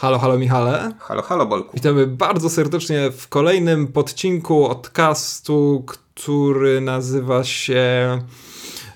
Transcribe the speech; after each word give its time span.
Halo, 0.00 0.18
halo 0.18 0.38
Michale. 0.38 0.92
Halo, 0.98 1.22
halo 1.22 1.46
Bolku. 1.46 1.70
Witamy 1.74 2.06
bardzo 2.06 2.50
serdecznie 2.50 3.10
w 3.10 3.28
kolejnym 3.28 3.86
podcinku 3.86 4.68
podcastu, 4.68 5.84
który 5.86 6.80
nazywa 6.80 7.44
się 7.44 8.18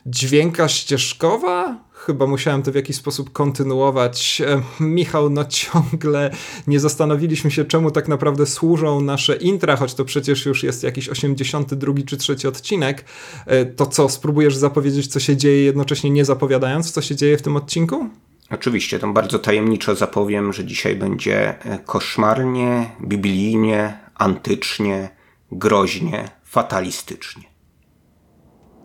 Dźwięka 0.07 0.69
Ścieżkowa? 0.69 1.79
Chyba 1.93 2.27
musiałem 2.27 2.62
to 2.62 2.73
w 2.73 2.75
jakiś 2.75 2.96
sposób 2.96 3.33
kontynuować. 3.33 4.43
Michał, 4.80 5.30
no 5.30 5.45
ciągle 5.45 6.30
nie 6.67 6.80
zastanowiliśmy 6.80 7.50
się, 7.50 7.64
czemu 7.64 7.91
tak 7.91 8.09
naprawdę 8.09 8.46
służą 8.46 9.00
nasze 9.00 9.37
intra, 9.37 9.77
choć 9.77 9.95
to 9.95 10.05
przecież 10.05 10.46
już 10.46 10.62
jest 10.62 10.82
jakiś 10.82 11.09
82 11.09 11.93
czy 12.07 12.16
trzeci 12.16 12.48
odcinek. 12.48 13.05
E, 13.46 13.64
to 13.64 13.87
co, 13.87 14.09
spróbujesz 14.09 14.57
zapowiedzieć, 14.57 15.07
co 15.07 15.21
się 15.21 15.37
dzieje, 15.37 15.64
jednocześnie 15.64 16.11
nie 16.11 16.25
zapowiadając, 16.25 16.93
co 16.93 17.03
się 17.03 17.16
dzieje 17.16 17.39
w 17.39 17.43
tym 17.43 17.57
odcinku? 17.57 18.09
Oczywiście, 18.55 18.98
tam 18.98 19.14
bardzo 19.14 19.39
tajemniczo 19.39 19.95
zapowiem, 19.95 20.53
że 20.53 20.64
dzisiaj 20.64 20.96
będzie 20.96 21.64
e, 21.64 21.79
koszmarnie, 21.79 22.90
biblijnie, 23.00 23.99
antycznie, 24.14 25.09
groźnie, 25.53 26.29
fatalistycznie. 26.45 27.43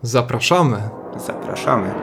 Zapraszamy. 0.02 0.90
Zapraszamy. 1.18 1.94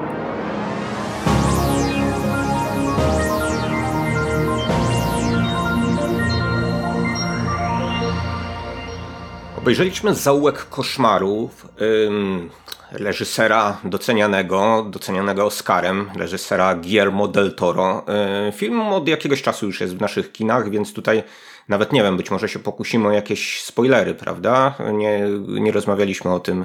Obejrzeliśmy 9.59 10.15
Zaułek 10.15 10.69
Koszmarów 10.69 11.69
ym, 12.07 12.51
reżysera 12.99 13.81
docenianego, 13.85 14.87
docenianego 14.91 15.45
Oscarem, 15.45 16.11
reżysera 16.17 16.75
Guillermo 16.75 17.29
del 17.29 17.55
Toro. 17.55 18.05
Yy, 18.47 18.53
film 18.53 18.81
od 18.81 19.09
jakiegoś 19.09 19.43
czasu 19.43 19.67
już 19.67 19.81
jest 19.81 19.97
w 19.97 20.01
naszych 20.01 20.33
kinach, 20.33 20.71
więc 20.71 20.93
tutaj 20.93 21.23
nawet 21.69 21.93
nie 21.93 22.03
wiem, 22.03 22.17
być 22.17 22.31
może 22.31 22.49
się 22.49 22.59
pokusimy 22.59 23.09
o 23.09 23.13
jakieś 23.13 23.63
spoilery, 23.63 24.15
prawda? 24.15 24.75
Nie, 24.93 25.21
nie 25.47 25.73
rozmawialiśmy 25.73 26.33
o 26.33 26.41
tym 26.41 26.65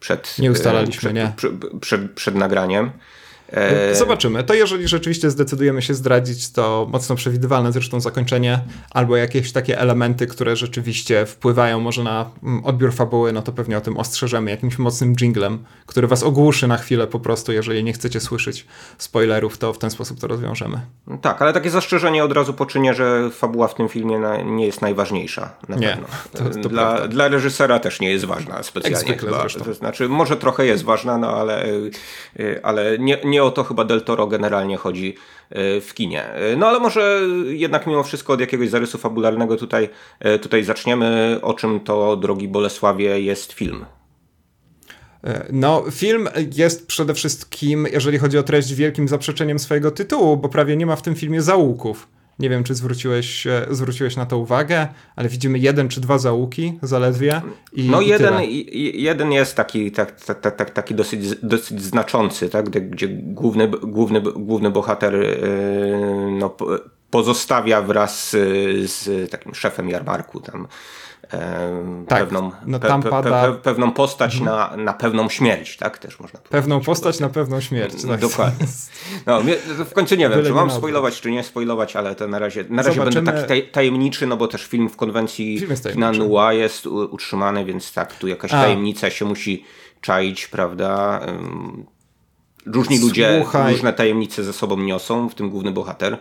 przed, 0.00 0.38
nie 0.38 0.50
ustalaliśmy, 0.50 0.98
przed, 0.98 1.14
nie. 1.14 1.32
Przed, 1.36 1.52
przed, 1.80 2.12
przed 2.12 2.34
nagraniem. 2.34 2.90
E, 3.52 3.94
Zobaczymy. 3.94 4.44
To 4.44 4.54
jeżeli 4.54 4.88
rzeczywiście 4.88 5.30
zdecydujemy 5.30 5.82
się 5.82 5.94
zdradzić, 5.94 6.52
to 6.52 6.86
mocno 6.92 7.16
przewidywalne 7.16 7.72
zresztą 7.72 8.00
zakończenie, 8.00 8.60
albo 8.90 9.16
jakieś 9.16 9.52
takie 9.52 9.78
elementy, 9.78 10.26
które 10.26 10.56
rzeczywiście 10.56 11.26
wpływają 11.26 11.80
może 11.80 12.02
na 12.02 12.30
mm, 12.42 12.64
odbiór 12.64 12.92
fabuły, 12.92 13.32
no 13.32 13.42
to 13.42 13.52
pewnie 13.52 13.78
o 13.78 13.80
tym 13.80 13.96
ostrzeżemy 13.96 14.50
jakimś 14.50 14.78
mocnym 14.78 15.14
jinglem, 15.16 15.64
który 15.86 16.06
was 16.06 16.22
ogłuszy 16.22 16.68
na 16.68 16.76
chwilę 16.76 17.06
po 17.06 17.20
prostu, 17.20 17.52
jeżeli 17.52 17.84
nie 17.84 17.92
chcecie 17.92 18.20
słyszeć 18.20 18.66
spoilerów, 18.98 19.58
to 19.58 19.72
w 19.72 19.78
ten 19.78 19.90
sposób 19.90 20.20
to 20.20 20.26
rozwiążemy. 20.26 20.80
Tak, 21.22 21.42
ale 21.42 21.52
takie 21.52 21.70
zastrzeżenie 21.70 22.24
od 22.24 22.32
razu 22.32 22.54
poczynię, 22.54 22.94
że 22.94 23.30
fabuła 23.30 23.68
w 23.68 23.74
tym 23.74 23.88
filmie 23.88 24.20
nie 24.44 24.66
jest 24.66 24.82
najważniejsza. 24.82 25.50
Na 25.68 25.76
nie. 25.76 25.98
To, 26.32 26.44
to 26.62 26.68
dla, 26.68 27.08
dla 27.08 27.28
reżysera 27.28 27.78
też 27.78 28.00
nie 28.00 28.10
jest 28.10 28.24
ważna 28.24 28.62
specjalnie. 28.62 28.98
Jak 28.98 29.06
zwykle 29.06 29.38
zresztą. 29.40 29.64
To 29.64 29.74
znaczy, 29.74 30.08
może 30.08 30.36
trochę 30.36 30.66
jest 30.66 30.84
ważna, 30.84 31.18
no 31.18 31.36
ale, 31.36 31.66
y, 31.66 31.90
y, 32.40 32.60
ale 32.62 32.98
nie, 32.98 33.18
nie 33.24 33.41
o 33.42 33.50
to 33.50 33.64
chyba 33.64 33.84
Del 33.84 34.02
Toro 34.02 34.26
generalnie 34.26 34.76
chodzi 34.76 35.14
e, 35.50 35.80
w 35.80 35.94
kinie. 35.94 36.24
E, 36.24 36.56
no 36.56 36.66
ale 36.66 36.80
może 36.80 37.20
jednak 37.46 37.86
mimo 37.86 38.02
wszystko 38.02 38.32
od 38.32 38.40
jakiegoś 38.40 38.68
zarysu 38.68 38.98
fabularnego 38.98 39.56
tutaj, 39.56 39.88
e, 40.20 40.38
tutaj 40.38 40.64
zaczniemy. 40.64 41.38
O 41.42 41.54
czym 41.54 41.80
to, 41.80 42.16
drogi 42.16 42.48
Bolesławie, 42.48 43.20
jest 43.20 43.52
film? 43.52 43.84
No, 45.52 45.84
film 45.90 46.28
jest 46.56 46.86
przede 46.86 47.14
wszystkim, 47.14 47.86
jeżeli 47.92 48.18
chodzi 48.18 48.38
o 48.38 48.42
treść, 48.42 48.74
wielkim 48.74 49.08
zaprzeczeniem 49.08 49.58
swojego 49.58 49.90
tytułu, 49.90 50.36
bo 50.36 50.48
prawie 50.48 50.76
nie 50.76 50.86
ma 50.86 50.96
w 50.96 51.02
tym 51.02 51.14
filmie 51.14 51.42
zaułków. 51.42 52.08
Nie 52.38 52.50
wiem, 52.50 52.64
czy 52.64 52.74
zwróciłeś, 52.74 53.46
e, 53.46 53.66
zwróciłeś 53.70 54.16
na 54.16 54.26
to 54.26 54.38
uwagę, 54.38 54.88
ale 55.16 55.28
widzimy 55.28 55.58
jeden 55.58 55.88
czy 55.88 56.00
dwa 56.00 56.18
załuki 56.18 56.78
zaledwie. 56.82 57.42
I, 57.72 57.90
no 57.90 58.00
i 58.00 58.08
jeden, 58.08 58.34
jeden 58.94 59.32
jest 59.32 59.56
taki, 59.56 59.92
tak, 59.92 60.20
tak, 60.20 60.56
tak, 60.56 60.70
taki 60.70 60.94
dosyć, 60.94 61.36
dosyć 61.42 61.82
znaczący, 61.82 62.48
tak? 62.48 62.70
gdzie, 62.70 62.80
gdzie 62.80 63.08
główny, 63.08 63.68
główny, 63.68 64.20
główny 64.20 64.70
bohater 64.70 65.14
yy, 65.14 66.32
no, 66.38 66.56
pozostawia 67.10 67.82
wraz 67.82 68.30
z, 68.30 68.30
z 68.90 69.30
takim 69.30 69.54
szefem 69.54 69.88
jarmarku 69.88 70.40
tam 70.40 70.68
tak, 72.08 72.18
pewną, 72.18 72.50
no 72.66 72.80
pe, 72.80 73.00
pada... 73.10 73.42
pe, 73.42 73.52
pewną 73.52 73.92
postać 73.92 74.36
mhm. 74.36 74.76
na, 74.76 74.84
na 74.84 74.92
pewną 74.92 75.28
śmierć, 75.28 75.76
tak 75.76 75.98
też 75.98 76.20
można 76.20 76.38
powiedzieć. 76.38 76.52
Pewną 76.52 76.80
postać 76.80 77.20
na 77.20 77.28
pewną 77.28 77.60
śmierć. 77.60 78.02
Tak. 78.08 78.20
Dokładnie. 78.20 78.66
No, 79.26 79.40
w 79.84 79.92
końcu 79.92 80.14
nie 80.14 80.28
wiem, 80.28 80.32
Byle 80.32 80.44
czy 80.44 80.54
mam 80.54 80.70
spoilować, 80.70 81.20
czy 81.20 81.30
nie 81.30 81.42
spoilować, 81.42 81.96
ale 81.96 82.14
to 82.14 82.28
na 82.28 82.38
razie, 82.38 82.64
na 82.68 82.82
razie 82.82 83.00
będę 83.04 83.22
taki 83.22 83.62
tajemniczy, 83.62 84.26
no 84.26 84.36
bo 84.36 84.48
też 84.48 84.66
film 84.66 84.88
w 84.88 84.96
konwencji 84.96 85.66
kina 85.92 86.12
Nua 86.12 86.52
jest 86.52 86.86
utrzymany, 86.86 87.64
więc 87.64 87.92
tak, 87.92 88.14
tu 88.14 88.28
jakaś 88.28 88.52
A. 88.52 88.62
tajemnica 88.62 89.10
się 89.10 89.24
musi 89.24 89.64
czaić, 90.00 90.48
prawda? 90.48 91.20
Różni 92.66 92.98
ludzie 92.98 93.40
Słuchaj. 93.42 93.72
różne 93.72 93.92
tajemnice 93.92 94.44
ze 94.44 94.52
sobą 94.52 94.76
niosą, 94.76 95.28
w 95.28 95.34
tym 95.34 95.50
główny 95.50 95.70
bohater. 95.70 96.18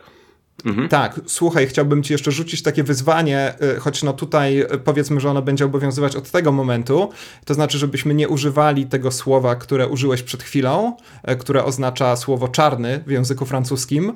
Mhm. 0.66 0.90
Tak, 0.90 1.20
słuchaj, 1.26 1.68
chciałbym 1.68 2.04
ci 2.04 2.14
jeszcze 2.14 2.32
rzucić 2.32 2.62
takie 2.62 2.84
wyzwanie, 2.84 3.54
y, 3.78 3.80
choć 3.80 4.04
no 4.04 4.14
tutaj 4.14 4.60
y, 4.62 4.66
powiedzmy, 4.66 5.20
że 5.20 5.30
ono 5.30 5.42
będzie 5.42 5.66
obowiązywać 5.66 6.16
od 6.16 6.32
tego 6.32 6.52
momentu, 6.52 7.10
to 7.46 7.54
znaczy, 7.54 7.78
żebyśmy 7.78 8.14
nie 8.14 8.30
używali 8.30 8.86
tego 8.86 9.12
słowa, 9.12 9.56
które 9.56 9.88
użyłeś 9.88 10.24
przed 10.24 10.44
chwilą, 10.44 10.96
y, 11.32 11.36
które 11.36 11.66
oznacza 11.66 12.16
słowo 12.16 12.48
czarny 12.48 13.04
w 13.08 13.12
języku 13.12 13.46
francuskim 13.46 14.14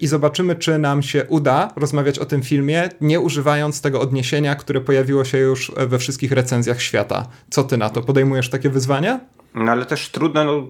i 0.00 0.06
zobaczymy, 0.06 0.56
czy 0.56 0.78
nam 0.78 1.02
się 1.02 1.24
uda 1.24 1.72
rozmawiać 1.76 2.18
o 2.18 2.24
tym 2.24 2.42
filmie, 2.42 2.88
nie 3.00 3.20
używając 3.20 3.80
tego 3.80 4.00
odniesienia, 4.00 4.54
które 4.54 4.80
pojawiło 4.80 5.24
się 5.24 5.38
już 5.38 5.72
we 5.76 5.98
wszystkich 5.98 6.32
recenzjach 6.32 6.82
świata. 6.82 7.28
Co 7.50 7.64
ty 7.64 7.76
na 7.76 7.90
to? 7.90 8.02
Podejmujesz 8.02 8.50
takie 8.50 8.70
wyzwanie? 8.70 9.20
No 9.54 9.72
ale 9.72 9.86
też 9.86 10.08
trudno 10.08 10.44
no, 10.44 10.66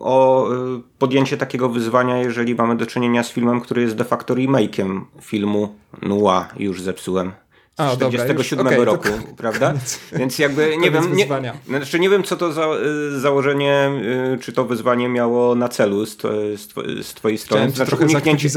o 0.00 0.48
y, 0.54 0.82
podjęcie 0.98 1.36
takiego 1.36 1.68
wyzwania, 1.68 2.18
jeżeli 2.18 2.54
mamy 2.54 2.76
do 2.76 2.86
czynienia 2.86 3.22
z 3.22 3.32
filmem, 3.32 3.60
który 3.60 3.82
jest 3.82 3.96
de 3.96 4.04
facto 4.04 4.34
remake'iem 4.34 5.00
filmu 5.20 5.74
Nua, 6.02 6.48
już 6.56 6.82
zepsułem. 6.82 7.32
Z 7.78 7.98
1947 7.98 8.66
okay, 8.66 8.84
roku, 8.84 9.08
prawda? 9.36 9.66
Koniec. 9.72 10.00
Więc 10.12 10.38
jakby 10.38 10.76
nie 10.76 10.90
wiem, 10.90 11.16
nie, 11.16 11.26
znaczy 11.68 12.00
nie 12.00 12.10
wiem, 12.10 12.22
co 12.22 12.36
to 12.36 12.52
za 12.52 12.68
y, 13.16 13.20
założenie, 13.20 13.90
y, 14.34 14.38
czy 14.38 14.52
to 14.52 14.64
wyzwanie 14.64 15.08
miało 15.08 15.54
na 15.54 15.68
celu 15.68 16.06
z, 16.06 16.16
z, 16.60 16.72
z 17.06 17.14
twojej 17.14 17.38
strony. 17.38 17.60
Chciałem 17.60 17.70
znaczy, 17.70 17.90
trochę 17.90 18.04
uniknięcie, 18.04 18.48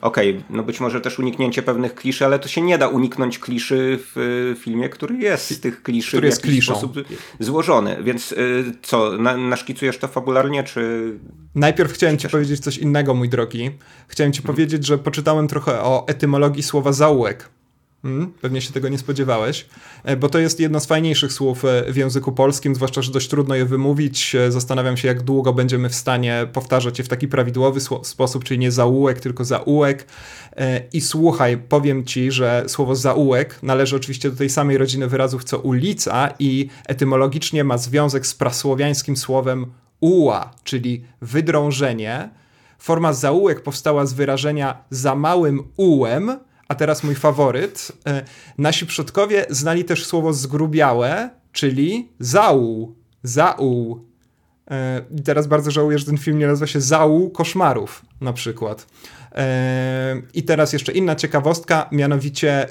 Okej, 0.00 0.30
okay, 0.30 0.42
no 0.50 0.62
być 0.62 0.80
może 0.80 1.00
też 1.00 1.18
uniknięcie 1.18 1.62
pewnych 1.62 1.94
kliszy, 1.94 2.24
ale 2.24 2.38
to 2.38 2.48
się 2.48 2.62
nie 2.62 2.78
da 2.78 2.88
uniknąć 2.88 3.38
kliszy 3.38 3.98
w 4.14 4.54
filmie, 4.58 4.88
który 4.88 5.16
jest 5.16 5.50
z 5.50 5.60
tych 5.60 5.82
kliszy 5.82 6.08
który 6.08 6.28
w 6.28 6.30
jakiś 6.30 6.50
kliszą. 6.50 6.72
sposób 6.72 6.96
złożony. 7.40 7.96
Więc 8.02 8.32
y, 8.32 8.64
co, 8.82 9.12
na, 9.18 9.36
naszkicujesz 9.36 9.98
to 9.98 10.08
fabularnie, 10.08 10.64
czy... 10.64 11.12
Najpierw 11.54 11.92
chciałem 11.92 12.18
ci 12.18 12.28
powiedzieć 12.28 12.60
coś 12.60 12.78
innego, 12.78 13.14
mój 13.14 13.28
drogi. 13.28 13.70
Chciałem 14.08 14.32
ci 14.32 14.42
hmm. 14.42 14.54
powiedzieć, 14.54 14.86
że 14.86 14.98
poczytałem 14.98 15.48
trochę 15.48 15.80
o 15.80 16.04
etymologii 16.08 16.62
słowa 16.62 16.92
zaułek. 16.92 17.55
Hmm, 18.06 18.32
pewnie 18.40 18.60
się 18.60 18.72
tego 18.72 18.88
nie 18.88 18.98
spodziewałeś, 18.98 19.66
e, 20.04 20.16
bo 20.16 20.28
to 20.28 20.38
jest 20.38 20.60
jedno 20.60 20.80
z 20.80 20.86
fajniejszych 20.86 21.32
słów 21.32 21.64
e, 21.64 21.92
w 21.92 21.96
języku 21.96 22.32
polskim, 22.32 22.74
zwłaszcza, 22.74 23.02
że 23.02 23.12
dość 23.12 23.28
trudno 23.28 23.54
je 23.54 23.64
wymówić. 23.64 24.34
E, 24.34 24.52
zastanawiam 24.52 24.96
się, 24.96 25.08
jak 25.08 25.22
długo 25.22 25.52
będziemy 25.52 25.88
w 25.88 25.94
stanie 25.94 26.46
powtarzać 26.52 26.98
je 26.98 27.04
w 27.04 27.08
taki 27.08 27.28
prawidłowy 27.28 27.80
sposób, 28.02 28.44
czyli 28.44 28.58
nie 28.58 28.72
zaułek, 28.72 29.20
tylko 29.20 29.44
zaułek. 29.44 30.06
I 30.92 31.00
słuchaj, 31.00 31.58
powiem 31.58 32.04
ci, 32.04 32.30
że 32.30 32.64
słowo 32.66 32.96
zaułek 32.96 33.58
należy 33.62 33.96
oczywiście 33.96 34.30
do 34.30 34.36
tej 34.36 34.50
samej 34.50 34.78
rodziny 34.78 35.08
wyrazów 35.08 35.44
co 35.44 35.58
ulica 35.58 36.34
i 36.38 36.68
etymologicznie 36.86 37.64
ma 37.64 37.78
związek 37.78 38.26
z 38.26 38.34
prasłowiańskim 38.34 39.16
słowem 39.16 39.66
uła, 40.00 40.50
czyli 40.64 41.04
wydrążenie. 41.20 42.30
Forma 42.78 43.12
zaułek 43.12 43.62
powstała 43.62 44.06
z 44.06 44.12
wyrażenia 44.12 44.84
za 44.90 45.14
małym 45.14 45.62
ułem, 45.76 46.38
a 46.68 46.74
teraz 46.74 47.04
mój 47.04 47.14
faworyt. 47.14 47.92
E, 48.06 48.22
nasi 48.58 48.86
przodkowie 48.86 49.46
znali 49.50 49.84
też 49.84 50.06
słowo 50.06 50.32
zgrubiałe, 50.32 51.30
czyli 51.52 52.08
zauł. 52.20 52.94
Zauł. 53.22 54.06
E, 54.70 55.04
I 55.18 55.22
teraz 55.22 55.46
bardzo 55.46 55.70
żałuję, 55.70 55.98
że 55.98 56.04
ten 56.04 56.18
film 56.18 56.38
nie 56.38 56.46
nazywa 56.46 56.66
się 56.66 56.80
Zauł 56.80 57.30
Koszmarów 57.30 58.02
na 58.20 58.32
przykład. 58.32 58.86
E, 59.32 60.22
I 60.34 60.42
teraz 60.42 60.72
jeszcze 60.72 60.92
inna 60.92 61.14
ciekawostka, 61.14 61.88
mianowicie 61.92 62.68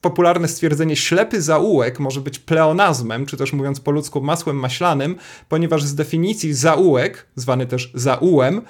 popularne 0.00 0.48
stwierdzenie 0.48 0.96
ślepy 0.96 1.42
zaułek 1.42 2.00
może 2.00 2.20
być 2.20 2.38
pleonazmem, 2.38 3.26
czy 3.26 3.36
też 3.36 3.52
mówiąc 3.52 3.80
po 3.80 3.90
ludzku 3.90 4.20
masłem 4.20 4.56
maślanym, 4.56 5.16
ponieważ 5.48 5.84
z 5.84 5.94
definicji 5.94 6.54
zaułek, 6.54 7.26
zwany 7.36 7.66
też 7.66 7.92
zaułem, 7.94 8.62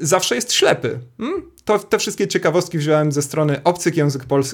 zawsze 0.00 0.34
jest 0.34 0.52
ślepy. 0.52 1.00
Hmm? 1.18 1.53
To, 1.64 1.78
te 1.78 1.98
wszystkie 1.98 2.28
ciekawostki 2.28 2.78
wziąłem 2.78 3.12
ze 3.12 3.22
strony 3.22 3.60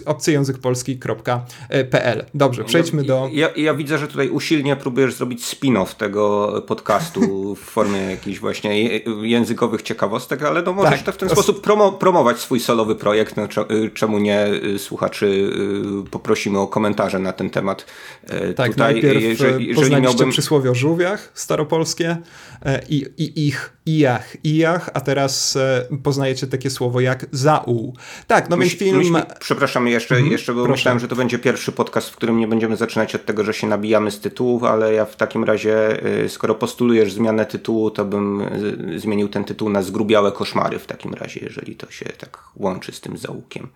obcyjęzykpolski.pl. 0.07 2.25
Dobrze, 2.35 2.65
przejdźmy 2.65 3.05
do... 3.05 3.29
Ja, 3.33 3.49
ja, 3.57 3.75
widzę, 3.75 3.99
że 3.99 4.09
tutaj 4.09 4.29
usilnie 4.29 4.77
próbujesz 4.77 5.15
zrobić 5.15 5.45
spin-off 5.45 5.95
tego 5.95 6.53
podcastu 6.67 7.55
w 7.55 7.61
formie 7.61 7.99
jakichś 7.99 8.39
właśnie 8.39 8.99
językowych 9.23 9.83
ciekawostek, 9.83 10.43
ale 10.43 10.63
no 10.63 10.73
możesz 10.73 11.03
tak, 11.03 11.15
w 11.15 11.19
ten 11.19 11.29
to... 11.29 11.35
sposób 11.35 11.61
promo, 11.61 11.93
promować 11.93 12.39
swój 12.39 12.61
solowy 12.61 12.95
projekt. 12.95 13.37
No, 13.37 13.49
czemu 13.95 14.19
nie 14.19 14.47
y, 14.47 14.79
słuchaczy 14.79 15.27
y, 16.07 16.11
poprosimy 16.11 16.59
o 16.59 16.67
komentarze 16.67 17.19
na 17.19 17.33
ten 17.33 17.51
temat. 17.51 17.87
Tak, 18.57 18.69
tutaj, 18.69 18.71
najpierw 18.77 19.23
jeżeli, 19.23 19.69
jeżeli 19.69 20.03
miałbym... 20.03 20.31
przysłowie 20.31 20.71
o 20.71 20.75
żółwiach 20.75 21.33
staropolskie 21.35 22.17
i, 22.89 23.07
i 23.17 23.47
ich 23.47 23.73
ijach, 23.87 24.37
ijach, 24.45 24.91
a 24.95 25.01
teraz 25.01 25.59
poznajecie 26.03 26.47
takie 26.47 26.71
słowo 26.71 27.00
jak 27.01 27.27
zauł. 27.33 27.97
Tak, 28.27 28.51
no 28.51 28.57
Myś, 28.57 28.77
film... 28.77 28.97
Myśmy, 28.97 29.23
przepraszam 29.41 29.89
jeszcze, 29.89 30.15
mhm, 30.15 30.33
jeszcze 30.33 30.55
bo 30.55 30.69
myślałem, 30.69 31.01
że 31.01 31.09
to 31.09 31.17
będzie 31.17 31.39
pierwszy 31.39 31.73
podcast, 31.73 32.11
w 32.11 32.17
którym 32.17 32.39
nie 32.39 32.49
będziemy 32.49 32.77
zaczynać 32.77 33.15
od 33.15 33.25
tego, 33.25 33.45
że 33.45 33.55
się 33.55 33.67
nabijamy 33.67 34.11
z 34.11 34.21
tytułów, 34.21 34.65
ale 34.65 34.95
ja 34.95 35.05
w 35.05 35.17
takim 35.17 35.45
razie, 35.45 36.07
y, 36.25 36.29
skoro 36.29 36.55
postulujesz 36.55 37.13
zmianę 37.13 37.47
tytułu, 37.47 37.91
to 37.91 38.05
bym 38.05 38.41
y, 38.41 39.01
zmienił 39.01 39.29
ten 39.29 39.45
tytuł 39.45 39.69
na 39.69 39.83
Zgrubiałe 39.83 40.33
koszmary 40.33 40.79
w 40.79 40.87
takim 40.87 41.15
razie, 41.15 41.41
jeżeli 41.43 41.77
to 41.77 41.91
się 41.91 42.05
tak 42.05 42.39
łączy 42.57 42.93
z 42.93 43.01
tym 43.01 43.19
zaułkiem. 43.19 43.69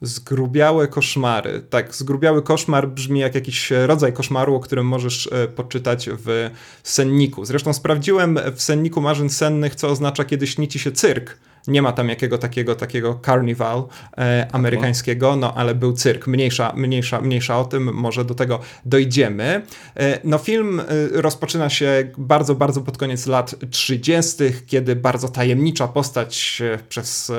Zgrubiałe 0.00 0.88
koszmary. 0.88 1.62
Tak, 1.70 1.94
zgrubiały 1.94 2.42
koszmar 2.42 2.88
brzmi 2.88 3.20
jak 3.20 3.34
jakiś 3.34 3.70
rodzaj 3.70 4.12
koszmaru, 4.12 4.54
o 4.54 4.60
którym 4.60 4.86
możesz 4.86 5.28
e, 5.32 5.48
poczytać 5.48 6.08
w 6.12 6.50
senniku. 6.82 7.44
Zresztą 7.44 7.72
sprawdziłem 7.72 8.38
w 8.54 8.62
senniku 8.62 9.00
marzeń 9.00 9.28
sennych, 9.30 9.74
co 9.74 9.88
oznacza, 9.88 10.24
kiedy 10.24 10.46
śni 10.46 10.68
ci 10.68 10.78
się 10.78 10.92
cyrk 10.92 11.38
nie 11.68 11.82
ma 11.82 11.92
tam 11.92 12.08
jakiego 12.08 12.38
takiego, 12.38 12.74
takiego 12.74 13.20
carnival 13.24 13.84
e, 14.18 14.48
amerykańskiego, 14.52 15.36
no 15.36 15.54
ale 15.54 15.74
był 15.74 15.92
cyrk. 15.92 16.26
Mniejsza, 16.26 16.72
mniejsza, 16.76 17.20
mniejsza 17.20 17.58
o 17.58 17.64
tym, 17.64 17.94
może 17.94 18.24
do 18.24 18.34
tego 18.34 18.60
dojdziemy. 18.84 19.62
E, 19.96 20.18
no 20.24 20.38
film 20.38 20.80
e, 20.80 20.84
rozpoczyna 21.12 21.70
się 21.70 22.10
bardzo, 22.18 22.54
bardzo 22.54 22.80
pod 22.80 22.98
koniec 22.98 23.26
lat 23.26 23.54
30., 23.70 24.36
kiedy 24.66 24.96
bardzo 24.96 25.28
tajemnicza 25.28 25.88
postać 25.88 26.62
e, 26.74 26.78
przez 26.88 27.32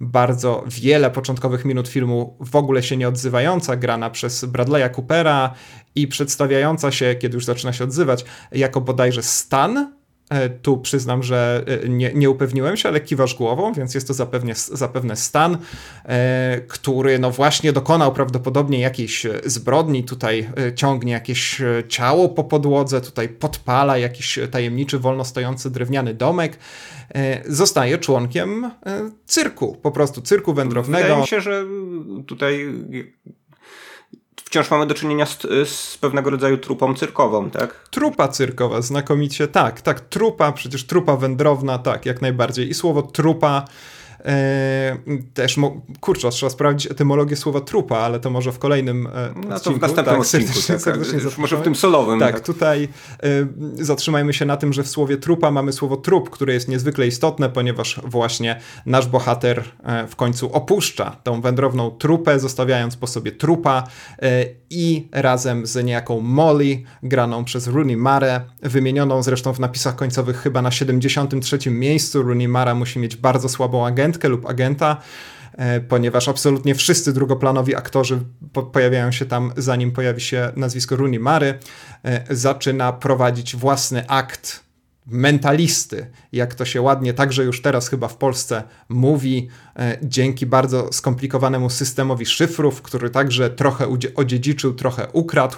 bardzo 0.00 0.64
wiele 0.66 1.10
początkowych 1.10 1.64
minut 1.64 1.88
filmu 1.88 2.36
w 2.40 2.56
ogóle 2.56 2.82
się 2.82 2.96
nie 2.96 3.08
odzywająca, 3.08 3.76
grana 3.76 4.10
przez 4.10 4.44
Bradley'a 4.44 4.90
Coopera 4.90 5.54
i 5.94 6.08
przedstawiająca 6.08 6.92
się, 6.92 7.14
kiedy 7.14 7.34
już 7.34 7.44
zaczyna 7.44 7.72
się 7.72 7.84
odzywać, 7.84 8.24
jako 8.52 8.80
bodajże 8.80 9.22
Stan, 9.22 9.92
tu 10.62 10.78
przyznam, 10.78 11.22
że 11.22 11.64
e, 11.84 11.88
nie, 11.88 12.14
nie 12.14 12.30
upewniłem 12.30 12.76
się, 12.76 12.88
ale 12.88 13.00
kiwasz 13.00 13.34
głową, 13.34 13.72
więc 13.72 13.94
jest 13.94 14.08
to 14.08 14.14
zapewne, 14.14 14.54
zapewne 14.54 15.16
stan, 15.16 15.58
e, 16.04 16.60
który 16.68 17.18
no 17.18 17.30
właśnie 17.30 17.72
dokonał 17.72 18.12
prawdopodobnie 18.12 18.80
jakiejś 18.80 19.26
zbrodni. 19.44 20.04
Tutaj 20.04 20.48
ciągnie 20.74 21.12
jakieś 21.12 21.62
ciało 21.88 22.28
po 22.28 22.44
podłodze, 22.44 23.00
tutaj 23.00 23.28
podpala 23.28 23.98
jakiś 23.98 24.38
tajemniczy, 24.50 24.98
wolno 24.98 25.24
stojący 25.24 25.70
drewniany 25.70 26.14
domek. 26.14 26.58
Zostaje 27.46 27.98
członkiem 27.98 28.70
cyrku, 29.26 29.76
po 29.82 29.90
prostu 29.90 30.22
cyrku 30.22 30.54
wędrownego. 30.54 31.02
Wydaje 31.02 31.20
mi 31.20 31.26
się, 31.26 31.40
że 31.40 31.64
tutaj 32.26 32.66
wciąż 34.54 34.70
mamy 34.70 34.86
do 34.86 34.94
czynienia 34.94 35.26
z, 35.26 35.42
z, 35.68 35.98
pewnego 35.98 36.30
rodzaju 36.30 36.58
trupą 36.58 36.94
cyrkową, 36.94 37.50
tak? 37.50 37.88
Trupa 37.90 38.28
cyrkowa, 38.28 38.82
znakomicie, 38.82 39.48
tak, 39.48 39.80
tak, 39.80 40.00
trupa, 40.00 40.52
przecież 40.52 40.86
trupa 40.86 41.16
wędrowna, 41.16 41.78
tak, 41.78 42.06
jak 42.06 42.22
najbardziej. 42.22 42.68
I 42.68 42.74
słowo 42.74 43.02
trupa 43.02 43.64
też, 45.34 45.56
kurczę, 46.00 46.30
trzeba 46.30 46.50
sprawdzić 46.50 46.90
etymologię 46.90 47.36
słowa 47.36 47.60
trupa, 47.60 47.98
ale 47.98 48.20
to 48.20 48.30
może 48.30 48.52
w 48.52 48.58
kolejnym 48.58 49.06
e, 49.06 49.34
no 49.48 49.60
to 49.60 49.72
w 49.72 49.80
następnym 49.80 50.04
tak, 50.04 50.20
odcinku. 50.20 50.46
Serdecznie, 50.46 50.74
tak, 50.74 50.82
serdecznie 50.82 51.30
tak, 51.30 51.38
może 51.38 51.56
w 51.56 51.62
tym 51.62 51.74
solowym. 51.74 52.20
Tak, 52.20 52.34
tak. 52.34 52.44
tutaj 52.44 52.88
y, 53.24 53.84
zatrzymajmy 53.84 54.32
się 54.32 54.44
na 54.44 54.56
tym, 54.56 54.72
że 54.72 54.82
w 54.82 54.88
słowie 54.88 55.16
trupa 55.16 55.50
mamy 55.50 55.72
słowo 55.72 55.96
trup, 55.96 56.30
które 56.30 56.54
jest 56.54 56.68
niezwykle 56.68 57.06
istotne, 57.06 57.48
ponieważ 57.48 58.00
właśnie 58.04 58.60
nasz 58.86 59.06
bohater 59.06 59.64
w 60.08 60.16
końcu 60.16 60.52
opuszcza 60.52 61.16
tą 61.22 61.40
wędrowną 61.40 61.90
trupę, 61.90 62.38
zostawiając 62.38 62.96
po 62.96 63.06
sobie 63.06 63.32
trupa 63.32 63.84
y, 64.22 64.56
i 64.70 65.08
razem 65.12 65.66
z 65.66 65.84
niejaką 65.84 66.20
Molly, 66.20 66.82
graną 67.02 67.44
przez 67.44 67.66
Rooney 67.66 67.96
Mare, 67.96 68.40
wymienioną 68.62 69.22
zresztą 69.22 69.52
w 69.52 69.60
napisach 69.60 69.96
końcowych 69.96 70.36
chyba 70.36 70.62
na 70.62 70.70
73 70.70 71.70
miejscu. 71.70 72.22
Rooney 72.22 72.48
Mara 72.48 72.74
musi 72.74 72.98
mieć 72.98 73.16
bardzo 73.16 73.48
słabą 73.48 73.86
agentę, 73.86 74.13
agentkę 74.14 74.28
lub 74.28 74.46
agenta, 74.46 74.96
e, 75.52 75.80
ponieważ 75.80 76.28
absolutnie 76.28 76.74
wszyscy 76.74 77.12
drugoplanowi 77.12 77.74
aktorzy 77.76 78.20
po 78.52 78.62
pojawiają 78.62 79.12
się 79.12 79.26
tam, 79.26 79.52
zanim 79.56 79.92
pojawi 79.92 80.20
się 80.20 80.52
nazwisko 80.56 80.96
Rooney 80.96 81.18
Mary, 81.18 81.58
e, 82.04 82.36
zaczyna 82.36 82.92
prowadzić 82.92 83.56
własny 83.56 84.08
akt 84.08 84.64
mentalisty, 85.06 86.06
jak 86.32 86.54
to 86.54 86.64
się 86.64 86.82
ładnie 86.82 87.14
także 87.14 87.44
już 87.44 87.62
teraz 87.62 87.88
chyba 87.88 88.08
w 88.08 88.16
Polsce 88.16 88.62
mówi, 88.88 89.48
e, 89.76 89.98
dzięki 90.02 90.46
bardzo 90.46 90.92
skomplikowanemu 90.92 91.70
systemowi 91.70 92.26
szyfrów, 92.26 92.82
który 92.82 93.10
także 93.10 93.50
trochę 93.50 93.86
odziedziczył, 94.14 94.74
trochę 94.74 95.08
ukradł. 95.12 95.56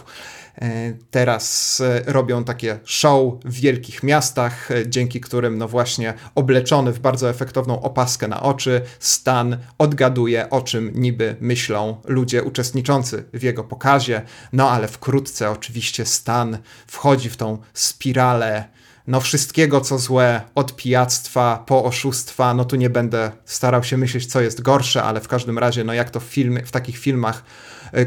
E, 0.63 0.95
teraz 1.11 1.81
e, 1.81 2.13
robią 2.13 2.45
takie 2.45 2.79
show 2.85 3.35
w 3.45 3.53
wielkich 3.53 4.03
miastach, 4.03 4.71
e, 4.71 4.89
dzięki 4.89 5.21
którym, 5.21 5.59
no 5.59 5.69
właśnie, 5.69 6.15
obleczony 6.35 6.93
w 6.93 6.99
bardzo 6.99 7.31
efektowną 7.31 7.83
opaskę 7.83 8.29
na 8.29 8.43
oczy, 8.43 8.83
Stan 9.01 9.57
odgaduje, 9.79 10.51
o 10.51 10.63
czym 10.63 10.93
niby 10.95 11.37
myślą 11.41 11.97
ludzie 12.05 12.43
uczestniczący 12.43 13.25
w 13.33 13.43
jego 13.43 13.65
pokazie. 13.65 14.23
No 14.53 14.71
ale 14.71 14.89
wkrótce, 14.89 15.51
oczywiście, 15.51 16.07
Stan 16.07 16.59
wchodzi 16.87 17.31
w 17.31 17.37
tą 17.37 17.59
spiralę 17.75 18.77
no 19.07 19.21
wszystkiego 19.21 19.81
co 19.81 19.99
złe, 19.99 20.41
od 20.55 20.77
pijactwa 20.77 21.65
po 21.67 21.85
oszustwa, 21.85 22.55
no 22.55 22.65
tu 22.65 22.77
nie 22.77 22.91
będę 22.91 23.33
starał 23.45 23.85
się 23.85 23.97
myśleć, 23.97 24.27
co 24.27 24.41
jest 24.41 24.63
gorsze, 24.63 25.03
ale 25.03 25.21
w 25.21 25.29
każdym 25.29 25.59
razie, 25.59 25.85
no 25.85 25.93
jak 25.93 26.11
to 26.11 26.21
w, 26.21 26.29
w 26.67 26.71
takich 26.71 26.99
filmach 26.99 27.45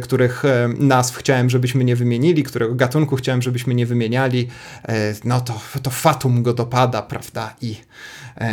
których 0.02 0.46
e, 0.46 0.70
nazw 0.78 1.18
chciałem, 1.18 1.50
żebyśmy 1.50 1.84
nie 1.84 1.96
wymienili, 1.96 2.44
którego 2.44 2.76
gatunku 2.76 3.16
chciałem, 3.16 3.42
żebyśmy 3.42 3.76
nie 3.76 3.86
wymieniali, 3.86 4.48
e, 4.88 5.14
no 5.24 5.42
to, 5.42 5.62
to 5.84 5.90
fatum 5.90 6.44
go 6.44 6.54
dopada, 6.54 7.02
prawda? 7.02 7.56
I, 7.62 7.76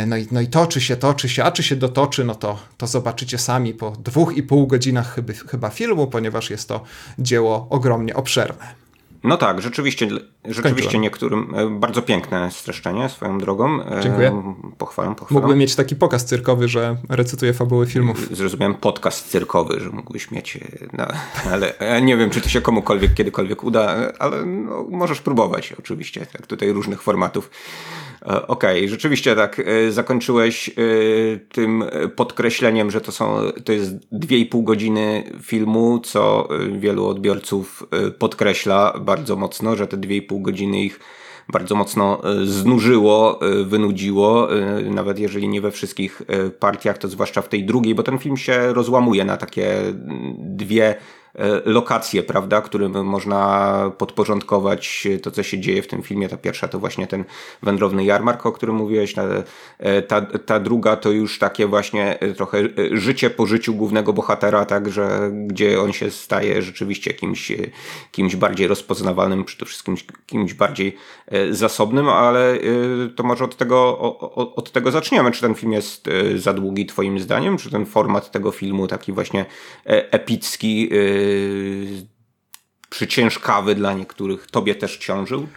no, 0.07 0.17
i, 0.17 0.27
no 0.31 0.41
i 0.41 0.47
toczy 0.47 0.81
się, 0.81 0.95
toczy 0.95 1.29
się, 1.29 1.43
a 1.43 1.51
czy 1.51 1.63
się 1.63 1.75
dotoczy, 1.75 2.23
no 2.23 2.35
to, 2.35 2.59
to 2.77 2.87
zobaczycie 2.87 3.37
sami 3.37 3.73
po 3.73 3.91
dwóch 3.91 4.37
i 4.37 4.43
pół 4.43 4.67
godzinach 4.67 5.15
chyba, 5.15 5.33
chyba 5.33 5.69
filmu, 5.69 6.07
ponieważ 6.07 6.49
jest 6.49 6.67
to 6.67 6.83
dzieło 7.19 7.67
ogromnie 7.69 8.15
obszerne. 8.15 8.86
No 9.27 9.37
tak, 9.37 9.61
rzeczywiście, 9.61 10.07
rzeczywiście 10.45 10.99
niektórym 10.99 11.53
e, 11.55 11.69
bardzo 11.69 12.01
piękne 12.01 12.51
streszczenie 12.51 13.09
swoją 13.09 13.37
drogą. 13.37 13.81
E, 13.81 14.01
Dziękuję. 14.03 14.43
Pochwalam, 14.77 15.15
pochwalam. 15.15 15.41
Mógłbym 15.41 15.59
mieć 15.59 15.75
taki 15.75 15.95
pokaz 15.95 16.25
cyrkowy, 16.25 16.67
że 16.67 16.97
recytuję 17.09 17.53
fabuły 17.53 17.87
filmów. 17.87 18.37
Zrozumiałem 18.37 18.75
podcast 18.75 19.29
cyrkowy, 19.29 19.79
że 19.79 19.89
mógłbyś 19.89 20.31
mieć, 20.31 20.59
no, 20.93 21.07
ale 21.51 21.73
nie 22.01 22.17
wiem, 22.17 22.29
czy 22.29 22.41
to 22.41 22.49
się 22.49 22.61
komukolwiek 22.61 23.13
kiedykolwiek 23.13 23.63
uda, 23.63 23.95
ale 24.19 24.45
no, 24.45 24.85
możesz 24.89 25.21
próbować 25.21 25.73
oczywiście, 25.79 26.25
tak 26.25 26.47
tutaj 26.47 26.71
różnych 26.71 27.01
formatów. 27.01 27.49
Okej, 28.21 28.47
okay, 28.47 28.89
rzeczywiście 28.89 29.35
tak, 29.35 29.61
zakończyłeś 29.89 30.69
tym 31.51 31.83
podkreśleniem, 32.15 32.91
że 32.91 33.01
to 33.01 33.11
są, 33.11 33.37
to 33.65 33.71
jest 33.71 33.95
dwie 34.11 34.37
i 34.37 34.45
pół 34.45 34.63
godziny 34.63 35.23
filmu, 35.41 35.99
co 35.99 36.49
wielu 36.79 37.07
odbiorców 37.07 37.83
podkreśla 38.19 38.93
bardzo 38.99 39.35
mocno, 39.35 39.75
że 39.75 39.87
te 39.87 39.97
2,5 39.97 40.41
godziny 40.41 40.81
ich 40.81 40.99
bardzo 41.49 41.75
mocno 41.75 42.21
e, 42.23 42.45
znużyło, 42.45 43.41
e, 43.41 43.63
wynudziło, 43.63 44.57
e, 44.59 44.81
nawet 44.81 45.19
jeżeli 45.19 45.47
nie 45.47 45.61
we 45.61 45.71
wszystkich 45.71 46.21
partiach, 46.59 46.97
to 46.97 47.07
zwłaszcza 47.07 47.41
w 47.41 47.49
tej 47.49 47.65
drugiej, 47.65 47.95
bo 47.95 48.03
ten 48.03 48.19
film 48.19 48.37
się 48.37 48.73
rozłamuje 48.73 49.25
na 49.25 49.37
takie 49.37 49.67
dwie 50.37 50.89
E, 50.89 51.16
lokacje, 51.65 52.23
prawda, 52.23 52.61
którym 52.61 53.05
można 53.05 53.91
podporządkować 53.97 55.07
to, 55.21 55.31
co 55.31 55.43
się 55.43 55.59
dzieje 55.59 55.81
w 55.81 55.87
tym 55.87 56.03
filmie. 56.03 56.29
Ta 56.29 56.37
pierwsza 56.37 56.67
to 56.67 56.79
właśnie 56.79 57.07
ten 57.07 57.23
wędrowny 57.63 58.03
jarmark, 58.03 58.45
o 58.45 58.51
którym 58.51 58.75
mówiłeś, 58.75 59.15
e, 59.79 60.01
ta, 60.01 60.21
ta 60.21 60.59
druga 60.59 60.95
to 60.95 61.11
już 61.11 61.39
takie 61.39 61.67
właśnie 61.67 62.19
e, 62.19 62.33
trochę 62.33 62.57
życie 62.91 63.29
po 63.29 63.45
życiu 63.45 63.73
głównego 63.73 64.13
bohatera, 64.13 64.65
także 64.65 65.31
gdzie 65.47 65.81
on 65.81 65.93
się 65.93 66.11
staje 66.11 66.61
rzeczywiście 66.61 67.13
kimś, 67.13 67.51
kimś 68.11 68.35
bardziej 68.35 68.67
rozpoznawalnym, 68.67 69.43
przede 69.43 69.65
wszystkim 69.65 69.95
kimś 70.25 70.53
bardziej 70.53 70.97
zasobnym, 71.51 72.09
ale 72.09 72.57
to 73.15 73.23
może 73.23 73.43
od 73.43 73.57
tego, 73.57 73.99
od 74.55 74.71
tego 74.71 74.91
zaczniemy. 74.91 75.31
Czy 75.31 75.41
ten 75.41 75.55
film 75.55 75.71
jest 75.71 76.09
za 76.35 76.53
długi 76.53 76.85
twoim 76.85 77.19
zdaniem? 77.19 77.57
Czy 77.57 77.71
ten 77.71 77.85
format 77.85 78.31
tego 78.31 78.51
filmu 78.51 78.87
taki 78.87 79.11
właśnie 79.13 79.45
epicki 79.85 80.89
przyciężkawy 82.89 83.75
dla 83.75 83.93
niektórych 83.93 84.47
tobie 84.51 84.75
też 84.75 84.97
ciążył? 84.97 85.47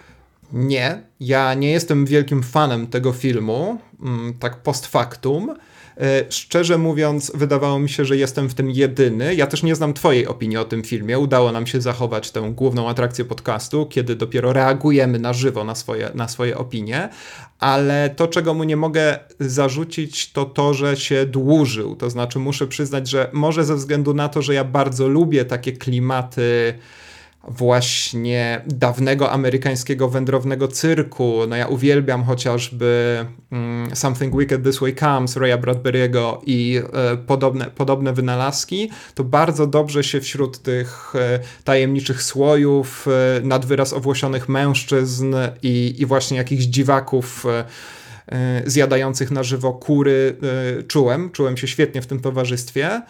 Nie, 0.53 1.03
ja 1.21 1.55
nie 1.55 1.71
jestem 1.71 2.07
wielkim 2.07 2.43
fanem 2.43 2.87
tego 2.87 3.13
filmu, 3.13 3.81
mm, 4.03 4.35
tak 4.39 4.63
post 4.63 4.87
factum. 4.87 5.55
E, 6.01 6.25
szczerze 6.31 6.79
mówiąc, 6.79 7.33
wydawało 7.35 7.79
mi 7.79 7.89
się, 7.89 8.05
że 8.05 8.17
jestem 8.17 8.49
w 8.49 8.55
tym 8.55 8.71
jedyny. 8.71 9.35
Ja 9.35 9.47
też 9.47 9.63
nie 9.63 9.75
znam 9.75 9.95
Twojej 9.95 10.27
opinii 10.27 10.57
o 10.57 10.65
tym 10.65 10.83
filmie. 10.83 11.19
Udało 11.19 11.53
nam 11.53 11.67
się 11.67 11.81
zachować 11.81 12.31
tę 12.31 12.53
główną 12.57 12.89
atrakcję 12.89 13.25
podcastu, 13.25 13.87
kiedy 13.87 14.17
dopiero 14.17 14.53
reagujemy 14.53 15.19
na 15.19 15.33
żywo 15.33 15.65
na 15.65 15.75
swoje, 15.75 16.11
na 16.15 16.29
swoje 16.29 16.59
opinie, 16.59 17.09
ale 17.59 18.11
to, 18.17 18.29
czego 18.29 18.55
mu 18.55 18.65
nie 18.65 18.77
mogę 18.77 19.19
zarzucić, 19.41 20.33
to 20.33 20.45
to, 20.45 20.75
że 20.75 20.97
się 20.97 21.27
dłużył. 21.27 21.97
To 21.97 22.11
znaczy, 22.11 22.39
muszę 22.39 22.67
przyznać, 22.67 23.09
że 23.09 23.31
może 23.33 23.65
ze 23.65 23.77
względu 23.77 24.15
na 24.15 24.29
to, 24.29 24.43
że 24.43 24.55
ja 24.55 24.65
bardzo 24.65 25.09
lubię 25.09 25.45
takie 25.45 25.73
klimaty 25.73 26.75
właśnie 27.49 28.63
dawnego 28.67 29.31
amerykańskiego 29.31 30.09
wędrownego 30.09 30.69
cyrku. 30.69 31.39
No 31.49 31.57
ja 31.57 31.67
uwielbiam 31.67 32.25
chociażby 32.25 33.27
um, 33.53 33.89
Something 33.95 34.39
Wicked 34.39 34.65
This 34.65 34.79
Way 34.79 34.95
Comes 34.95 35.37
Raya 35.37 35.59
Bradbury'ego 35.59 36.39
i 36.47 36.83
e, 36.93 37.17
podobne, 37.17 37.65
podobne 37.65 38.13
wynalazki, 38.13 38.91
to 39.15 39.25
bardzo 39.25 39.67
dobrze 39.67 40.05
się 40.05 40.21
wśród 40.21 40.63
tych 40.63 41.13
e, 41.15 41.41
tajemniczych 41.65 42.23
słojów, 42.23 43.07
e, 43.09 43.41
nadwyraz 43.47 43.93
owłosionych 43.93 44.49
mężczyzn 44.49 45.35
i, 45.63 45.95
i 45.99 46.07
właśnie 46.07 46.37
jakichś 46.37 46.65
dziwaków 46.65 47.47
e, 47.47 47.65
zjadających 48.67 49.31
na 49.31 49.43
żywo 49.43 49.73
kury 49.73 50.37
e, 50.79 50.83
czułem, 50.83 51.31
czułem 51.31 51.57
się 51.57 51.69
świetnie 51.69 52.03
w 52.03 52.07
tym 52.07 52.21
towarzystwie. 52.21 52.87
E, 52.91 53.03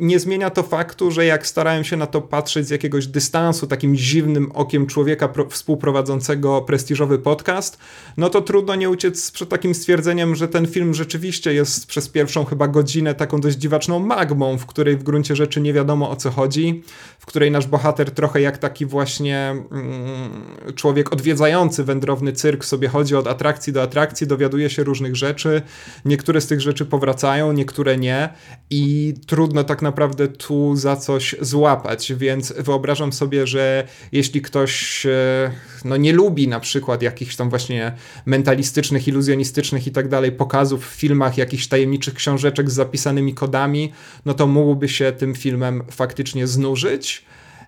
nie 0.00 0.18
zmienia 0.18 0.50
to 0.50 0.62
faktu, 0.62 1.10
że 1.10 1.24
jak 1.24 1.46
starałem 1.46 1.84
się 1.84 1.96
na 1.96 2.06
to 2.06 2.20
patrzeć 2.20 2.66
z 2.66 2.70
jakiegoś 2.70 3.06
dystansu, 3.06 3.66
takim 3.66 3.96
dziwnym 3.96 4.52
okiem 4.52 4.86
człowieka 4.86 5.28
współprowadzącego 5.50 6.62
prestiżowy 6.62 7.18
podcast, 7.18 7.78
no 8.16 8.30
to 8.30 8.40
trudno 8.40 8.74
nie 8.74 8.90
uciec 8.90 9.30
przed 9.30 9.48
takim 9.48 9.74
stwierdzeniem, 9.74 10.34
że 10.34 10.48
ten 10.48 10.66
film 10.66 10.94
rzeczywiście 10.94 11.54
jest 11.54 11.86
przez 11.86 12.08
pierwszą 12.08 12.44
chyba 12.44 12.68
godzinę 12.68 13.14
taką 13.14 13.40
dość 13.40 13.56
dziwaczną 13.56 13.98
magmą, 13.98 14.58
w 14.58 14.66
której 14.66 14.96
w 14.96 15.02
gruncie 15.02 15.36
rzeczy 15.36 15.60
nie 15.60 15.72
wiadomo 15.72 16.10
o 16.10 16.16
co 16.16 16.30
chodzi, 16.30 16.82
w 17.18 17.26
której 17.26 17.50
nasz 17.50 17.66
bohater 17.66 18.10
trochę 18.10 18.40
jak 18.40 18.58
taki 18.58 18.86
właśnie 18.86 19.54
mm, 19.72 20.74
człowiek 20.74 21.12
odwiedzający 21.12 21.84
wędrowny 21.84 22.32
cyrk 22.32 22.64
sobie 22.64 22.88
chodzi 22.88 23.16
od 23.16 23.26
atrakcji 23.26 23.72
do 23.72 23.82
atrakcji, 23.82 24.26
dowiaduje 24.34 24.70
się 24.70 24.84
różnych 24.84 25.16
rzeczy. 25.16 25.62
Niektóre 26.04 26.40
z 26.40 26.46
tych 26.46 26.60
rzeczy 26.60 26.86
powracają, 26.86 27.52
niektóre 27.52 27.96
nie 27.96 28.28
i 28.70 29.14
trudno 29.26 29.64
tak 29.64 29.82
naprawdę 29.82 30.28
tu 30.28 30.76
za 30.76 30.96
coś 30.96 31.36
złapać, 31.40 32.12
więc 32.16 32.52
wyobrażam 32.58 33.12
sobie, 33.12 33.46
że 33.46 33.86
jeśli 34.12 34.42
ktoś 34.42 35.06
e, 35.06 35.50
no, 35.84 35.96
nie 35.96 36.12
lubi 36.12 36.48
na 36.48 36.60
przykład 36.60 37.02
jakichś 37.02 37.36
tam 37.36 37.50
właśnie 37.50 37.92
mentalistycznych, 38.26 39.08
iluzjonistycznych 39.08 39.86
i 39.86 39.90
tak 39.90 40.08
dalej 40.08 40.32
pokazów 40.32 40.86
w 40.86 40.94
filmach, 40.94 41.38
jakichś 41.38 41.66
tajemniczych 41.66 42.14
książeczek 42.14 42.70
z 42.70 42.74
zapisanymi 42.74 43.34
kodami, 43.34 43.92
no 44.24 44.34
to 44.34 44.46
mógłby 44.46 44.88
się 44.88 45.12
tym 45.12 45.34
filmem 45.34 45.82
faktycznie 45.90 46.46
znużyć. 46.46 47.24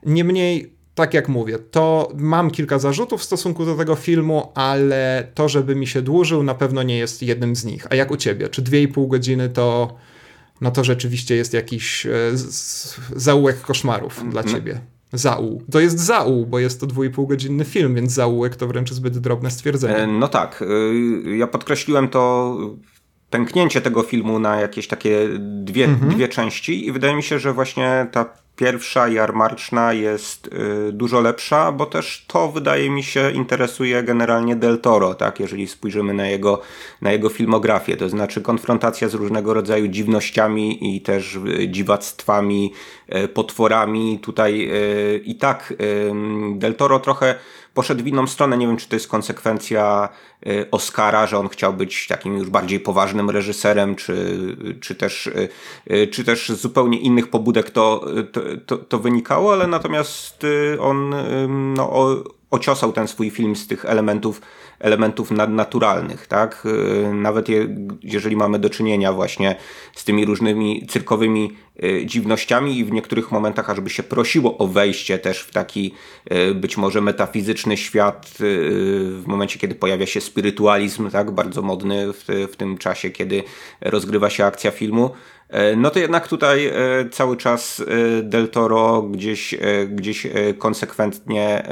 Niemniej 0.06 0.75
tak 0.96 1.14
jak 1.14 1.28
mówię, 1.28 1.58
to 1.58 2.12
mam 2.14 2.50
kilka 2.50 2.78
zarzutów 2.78 3.20
w 3.20 3.24
stosunku 3.24 3.64
do 3.64 3.74
tego 3.74 3.94
filmu, 3.94 4.52
ale 4.54 5.28
to, 5.34 5.48
żeby 5.48 5.74
mi 5.74 5.86
się 5.86 6.02
dłużył, 6.02 6.42
na 6.42 6.54
pewno 6.54 6.82
nie 6.82 6.98
jest 6.98 7.22
jednym 7.22 7.56
z 7.56 7.64
nich. 7.64 7.86
A 7.90 7.94
jak 7.94 8.10
u 8.10 8.16
ciebie? 8.16 8.48
Czy 8.48 8.62
2,5 8.62 9.08
godziny 9.08 9.48
to, 9.48 9.96
no 10.60 10.70
to 10.70 10.84
rzeczywiście 10.84 11.36
jest 11.36 11.52
jakiś 11.52 12.06
e, 12.06 12.10
zaułek 13.16 13.60
koszmarów 13.60 14.30
dla 14.30 14.42
no. 14.42 14.52
ciebie? 14.52 14.80
Zauł. 15.12 15.62
To 15.70 15.80
jest 15.80 15.98
zauł, 15.98 16.46
bo 16.46 16.58
jest 16.58 16.80
to 16.80 16.86
2,5 16.86 17.26
godzinny 17.26 17.64
film, 17.64 17.94
więc 17.94 18.12
zaułek 18.12 18.56
to 18.56 18.66
wręcz 18.66 18.92
zbyt 18.92 19.18
drobne 19.18 19.50
stwierdzenie. 19.50 19.96
E, 19.96 20.06
no 20.06 20.28
tak. 20.28 20.64
E, 21.26 21.36
ja 21.36 21.46
podkreśliłem 21.46 22.08
to 22.08 22.56
pęknięcie 23.30 23.80
tego 23.80 24.02
filmu 24.02 24.38
na 24.38 24.60
jakieś 24.60 24.88
takie 24.88 25.28
dwie, 25.38 25.84
mhm. 25.84 26.12
dwie 26.12 26.28
części 26.28 26.86
i 26.86 26.92
wydaje 26.92 27.16
mi 27.16 27.22
się, 27.22 27.38
że 27.38 27.52
właśnie 27.52 28.06
ta 28.12 28.45
pierwsza 28.56 29.08
jarmarczna 29.08 29.92
jest 29.92 30.46
y, 30.46 30.92
dużo 30.92 31.20
lepsza, 31.20 31.72
bo 31.72 31.86
też 31.86 32.24
to 32.26 32.48
wydaje 32.48 32.90
mi 32.90 33.02
się 33.02 33.30
interesuje 33.30 34.02
generalnie 34.02 34.56
Del 34.56 34.78
Toro, 34.78 35.14
tak, 35.14 35.40
jeżeli 35.40 35.66
spojrzymy 35.66 36.14
na 36.14 36.26
jego, 36.26 36.60
na 37.02 37.12
jego 37.12 37.28
filmografię, 37.28 37.96
to 37.96 38.08
znaczy 38.08 38.40
konfrontacja 38.40 39.08
z 39.08 39.14
różnego 39.14 39.54
rodzaju 39.54 39.88
dziwnościami 39.88 40.96
i 40.96 41.00
też 41.00 41.36
y, 41.36 41.68
dziwactwami, 41.68 42.72
y, 43.14 43.28
potworami. 43.28 44.18
Tutaj 44.22 44.70
i 45.24 45.34
tak 45.34 45.74
Del 46.54 46.74
Toro 46.74 47.00
trochę 47.00 47.34
poszedł 47.76 48.04
w 48.04 48.06
inną 48.06 48.26
stronę. 48.26 48.58
Nie 48.58 48.66
wiem, 48.66 48.76
czy 48.76 48.88
to 48.88 48.96
jest 48.96 49.08
konsekwencja 49.08 50.08
y, 50.46 50.70
Oscara, 50.70 51.26
że 51.26 51.38
on 51.38 51.48
chciał 51.48 51.72
być 51.72 52.06
takim 52.06 52.38
już 52.38 52.50
bardziej 52.50 52.80
poważnym 52.80 53.30
reżyserem, 53.30 53.96
czy, 53.96 54.36
czy, 54.80 54.94
też, 54.94 55.26
y, 55.26 55.48
y, 55.90 56.06
czy 56.06 56.24
też 56.24 56.48
z 56.48 56.60
zupełnie 56.60 56.98
innych 56.98 57.28
pobudek 57.28 57.70
to, 57.70 58.04
to, 58.32 58.40
to, 58.66 58.78
to 58.78 58.98
wynikało, 58.98 59.52
ale 59.52 59.66
natomiast 59.66 60.46
on 60.80 61.14
no, 61.74 61.92
ociosał 62.50 62.92
ten 62.92 63.08
swój 63.08 63.30
film 63.30 63.56
z 63.56 63.66
tych 63.66 63.84
elementów 63.84 64.40
elementów 64.78 65.30
nadnaturalnych, 65.30 66.26
tak? 66.26 66.62
Y, 67.10 67.14
nawet 67.14 67.48
je, 67.48 67.76
jeżeli 68.02 68.36
mamy 68.36 68.58
do 68.58 68.70
czynienia 68.70 69.12
właśnie 69.12 69.56
z 69.94 70.04
tymi 70.04 70.24
różnymi 70.24 70.86
cyrkowymi 70.88 71.56
y, 71.84 72.06
dziwnościami 72.06 72.78
i 72.78 72.84
w 72.84 72.92
niektórych 72.92 73.32
momentach 73.32 73.70
ażby 73.70 73.90
się 73.90 74.02
prosiło 74.02 74.58
o 74.58 74.66
wejście 74.66 75.18
też 75.18 75.40
w 75.40 75.50
taki 75.50 75.94
y, 76.32 76.54
być 76.54 76.76
może 76.76 77.00
metafizyczny 77.00 77.76
świat 77.76 78.30
w 78.38 79.22
momencie, 79.26 79.58
kiedy 79.58 79.74
pojawia 79.74 80.06
się 80.06 80.20
spirytualizm, 80.20 81.10
tak? 81.10 81.30
Bardzo 81.30 81.62
modny 81.62 82.12
w, 82.12 82.24
w 82.52 82.56
tym 82.56 82.78
czasie, 82.78 83.10
kiedy 83.10 83.42
rozgrywa 83.80 84.30
się 84.30 84.44
akcja 84.44 84.70
filmu 84.70 85.10
no 85.76 85.90
to 85.90 85.98
jednak 85.98 86.28
tutaj 86.28 86.66
e, 86.66 86.72
cały 87.10 87.36
czas 87.36 87.80
e, 87.80 88.22
Del 88.22 88.48
Toro 88.48 89.02
gdzieś, 89.02 89.54
gdzieś 89.88 90.26
konsekwentnie 90.58 91.68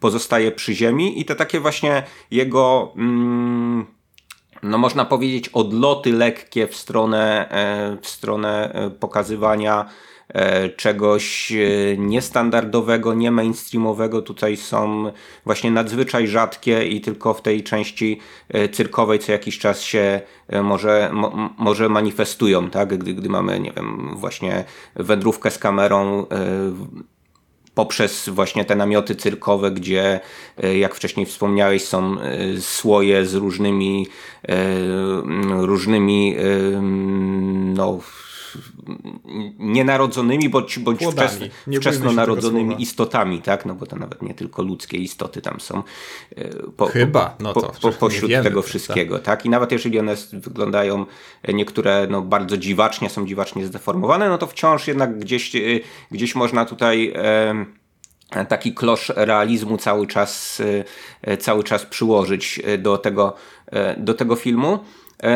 pozostaje 0.00 0.52
przy 0.52 0.74
ziemi 0.74 1.20
i 1.20 1.24
te 1.24 1.36
takie 1.36 1.60
właśnie 1.60 2.02
jego, 2.30 2.92
mm, 2.96 3.86
no 4.62 4.78
można 4.78 5.04
powiedzieć, 5.04 5.48
odloty 5.48 6.12
lekkie 6.12 6.66
w 6.66 6.76
stronę, 6.76 7.48
w 8.02 8.08
stronę 8.08 8.74
pokazywania 9.00 9.86
E, 9.86 10.09
czegoś 10.76 11.52
e, 11.52 11.56
niestandardowego, 11.98 13.14
nie 13.14 13.30
mainstreamowego. 13.30 14.22
Tutaj 14.22 14.56
są 14.56 15.12
właśnie 15.44 15.70
nadzwyczaj 15.70 16.26
rzadkie 16.26 16.86
i 16.86 17.00
tylko 17.00 17.34
w 17.34 17.42
tej 17.42 17.62
części 17.62 18.20
e, 18.48 18.68
cyrkowej 18.68 19.18
co 19.18 19.32
jakiś 19.32 19.58
czas 19.58 19.82
się 19.82 20.20
może, 20.62 21.10
mo, 21.12 21.50
może 21.58 21.88
manifestują, 21.88 22.70
tak? 22.70 22.98
Gdy, 22.98 23.14
gdy 23.14 23.28
mamy, 23.28 23.60
nie 23.60 23.72
wiem, 23.72 24.16
właśnie 24.16 24.64
wędrówkę 24.96 25.50
z 25.50 25.58
kamerą 25.58 26.26
poprzez 27.74 28.28
właśnie 28.28 28.64
te 28.64 28.76
namioty 28.76 29.14
cyrkowe, 29.14 29.70
gdzie 29.70 30.20
jak 30.78 30.94
wcześniej 30.94 31.26
wspomniałeś 31.26 31.84
są 31.84 32.16
słoje 32.60 33.26
z 33.26 33.34
różnymi 33.34 34.06
różnymi 35.50 36.36
no 37.74 37.98
nienarodzonymi 39.58 40.48
bądź, 40.48 40.78
bądź 40.78 41.00
wczesno, 41.12 41.46
wczesnonarodzonymi 41.80 42.82
istotami, 42.82 43.42
tak? 43.42 43.66
No 43.66 43.74
bo 43.74 43.86
to 43.86 43.96
nawet 43.96 44.22
nie 44.22 44.34
tylko 44.34 44.62
ludzkie 44.62 44.96
istoty 44.96 45.42
tam 45.42 45.60
są. 45.60 45.82
E, 46.36 46.48
po, 46.76 46.86
Chyba, 46.86 47.36
no 47.40 47.52
to 47.52 47.60
po, 47.60 47.68
po, 47.68 47.92
pośród 47.92 48.30
wiemy, 48.30 48.44
tego 48.44 48.62
wszystkiego, 48.62 49.14
tak. 49.14 49.24
tak? 49.24 49.46
I 49.46 49.50
nawet 49.50 49.72
jeżeli 49.72 49.98
one 49.98 50.14
wyglądają 50.32 51.06
e, 51.42 51.52
niektóre 51.52 52.06
no, 52.10 52.22
bardzo 52.22 52.56
dziwacznie, 52.56 53.10
są 53.10 53.26
dziwacznie 53.26 53.66
zdeformowane, 53.66 54.28
no 54.28 54.38
to 54.38 54.46
wciąż 54.46 54.88
jednak 54.88 55.18
gdzieś, 55.18 55.56
e, 55.56 55.58
gdzieś 56.10 56.34
można 56.34 56.64
tutaj 56.64 57.14
taki 58.48 58.74
klosz 58.74 59.12
realizmu 59.16 59.76
cały 59.78 60.06
czas, 60.06 60.62
cały 61.38 61.64
czas 61.64 61.86
przyłożyć 61.86 62.60
do 62.78 62.98
tego, 62.98 63.34
do 63.96 64.14
tego 64.14 64.36
filmu. 64.36 64.78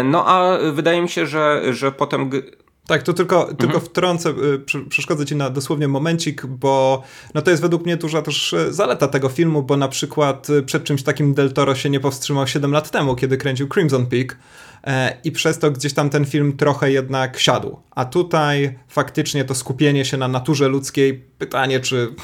No 0.05 0.27
a 0.27 0.59
wydaje 0.73 1.03
mi 1.03 1.09
się, 1.09 1.27
że, 1.27 1.63
że 1.71 1.93
potem 1.93 2.31
tak, 2.87 3.03
to 3.03 3.13
tylko, 3.13 3.41
mhm. 3.41 3.57
tylko 3.57 3.81
wtrącę, 3.81 4.31
y, 4.31 4.89
przeszkodzę 4.89 5.27
ci 5.27 5.37
na 5.37 5.51
dosłownie 5.51 5.89
momencik, 5.89 6.47
bo 6.47 7.03
no 7.35 7.43
to 7.43 7.51
jest 7.51 7.63
według 7.63 7.85
mnie 7.85 7.97
duża 7.97 8.23
też 8.23 8.53
y, 8.53 8.73
zaleta 8.73 9.09
tego 9.09 9.29
filmu, 9.29 9.63
bo 9.63 9.77
na 9.77 9.89
przykład 9.89 10.51
y, 10.51 10.63
przed 10.63 10.85
czymś 10.85 11.03
takim 11.03 11.35
Del 11.35 11.53
Toro 11.53 11.75
się 11.75 11.91
nie 11.91 12.01
powstrzymał 12.01 12.47
7 12.47 12.73
lat 12.73 12.91
temu, 12.91 13.17
kiedy 13.17 13.37
kręcił 13.37 13.69
Crimson 13.69 14.07
Peak 14.07 14.39
e, 14.85 15.17
i 15.25 15.33
przez 15.33 15.59
to 15.59 15.71
gdzieś 15.71 15.93
tam 15.93 16.11
ten 16.11 16.25
film 16.25 16.57
trochę 16.57 16.93
jednak 16.93 17.39
siadł. 17.39 17.77
A 17.91 18.05
tutaj 18.05 18.79
faktycznie 18.89 19.45
to 19.45 19.55
skupienie 19.55 20.05
się 20.05 20.17
na 20.17 20.29
naturze 20.29 20.69
ludzkiej, 20.69 21.25
pytanie 21.39 21.81
czy 21.81 22.15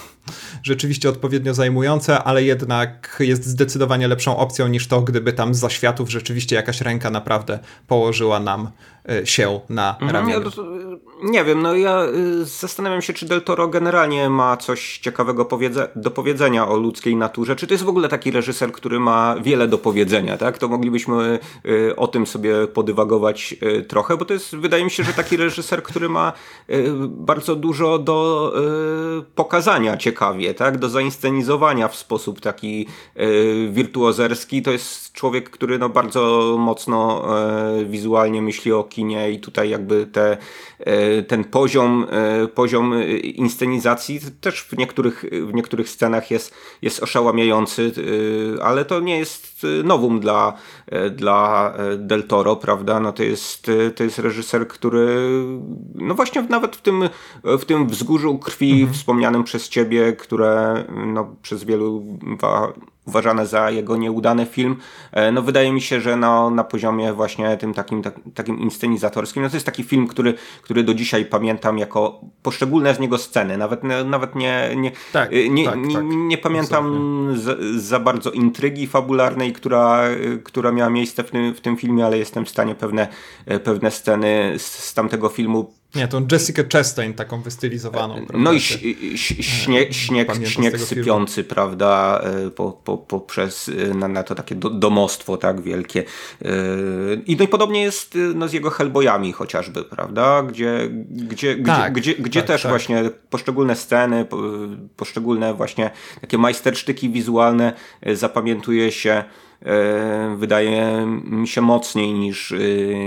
rzeczywiście 0.62 1.08
odpowiednio 1.08 1.54
zajmujące, 1.54 2.24
ale 2.24 2.44
jednak 2.44 3.16
jest 3.20 3.46
zdecydowanie 3.46 4.08
lepszą 4.08 4.36
opcją 4.36 4.68
niż 4.68 4.86
to, 4.86 5.00
gdyby 5.00 5.32
tam 5.32 5.54
za 5.54 5.70
światów 5.70 6.10
rzeczywiście 6.10 6.56
jakaś 6.56 6.80
ręka 6.80 7.10
naprawdę 7.10 7.58
położyła 7.86 8.40
nam 8.40 8.70
się 9.24 9.60
na 9.68 9.92
mhm. 9.92 10.10
ramieniu. 10.10 10.50
Nie 11.22 11.44
wiem, 11.44 11.62
no 11.62 11.74
ja 11.74 12.04
y, 12.04 12.44
zastanawiam 12.44 13.02
się, 13.02 13.12
czy 13.12 13.26
Del 13.26 13.42
Toro 13.42 13.68
generalnie 13.68 14.30
ma 14.30 14.56
coś 14.56 14.98
ciekawego 14.98 15.48
do 15.96 16.10
powiedzenia 16.10 16.68
o 16.68 16.76
ludzkiej 16.76 17.16
naturze. 17.16 17.56
Czy 17.56 17.66
to 17.66 17.74
jest 17.74 17.84
w 17.84 17.88
ogóle 17.88 18.08
taki 18.08 18.30
reżyser, 18.30 18.72
który 18.72 19.00
ma 19.00 19.36
wiele 19.42 19.68
do 19.68 19.78
powiedzenia, 19.78 20.36
tak? 20.36 20.58
To 20.58 20.68
moglibyśmy 20.68 21.38
y, 21.66 21.96
o 21.96 22.08
tym 22.08 22.26
sobie 22.26 22.66
podywagować 22.66 23.54
y, 23.62 23.82
trochę, 23.82 24.16
bo 24.16 24.24
to 24.24 24.34
jest, 24.34 24.56
wydaje 24.56 24.84
mi 24.84 24.90
się, 24.90 25.04
że 25.04 25.12
taki 25.12 25.36
reżyser, 25.36 25.82
który 25.82 26.08
ma 26.08 26.32
bardzo 27.08 27.56
dużo 27.56 27.98
do 27.98 28.52
pokazania 29.34 29.96
ciekawie, 29.96 30.54
tak? 30.54 30.78
Do 30.78 30.88
zainscenizowania 30.88 31.88
w 31.88 31.96
sposób 31.96 32.40
taki 32.40 32.86
wirtuozerski. 33.70 34.62
To 34.62 34.70
jest 34.70 35.12
człowiek, 35.12 35.50
który 35.50 35.78
no 35.78 35.88
bardzo 35.88 36.56
mocno 36.58 37.24
wizualnie 37.86 38.42
myśli 38.42 38.72
o 38.72 38.84
kinie 38.84 39.32
i 39.32 39.40
tutaj 39.40 39.70
jakby 39.70 40.06
te 40.06 40.36
ten 41.28 41.44
poziom, 41.44 42.06
poziom 42.54 42.94
inscenizacji 43.22 44.20
też 44.40 44.62
w 44.62 44.78
niektórych, 44.78 45.24
w 45.32 45.54
niektórych 45.54 45.88
scenach 45.88 46.30
jest, 46.30 46.54
jest 46.82 47.02
oszałamiający, 47.02 47.92
ale 48.62 48.84
to 48.84 49.00
nie 49.00 49.18
jest 49.18 49.49
nowum 49.84 50.20
dla, 50.20 50.52
dla 51.10 51.72
Del 51.98 52.22
Toro, 52.22 52.56
prawda? 52.56 53.00
No 53.00 53.12
to 53.12 53.22
jest, 53.22 53.70
to 53.96 54.04
jest 54.04 54.18
reżyser, 54.18 54.68
który 54.68 55.30
no 55.94 56.14
właśnie 56.14 56.42
nawet 56.42 56.76
w 56.76 56.82
tym, 56.82 57.08
w 57.44 57.64
tym 57.64 57.88
wzgórzu 57.88 58.38
krwi 58.38 58.72
mhm. 58.72 58.92
wspomnianym 58.92 59.44
przez 59.44 59.68
ciebie, 59.68 60.12
które 60.12 60.84
no, 61.06 61.36
przez 61.42 61.64
wielu 61.64 62.18
uważane 63.06 63.46
za 63.46 63.70
jego 63.70 63.96
nieudany 63.96 64.46
film. 64.46 64.76
E, 65.12 65.32
no 65.32 65.42
wydaje 65.42 65.72
mi 65.72 65.80
się, 65.80 66.00
że 66.00 66.16
no, 66.16 66.50
na 66.50 66.64
poziomie 66.64 67.12
właśnie 67.12 67.56
tym 67.56 67.74
takim, 67.74 68.02
tak, 68.02 68.14
takim 68.34 68.58
inscenizatorskim, 68.58 69.42
no 69.42 69.48
to 69.48 69.56
jest 69.56 69.66
taki 69.66 69.84
film, 69.84 70.06
który, 70.06 70.34
który 70.62 70.82
do 70.82 70.94
dzisiaj 70.94 71.24
pamiętam 71.24 71.78
jako 71.78 72.20
poszczególne 72.42 72.94
z 72.94 73.00
niego 73.00 73.18
sceny. 73.18 73.58
Nawet, 73.58 73.80
nawet 74.04 74.34
nie, 74.34 74.72
nie, 74.76 74.92
tak, 75.12 75.32
e, 75.32 75.48
nie, 75.48 75.64
tak, 75.64 75.78
nie, 75.78 75.94
tak. 75.94 76.04
nie 76.06 76.38
pamiętam 76.38 76.86
za, 77.36 77.54
za, 77.76 78.00
bardzo 78.00 78.30
intrygi 78.30 78.86
fabularnej, 78.86 79.52
która, 79.52 80.02
która 80.44 80.72
miała 80.72 80.90
miejsce 80.90 81.24
w 81.24 81.30
tym, 81.30 81.54
w 81.54 81.60
tym 81.60 81.76
filmie, 81.76 82.06
ale 82.06 82.18
jestem 82.18 82.44
w 82.44 82.48
stanie 82.48 82.74
pewne, 82.74 83.08
e, 83.46 83.60
pewne 83.60 83.90
sceny 83.90 84.54
z, 84.58 84.62
z 84.62 84.94
tamtego 84.94 85.28
filmu 85.28 85.79
nie, 85.94 86.08
tą 86.08 86.26
Jessica 86.32 86.62
Chastain 86.72 87.14
taką 87.14 87.42
wystylizowaną. 87.42 88.14
Prawda? 88.14 88.38
No 88.38 88.52
i 88.52 88.60
śnieg, 88.60 89.92
śnieg, 89.94 90.46
śnieg 90.46 90.80
sypiący, 90.80 91.34
filmu. 91.34 91.48
prawda, 91.48 92.20
e, 92.46 92.50
po, 92.50 92.72
po, 92.72 92.98
poprzez 92.98 93.68
e, 93.68 93.94
na, 93.94 94.08
na 94.08 94.22
to 94.22 94.34
takie 94.34 94.54
do, 94.54 94.70
domostwo 94.70 95.36
tak 95.36 95.60
wielkie. 95.60 96.04
E, 96.42 96.54
I 97.26 97.36
no 97.36 97.44
i 97.44 97.48
podobnie 97.48 97.82
jest 97.82 98.18
no, 98.34 98.48
z 98.48 98.52
jego 98.52 98.70
Hellboyami 98.70 99.32
chociażby, 99.32 99.84
prawda, 99.84 100.42
gdzie, 100.42 100.88
gdzie, 101.10 101.56
tak, 101.56 101.92
gdzie, 101.92 102.12
gdzie, 102.12 102.22
gdzie 102.22 102.40
tak, 102.40 102.46
też 102.46 102.62
tak. 102.62 102.70
właśnie 102.70 103.10
poszczególne 103.30 103.76
sceny, 103.76 104.26
poszczególne 104.96 105.54
właśnie 105.54 105.90
takie 106.20 106.38
majstersztyki 106.38 107.10
wizualne 107.10 107.72
zapamiętuje 108.14 108.92
się 108.92 109.10
E, 109.10 109.49
wydaje 110.36 111.06
mi 111.24 111.48
się 111.48 111.60
mocniej 111.60 112.12
niż, 112.12 112.52
e, 112.52 112.56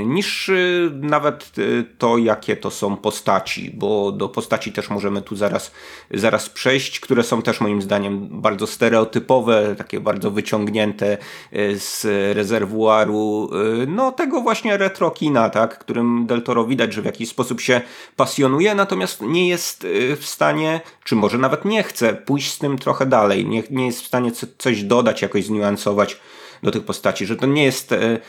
niż 0.06 0.50
e, 0.50 0.54
nawet 0.94 1.52
to, 1.98 2.18
jakie 2.18 2.58
to 2.58 2.72
są 2.72 2.98
postaci, 2.98 3.72
bo 3.74 4.12
do 4.12 4.30
postaci 4.30 4.72
też 4.72 4.90
możemy 4.90 5.22
tu 5.22 5.36
zaraz, 5.36 5.72
zaraz 6.12 6.50
przejść, 6.50 7.00
które 7.00 7.24
są 7.24 7.42
też 7.42 7.62
moim 7.62 7.82
zdaniem 7.82 8.42
bardzo 8.42 8.68
stereotypowe, 8.68 9.76
takie 9.78 10.00
bardzo 10.00 10.32
wyciągnięte 10.32 11.18
z 11.76 12.06
rezerwuaru, 12.36 13.50
no 13.88 14.12
tego 14.12 14.42
właśnie 14.42 14.78
retrokina, 14.78 15.50
tak, 15.50 15.80
którym 15.80 16.26
Del 16.26 16.42
Toro 16.42 16.66
widać, 16.66 16.94
że 16.94 17.02
w 17.02 17.06
jakiś 17.06 17.30
sposób 17.30 17.62
się 17.62 17.82
pasjonuje, 18.16 18.76
natomiast 18.76 19.22
nie 19.22 19.50
jest 19.50 19.88
w 20.18 20.26
stanie, 20.26 20.82
czy 21.04 21.16
może 21.16 21.38
nawet 21.38 21.66
nie 21.66 21.84
chce 21.84 22.14
pójść 22.14 22.54
z 22.54 22.58
tym 22.58 22.78
trochę 22.78 23.06
dalej, 23.06 23.46
nie, 23.48 23.64
nie 23.70 23.86
jest 23.86 24.02
w 24.02 24.08
stanie 24.08 24.32
coś 24.58 24.84
dodać, 24.84 25.22
jakoś 25.22 25.46
zniuansować 25.46 26.20
do 26.64 26.72
tych 26.72 26.84
postaci, 26.84 27.26
że 27.26 27.36
to 27.36 27.46
nie 27.46 27.64
jest 27.64 27.92
e, 27.92 27.98
e, 27.98 28.20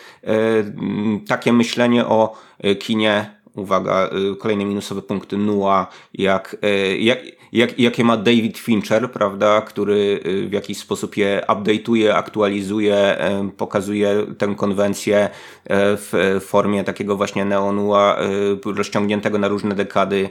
takie 1.28 1.52
myślenie 1.52 2.06
o 2.06 2.36
e, 2.58 2.74
kinie 2.74 3.34
uwaga, 3.54 4.10
kolejne 4.38 4.64
minusowe 4.64 5.02
punkty 5.02 5.36
Nua, 5.36 5.86
jak, 6.14 6.56
jak, 6.98 7.18
jak, 7.52 7.78
jakie 7.78 8.04
ma 8.04 8.16
David 8.16 8.58
Fincher, 8.58 9.12
prawda, 9.12 9.60
który 9.60 10.20
w 10.48 10.52
jakiś 10.52 10.78
sposób 10.78 11.16
je 11.16 11.42
update'uje, 11.48 12.08
aktualizuje, 12.08 13.18
pokazuje 13.56 14.26
tę 14.38 14.54
konwencję 14.56 15.30
w 15.70 16.38
formie 16.44 16.84
takiego 16.84 17.16
właśnie 17.16 17.44
neonua 17.44 18.18
rozciągniętego 18.64 19.38
na 19.38 19.48
różne 19.48 19.74
dekady 19.74 20.28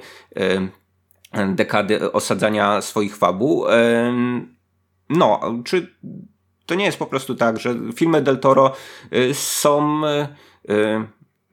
dekady 1.55 2.11
osadzania 2.11 2.81
swoich 2.81 3.17
fabuł. 3.17 3.65
No, 5.09 5.39
czy 5.65 5.95
to 6.65 6.75
nie 6.75 6.85
jest 6.85 6.97
po 6.97 7.05
prostu 7.05 7.35
tak, 7.35 7.59
że 7.59 7.75
filmy 7.95 8.21
Del 8.21 8.39
Toro 8.39 8.73
y, 9.13 9.33
są. 9.33 10.01
Y, 10.05 10.27
y, 10.73 11.05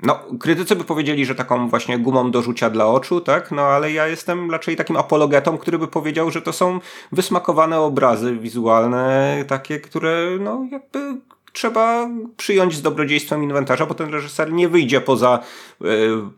no, 0.02 0.18
krytycy 0.40 0.76
by 0.76 0.84
powiedzieli, 0.84 1.26
że 1.26 1.34
taką 1.34 1.68
właśnie 1.68 1.98
gumą 1.98 2.30
do 2.30 2.42
rzucia 2.42 2.70
dla 2.70 2.86
oczu, 2.86 3.20
tak? 3.20 3.50
No, 3.50 3.62
ale 3.62 3.92
ja 3.92 4.06
jestem 4.06 4.50
raczej 4.50 4.76
takim 4.76 4.96
apologetą, 4.96 5.58
który 5.58 5.78
by 5.78 5.88
powiedział, 5.88 6.30
że 6.30 6.42
to 6.42 6.52
są 6.52 6.80
wysmakowane 7.12 7.80
obrazy 7.80 8.36
wizualne, 8.36 9.44
takie, 9.48 9.80
które, 9.80 10.30
no, 10.40 10.66
jakby 10.70 11.20
trzeba 11.52 12.08
przyjąć 12.36 12.74
z 12.74 12.82
dobrodziejstwem 12.82 13.42
inwentarza, 13.42 13.86
bo 13.86 13.94
ten 13.94 14.12
reżyser 14.12 14.52
nie 14.52 14.68
wyjdzie 14.68 15.00
poza, 15.00 15.38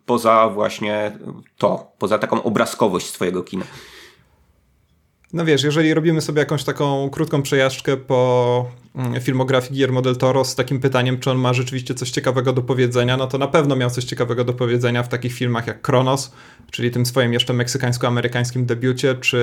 poza 0.06 0.48
właśnie 0.48 1.18
to, 1.58 1.92
poza 1.98 2.18
taką 2.18 2.42
obrazkowość 2.42 3.10
swojego 3.10 3.42
kina. 3.42 3.64
No 5.32 5.44
wiesz, 5.44 5.62
jeżeli 5.62 5.94
robimy 5.94 6.20
sobie 6.20 6.38
jakąś 6.38 6.64
taką 6.64 7.10
krótką 7.10 7.42
przejażdżkę 7.42 7.96
po 7.96 8.70
mm, 8.94 9.20
filmografii 9.20 9.72
Guillermo 9.72 10.02
del 10.02 10.16
Toro 10.16 10.44
z 10.44 10.54
takim 10.54 10.80
pytaniem, 10.80 11.18
czy 11.18 11.30
on 11.30 11.38
ma 11.38 11.52
rzeczywiście 11.52 11.94
coś 11.94 12.10
ciekawego 12.10 12.52
do 12.52 12.62
powiedzenia, 12.62 13.16
no 13.16 13.26
to 13.26 13.38
na 13.38 13.48
pewno 13.48 13.76
miał 13.76 13.90
coś 13.90 14.04
ciekawego 14.04 14.44
do 14.44 14.52
powiedzenia 14.52 15.02
w 15.02 15.08
takich 15.08 15.32
filmach 15.32 15.66
jak 15.66 15.82
Kronos, 15.82 16.32
czyli 16.70 16.90
tym 16.90 17.06
swoim 17.06 17.32
jeszcze 17.32 17.52
meksykańsko-amerykańskim 17.52 18.66
debiucie, 18.66 19.14
czy 19.14 19.38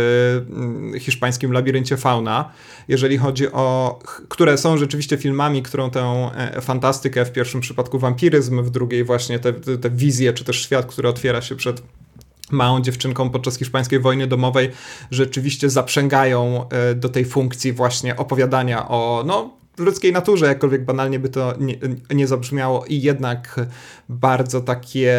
mm, 0.50 1.00
hiszpańskim 1.00 1.52
Labiryncie 1.52 1.98
Fauna. 1.98 2.52
Jeżeli 2.88 3.18
chodzi 3.18 3.52
o, 3.52 4.00
które 4.30 4.58
są 4.58 4.78
rzeczywiście 4.78 5.18
filmami, 5.18 5.64
którą 5.64 5.90
tę 5.90 6.32
e, 6.36 6.62
fantastykę, 6.62 7.26
w 7.26 7.32
pierwszym 7.32 7.62
przypadku 7.62 8.00
wampiryzm, 8.00 8.64
w 8.64 8.70
drugiej 8.70 9.04
właśnie 9.04 9.40
te, 9.40 9.54
te 9.54 9.90
wizje, 9.90 10.34
czy 10.34 10.44
też 10.44 10.62
świat, 10.62 10.86
który 10.86 11.10
otwiera 11.10 11.42
się 11.42 11.56
przed 11.56 11.82
małą 12.52 12.82
dziewczynką 12.82 13.30
podczas 13.30 13.58
hiszpańskiej 13.58 14.00
wojny 14.00 14.28
domowej 14.28 14.70
rzeczywiście 15.12 15.70
zaprzęgają 15.70 16.70
e, 16.70 16.96
do 16.96 17.10
tej 17.10 17.26
funkcji 17.26 17.74
właśnie 17.74 18.16
opowiadania 18.16 18.88
o 18.88 19.24
no, 19.26 19.59
ludzkiej 19.80 20.14
naturze, 20.14 20.46
jakkolwiek 20.46 20.86
banalnie 20.86 21.20
by 21.20 21.30
to 21.30 21.54
nie, 21.60 21.76
nie 22.14 22.28
zabrzmiało 22.28 22.86
i 22.86 23.02
jednak 23.02 23.60
bardzo 24.10 24.62
takie 24.62 25.18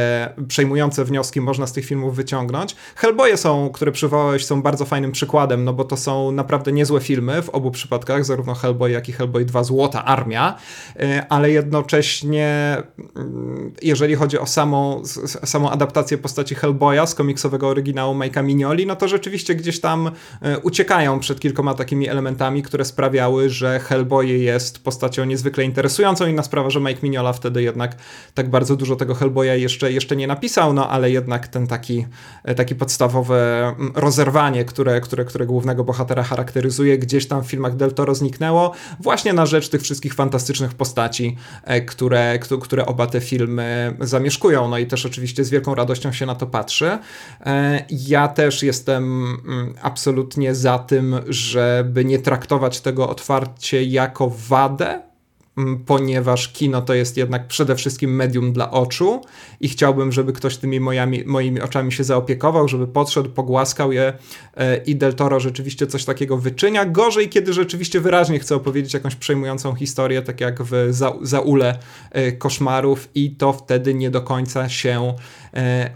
przejmujące 0.48 1.04
wnioski 1.04 1.40
można 1.40 1.66
z 1.66 1.72
tych 1.72 1.84
filmów 1.84 2.16
wyciągnąć. 2.16 2.76
Hellboye 2.96 3.36
są, 3.36 3.70
które 3.70 3.92
przywołałeś, 3.92 4.46
są 4.46 4.62
bardzo 4.62 4.84
fajnym 4.84 5.12
przykładem, 5.12 5.64
no 5.64 5.72
bo 5.72 5.84
to 5.84 5.96
są 5.96 6.32
naprawdę 6.32 6.72
niezłe 6.72 7.00
filmy 7.00 7.42
w 7.42 7.48
obu 7.48 7.70
przypadkach, 7.70 8.24
zarówno 8.24 8.54
Hellboy, 8.54 8.90
jak 8.90 9.08
i 9.08 9.12
Hellboy 9.12 9.44
2 9.44 9.64
Złota 9.64 10.04
Armia, 10.04 10.56
y, 10.96 11.22
ale 11.28 11.50
jednocześnie 11.50 12.76
mm, 13.16 13.72
jeżeli 13.82 14.14
chodzi 14.14 14.38
o 14.38 14.46
samą, 14.46 15.02
samą 15.44 15.70
adaptację 15.70 16.18
postaci 16.18 16.54
Hellboya 16.54 17.06
z 17.06 17.14
komiksowego 17.14 17.68
oryginału 17.68 18.14
Majka 18.14 18.42
Mignoli, 18.42 18.86
no 18.86 18.96
to 18.96 19.08
rzeczywiście 19.08 19.54
gdzieś 19.54 19.80
tam 19.80 20.06
y, 20.06 20.58
uciekają 20.58 21.20
przed 21.20 21.40
kilkoma 21.40 21.74
takimi 21.74 22.08
elementami, 22.08 22.62
które 22.62 22.84
sprawiały, 22.84 23.50
że 23.50 23.80
Hellboy 23.80 24.40
jest 24.50 24.84
postacią 24.84 25.24
niezwykle 25.24 25.64
interesującą. 25.64 26.26
Inna 26.26 26.42
sprawa, 26.42 26.70
że 26.70 26.80
Mike 26.80 27.00
Mignola 27.02 27.32
wtedy 27.32 27.62
jednak 27.62 27.96
tak 28.34 28.50
bardzo 28.50 28.76
dużo 28.76 28.96
tego 28.96 29.14
Hellboya 29.14 29.54
jeszcze, 29.54 29.92
jeszcze 29.92 30.16
nie 30.16 30.26
napisał, 30.26 30.72
no 30.72 30.90
ale 30.90 31.10
jednak 31.10 31.48
ten 31.48 31.66
taki, 31.66 32.06
e, 32.44 32.54
taki 32.54 32.74
podstawowe 32.74 33.68
mm, 33.68 33.92
rozerwanie, 33.94 34.64
które, 34.64 35.00
które, 35.00 35.24
które 35.24 35.46
głównego 35.46 35.84
bohatera 35.84 36.22
charakteryzuje, 36.22 36.98
gdzieś 36.98 37.28
tam 37.28 37.44
w 37.44 37.46
filmach 37.46 37.76
Del 37.76 37.92
Toro 37.92 38.14
zniknęło, 38.14 38.72
właśnie 39.00 39.32
na 39.32 39.46
rzecz 39.46 39.68
tych 39.68 39.82
wszystkich 39.82 40.14
fantastycznych 40.14 40.74
postaci, 40.74 41.36
e, 41.64 41.80
które, 41.80 42.38
które 42.38 42.86
oba 42.86 43.06
te 43.06 43.20
filmy 43.20 43.96
zamieszkują. 44.00 44.68
No 44.68 44.78
i 44.78 44.86
też 44.86 45.06
oczywiście 45.06 45.44
z 45.44 45.50
wielką 45.50 45.74
radością 45.74 46.12
się 46.12 46.26
na 46.26 46.34
to 46.34 46.46
patrzy. 46.46 46.98
E, 47.46 47.84
ja 47.90 48.28
też 48.28 48.62
jestem 48.62 49.04
mm, 49.04 49.74
absolutnie 49.82 50.54
za 50.54 50.78
tym, 50.78 51.16
żeby 51.28 52.04
nie 52.04 52.18
traktować 52.18 52.80
tego 52.80 53.08
otwarcie 53.08 53.84
jako 53.84 54.30
wadę, 54.48 55.02
ponieważ 55.86 56.48
kino 56.48 56.82
to 56.82 56.94
jest 56.94 57.16
jednak 57.16 57.46
przede 57.46 57.76
wszystkim 57.76 58.16
medium 58.16 58.52
dla 58.52 58.70
oczu 58.70 59.20
i 59.60 59.68
chciałbym, 59.68 60.12
żeby 60.12 60.32
ktoś 60.32 60.56
tymi 60.56 60.80
mojami, 60.80 61.22
moimi 61.26 61.60
oczami 61.60 61.92
się 61.92 62.04
zaopiekował, 62.04 62.68
żeby 62.68 62.88
podszedł, 62.88 63.30
pogłaskał 63.30 63.92
je 63.92 64.12
e, 64.56 64.76
i 64.76 64.96
Del 64.96 65.14
Toro 65.14 65.40
rzeczywiście 65.40 65.86
coś 65.86 66.04
takiego 66.04 66.36
wyczynia. 66.36 66.84
Gorzej, 66.84 67.28
kiedy 67.28 67.52
rzeczywiście 67.52 68.00
wyraźnie 68.00 68.38
chce 68.38 68.56
opowiedzieć 68.56 68.94
jakąś 68.94 69.14
przejmującą 69.14 69.74
historię, 69.74 70.22
tak 70.22 70.40
jak 70.40 70.62
w 70.62 70.88
za, 70.90 71.12
Zaule 71.22 71.78
e, 72.10 72.32
Koszmarów 72.32 73.08
i 73.14 73.30
to 73.30 73.52
wtedy 73.52 73.94
nie 73.94 74.10
do 74.10 74.22
końca 74.22 74.68
się 74.68 75.14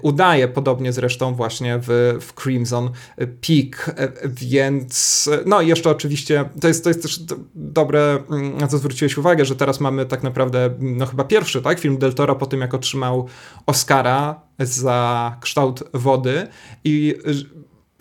udaje, 0.03 0.49
podobnie 0.49 0.93
zresztą 0.93 1.35
właśnie 1.35 1.79
w, 1.83 2.19
w 2.21 2.43
Crimson 2.43 2.91
Peak, 3.17 3.97
więc 4.27 5.31
no 5.47 5.61
i 5.61 5.69
jeszcze 5.69 5.91
oczywiście 5.91 6.45
to 6.61 6.69
jest, 6.69 6.85
to 6.85 6.91
jest 6.91 7.03
też 7.03 7.21
dobre, 7.55 8.19
mm, 8.31 8.59
na 8.59 8.67
co 8.67 8.79
zwróciłeś 8.79 9.19
uwagę, 9.19 9.45
że 9.45 9.57
teraz 9.57 9.81
mamy 9.81 10.07
tak 10.07 10.23
naprawdę, 10.23 10.71
no 10.79 11.07
chyba 11.07 11.25
pierwszy, 11.25 11.63
tak, 11.63 11.79
film 11.79 11.99
Del 11.99 12.15
Toro 12.15 12.37
po 12.37 12.47
tym, 12.47 12.61
jak 12.61 12.75
otrzymał 12.75 13.29
Oscara 13.67 14.41
za 14.59 15.37
kształt 15.41 15.83
wody 15.93 16.47
i 16.85 17.15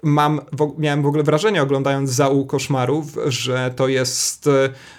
mam, 0.03 0.41
miałem 0.77 1.01
w 1.01 1.05
ogóle 1.05 1.23
wrażenie 1.23 1.61
oglądając 1.61 2.09
Zału 2.09 2.45
Koszmarów, 2.45 3.17
że 3.25 3.73
to 3.75 3.87
jest 3.87 4.49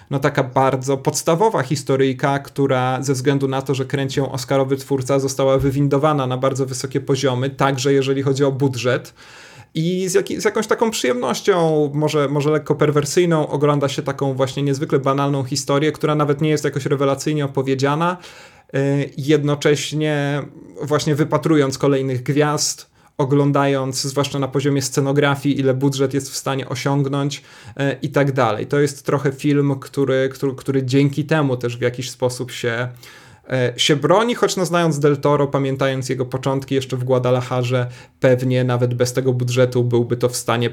no 0.09 0.19
taka 0.19 0.43
bardzo 0.43 0.97
podstawowa 0.97 1.63
historyjka, 1.63 2.39
która 2.39 3.03
ze 3.03 3.13
względu 3.13 3.47
na 3.47 3.61
to, 3.61 3.75
że 3.75 3.85
kręci 3.85 4.19
ją 4.19 4.31
Oscarowy 4.31 4.77
twórca, 4.77 5.19
została 5.19 5.57
wywindowana 5.57 6.27
na 6.27 6.37
bardzo 6.37 6.65
wysokie 6.65 7.01
poziomy, 7.01 7.49
także 7.49 7.93
jeżeli 7.93 8.21
chodzi 8.21 8.43
o 8.43 8.51
budżet. 8.51 9.13
I 9.73 10.07
z, 10.07 10.13
jak, 10.13 10.27
z, 10.27 10.45
jakąś 10.45 10.67
taką 10.67 10.91
przyjemnością, 10.91 11.91
może, 11.93 12.27
może 12.29 12.51
lekko 12.51 12.75
perwersyjną, 12.75 13.47
ogląda 13.47 13.89
się 13.89 14.01
taką 14.01 14.33
właśnie 14.33 14.63
niezwykle 14.63 14.99
banalną 14.99 15.43
historię, 15.43 15.91
która 15.91 16.15
nawet 16.15 16.41
nie 16.41 16.49
jest 16.49 16.63
jakoś 16.63 16.85
rewelacyjnie 16.85 17.45
opowiedziana, 17.45 18.17
y, 18.75 19.09
jednocześnie 19.17 20.41
właśnie 20.81 21.15
wypatrując 21.15 21.77
kolejnych 21.77 22.23
gwiazd, 22.23 22.94
oglądając, 23.17 24.01
zwłaszcza 24.01 24.39
na 24.39 24.47
poziomie 24.47 24.81
scenografii, 24.81 25.59
ile 25.59 25.73
budżet 25.73 26.13
jest 26.13 26.31
w 26.31 26.35
stanie 26.35 26.69
osiągnąć 26.69 27.37
y, 27.37 27.97
i 28.01 28.09
tak 28.09 28.31
dalej. 28.31 28.67
To 28.67 28.79
jest 28.79 29.05
trochę 29.05 29.31
film, 29.31 29.75
który, 29.79 30.29
który, 30.33 30.55
który 30.55 30.85
dzięki 30.85 31.25
temu 31.25 31.57
też 31.57 31.77
w 31.77 31.81
jakiś 31.81 32.09
sposób 32.09 32.51
się 32.51 32.89
E, 33.49 33.73
się 33.77 33.95
broni, 33.95 34.35
choć 34.35 34.55
no 34.55 34.65
znając 34.65 34.99
Del 34.99 35.17
Toro, 35.17 35.47
pamiętając 35.47 36.09
jego 36.09 36.25
początki 36.25 36.75
jeszcze 36.75 36.97
w 36.97 37.03
Guadalajarze, 37.03 37.87
pewnie 38.19 38.63
nawet 38.63 38.93
bez 38.93 39.13
tego 39.13 39.33
budżetu 39.33 39.83
byłby 39.83 40.17
to 40.17 40.29
w 40.29 40.35
stanie 40.35 40.69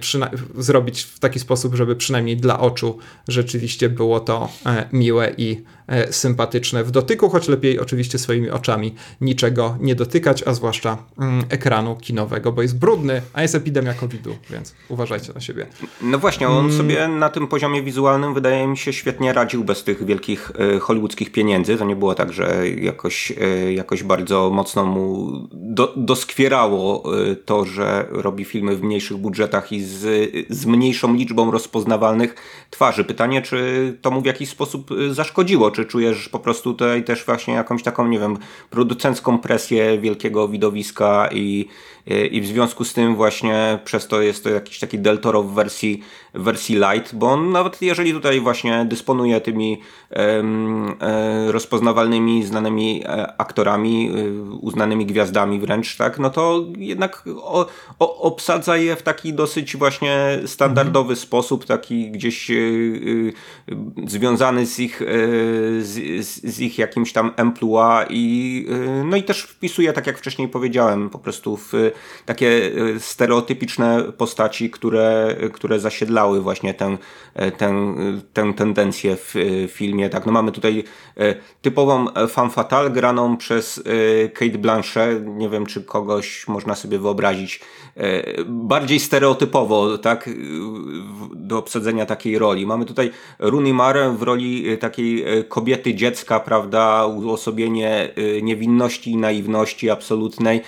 zrobić 0.58 1.02
w 1.02 1.18
taki 1.18 1.38
sposób, 1.38 1.74
żeby 1.74 1.96
przynajmniej 1.96 2.36
dla 2.36 2.60
oczu 2.60 2.98
rzeczywiście 3.28 3.88
było 3.88 4.20
to 4.20 4.48
e, 4.66 4.88
miłe 4.92 5.32
i 5.36 5.62
E, 5.81 5.81
sympatyczne 6.10 6.84
w 6.84 6.90
dotyku, 6.90 7.28
choć 7.28 7.48
lepiej 7.48 7.80
oczywiście 7.80 8.18
swoimi 8.18 8.50
oczami 8.50 8.94
niczego 9.20 9.76
nie 9.80 9.94
dotykać, 9.94 10.42
a 10.46 10.54
zwłaszcza 10.54 10.98
mm, 11.18 11.44
ekranu 11.48 11.96
kinowego, 11.96 12.52
bo 12.52 12.62
jest 12.62 12.78
brudny, 12.78 13.22
a 13.32 13.42
jest 13.42 13.54
epidemia 13.54 13.94
COVID-u, 13.94 14.36
więc 14.50 14.74
uważajcie 14.88 15.32
na 15.32 15.40
siebie. 15.40 15.66
No 16.02 16.18
właśnie, 16.18 16.48
on 16.48 16.64
mm. 16.64 16.76
sobie 16.76 17.08
na 17.08 17.28
tym 17.28 17.48
poziomie 17.48 17.82
wizualnym 17.82 18.34
wydaje 18.34 18.66
mi 18.66 18.78
się 18.78 18.92
świetnie 18.92 19.32
radził 19.32 19.64
bez 19.64 19.84
tych 19.84 20.04
wielkich 20.06 20.52
y, 20.76 20.80
hollywoodzkich 20.80 21.32
pieniędzy. 21.32 21.76
To 21.76 21.84
nie 21.84 21.96
było 21.96 22.14
tak, 22.14 22.32
że 22.32 22.68
jakoś, 22.68 23.30
y, 23.30 23.72
jakoś 23.72 24.02
bardzo 24.02 24.50
mocno 24.50 24.84
mu 24.84 25.32
do, 25.52 25.94
doskwierało 25.96 27.02
y, 27.30 27.36
to, 27.36 27.64
że 27.64 28.06
robi 28.10 28.44
filmy 28.44 28.76
w 28.76 28.82
mniejszych 28.82 29.16
budżetach 29.16 29.72
i 29.72 29.82
z, 29.82 30.30
z 30.50 30.66
mniejszą 30.66 31.14
liczbą 31.14 31.50
rozpoznawalnych 31.50 32.34
twarzy. 32.70 33.04
Pytanie, 33.04 33.42
czy 33.42 33.98
to 34.02 34.10
mu 34.10 34.20
w 34.20 34.26
jakiś 34.26 34.48
sposób 34.48 34.90
zaszkodziło, 35.10 35.70
czy 35.70 35.81
czujesz 35.84 36.28
po 36.28 36.38
prostu 36.38 36.72
tutaj 36.72 37.04
też 37.04 37.24
właśnie 37.24 37.54
jakąś 37.54 37.82
taką, 37.82 38.08
nie 38.08 38.18
wiem, 38.18 38.38
producencką 38.70 39.38
presję 39.38 39.98
wielkiego 39.98 40.48
widowiska 40.48 41.28
i, 41.32 41.68
i 42.06 42.40
w 42.40 42.46
związku 42.46 42.84
z 42.84 42.92
tym 42.92 43.16
właśnie 43.16 43.78
przez 43.84 44.06
to 44.06 44.22
jest 44.22 44.44
to 44.44 44.50
jakiś 44.50 44.78
taki 44.78 44.98
Deltoro 44.98 45.42
w 45.42 45.54
wersji, 45.54 46.02
w 46.34 46.42
wersji 46.42 46.76
light, 46.76 47.14
bo 47.14 47.32
on 47.32 47.50
nawet 47.50 47.82
jeżeli 47.82 48.12
tutaj 48.12 48.40
właśnie 48.40 48.84
dysponuje 48.84 49.40
tymi 49.40 49.80
um, 50.16 50.94
rozpoznawalnymi, 51.48 52.44
znanymi 52.44 53.02
e, 53.04 53.32
aktorami, 53.38 54.10
e, 54.10 54.32
uznanymi 54.50 55.06
gwiazdami 55.06 55.60
wręcz, 55.60 55.96
tak, 55.96 56.18
no 56.18 56.30
to 56.30 56.64
jednak 56.78 57.24
o, 57.36 57.66
o, 57.98 58.20
obsadza 58.20 58.76
je 58.76 58.96
w 58.96 59.02
taki 59.02 59.32
dosyć 59.32 59.76
właśnie 59.76 60.38
standardowy 60.46 61.12
mhm. 61.12 61.16
sposób, 61.16 61.64
taki 61.64 62.10
gdzieś 62.10 62.50
y, 62.50 62.54
y, 62.54 63.74
związany 64.06 64.66
z 64.66 64.78
ich, 64.78 65.02
y, 65.02 65.06
z, 65.82 66.26
z, 66.26 66.60
ich 66.60 66.78
jakimś 66.78 67.12
tam 67.12 67.32
emploi 67.36 68.06
i 68.10 68.66
no 69.04 69.16
i 69.16 69.22
też 69.22 69.42
wpisuje, 69.42 69.92
tak 69.92 70.06
jak 70.06 70.18
wcześniej 70.18 70.48
powiedziałem, 70.48 71.10
po 71.10 71.18
prostu 71.18 71.56
w 71.56 71.72
takie 72.26 72.70
stereotypiczne 72.98 74.04
postaci, 74.18 74.70
które, 74.70 75.36
które 75.52 75.80
zasiedlały 75.80 76.40
właśnie 76.40 76.74
tę, 76.74 76.96
tę, 77.58 77.94
tę 78.32 78.52
tendencję 78.56 79.16
w 79.16 79.34
filmie, 79.68 80.10
tak, 80.10 80.26
no 80.26 80.32
mamy 80.32 80.52
tutaj 80.52 80.84
typową 81.62 82.06
femme 82.28 82.50
fatale 82.50 82.90
graną 82.90 83.36
przez 83.36 83.82
Kate 84.34 84.58
Blanchett, 84.58 85.26
nie 85.26 85.48
wiem 85.48 85.66
czy 85.66 85.84
kogoś 85.84 86.48
można 86.48 86.74
sobie 86.74 86.98
wyobrazić 86.98 87.60
bardziej 88.48 89.00
stereotypowo, 89.00 89.98
tak, 89.98 90.30
do 91.52 91.58
obsadzenia 91.58 92.06
takiej 92.06 92.38
roli. 92.38 92.66
Mamy 92.66 92.84
tutaj 92.84 93.10
Rooney 93.38 93.74
Mara 93.74 94.10
w 94.10 94.22
roli 94.22 94.68
e, 94.68 94.76
takiej 94.76 95.22
e, 95.22 95.44
kobiety, 95.44 95.94
dziecka, 95.94 96.40
prawda, 96.40 97.06
uosobienie 97.06 98.14
e, 98.38 98.42
niewinności 98.42 99.10
i 99.10 99.16
naiwności 99.16 99.90
absolutnej. 99.90 100.62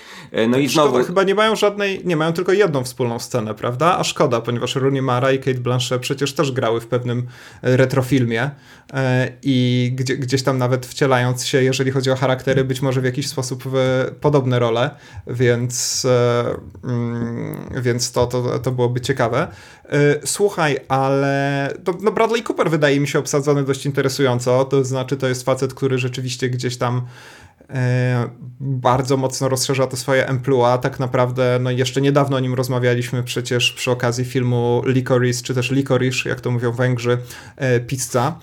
No 0.49 0.57
i 0.57 0.67
znowu... 0.67 1.03
chyba 1.03 1.23
nie 1.23 1.35
mają 1.35 1.55
żadnej, 1.55 2.01
nie 2.05 2.15
mają 2.15 2.33
tylko 2.33 2.53
jedną 2.53 2.83
wspólną 2.83 3.19
scenę, 3.19 3.53
prawda? 3.53 3.97
A 3.97 4.03
szkoda, 4.03 4.41
ponieważ 4.41 4.75
Rooney 4.75 5.01
Mara 5.01 5.31
i 5.31 5.39
Kate 5.39 5.59
Blanchett 5.59 6.01
przecież 6.01 6.33
też 6.33 6.51
grały 6.51 6.81
w 6.81 6.87
pewnym 6.87 7.27
retrofilmie 7.61 8.51
i 9.43 9.91
gdzie, 9.95 10.17
gdzieś 10.17 10.43
tam 10.43 10.57
nawet 10.57 10.85
wcielając 10.85 11.45
się, 11.45 11.63
jeżeli 11.63 11.91
chodzi 11.91 12.11
o 12.11 12.15
charaktery, 12.15 12.63
być 12.63 12.81
może 12.81 13.01
w 13.01 13.05
jakiś 13.05 13.27
sposób 13.27 13.63
w 13.65 14.05
podobne 14.21 14.59
role, 14.59 14.89
więc, 15.27 16.07
mm, 16.83 17.14
więc 17.81 18.11
to, 18.11 18.27
to, 18.27 18.59
to 18.59 18.71
byłoby 18.71 19.01
ciekawe. 19.01 19.47
Słuchaj, 20.25 20.77
ale 20.87 21.73
to, 21.83 21.93
no 22.01 22.11
Bradley 22.11 22.43
Cooper 22.43 22.69
wydaje 22.69 22.99
mi 22.99 23.07
się 23.07 23.19
obsadzony 23.19 23.63
dość 23.63 23.85
interesująco, 23.85 24.65
to 24.65 24.83
znaczy 24.83 25.17
to 25.17 25.27
jest 25.27 25.43
facet, 25.43 25.73
który 25.73 25.97
rzeczywiście 25.97 26.49
gdzieś 26.49 26.77
tam 26.77 27.01
e, 27.69 28.29
bardzo 28.59 29.17
mocno 29.17 29.49
rozszerza 29.49 29.87
to 29.87 29.97
swoje 29.97 30.27
emploi. 30.27 30.79
Tak 30.79 30.99
naprawdę, 30.99 31.59
no 31.61 31.71
jeszcze 31.71 32.01
niedawno 32.01 32.37
o 32.37 32.39
nim 32.39 32.53
rozmawialiśmy 32.53 33.23
przecież 33.23 33.71
przy 33.71 33.91
okazji 33.91 34.25
filmu 34.25 34.81
Licorice, 34.85 35.43
czy 35.43 35.55
też 35.55 35.71
Licorice, 35.71 36.29
jak 36.29 36.41
to 36.41 36.51
mówią 36.51 36.71
Węgrzy, 36.71 37.17
e, 37.55 37.79
pizza. 37.79 38.39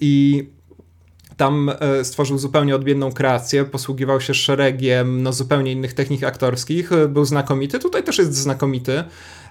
I 0.00 0.48
tam 1.38 1.70
e, 1.80 2.04
stworzył 2.04 2.38
zupełnie 2.38 2.74
odmienną 2.74 3.12
kreację, 3.12 3.64
posługiwał 3.64 4.20
się 4.20 4.34
szeregiem 4.34 5.22
no, 5.22 5.32
zupełnie 5.32 5.72
innych 5.72 5.94
technik 5.94 6.24
aktorskich, 6.24 6.90
był 7.08 7.24
znakomity. 7.24 7.78
Tutaj 7.78 8.04
też 8.04 8.18
jest 8.18 8.34
znakomity 8.34 9.04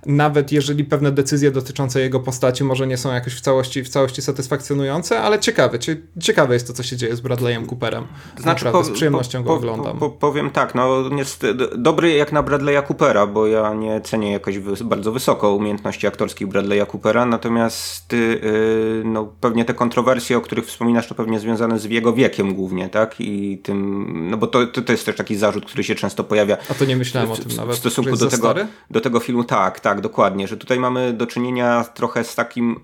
nawet 0.05 0.51
jeżeli 0.51 0.83
pewne 0.83 1.11
decyzje 1.11 1.51
dotyczące 1.51 2.01
jego 2.01 2.19
postaci 2.19 2.63
może 2.63 2.87
nie 2.87 2.97
są 2.97 3.13
jakoś 3.13 3.35
w 3.35 3.41
całości, 3.41 3.83
w 3.83 3.89
całości 3.89 4.21
satysfakcjonujące, 4.21 5.21
ale 5.21 5.39
ciekawe, 5.39 5.79
ciekawe 6.19 6.53
jest 6.53 6.67
to, 6.67 6.73
co 6.73 6.83
się 6.83 6.97
dzieje 6.97 7.15
z 7.15 7.21
Bradleyem 7.21 7.65
Cooperem. 7.67 8.07
Znaczy, 8.37 8.65
Naprawdę, 8.65 8.79
po, 8.79 8.83
z 8.83 8.91
przyjemnością 8.91 9.43
po, 9.43 9.49
go 9.49 9.55
oglądam. 9.55 9.97
Po, 9.97 10.09
powiem 10.09 10.49
tak, 10.49 10.75
no 10.75 11.09
jest 11.17 11.45
dobry 11.77 12.13
jak 12.13 12.31
na 12.31 12.43
Bradley'a 12.43 12.87
Coopera, 12.87 13.27
bo 13.27 13.47
ja 13.47 13.73
nie 13.73 14.01
cenię 14.01 14.31
jakoś 14.31 14.59
bardzo 14.83 15.11
wysoko 15.11 15.53
umiejętności 15.53 16.07
aktorskich 16.07 16.47
Bradley'a 16.47 16.85
Coopera, 16.91 17.25
natomiast 17.25 18.13
yy, 18.13 19.01
no, 19.05 19.33
pewnie 19.41 19.65
te 19.65 19.73
kontrowersje, 19.73 20.37
o 20.37 20.41
których 20.41 20.65
wspominasz, 20.65 21.07
to 21.07 21.15
pewnie 21.15 21.39
związane 21.39 21.79
z 21.79 21.83
jego 21.83 22.13
wiekiem 22.13 22.53
głównie, 22.53 22.89
tak? 22.89 23.15
I 23.19 23.57
tym, 23.57 24.05
no 24.29 24.37
bo 24.37 24.47
to, 24.47 24.67
to, 24.67 24.81
to 24.81 24.91
jest 24.91 25.05
też 25.05 25.15
taki 25.15 25.35
zarzut, 25.35 25.65
który 25.65 25.83
się 25.83 25.95
często 25.95 26.23
pojawia. 26.23 26.57
A 26.69 26.73
to 26.73 26.85
nie 26.85 26.97
myślałem 26.97 27.29
w, 27.29 27.31
o 27.31 27.35
tym 27.35 27.57
nawet. 27.57 27.75
W 27.75 27.79
stosunku 27.79 28.17
do 28.17 28.27
tego, 28.27 28.55
do 28.91 29.01
tego 29.01 29.19
filmu, 29.19 29.43
tak, 29.43 29.79
tak, 29.79 29.86
dokładnie, 29.95 30.47
że 30.47 30.57
tutaj 30.57 30.79
mamy 30.79 31.13
do 31.13 31.27
czynienia 31.27 31.83
trochę 31.93 32.23
z 32.23 32.35
takim 32.35 32.79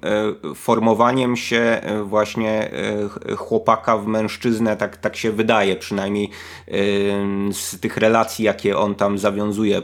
e, 0.52 0.56
formowaniem 0.56 1.36
się 1.36 1.58
e, 1.58 2.04
właśnie 2.04 2.72
e, 3.32 3.36
chłopaka 3.36 3.98
w 3.98 4.08
mężczyznę, 4.08 4.78
tak, 4.78 4.98
tak 4.98 5.16
się 5.16 5.32
wydaje 5.32 5.76
przynajmniej 5.76 6.30
z 7.52 7.80
tych 7.80 7.98
relacji, 7.98 8.46
jakie 8.46 8.78
on 8.78 8.96
tam 8.96 9.18
zawiązuje 9.18 9.82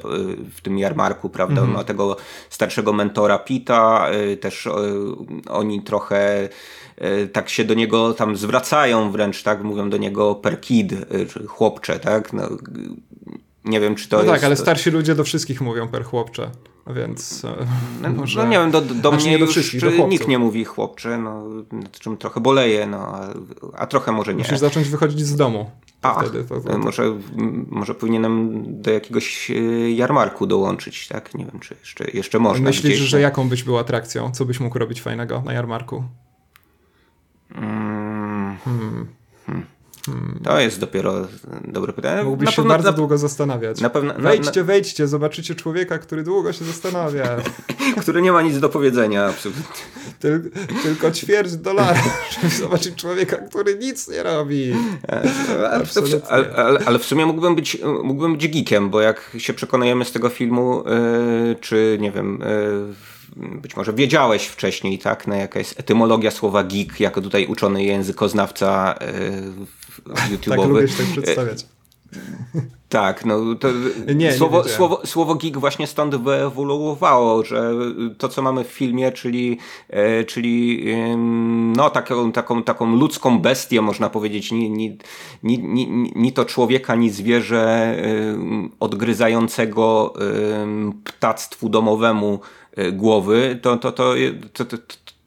w 0.55 0.62
tym 0.62 0.77
jarmarku, 0.77 1.29
prawda? 1.29 1.62
Mhm. 1.62 1.77
ma 1.77 1.84
tego 1.84 2.17
starszego 2.49 2.93
mentora 2.93 3.39
Pita, 3.39 4.08
też 4.41 4.69
oni 5.49 5.82
trochę 5.82 6.49
tak 7.34 7.49
się 7.49 7.63
do 7.63 7.73
niego 7.73 8.13
tam 8.13 8.36
zwracają 8.36 9.12
wręcz, 9.12 9.43
tak? 9.43 9.63
Mówią 9.63 9.89
do 9.89 9.97
niego 9.97 10.36
per 10.36 10.62
kid, 10.62 10.93
czy 11.34 11.47
chłopcze, 11.47 11.99
tak? 11.99 12.34
No, 12.34 12.49
Nie 13.65 13.79
wiem, 13.79 13.95
czy 13.95 14.10
to 14.10 14.17
no 14.17 14.23
jest... 14.23 14.34
tak, 14.34 14.43
ale 14.43 14.55
starsi 14.55 14.91
ludzie 14.91 15.15
do 15.15 15.23
wszystkich 15.23 15.62
mówią 15.62 15.88
per 15.88 16.03
chłopcze, 16.03 16.51
więc 16.93 17.45
e, 17.45 17.65
no, 18.02 18.10
może... 18.10 18.43
No 18.43 18.49
nie 18.49 18.58
wiem, 18.58 18.71
do, 18.71 18.82
do 18.82 18.93
znaczy 18.93 19.17
mnie 19.17 19.32
nie 19.32 19.39
do 19.39 19.47
wszystkich, 19.47 19.82
do 19.82 20.08
nikt 20.08 20.28
nie 20.28 20.39
mówi 20.39 20.65
chłopcze, 20.65 21.17
no, 21.17 21.43
nad 21.71 21.99
czym 21.99 22.17
trochę 22.17 22.39
boleję, 22.39 22.88
no, 22.88 23.15
a, 23.15 23.34
a 23.78 23.88
trochę 23.88 24.12
może 24.12 24.34
nie. 24.34 24.43
Musisz 24.43 24.60
zacząć 24.60 24.89
wychodzić 24.89 25.25
z 25.25 25.36
domu. 25.36 25.71
A, 26.02 26.21
wtedy, 26.21 26.43
to, 26.43 26.62
to, 26.62 26.69
to. 26.69 26.78
Może, 26.78 27.04
może 27.67 27.95
powinienem 27.95 28.63
do 28.82 28.91
jakiegoś 28.91 29.52
e, 29.52 29.91
jarmarku 29.91 30.47
dołączyć, 30.47 31.08
tak? 31.08 31.36
Nie 31.36 31.45
wiem, 31.45 31.60
czy 31.60 31.75
jeszcze, 31.80 32.06
jeszcze 32.13 32.39
można. 32.39 32.65
Myślisz, 32.65 32.93
gdzieś, 32.93 33.10
że 33.10 33.17
no. 33.17 33.21
jaką 33.21 33.49
byś 33.49 33.63
był 33.63 33.78
atrakcją? 33.78 34.32
Co 34.32 34.45
byś 34.45 34.60
mógł 34.60 34.80
robić 34.80 35.02
fajnego 35.02 35.41
na 35.45 35.54
jarmarku? 35.54 36.04
Mm. 37.56 38.58
Hmm. 38.65 39.08
Hmm. 39.45 39.65
To 40.43 40.60
jest 40.60 40.80
dopiero 40.80 41.28
dobre 41.67 41.93
pytanie. 41.93 42.24
Mógłbyś 42.24 42.56
się 42.56 42.63
bardzo 42.63 42.91
na... 42.91 42.98
długo 42.98 43.17
zastanawiać. 43.17 43.82
Na 43.82 43.89
pewno, 43.89 44.13
wejdźcie, 44.17 44.60
na... 44.60 44.65
wejdźcie, 44.65 45.08
zobaczycie 45.08 45.56
człowieka, 45.56 45.98
który 45.98 46.24
długo 46.24 46.54
się 46.54 46.65
zastanawia. 46.65 47.38
który 48.02 48.22
nie 48.22 48.32
ma 48.32 48.41
nic 48.41 48.60
do 48.60 48.69
powiedzenia, 48.69 49.26
absolutnie. 49.26 49.63
Tyl, 50.19 50.52
tylko 50.84 51.12
ćwierć 51.12 51.56
dolara, 51.56 52.04
żeby 52.41 52.56
zobaczyć 52.56 52.95
człowieka, 52.95 53.38
który 53.38 53.78
nic 53.78 54.08
nie 54.08 54.24
robi. 54.24 54.74
Ale, 56.30 56.56
ale, 56.56 56.80
ale, 56.86 57.00
w 57.00 57.06
sumie 57.06 57.26
mógłbym 57.26 57.56
być, 57.56 57.78
mógłbym 58.04 58.34
być 58.34 58.48
geekiem, 58.48 58.89
bo 58.89 59.02
jak 59.02 59.36
się 59.38 59.54
przekonujemy 59.54 60.06
z 60.06 60.12
tego 60.12 60.30
filmu, 60.30 60.84
yy, 61.48 61.56
czy 61.56 61.98
nie 62.02 62.12
wiem... 62.12 62.39
Yy, 62.39 63.10
być 63.38 63.76
może 63.76 63.93
wiedziałeś 63.93 64.45
wcześniej, 64.48 65.00
tak, 65.00 65.28
na 65.28 65.36
jaka 65.36 65.60
jest 65.60 65.80
etymologia 65.80 66.32
słowa 66.32 66.63
geek, 66.63 67.00
jako 67.00 67.22
tutaj 67.22 67.45
uczony 67.45 67.84
językoznawca 67.84 68.95
YouTube'owy. 70.05 70.57
tak 70.57 70.69
lubisz 70.69 70.97
tak 70.97 71.05
przedstawiać. 71.05 71.65
Tak, 72.89 73.25
no 73.25 73.55
to 73.55 73.67
nie, 74.15 74.33
słowo, 74.33 74.63
nie 74.63 74.69
słowo, 74.69 75.01
słowo 75.05 75.35
geek 75.35 75.57
właśnie 75.57 75.88
stąd 75.88 76.15
wyewoluowało, 76.15 77.43
że 77.43 77.71
to 78.17 78.29
co 78.29 78.41
mamy 78.41 78.63
w 78.63 78.67
filmie, 78.67 79.12
czyli, 79.12 79.57
e, 79.89 80.23
czyli 80.23 80.85
no, 81.75 81.89
taką, 81.89 82.31
taką, 82.31 82.63
taką 82.63 82.95
ludzką 82.95 83.39
bestię 83.39 83.81
można 83.81 84.09
powiedzieć, 84.09 84.51
ni, 84.51 84.69
ni, 84.69 84.97
ni, 85.43 85.59
ni, 85.59 86.12
ni 86.15 86.33
to 86.33 86.45
człowieka, 86.45 86.95
ni 86.95 87.09
zwierzę 87.09 87.95
odgryzającego 88.79 90.13
ptactwu 91.03 91.69
domowemu 91.69 92.39
e, 92.75 92.91
głowy, 92.91 93.59
to, 93.62 93.77
to, 93.77 93.91
to, 93.91 94.13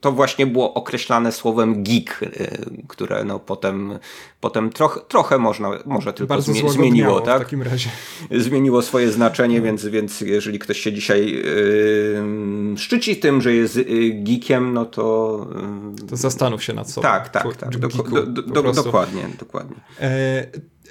to, 0.03 0.13
właśnie 0.13 0.47
było 0.47 0.75
określane 0.75 1.33
słowem 1.33 1.83
geek, 1.83 2.23
y, 2.23 2.83
które 2.89 3.25
no 3.25 3.39
potem, 3.39 3.99
potem 4.41 4.71
trochę, 4.71 5.01
trochę 5.09 5.39
można, 5.39 5.71
może 5.87 6.13
tylko 6.13 6.35
Bardzo 6.35 6.53
zmieniło, 6.69 7.21
tak? 7.21 7.41
W 7.41 7.45
takim 7.45 7.63
razie. 7.63 7.91
Zmieniło 8.31 8.83
swoje 8.83 9.13
znaczenie, 9.13 9.61
więc, 9.61 9.87
więc 9.87 10.21
jeżeli 10.21 10.59
ktoś 10.59 10.79
się 10.79 10.93
dzisiaj 10.93 11.33
yy, 11.33 12.79
szczyci 12.79 13.17
tym, 13.17 13.43
że 13.43 13.55
jest 13.55 13.77
y, 13.77 13.85
geekiem, 14.15 14.73
no 14.73 14.85
to... 14.85 15.47
Yy, 16.01 16.07
to 16.07 16.17
zastanów 16.17 16.65
się 16.65 16.73
nad 16.73 16.91
sobą. 16.91 17.03
Tak, 17.03 17.29
tak, 17.29 17.57
tak. 17.57 17.77
Do, 17.77 17.89
do, 17.89 18.63
do, 18.63 18.73
dokładnie, 18.73 19.29
dokładnie. 19.39 19.77
E 20.01 20.47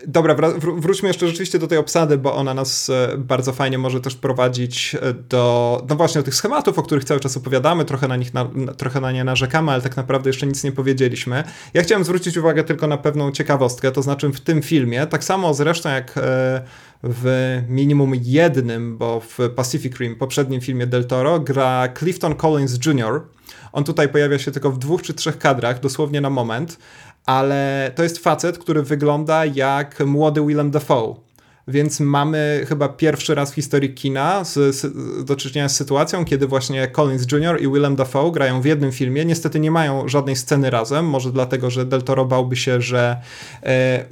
Dobra, 0.08 0.36
wróćmy 0.78 1.08
jeszcze 1.08 1.28
rzeczywiście 1.28 1.60
do 1.60 1.68
tej 1.68 1.78
obsady, 1.78 2.18
bo 2.18 2.36
ona 2.36 2.54
nas 2.54 2.90
e, 2.90 3.18
bardzo 3.18 3.54
fajnie 3.54 3.78
może 3.78 4.02
też 4.02 4.16
prowadzić 4.16 4.96
e, 5.02 5.14
do, 5.14 5.86
no 5.90 5.96
właśnie, 5.96 6.22
do 6.22 6.26
tych 6.26 6.36
schematów, 6.36 6.80
o 6.80 6.84
których 6.84 7.04
cały 7.04 7.20
czas 7.20 7.38
opowiadamy, 7.38 7.86
trochę 7.86 8.08
na 8.08 8.16
nich, 8.16 8.34
na, 8.34 8.50
trochę 8.78 9.02
na 9.02 9.12
nie 9.12 9.24
narzekamy, 9.24 9.72
ale 9.72 9.82
tak 9.82 9.98
naprawdę 9.98 10.30
jeszcze 10.30 10.48
nic 10.48 10.64
nie 10.64 10.72
powiedzieliśmy. 10.72 11.44
Ja 11.74 11.84
chciałem 11.84 12.04
zwrócić 12.04 12.38
uwagę 12.38 12.64
tylko 12.64 12.88
na 12.88 12.98
pewną 12.98 13.32
ciekawostkę, 13.32 13.92
to 13.92 14.02
znaczy 14.02 14.30
w 14.30 14.42
tym 14.42 14.62
filmie, 14.62 15.08
tak 15.08 15.24
samo 15.24 15.54
zresztą 15.54 15.90
jak 15.90 16.18
e, 16.18 16.62
w 17.04 17.58
minimum 17.70 18.12
jednym, 18.22 18.98
bo 18.98 19.20
w 19.20 19.38
Pacific 19.56 20.00
Rim, 20.00 20.16
poprzednim 20.16 20.62
filmie 20.62 20.88
Del 20.88 21.06
Toro, 21.06 21.40
gra 21.40 21.88
Clifton 22.00 22.36
Collins 22.36 22.86
Jr., 22.86 23.22
on 23.72 23.84
tutaj 23.84 24.10
pojawia 24.10 24.40
się 24.40 24.52
tylko 24.52 24.72
w 24.72 24.78
dwóch 24.78 25.02
czy 25.02 25.14
trzech 25.14 25.38
kadrach, 25.38 25.80
dosłownie 25.80 26.22
na 26.22 26.30
moment, 26.30 26.78
ale 27.26 27.92
to 27.96 28.04
jest 28.04 28.18
facet, 28.18 28.58
który 28.58 28.84
wygląda 28.84 29.46
jak 29.46 30.00
młody 30.06 30.42
Willem 30.46 30.72
Dafoe. 30.72 31.16
Więc 31.68 32.00
mamy 32.00 32.66
chyba 32.70 32.90
pierwszy 32.90 33.36
raz 33.36 33.52
w 33.52 33.56
historii 33.56 33.94
kina 33.94 34.44
z, 34.44 34.76
z, 34.76 35.26
do 35.26 35.36
czynienia 35.36 35.70
z 35.70 35.76
sytuacją, 35.76 36.26
kiedy 36.26 36.48
właśnie 36.48 36.88
Collins 36.88 37.32
Jr. 37.32 37.62
i 37.62 37.72
Willem 37.72 37.96
Dafoe 37.96 38.32
grają 38.32 38.62
w 38.62 38.66
jednym 38.66 38.92
filmie. 38.92 39.26
Niestety 39.26 39.60
nie 39.60 39.72
mają 39.72 40.08
żadnej 40.08 40.36
sceny 40.36 40.70
razem, 40.70 41.06
może 41.06 41.32
dlatego, 41.32 41.70
że 41.70 41.86
Del 41.86 42.02
Toro 42.02 42.26
bałby 42.26 42.56
się, 42.56 42.82
że 42.82 43.18
e, 43.64 44.06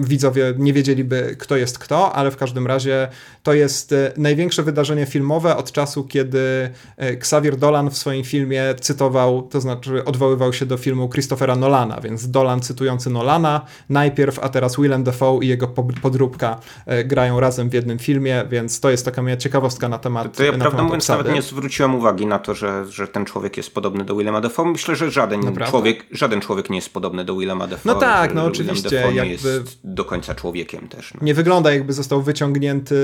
widzowie 0.00 0.54
nie 0.58 0.72
wiedzieliby, 0.72 1.36
kto 1.38 1.56
jest 1.56 1.78
kto, 1.78 2.12
ale 2.12 2.30
w 2.30 2.36
każdym 2.36 2.66
razie 2.66 3.08
to 3.42 3.54
jest 3.54 3.92
e, 3.92 4.12
największe 4.16 4.62
wydarzenie 4.62 5.06
filmowe 5.06 5.56
od 5.56 5.72
czasu, 5.72 6.04
kiedy 6.04 6.38
e, 6.38 6.70
Xavier 6.96 7.56
Dolan 7.56 7.90
w 7.90 7.98
swoim 7.98 8.24
filmie 8.24 8.62
cytował, 8.80 9.42
to 9.42 9.60
znaczy 9.60 10.04
odwoływał 10.04 10.52
się 10.52 10.66
do 10.66 10.76
filmu 10.76 11.08
Christophera 11.08 11.56
Nolana, 11.56 12.00
więc 12.00 12.30
Dolan 12.30 12.60
cytujący 12.60 13.10
Nolana 13.10 13.60
najpierw, 13.88 14.38
a 14.38 14.48
teraz 14.48 14.76
Willem 14.76 15.04
Dafoe 15.04 15.40
i 15.42 15.48
jego 15.48 15.68
podróbka 16.02 16.37
E, 16.86 17.04
grają 17.04 17.40
razem 17.40 17.70
w 17.70 17.72
jednym 17.72 17.98
filmie, 17.98 18.44
więc 18.50 18.80
to 18.80 18.90
jest 18.90 19.04
taka 19.04 19.22
moja 19.22 19.36
ciekawostka 19.36 19.88
na 19.88 19.98
temat 19.98 20.36
To 20.36 20.44
ja 20.44 20.52
na 20.52 20.58
prawdę 20.58 20.82
mówiąc 20.82 21.08
nawet 21.08 21.32
nie 21.32 21.42
zwróciłem 21.42 21.94
uwagi 21.94 22.26
na 22.26 22.38
to, 22.38 22.54
że, 22.54 22.84
że 22.90 23.08
ten 23.08 23.24
człowiek 23.24 23.56
jest 23.56 23.74
podobny 23.74 24.04
do 24.04 24.16
Willema 24.16 24.40
Dafoe. 24.40 24.64
Myślę, 24.64 24.96
że 24.96 25.10
żaden 25.10 25.40
człowiek, 25.66 26.06
żaden 26.10 26.40
człowiek 26.40 26.70
nie 26.70 26.76
jest 26.76 26.92
podobny 26.92 27.24
do 27.24 27.36
Willema 27.36 27.66
Dafoe. 27.66 27.94
No 27.94 28.00
tak, 28.00 28.34
no 28.34 28.44
oczywiście. 28.44 28.96
Jakby 29.14 29.26
jest 29.26 29.80
do 29.84 30.04
końca 30.04 30.34
człowiekiem 30.34 30.88
też. 30.88 31.14
No. 31.14 31.20
Nie 31.22 31.34
wygląda 31.34 31.72
jakby 31.72 31.92
został 31.92 32.22
wyciągnięty 32.22 32.96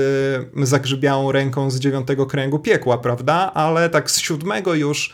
zagrzybiałą 0.55 1.31
ręką 1.31 1.71
z 1.71 1.79
dziewiątego 1.79 2.25
kręgu 2.25 2.59
piekła, 2.59 2.97
prawda? 2.97 3.51
Ale 3.53 3.89
tak 3.89 4.11
z 4.11 4.19
siódmego 4.19 4.73
już 4.73 5.13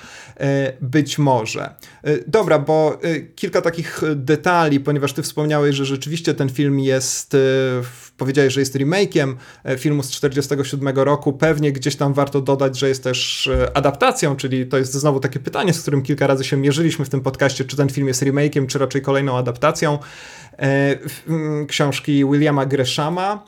być 0.81 1.17
może. 1.17 1.75
E, 2.03 2.17
dobra, 2.27 2.59
bo 2.59 2.99
kilka 3.35 3.61
takich 3.61 4.01
detali, 4.15 4.79
ponieważ 4.79 5.13
ty 5.13 5.21
wspomniałeś, 5.21 5.75
że 5.75 5.85
rzeczywiście 5.85 6.33
ten 6.33 6.49
film 6.49 6.79
jest 6.79 7.35
powiedziałeś, 8.21 8.53
że 8.53 8.59
jest 8.59 8.75
remake'iem 8.75 9.35
e, 9.63 9.77
filmu 9.77 10.03
z 10.03 10.07
1947 10.07 10.99
roku. 10.99 11.33
Pewnie 11.33 11.71
gdzieś 11.71 11.95
tam 11.95 12.13
warto 12.13 12.41
dodać, 12.41 12.79
że 12.79 12.89
jest 12.89 13.03
też 13.03 13.47
e, 13.47 13.77
adaptacją, 13.77 14.35
czyli 14.35 14.65
to 14.65 14.77
jest 14.77 14.93
znowu 14.93 15.19
takie 15.19 15.39
pytanie, 15.39 15.73
z 15.73 15.81
którym 15.81 16.01
kilka 16.01 16.27
razy 16.27 16.43
się 16.43 16.57
mierzyliśmy 16.57 17.05
w 17.05 17.09
tym 17.09 17.21
podcaście, 17.21 17.65
czy 17.65 17.77
ten 17.77 17.89
film 17.89 18.07
jest 18.07 18.23
remake'iem, 18.23 18.67
czy 18.67 18.79
raczej 18.79 19.01
kolejną 19.01 19.37
adaptacją 19.37 19.99
e, 20.57 20.97
książki 21.67 22.25
Williama 22.25 22.65
Greshama. 22.65 23.43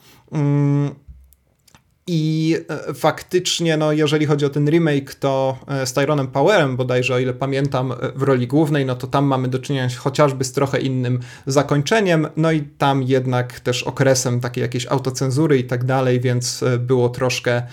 I 2.07 2.55
e, 2.89 2.93
faktycznie, 2.93 3.77
no, 3.77 3.91
jeżeli 3.91 4.25
chodzi 4.25 4.45
o 4.45 4.49
ten 4.49 4.69
remake, 4.69 5.15
to 5.15 5.57
e, 5.67 5.85
z 5.85 5.93
Tyronem 5.93 6.27
Powerem 6.27 6.77
bodajże, 6.77 7.15
o 7.15 7.19
ile 7.19 7.33
pamiętam, 7.33 7.91
e, 7.91 7.95
w 8.15 8.23
roli 8.23 8.47
głównej, 8.47 8.85
no 8.85 8.95
to 8.95 9.07
tam 9.07 9.25
mamy 9.25 9.47
do 9.47 9.59
czynienia 9.59 9.87
chociażby 9.97 10.43
z 10.43 10.51
trochę 10.51 10.79
innym 10.79 11.19
zakończeniem, 11.45 12.27
no 12.37 12.51
i 12.51 12.61
tam 12.61 13.03
jednak 13.03 13.59
też 13.59 13.83
okresem 13.83 14.39
takiej 14.39 14.61
jakiejś 14.61 14.87
autocenzury 14.87 15.57
i 15.57 15.63
tak 15.63 15.83
dalej, 15.83 16.19
więc 16.19 16.63
było 16.79 17.09
troszkę, 17.09 17.63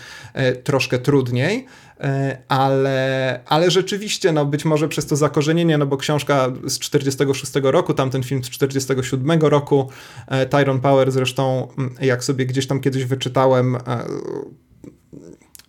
troszkę 0.65 0.99
trudniej. 0.99 1.67
E, 2.01 2.39
ale, 2.49 3.41
ale 3.47 3.71
rzeczywiście, 3.71 4.33
no 4.33 4.47
być 4.47 4.65
może 4.65 4.89
przez 4.89 5.07
to 5.07 5.17
zakorzenienie, 5.17 5.79
no 5.79 5.87
bo 5.87 5.97
książka 5.97 6.53
z 6.65 6.79
46 6.79 7.53
roku, 7.63 7.95
tamten 7.95 8.23
film 8.23 8.45
z 8.45 8.51
47 8.51 9.41
roku, 9.41 9.91
e, 10.27 10.47
Tyrone 10.47 10.81
Power 10.81 11.13
zresztą, 11.13 11.69
jak 12.01 12.25
sobie 12.25 12.47
gdzieś 12.47 12.67
tam 12.67 12.81
kiedyś 12.81 13.05
wyczytałem, 13.05 13.77
e, 13.77 13.81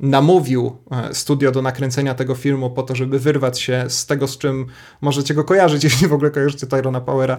namówił 0.01 0.77
studio 1.13 1.51
do 1.51 1.61
nakręcenia 1.61 2.13
tego 2.13 2.35
filmu 2.35 2.69
po 2.69 2.83
to, 2.83 2.95
żeby 2.95 3.19
wyrwać 3.19 3.61
się 3.61 3.85
z 3.87 4.05
tego, 4.05 4.27
z 4.27 4.37
czym 4.37 4.65
możecie 5.01 5.33
go 5.33 5.43
kojarzyć, 5.43 5.83
jeśli 5.93 6.07
w 6.07 6.13
ogóle 6.13 6.31
kojarzycie 6.31 6.67
Tyrona 6.67 7.01
Powera, 7.01 7.37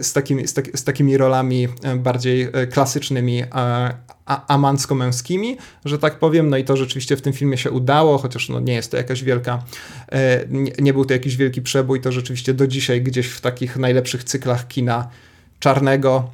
z 0.00 0.12
takimi, 0.12 0.48
z, 0.48 0.54
tak, 0.54 0.78
z 0.78 0.84
takimi 0.84 1.16
rolami 1.16 1.68
bardziej 1.96 2.48
klasycznymi 2.72 3.42
amancko-męskimi, 4.26 5.56
że 5.84 5.98
tak 5.98 6.18
powiem, 6.18 6.50
no 6.50 6.56
i 6.56 6.64
to 6.64 6.76
rzeczywiście 6.76 7.16
w 7.16 7.22
tym 7.22 7.32
filmie 7.32 7.58
się 7.58 7.70
udało, 7.70 8.18
chociaż 8.18 8.48
no 8.48 8.60
nie 8.60 8.74
jest 8.74 8.90
to 8.90 8.96
jakaś 8.96 9.24
wielka, 9.24 9.62
e, 10.12 10.44
nie 10.78 10.92
był 10.92 11.04
to 11.04 11.12
jakiś 11.12 11.36
wielki 11.36 11.62
przebój, 11.62 12.00
to 12.00 12.12
rzeczywiście 12.12 12.54
do 12.54 12.66
dzisiaj 12.66 13.02
gdzieś 13.02 13.26
w 13.26 13.40
takich 13.40 13.76
najlepszych 13.76 14.24
cyklach 14.24 14.68
kina 14.68 15.08
czarnego 15.58 16.30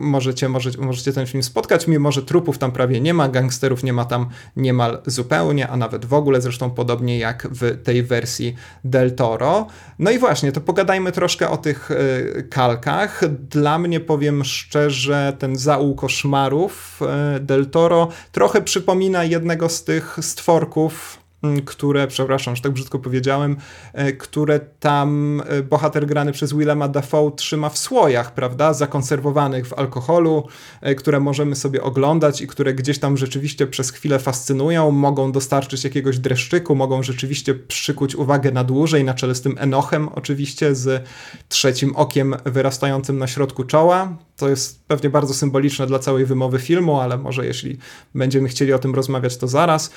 możecie, 0.00 0.48
możecie, 0.48 0.78
możecie 0.78 1.12
ten 1.12 1.26
film 1.26 1.42
spotkać, 1.42 1.86
mimo 1.86 2.12
że 2.12 2.22
trupów 2.22 2.58
tam 2.58 2.72
prawie 2.72 3.00
nie 3.00 3.14
ma, 3.14 3.28
gangsterów 3.28 3.82
nie 3.82 3.92
ma 3.92 4.04
tam 4.04 4.28
niemal 4.56 5.02
zupełnie, 5.06 5.68
a 5.68 5.76
nawet 5.76 6.04
w 6.04 6.14
ogóle, 6.14 6.40
zresztą 6.40 6.70
podobnie 6.70 7.18
jak 7.18 7.48
w 7.50 7.82
tej 7.82 8.02
wersji 8.02 8.54
Del 8.84 9.14
Toro. 9.14 9.66
No 9.98 10.10
i 10.10 10.18
właśnie, 10.18 10.52
to 10.52 10.60
pogadajmy 10.60 11.12
troszkę 11.12 11.50
o 11.50 11.56
tych 11.56 11.90
e, 11.90 12.42
kalkach. 12.42 13.20
Dla 13.50 13.78
mnie, 13.78 14.00
powiem 14.00 14.44
szczerze, 14.44 15.36
ten 15.38 15.56
zauł 15.56 15.94
koszmarów 15.94 17.00
e, 17.02 17.40
Del 17.40 17.66
Toro 17.66 18.08
trochę 18.32 18.62
przypomina 18.62 19.24
jednego 19.24 19.68
z 19.68 19.84
tych 19.84 20.18
stworków 20.20 21.25
które, 21.66 22.06
przepraszam, 22.06 22.56
że 22.56 22.62
tak 22.62 22.72
brzydko 22.72 22.98
powiedziałem, 22.98 23.56
e, 23.92 24.12
które 24.12 24.60
tam 24.60 25.42
e, 25.46 25.62
bohater 25.62 26.06
grany 26.06 26.32
przez 26.32 26.52
Willema 26.52 26.88
Dafoe 26.88 27.30
trzyma 27.36 27.68
w 27.68 27.78
słojach, 27.78 28.34
prawda, 28.34 28.74
zakonserwowanych 28.74 29.66
w 29.66 29.72
alkoholu, 29.72 30.48
e, 30.80 30.94
które 30.94 31.20
możemy 31.20 31.56
sobie 31.56 31.82
oglądać 31.82 32.40
i 32.40 32.46
które 32.46 32.74
gdzieś 32.74 32.98
tam 32.98 33.16
rzeczywiście 33.16 33.66
przez 33.66 33.90
chwilę 33.90 34.18
fascynują, 34.18 34.90
mogą 34.90 35.32
dostarczyć 35.32 35.84
jakiegoś 35.84 36.18
dreszczyku, 36.18 36.74
mogą 36.74 37.02
rzeczywiście 37.02 37.54
przykuć 37.54 38.14
uwagę 38.14 38.52
na 38.52 38.64
dłużej, 38.64 39.04
na 39.04 39.14
czele 39.14 39.34
z 39.34 39.40
tym 39.40 39.56
Enochem 39.58 40.08
oczywiście, 40.08 40.74
z 40.74 41.08
trzecim 41.48 41.96
okiem 41.96 42.34
wyrastającym 42.44 43.18
na 43.18 43.26
środku 43.26 43.64
czoła. 43.64 44.25
To 44.36 44.48
jest 44.48 44.84
pewnie 44.86 45.10
bardzo 45.10 45.34
symboliczne 45.34 45.86
dla 45.86 45.98
całej 45.98 46.26
wymowy 46.26 46.58
filmu, 46.58 47.00
ale 47.00 47.18
może 47.18 47.46
jeśli 47.46 47.78
będziemy 48.14 48.48
chcieli 48.48 48.72
o 48.72 48.78
tym 48.78 48.94
rozmawiać, 48.94 49.36
to 49.36 49.48
zaraz. 49.48 49.90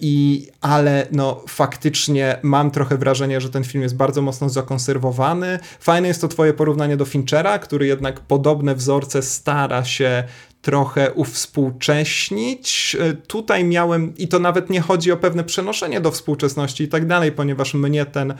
I 0.00 0.46
ale 0.60 1.06
no 1.12 1.44
faktycznie 1.48 2.38
mam 2.42 2.70
trochę 2.70 2.96
wrażenie, 2.96 3.40
że 3.40 3.50
ten 3.50 3.64
film 3.64 3.82
jest 3.82 3.96
bardzo 3.96 4.22
mocno 4.22 4.48
zakonserwowany. 4.48 5.58
Fajne 5.80 6.08
jest 6.08 6.20
to 6.20 6.28
twoje 6.28 6.54
porównanie 6.54 6.96
do 6.96 7.04
Finchera, 7.04 7.58
który 7.58 7.86
jednak 7.86 8.20
podobne 8.20 8.74
wzorce 8.74 9.22
stara 9.22 9.84
się 9.84 10.24
trochę 10.62 11.12
uwspółcześnić. 11.12 12.96
E, 13.00 13.14
tutaj 13.14 13.64
miałem, 13.64 14.16
i 14.16 14.28
to 14.28 14.38
nawet 14.38 14.70
nie 14.70 14.80
chodzi 14.80 15.12
o 15.12 15.16
pewne 15.16 15.44
przenoszenie 15.44 16.00
do 16.00 16.10
współczesności 16.10 16.84
i 16.84 16.88
tak 16.88 17.06
dalej, 17.06 17.32
ponieważ 17.32 17.74
mnie 17.74 18.06
ten 18.06 18.30
e, 18.30 18.36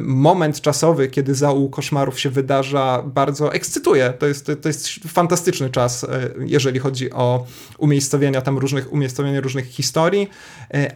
moment 0.00 0.60
czasowy, 0.60 1.08
kiedy 1.08 1.34
załóg 1.34 1.76
koszmarów 1.76 2.20
się 2.20 2.30
wydarza, 2.30 3.02
bardzo 3.06 3.52
ekscytuje. 3.52 4.12
To 4.18 4.26
jest, 4.26 4.50
to 4.60 4.68
jest 4.68 4.88
fantastyczny 5.08 5.70
czas, 5.70 6.04
e, 6.04 6.30
jeżeli 6.46 6.78
chodzi 6.78 7.12
o 7.12 7.46
umiejscowienia 7.78 8.40
tam 8.40 8.58
różnych, 8.58 8.92
umiejscowienie 8.92 9.40
różnych 9.40 9.66
historii, 9.66 10.28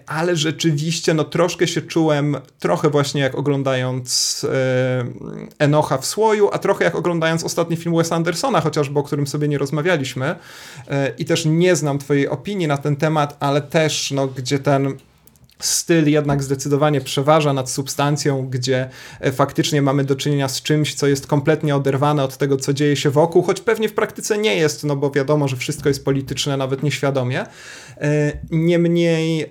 ale 0.07 0.37
rzeczywiście 0.37 1.14
no 1.14 1.25
troszkę 1.25 1.66
się 1.68 1.83
czułem, 1.83 2.37
trochę 2.59 2.90
właśnie 2.90 3.20
jak 3.20 3.35
oglądając 3.35 4.46
Enocha 5.59 5.98
w 5.98 6.07
słoju, 6.07 6.48
a 6.53 6.59
trochę 6.59 6.85
jak 6.85 6.94
oglądając 6.94 7.44
ostatni 7.44 7.77
film 7.77 7.96
Wes 7.96 8.12
Andersona, 8.12 8.61
chociażby 8.61 8.98
o 8.98 9.03
którym 9.03 9.27
sobie 9.27 9.48
nie 9.48 9.59
rozmawialiśmy, 9.59 10.37
i 11.19 11.25
też 11.25 11.45
nie 11.45 11.77
znam 11.77 11.99
Twojej 11.99 12.29
opinii 12.29 12.67
na 12.67 12.79
ten 12.79 12.97
temat, 12.97 13.37
ale 13.41 13.62
też, 13.62 14.11
no, 14.11 14.27
gdzie 14.29 14.59
ten 14.59 14.97
styl 15.65 16.09
jednak 16.09 16.43
zdecydowanie 16.43 17.01
przeważa 17.01 17.53
nad 17.53 17.71
substancją, 17.71 18.49
gdzie 18.51 18.88
e, 19.21 19.33
faktycznie 19.33 19.83
mamy 19.83 20.05
do 20.05 20.17
czynienia 20.17 20.49
z 20.49 20.62
czymś, 20.62 20.95
co 20.95 21.07
jest 21.07 21.27
kompletnie 21.27 21.77
oderwane 21.77 22.25
od 22.25 22.37
tego, 22.37 22.57
co 22.57 22.73
dzieje 22.73 22.97
się 22.97 23.11
wokół, 23.11 23.43
choć 23.43 23.61
pewnie 23.61 23.88
w 23.88 23.95
praktyce 23.95 24.38
nie 24.38 24.57
jest, 24.57 24.85
no 24.85 24.97
bo 24.97 25.11
wiadomo, 25.11 25.49
że 25.49 25.57
wszystko 25.57 25.88
jest 25.88 26.05
polityczne, 26.05 26.57
nawet 26.57 26.83
nieświadomie. 26.83 27.47
E, 28.00 28.33
niemniej 28.50 29.42
e, 29.42 29.48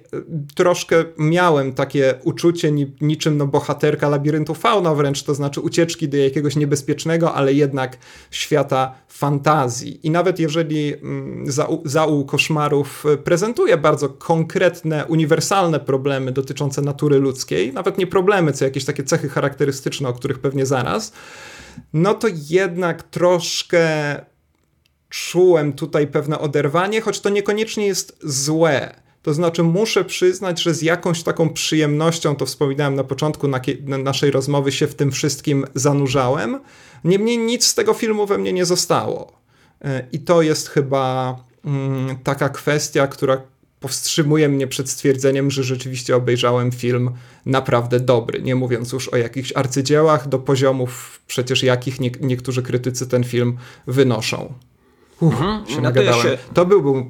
troszkę 0.56 1.06
miałem 1.18 1.74
takie 1.74 2.14
uczucie 2.24 2.72
niczym 3.02 3.38
no, 3.38 3.48
bohaterka 3.48 4.10
labiryntu 4.10 4.54
fauna 4.54 4.96
wręcz, 4.96 5.24
to 5.24 5.36
znaczy 5.36 5.62
ucieczki 5.62 6.10
do 6.10 6.18
jakiegoś 6.18 6.56
niebezpiecznego, 6.56 7.34
ale 7.34 7.54
jednak 7.54 7.98
świata 8.32 8.96
fantazji. 9.08 10.08
I 10.08 10.12
nawet 10.12 10.40
jeżeli 10.40 10.94
mm, 10.94 11.46
załóg 11.86 12.32
koszmarów 12.32 13.04
prezentuje 13.24 13.78
bardzo 13.78 14.10
konkretne, 14.10 15.06
uniwersalne 15.06 15.80
problemy 15.80 16.32
dotyczące 16.32 16.82
natury 16.82 17.20
ludzkiej, 17.20 17.74
nawet 17.74 17.98
nie 17.98 18.08
problemy, 18.08 18.54
co 18.54 18.66
jakieś 18.66 18.86
takie 18.86 19.04
cechy 19.04 19.30
charakterystyczne, 19.30 20.10
o 20.10 20.14
których 20.14 20.40
pewnie 20.40 20.66
zaraz, 20.66 21.14
no 21.94 22.14
to 22.14 22.28
jednak 22.50 23.04
troszkę 23.04 23.86
czułem 25.12 25.74
tutaj 25.74 26.08
pewne 26.08 26.40
oderwanie, 26.40 27.02
choć 27.02 27.20
to 27.20 27.30
niekoniecznie 27.30 27.88
jest 27.88 28.18
złe. 28.24 28.96
To 29.22 29.34
znaczy, 29.34 29.64
muszę 29.64 30.06
przyznać, 30.06 30.62
że 30.62 30.74
z 30.74 30.82
jakąś 30.82 31.24
taką 31.24 31.50
przyjemnością, 31.50 32.36
to 32.36 32.46
wspominałem 32.46 32.96
na 32.96 33.04
początku 33.04 33.48
na 33.48 33.98
naszej 33.98 34.32
rozmowy, 34.32 34.72
się 34.72 34.88
w 34.88 34.96
tym 34.96 35.12
wszystkim 35.12 35.66
zanurzałem. 35.76 36.60
Niemniej 37.04 37.38
nic 37.38 37.66
z 37.66 37.76
tego 37.76 37.94
filmu 37.94 38.26
we 38.26 38.38
mnie 38.38 38.54
nie 38.54 38.66
zostało. 38.66 39.42
E, 39.82 40.08
I 40.12 40.20
to 40.20 40.42
jest 40.42 40.70
chyba 40.70 41.36
mm, 41.66 42.18
taka 42.24 42.50
kwestia, 42.50 43.08
która 43.08 43.42
powstrzymuje 43.80 44.50
mnie 44.50 44.68
przed 44.68 44.90
stwierdzeniem, 44.90 45.52
że 45.52 45.64
rzeczywiście 45.64 46.16
obejrzałem 46.16 46.72
film 46.72 47.12
naprawdę 47.46 48.00
dobry. 48.00 48.42
Nie 48.42 48.56
mówiąc 48.56 48.92
już 48.92 49.08
o 49.08 49.18
jakichś 49.18 49.54
arcydziełach, 49.56 50.28
do 50.28 50.40
poziomów 50.40 51.22
przecież 51.28 51.64
jakich 51.64 52.00
nie, 52.00 52.12
niektórzy 52.22 52.64
krytycy 52.64 53.08
ten 53.08 53.24
film 53.24 53.58
wynoszą. 53.88 54.54
Uff, 55.22 55.34
mhm. 55.34 55.66
się 55.66 55.76
no 55.76 55.82
nagadałem. 55.82 56.22
To, 56.22 56.30
się... 56.30 56.38
to 56.54 56.66
byłby 56.66 57.06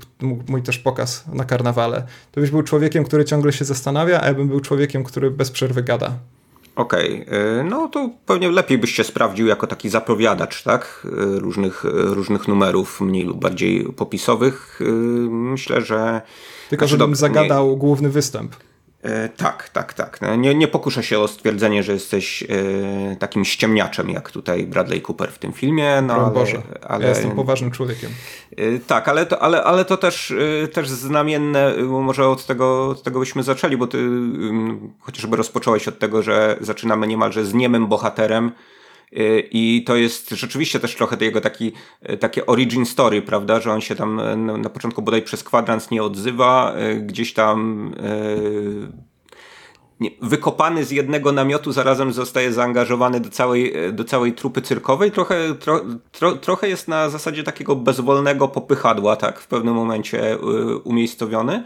mój 0.48 0.62
też 0.62 0.78
pokaz 0.78 1.24
na 1.34 1.46
karnawale. 1.46 2.04
To 2.32 2.42
byś 2.42 2.50
był 2.50 2.64
człowiekiem, 2.64 3.04
który 3.04 3.26
ciągle 3.26 3.54
się 3.54 3.66
zastanawia, 3.66 4.22
a 4.22 4.28
ja 4.28 4.34
bym 4.34 4.48
był 4.48 4.60
człowiekiem, 4.60 5.04
który 5.04 5.32
bez 5.32 5.52
przerwy 5.52 5.84
gada. 5.84 6.14
Okej, 6.76 7.26
okay. 7.28 7.64
no 7.70 7.88
to 7.88 8.10
pewnie 8.26 8.50
lepiej 8.50 8.78
byś 8.78 8.92
się 8.92 9.04
sprawdził 9.04 9.48
jako 9.48 9.68
taki 9.68 9.90
zapowiadacz, 9.90 10.64
tak? 10.64 11.08
Różnych, 11.14 11.84
różnych 11.94 12.48
numerów, 12.48 13.02
mniej 13.02 13.24
lub 13.24 13.40
bardziej 13.40 13.86
popisowych. 13.86 14.80
Myślę, 15.30 15.82
że 15.82 16.22
tylko, 16.70 16.88
znaczy, 16.88 17.00
żebym 17.00 17.16
zagadał 17.16 17.70
nie... 17.70 17.78
główny 17.78 18.10
występ. 18.10 18.56
E, 19.04 19.30
tak, 19.30 19.70
tak, 19.70 19.94
tak. 19.94 20.22
No, 20.22 20.36
nie, 20.36 20.56
nie 20.56 20.68
pokuszę 20.68 21.04
się 21.04 21.20
o 21.20 21.28
stwierdzenie, 21.28 21.84
że 21.84 21.94
jesteś 21.94 22.44
e, 22.44 23.16
takim 23.16 23.46
ściemniaczem, 23.46 24.10
jak 24.10 24.32
tutaj 24.32 24.66
Bradley 24.66 25.02
Cooper 25.02 25.32
w 25.32 25.40
tym 25.40 25.54
filmie. 25.54 26.02
No, 26.02 26.14
ale, 26.14 26.34
Boże, 26.34 26.62
ale, 26.88 27.04
ja 27.04 27.10
jestem 27.10 27.32
poważnym 27.32 27.72
człowiekiem. 27.72 28.12
E, 28.58 28.80
tak, 28.80 29.08
ale 29.08 29.26
to, 29.26 29.42
ale, 29.42 29.64
ale 29.64 29.86
to 29.86 29.98
też, 29.98 30.34
też 30.74 30.90
znamienne, 30.90 31.74
może 31.88 32.28
od 32.28 32.46
tego, 32.46 32.88
od 32.88 33.04
tego 33.04 33.20
byśmy 33.20 33.44
zaczęli, 33.44 33.78
bo 33.78 33.88
ty 33.88 33.98
mm, 33.98 34.94
chociażby 35.00 35.38
rozpocząłeś 35.38 35.88
od 35.88 36.00
tego, 36.00 36.24
że 36.24 36.58
zaczynamy 36.62 37.08
niemalże 37.08 37.46
z 37.46 37.54
niemym 37.54 37.88
bohaterem, 37.88 38.52
I 39.52 39.84
to 39.88 39.96
jest 39.96 40.30
rzeczywiście 40.30 40.80
też 40.80 40.96
trochę 40.96 41.18
jego 41.22 41.42
taki, 41.42 41.72
y, 42.10 42.18
takie 42.18 42.46
origin 42.46 42.86
story, 42.86 43.22
prawda, 43.22 43.60
że 43.60 43.72
on 43.72 43.82
się 43.82 43.96
tam 43.96 44.20
y, 44.20 44.38
na 44.38 44.70
początku 44.70 45.02
bodaj 45.02 45.22
przez 45.22 45.44
kwadrans 45.44 45.92
nie 45.92 46.04
odzywa, 46.04 46.76
gdzieś 47.02 47.34
tam 47.34 47.92
wykopany 50.22 50.86
z 50.86 50.92
jednego 50.92 51.32
namiotu, 51.32 51.72
zarazem 51.72 52.14
zostaje 52.14 52.54
zaangażowany 52.54 53.20
do 53.20 53.30
całej, 53.30 53.74
do 53.94 54.04
całej 54.04 54.34
trupy 54.34 54.62
cyrkowej. 54.62 55.12
Trochę, 55.12 55.56
tro, 55.56 55.82
tro, 56.12 56.36
trochę 56.36 56.70
jest 56.70 56.88
na 56.88 57.10
zasadzie 57.10 57.44
takiego 57.44 57.76
bezwolnego 57.76 58.48
popychadła, 58.48 59.16
tak, 59.16 59.40
w 59.40 59.48
pewnym 59.48 59.74
momencie 59.74 60.38
umiejscowiony. 60.84 61.64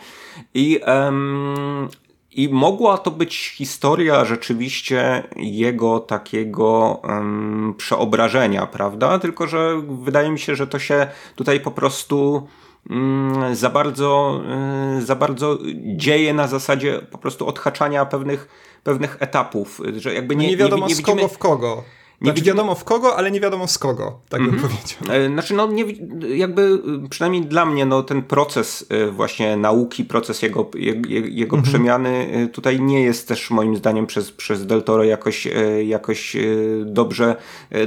I, 0.54 0.80
um, 0.88 1.90
i 2.36 2.50
mogła 2.50 2.98
to 2.98 3.12
być 3.12 3.50
historia 3.50 4.26
rzeczywiście 4.26 5.24
jego 5.36 6.00
takiego 6.00 7.00
um, 7.04 7.74
przeobrażenia, 7.78 8.66
prawda? 8.66 9.20
Tylko, 9.20 9.48
że 9.48 9.82
wydaje 10.04 10.30
mi 10.30 10.40
się, 10.40 10.56
że 10.56 10.68
to 10.68 10.80
się 10.80 11.08
tutaj 11.36 11.60
po 11.60 11.72
prostu 11.72 12.48
um, 12.90 13.56
za, 13.56 13.70
bardzo, 13.70 14.42
um, 14.50 15.02
za 15.02 15.16
bardzo 15.16 15.58
dzieje 15.96 16.34
na 16.34 16.48
zasadzie 16.48 17.02
po 17.12 17.18
prostu 17.18 17.48
odhaczania 17.48 18.06
pewnych, 18.06 18.48
pewnych 18.84 19.18
etapów. 19.20 19.82
Że 19.98 20.14
jakby 20.14 20.36
nie, 20.36 20.46
no 20.46 20.52
nie 20.52 20.58
wiadomo 20.58 20.88
nie, 20.88 20.90
nie 20.90 20.96
z 20.96 21.02
kogo 21.02 21.28
w 21.28 21.38
kogo. 21.38 21.84
Nie 22.22 22.32
znaczy, 22.32 22.44
wiadomo 22.44 22.76
w 22.76 22.84
kogo, 22.84 23.18
ale 23.18 23.32
nie 23.32 23.40
wiadomo 23.40 23.68
z 23.68 23.78
kogo, 23.78 24.20
tak 24.30 24.42
mm 24.42 24.52
-hmm. 24.52 24.56
bym 24.56 24.64
mhm. 24.64 24.78
powiedział. 24.78 25.26
E, 25.26 25.34
znaczy, 25.34 25.54
no 25.54 25.68
nie, 25.68 25.86
jakby 26.36 26.82
przynajmniej 27.10 27.46
dla 27.46 27.66
mnie 27.66 27.86
no, 27.86 28.04
ten 28.04 28.22
proces 28.22 28.86
e, 28.90 29.08
właśnie 29.08 29.58
nauki, 29.58 30.06
proces 30.06 30.42
jego, 30.42 30.70
jego, 30.76 31.10
jego 31.10 31.56
mm 31.56 31.66
-hmm. 31.66 31.70
przemiany 31.70 32.28
e, 32.32 32.48
tutaj 32.48 32.82
nie 32.82 33.02
jest 33.02 33.28
też 33.28 33.50
moim 33.50 33.76
zdaniem 33.76 34.08
przez, 34.08 34.32
przez 34.32 34.66
Del 34.66 34.84
Toro 34.84 35.04
jakoś, 35.04 35.48
jakoś 35.86 36.38
dobrze, 36.86 37.36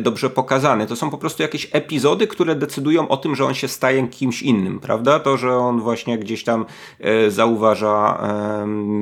dobrze 0.01 0.31
pokazany. 0.31 0.87
To 0.87 0.97
są 0.97 1.11
po 1.11 1.19
prostu 1.19 1.43
jakieś 1.43 1.69
epizody, 1.73 2.27
które 2.27 2.55
decydują 2.55 3.09
o 3.09 3.17
tym, 3.17 3.37
że 3.37 3.45
on 3.45 3.55
się 3.55 3.69
staje 3.69 4.09
kimś 4.09 4.43
innym, 4.43 4.81
prawda? 4.81 5.21
To, 5.21 5.37
że 5.37 5.57
on 5.57 5.81
właśnie 5.81 6.19
gdzieś 6.19 6.45
tam 6.45 6.65
zauważa 7.29 8.29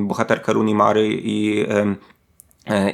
bohaterkę 0.03 0.53
Rooney 0.53 0.75
Mary 0.75 1.09
i 1.23 1.67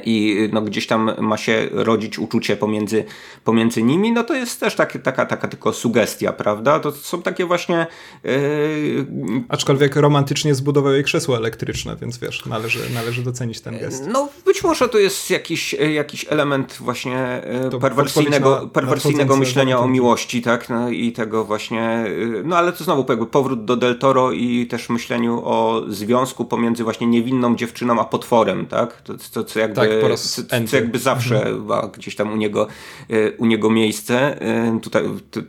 i 0.05 0.49
no, 0.53 0.61
gdzieś 0.61 0.87
tam 0.87 1.11
ma 1.17 1.37
się 1.37 1.67
rodzić 1.71 2.19
uczucie 2.19 2.57
pomiędzy, 2.57 3.05
pomiędzy 3.43 3.83
nimi, 3.83 4.11
no 4.11 4.23
to 4.23 4.33
jest 4.33 4.59
też 4.59 4.75
tak, 4.75 4.97
taka, 5.03 5.25
taka 5.25 5.47
tylko 5.47 5.73
sugestia, 5.73 6.33
prawda? 6.33 6.79
To 6.79 6.91
są 6.91 7.21
takie 7.21 7.45
właśnie... 7.45 7.87
Yy... 8.23 9.05
Aczkolwiek 9.49 9.95
romantycznie 9.95 10.55
zbudował 10.55 10.93
jej 10.93 11.03
krzesło 11.03 11.37
elektryczne, 11.37 11.95
więc 12.01 12.17
wiesz, 12.17 12.45
należy, 12.45 12.79
należy 12.93 13.23
docenić 13.23 13.61
ten 13.61 13.79
gest. 13.79 14.07
No 14.07 14.29
być 14.45 14.63
może 14.63 14.89
to 14.89 14.99
jest 14.99 15.29
jakiś, 15.29 15.73
jakiś 15.73 16.25
element 16.29 16.77
właśnie 16.79 17.41
to 17.71 17.79
perwersyjnego, 17.79 18.61
na, 18.61 18.67
perwersyjnego 18.67 19.37
myślenia 19.37 19.79
o 19.79 19.87
miłości, 19.87 20.41
tak? 20.41 20.69
No, 20.69 20.89
I 20.89 21.11
tego 21.11 21.45
właśnie... 21.45 22.05
No 22.43 22.57
ale 22.57 22.73
to 22.73 22.83
znowu 22.83 23.05
jakby 23.09 23.25
powrót 23.25 23.65
do 23.65 23.75
Del 23.75 23.99
Toro 23.99 24.31
i 24.31 24.67
też 24.67 24.89
myśleniu 24.89 25.41
o 25.45 25.81
związku 25.87 26.45
pomiędzy 26.45 26.83
właśnie 26.83 27.07
niewinną 27.07 27.55
dziewczyną 27.55 27.99
a 27.99 28.05
potworem, 28.05 28.65
tak? 28.65 29.01
To, 29.01 29.13
to, 29.33 29.43
co 29.43 29.59
jakby, 29.63 29.75
tak, 29.75 30.01
po 30.01 30.07
raz 30.07 30.41
co, 30.67 30.75
jakby 30.75 30.99
zawsze 30.99 31.47
mhm. 31.47 31.91
gdzieś 31.91 32.15
tam 32.15 32.33
u 32.33 32.35
niego, 32.35 32.67
e, 33.09 33.31
u 33.31 33.45
niego 33.45 33.69
miejsce, 33.69 34.41
e, 34.41 34.79
tutaj 34.79 35.03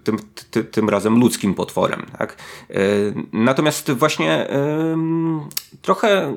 tym, 0.05 0.18
tym, 0.50 0.64
tym 0.64 0.88
razem 0.88 1.20
ludzkim 1.20 1.55
potworem. 1.55 2.07
Tak? 2.18 2.37
E, 2.70 2.74
natomiast 3.33 3.92
właśnie 3.92 4.48
trochę 5.83 6.35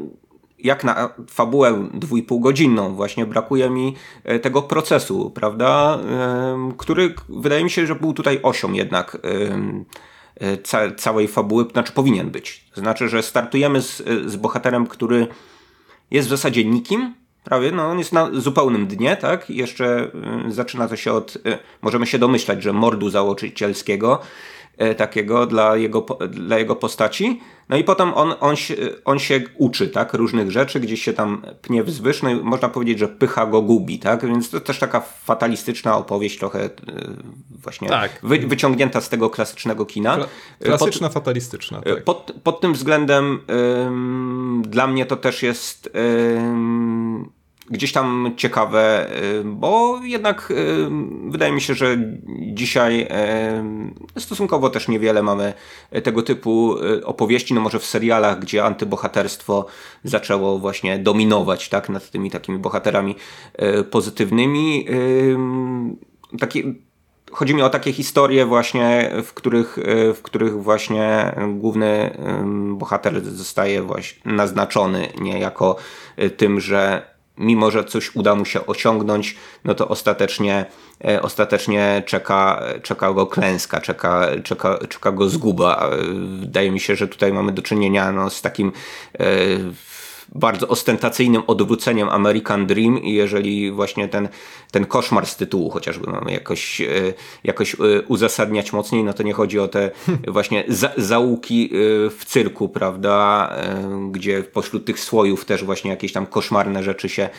jak 0.60 0.84
na 0.84 1.10
fabułę 1.30 1.90
dwójpółgodzinną 1.94 2.96
właśnie 2.96 3.26
brakuje 3.26 3.70
mi 3.70 3.96
tego 4.42 4.62
procesu, 4.62 5.32
prawda, 5.32 6.00
który 6.78 7.14
wydaje 7.30 7.64
mi 7.64 7.70
się, 7.70 7.88
że 7.88 7.96
był 7.96 8.14
tutaj 8.14 8.40
osią 8.44 8.74
jednak 8.74 9.18
ca 10.64 10.92
całej 10.92 11.28
fabuły, 11.28 11.66
znaczy 11.72 11.92
powinien 11.92 12.30
być. 12.30 12.66
To 12.74 12.82
znaczy, 12.82 13.10
że 13.10 13.24
startujemy 13.24 13.82
z, 13.82 14.04
z 14.26 14.36
bohaterem, 14.36 14.88
który 14.88 15.28
jest 16.12 16.28
w 16.28 16.32
zasadzie 16.32 16.66
nikim, 16.66 17.14
prawie, 17.48 17.72
no 17.72 17.88
on 17.88 18.00
jest 18.00 18.14
na 18.14 18.30
zupełnym 18.34 18.88
dnie, 18.88 19.18
tak? 19.18 19.50
Jeszcze 19.50 20.12
y, 20.48 20.52
zaczyna 20.52 20.88
to 20.88 20.96
się 20.96 21.14
od, 21.14 21.36
y, 21.36 21.58
możemy 21.82 22.08
się 22.08 22.20
domyślać, 22.20 22.64
że 22.64 22.74
mordu 22.74 23.10
założycielskiego, 23.10 24.20
y, 24.82 24.96
takiego 24.96 25.46
dla 25.46 25.78
jego, 25.78 26.06
dla 26.30 26.58
jego 26.60 26.76
postaci. 26.76 27.42
No 27.70 27.78
i 27.78 27.84
potem 27.84 28.14
on, 28.14 28.34
on, 28.40 28.56
się, 28.56 28.76
on 29.06 29.20
się 29.20 29.42
uczy, 29.58 29.88
tak, 29.88 30.14
różnych 30.14 30.52
rzeczy, 30.52 30.80
gdzieś 30.80 31.04
się 31.04 31.14
tam 31.14 31.42
pnie 31.62 31.84
wzwyż, 31.84 32.24
no 32.24 32.30
i 32.30 32.36
można 32.36 32.70
powiedzieć, 32.70 33.00
że 33.00 33.08
pycha 33.08 33.46
go 33.46 33.62
gubi, 33.62 34.00
tak, 34.00 34.26
więc 34.26 34.50
to 34.50 34.60
też 34.60 34.80
taka 34.80 35.00
fatalistyczna 35.00 35.98
opowieść 35.98 36.40
trochę 36.40 36.70
właśnie 37.50 37.90
tak. 37.90 38.20
wy, 38.24 38.38
wyciągnięta 38.40 39.02
z 39.02 39.10
tego 39.10 39.30
klasycznego 39.30 39.86
kina. 39.86 40.16
Kla 40.16 40.28
klasyczna, 40.60 41.08
pod, 41.08 41.14
fatalistyczna. 41.14 41.82
Tak. 41.82 42.04
Pod, 42.04 42.34
pod 42.44 42.62
tym 42.62 42.74
względem 42.74 43.40
dla 44.62 44.88
mnie 44.88 45.06
to 45.06 45.16
też 45.16 45.44
jest 45.44 45.90
gdzieś 47.70 47.92
tam 47.92 48.34
ciekawe, 48.38 49.12
y, 49.24 49.44
bo 49.44 50.00
jednak 50.04 50.52
y, 50.52 50.90
wydaje 51.30 51.52
mi 51.52 51.62
się, 51.62 51.74
że 51.74 51.98
dzisiaj 52.54 53.08
y, 54.16 54.20
stosunkowo 54.20 54.70
też 54.70 54.88
niewiele 54.88 55.24
mamy 55.24 55.54
tego 56.04 56.24
typu 56.24 56.76
opowieści, 57.04 57.54
no 57.54 57.62
może 57.62 57.80
w 57.80 57.86
serialach, 57.86 58.40
gdzie 58.40 58.66
antybohaterstwo 58.66 59.66
zaczęło 60.04 60.60
właśnie 60.60 61.00
dominować 61.00 61.70
tak, 61.70 61.90
nad 61.90 62.10
tymi 62.12 62.32
takimi 62.32 62.58
bohaterami 62.58 63.16
pozytywnymi. 63.92 64.86
Taki, 66.40 66.64
chodzi 67.32 67.56
mi 67.56 67.62
o 67.62 67.70
takie 67.70 67.94
historie 67.94 68.46
właśnie, 68.46 69.12
w 69.24 69.34
których, 69.34 69.78
w 70.16 70.20
których 70.22 70.64
właśnie 70.64 71.36
główny 71.54 72.18
bohater 72.78 73.26
zostaje 73.26 73.82
właśnie 73.82 74.34
naznaczony 74.34 75.08
niejako 75.22 75.76
tym, 76.38 76.60
że 76.60 77.17
mimo 77.38 77.72
że 77.72 77.84
coś 77.84 78.16
uda 78.16 78.36
mu 78.36 78.46
się 78.46 78.66
osiągnąć, 78.66 79.36
no 79.66 79.76
to 79.76 79.88
ostatecznie, 79.88 80.66
e, 81.06 81.22
ostatecznie 81.22 82.04
czeka, 82.06 82.64
czeka 82.84 83.14
go 83.14 83.28
klęska, 83.28 83.82
czeka, 83.82 84.28
czeka, 84.44 84.80
czeka 84.90 85.12
go 85.12 85.30
zguba. 85.30 85.90
Wydaje 86.40 86.72
mi 86.72 86.80
się, 86.80 86.96
że 86.96 87.08
tutaj 87.08 87.34
mamy 87.34 87.52
do 87.52 87.62
czynienia 87.62 88.12
no, 88.12 88.30
z 88.30 88.42
takim 88.42 88.72
e, 89.20 89.26
bardzo 90.36 90.68
ostentacyjnym 90.68 91.42
odwróceniem 91.48 92.10
American 92.10 92.68
Dream 92.68 93.04
i 93.04 93.14
jeżeli 93.14 93.72
właśnie 93.72 94.08
ten, 94.08 94.30
ten 94.72 94.86
koszmar 94.86 95.26
z 95.26 95.36
tytułu 95.36 95.70
chociażby 95.70 96.12
mamy 96.12 96.32
jakoś, 96.32 96.82
e, 96.82 96.86
jakoś 97.44 97.76
e, 97.76 97.78
uzasadniać 98.08 98.74
mocniej, 98.74 99.04
no 99.04 99.14
to 99.14 99.24
nie 99.24 99.34
chodzi 99.34 99.60
o 99.60 99.68
te 99.68 99.92
właśnie 100.28 100.64
za, 100.68 100.92
załuki 100.98 101.66
e, 101.66 102.10
w 102.10 102.26
cyrku, 102.26 102.70
prawda, 102.70 103.50
gdzie 104.12 104.44
pośród 104.44 104.86
tych 104.86 105.00
słojów 105.00 105.46
też 105.46 105.64
właśnie 105.64 105.92
jakieś 105.92 106.14
tam 106.14 106.26
koszmarne 106.26 106.84
rzeczy 106.84 107.10
się 107.10 107.30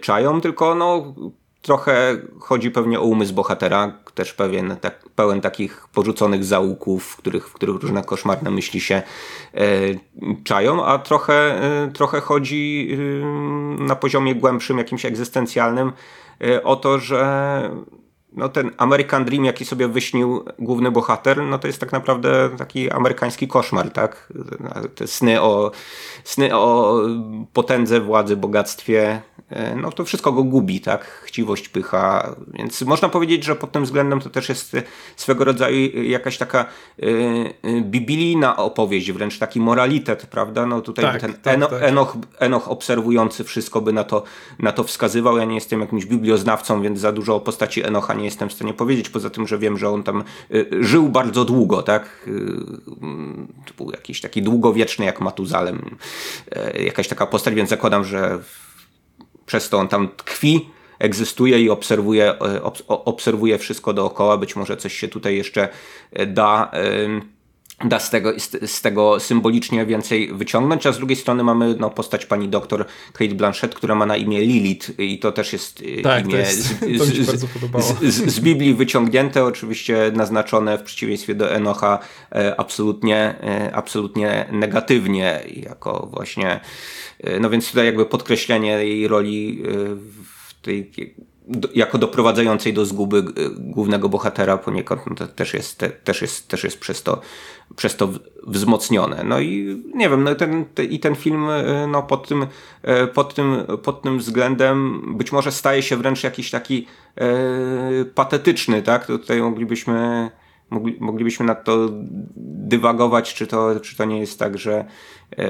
czają, 0.00 0.40
tylko 0.40 0.74
no 0.74 1.14
Trochę 1.62 2.18
chodzi 2.38 2.70
pewnie 2.70 3.00
o 3.00 3.02
umysł 3.02 3.34
bohatera, 3.34 3.92
też 4.14 4.34
pewien, 4.34 4.76
tak, 4.80 5.08
pełen 5.08 5.40
takich 5.40 5.88
porzuconych 5.94 6.44
załuków, 6.44 7.04
w 7.04 7.16
których, 7.16 7.48
w 7.48 7.52
których 7.52 7.82
różne 7.82 8.04
koszmarne 8.04 8.50
myśli 8.50 8.80
się 8.80 9.02
e, 9.54 9.60
czają, 10.44 10.84
a 10.84 10.98
trochę, 10.98 11.32
e, 11.32 11.90
trochę 11.92 12.20
chodzi 12.20 12.90
e, 12.92 13.84
na 13.84 13.96
poziomie 13.96 14.34
głębszym, 14.34 14.78
jakimś 14.78 15.04
egzystencjalnym 15.04 15.92
e, 16.40 16.62
o 16.62 16.76
to, 16.76 16.98
że 16.98 17.70
no 18.32 18.48
ten 18.48 18.70
American 18.76 19.24
Dream, 19.24 19.44
jaki 19.44 19.64
sobie 19.64 19.88
wyśnił 19.88 20.44
główny 20.58 20.90
bohater, 20.90 21.42
no 21.42 21.58
to 21.58 21.66
jest 21.66 21.80
tak 21.80 21.92
naprawdę 21.92 22.50
taki 22.58 22.90
amerykański 22.90 23.48
koszmar, 23.48 23.90
tak? 23.90 24.32
Te 24.94 25.06
sny 25.06 25.42
o, 25.42 25.70
sny 26.24 26.56
o 26.56 27.02
potędze, 27.52 28.00
władzy, 28.00 28.36
bogactwie, 28.36 29.22
no 29.76 29.92
to 29.92 30.04
wszystko 30.04 30.32
go 30.32 30.44
gubi, 30.44 30.80
tak? 30.80 31.04
Chciwość, 31.04 31.68
pycha, 31.68 32.36
więc 32.54 32.82
można 32.82 33.08
powiedzieć, 33.08 33.44
że 33.44 33.56
pod 33.56 33.72
tym 33.72 33.84
względem 33.84 34.20
to 34.20 34.30
też 34.30 34.48
jest 34.48 34.76
swego 35.16 35.44
rodzaju 35.44 36.02
jakaś 36.02 36.38
taka 36.38 36.64
biblijna 37.82 38.56
opowieść, 38.56 39.12
wręcz 39.12 39.38
taki 39.38 39.60
moralitet, 39.60 40.26
prawda? 40.26 40.66
No 40.66 40.80
tutaj 40.80 41.04
tak, 41.04 41.20
ten 41.20 41.34
tak, 41.34 41.54
Eno, 41.54 41.66
tak. 41.66 41.82
Enoch, 41.82 42.16
Enoch 42.38 42.70
obserwujący 42.70 43.44
wszystko 43.44 43.80
by 43.80 43.92
na 43.92 44.04
to, 44.04 44.22
na 44.58 44.72
to 44.72 44.84
wskazywał. 44.84 45.38
Ja 45.38 45.44
nie 45.44 45.54
jestem 45.54 45.80
jakimś 45.80 46.06
biblioznawcą, 46.06 46.82
więc 46.82 47.00
za 47.00 47.12
dużo 47.12 47.36
o 47.36 47.40
postaci 47.40 47.86
Enocha 47.86 48.14
nie 48.14 48.24
jestem 48.24 48.48
w 48.48 48.52
stanie 48.52 48.74
powiedzieć, 48.74 49.08
poza 49.08 49.30
tym, 49.30 49.46
że 49.46 49.58
wiem, 49.58 49.78
że 49.78 49.88
on 49.88 50.02
tam 50.02 50.24
żył 50.80 51.08
bardzo 51.08 51.44
długo, 51.44 51.82
tak? 51.82 52.28
To 53.66 53.74
był 53.84 53.90
jakiś 53.90 54.20
taki 54.20 54.42
długowieczny 54.42 55.04
jak 55.04 55.20
Matuzalem, 55.20 55.96
jakaś 56.74 57.08
taka 57.08 57.26
postać, 57.26 57.54
więc 57.54 57.70
zakładam, 57.70 58.04
że 58.04 58.38
przez 59.50 59.68
to 59.68 59.78
on 59.78 59.88
tam 59.88 60.08
tkwi, 60.16 60.70
egzystuje 60.98 61.60
i 61.60 61.70
obserwuje, 61.70 62.34
obserwuje 62.88 63.58
wszystko 63.58 63.92
dookoła. 63.92 64.38
Być 64.38 64.56
może 64.56 64.76
coś 64.76 64.94
się 64.94 65.08
tutaj 65.08 65.36
jeszcze 65.36 65.68
da 66.26 66.70
da 67.84 67.98
z 67.98 68.10
tego, 68.10 68.32
z, 68.66 68.80
tego 68.80 69.20
symbolicznie 69.20 69.86
więcej 69.86 70.32
wyciągnąć, 70.34 70.86
a 70.86 70.92
z 70.92 70.98
drugiej 70.98 71.16
strony 71.16 71.44
mamy 71.44 71.74
no, 71.78 71.90
postać 71.90 72.26
pani 72.26 72.48
doktor 72.48 72.84
Kate 73.12 73.34
Blanchett, 73.34 73.74
która 73.74 73.94
ma 73.94 74.06
na 74.06 74.16
imię 74.16 74.40
Lilith 74.40 75.00
i 75.00 75.18
to 75.18 75.32
też 75.32 75.52
jest 75.52 75.80
y, 75.80 76.02
tak, 76.02 76.24
imię 76.24 76.36
jest, 76.36 76.62
z, 78.02 78.02
z, 78.02 78.34
z, 78.34 78.40
Biblii 78.40 78.74
wyciągnięte, 78.74 79.44
oczywiście 79.44 80.12
naznaczone 80.14 80.78
w 80.78 80.82
przeciwieństwie 80.82 81.34
do 81.34 81.52
Enocha 81.52 81.98
e, 82.32 82.60
absolutnie, 82.60 83.16
e, 83.16 83.74
absolutnie 83.74 84.48
negatywnie 84.52 85.40
jako 85.56 86.08
właśnie, 86.12 86.60
e, 87.20 87.40
no 87.40 87.50
więc 87.50 87.68
tutaj 87.68 87.86
jakby 87.86 88.06
podkreślenie 88.06 88.70
jej 88.70 89.08
roli 89.08 89.62
w 90.48 90.62
tej 90.62 90.90
jako 91.74 91.98
doprowadzającej 91.98 92.74
do 92.74 92.86
zguby 92.86 93.18
e, 93.18 93.22
głównego 93.58 94.08
bohatera 94.08 94.58
poniekąd 94.58 95.00
no 95.06 95.14
to 95.14 95.26
też 95.26 95.54
jest, 95.54 95.78
te, 95.78 95.90
też 95.90 96.22
jest, 96.22 96.48
też 96.48 96.64
jest 96.64 96.80
przez, 96.80 97.02
to, 97.02 97.20
przez 97.76 97.96
to 97.96 98.08
wzmocnione. 98.46 99.24
No 99.24 99.40
i 99.40 99.82
nie 99.94 100.08
wiem, 100.08 100.24
no 100.24 100.34
ten, 100.34 100.64
te, 100.64 100.84
i 100.84 101.00
ten 101.00 101.14
film 101.14 101.50
e, 101.50 101.86
no 101.86 102.02
pod, 102.02 102.28
tym, 102.28 102.46
e, 102.82 103.06
pod, 103.06 103.34
tym, 103.34 103.56
pod 103.82 104.02
tym 104.02 104.18
względem 104.18 105.02
być 105.18 105.32
może 105.32 105.52
staje 105.52 105.82
się 105.82 105.96
wręcz 105.96 106.24
jakiś 106.24 106.50
taki 106.50 106.86
e, 107.16 107.28
patetyczny, 108.14 108.82
tak? 108.82 109.06
Tutaj 109.06 109.42
moglibyśmy 109.42 109.92
mogli, 109.92 110.39
moglibyśmy 111.00 111.46
nad 111.46 111.64
to 111.64 111.88
dywagować, 112.36 113.34
czy 113.34 113.46
to, 113.46 113.80
czy 113.80 113.96
to 113.96 114.04
nie 114.04 114.20
jest 114.20 114.38
tak, 114.38 114.58
że, 114.58 114.84
e, 115.38 115.46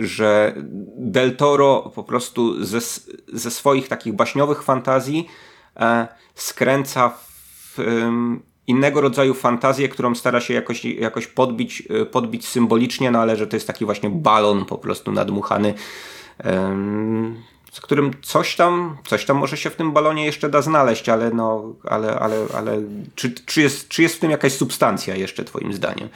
że 0.00 0.54
Del 0.96 1.36
Toro 1.36 1.92
po 1.94 2.04
prostu 2.04 2.64
ze, 2.64 2.80
ze 3.32 3.50
swoich 3.50 3.88
takich 3.88 4.12
baśniowych 4.12 4.62
fantazji 4.62 5.28
e, 5.76 6.08
skręca 6.34 7.08
w 7.08 7.78
innego 8.66 9.00
rodzaju 9.00 9.34
fantazję, 9.34 9.88
którą 9.88 10.14
stara 10.14 10.40
się 10.40 10.54
jakoś, 10.54 10.84
jakoś 10.84 11.26
podbić, 11.26 11.82
e, 11.90 12.06
podbić 12.06 12.48
symbolicznie, 12.48 13.10
no 13.10 13.18
ale 13.18 13.36
że 13.36 13.46
to 13.46 13.56
jest 13.56 13.66
taki 13.66 13.84
właśnie 13.84 14.10
balon 14.10 14.64
po 14.64 14.78
prostu 14.78 15.12
nadmuchany 15.12 15.74
z 17.72 17.80
którym 17.80 18.10
coś 18.22 18.56
tam, 18.56 18.96
coś 19.06 19.24
tam 19.24 19.36
może 19.36 19.56
się 19.56 19.70
w 19.70 19.76
tym 19.76 19.92
balonie 19.92 20.24
jeszcze 20.24 20.48
da 20.48 20.62
znaleźć, 20.62 21.08
ale 21.08 21.30
no, 21.30 21.74
ale, 21.84 22.18
ale, 22.18 22.36
ale 22.54 22.82
czy, 23.14 23.30
czy, 23.30 23.62
jest, 23.62 23.88
czy 23.88 24.02
jest 24.02 24.16
w 24.16 24.18
tym 24.18 24.30
jakaś 24.30 24.52
substancja 24.52 25.16
jeszcze 25.16 25.44
twoim 25.44 25.72
zdaniem? 25.72 26.08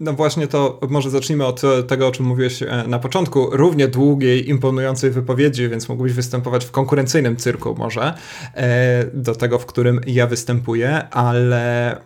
No 0.00 0.12
właśnie 0.12 0.46
to 0.46 0.80
może 0.88 1.10
zacznijmy 1.10 1.46
od 1.46 1.62
tego, 1.88 2.08
o 2.08 2.12
czym 2.12 2.26
mówiłeś 2.26 2.62
e, 2.62 2.84
na 2.86 2.98
początku. 2.98 3.48
Równie 3.52 3.88
długiej, 3.88 4.50
imponującej 4.50 5.10
wypowiedzi, 5.10 5.68
więc 5.68 5.88
mógłbyś 5.88 6.12
występować 6.12 6.64
w 6.64 6.70
konkurencyjnym 6.70 7.36
cyrku 7.36 7.74
może 7.78 8.14
e, 8.54 9.04
do 9.14 9.34
tego, 9.34 9.58
w 9.58 9.66
którym 9.66 10.00
ja 10.06 10.26
występuję, 10.26 11.08
ale 11.08 11.96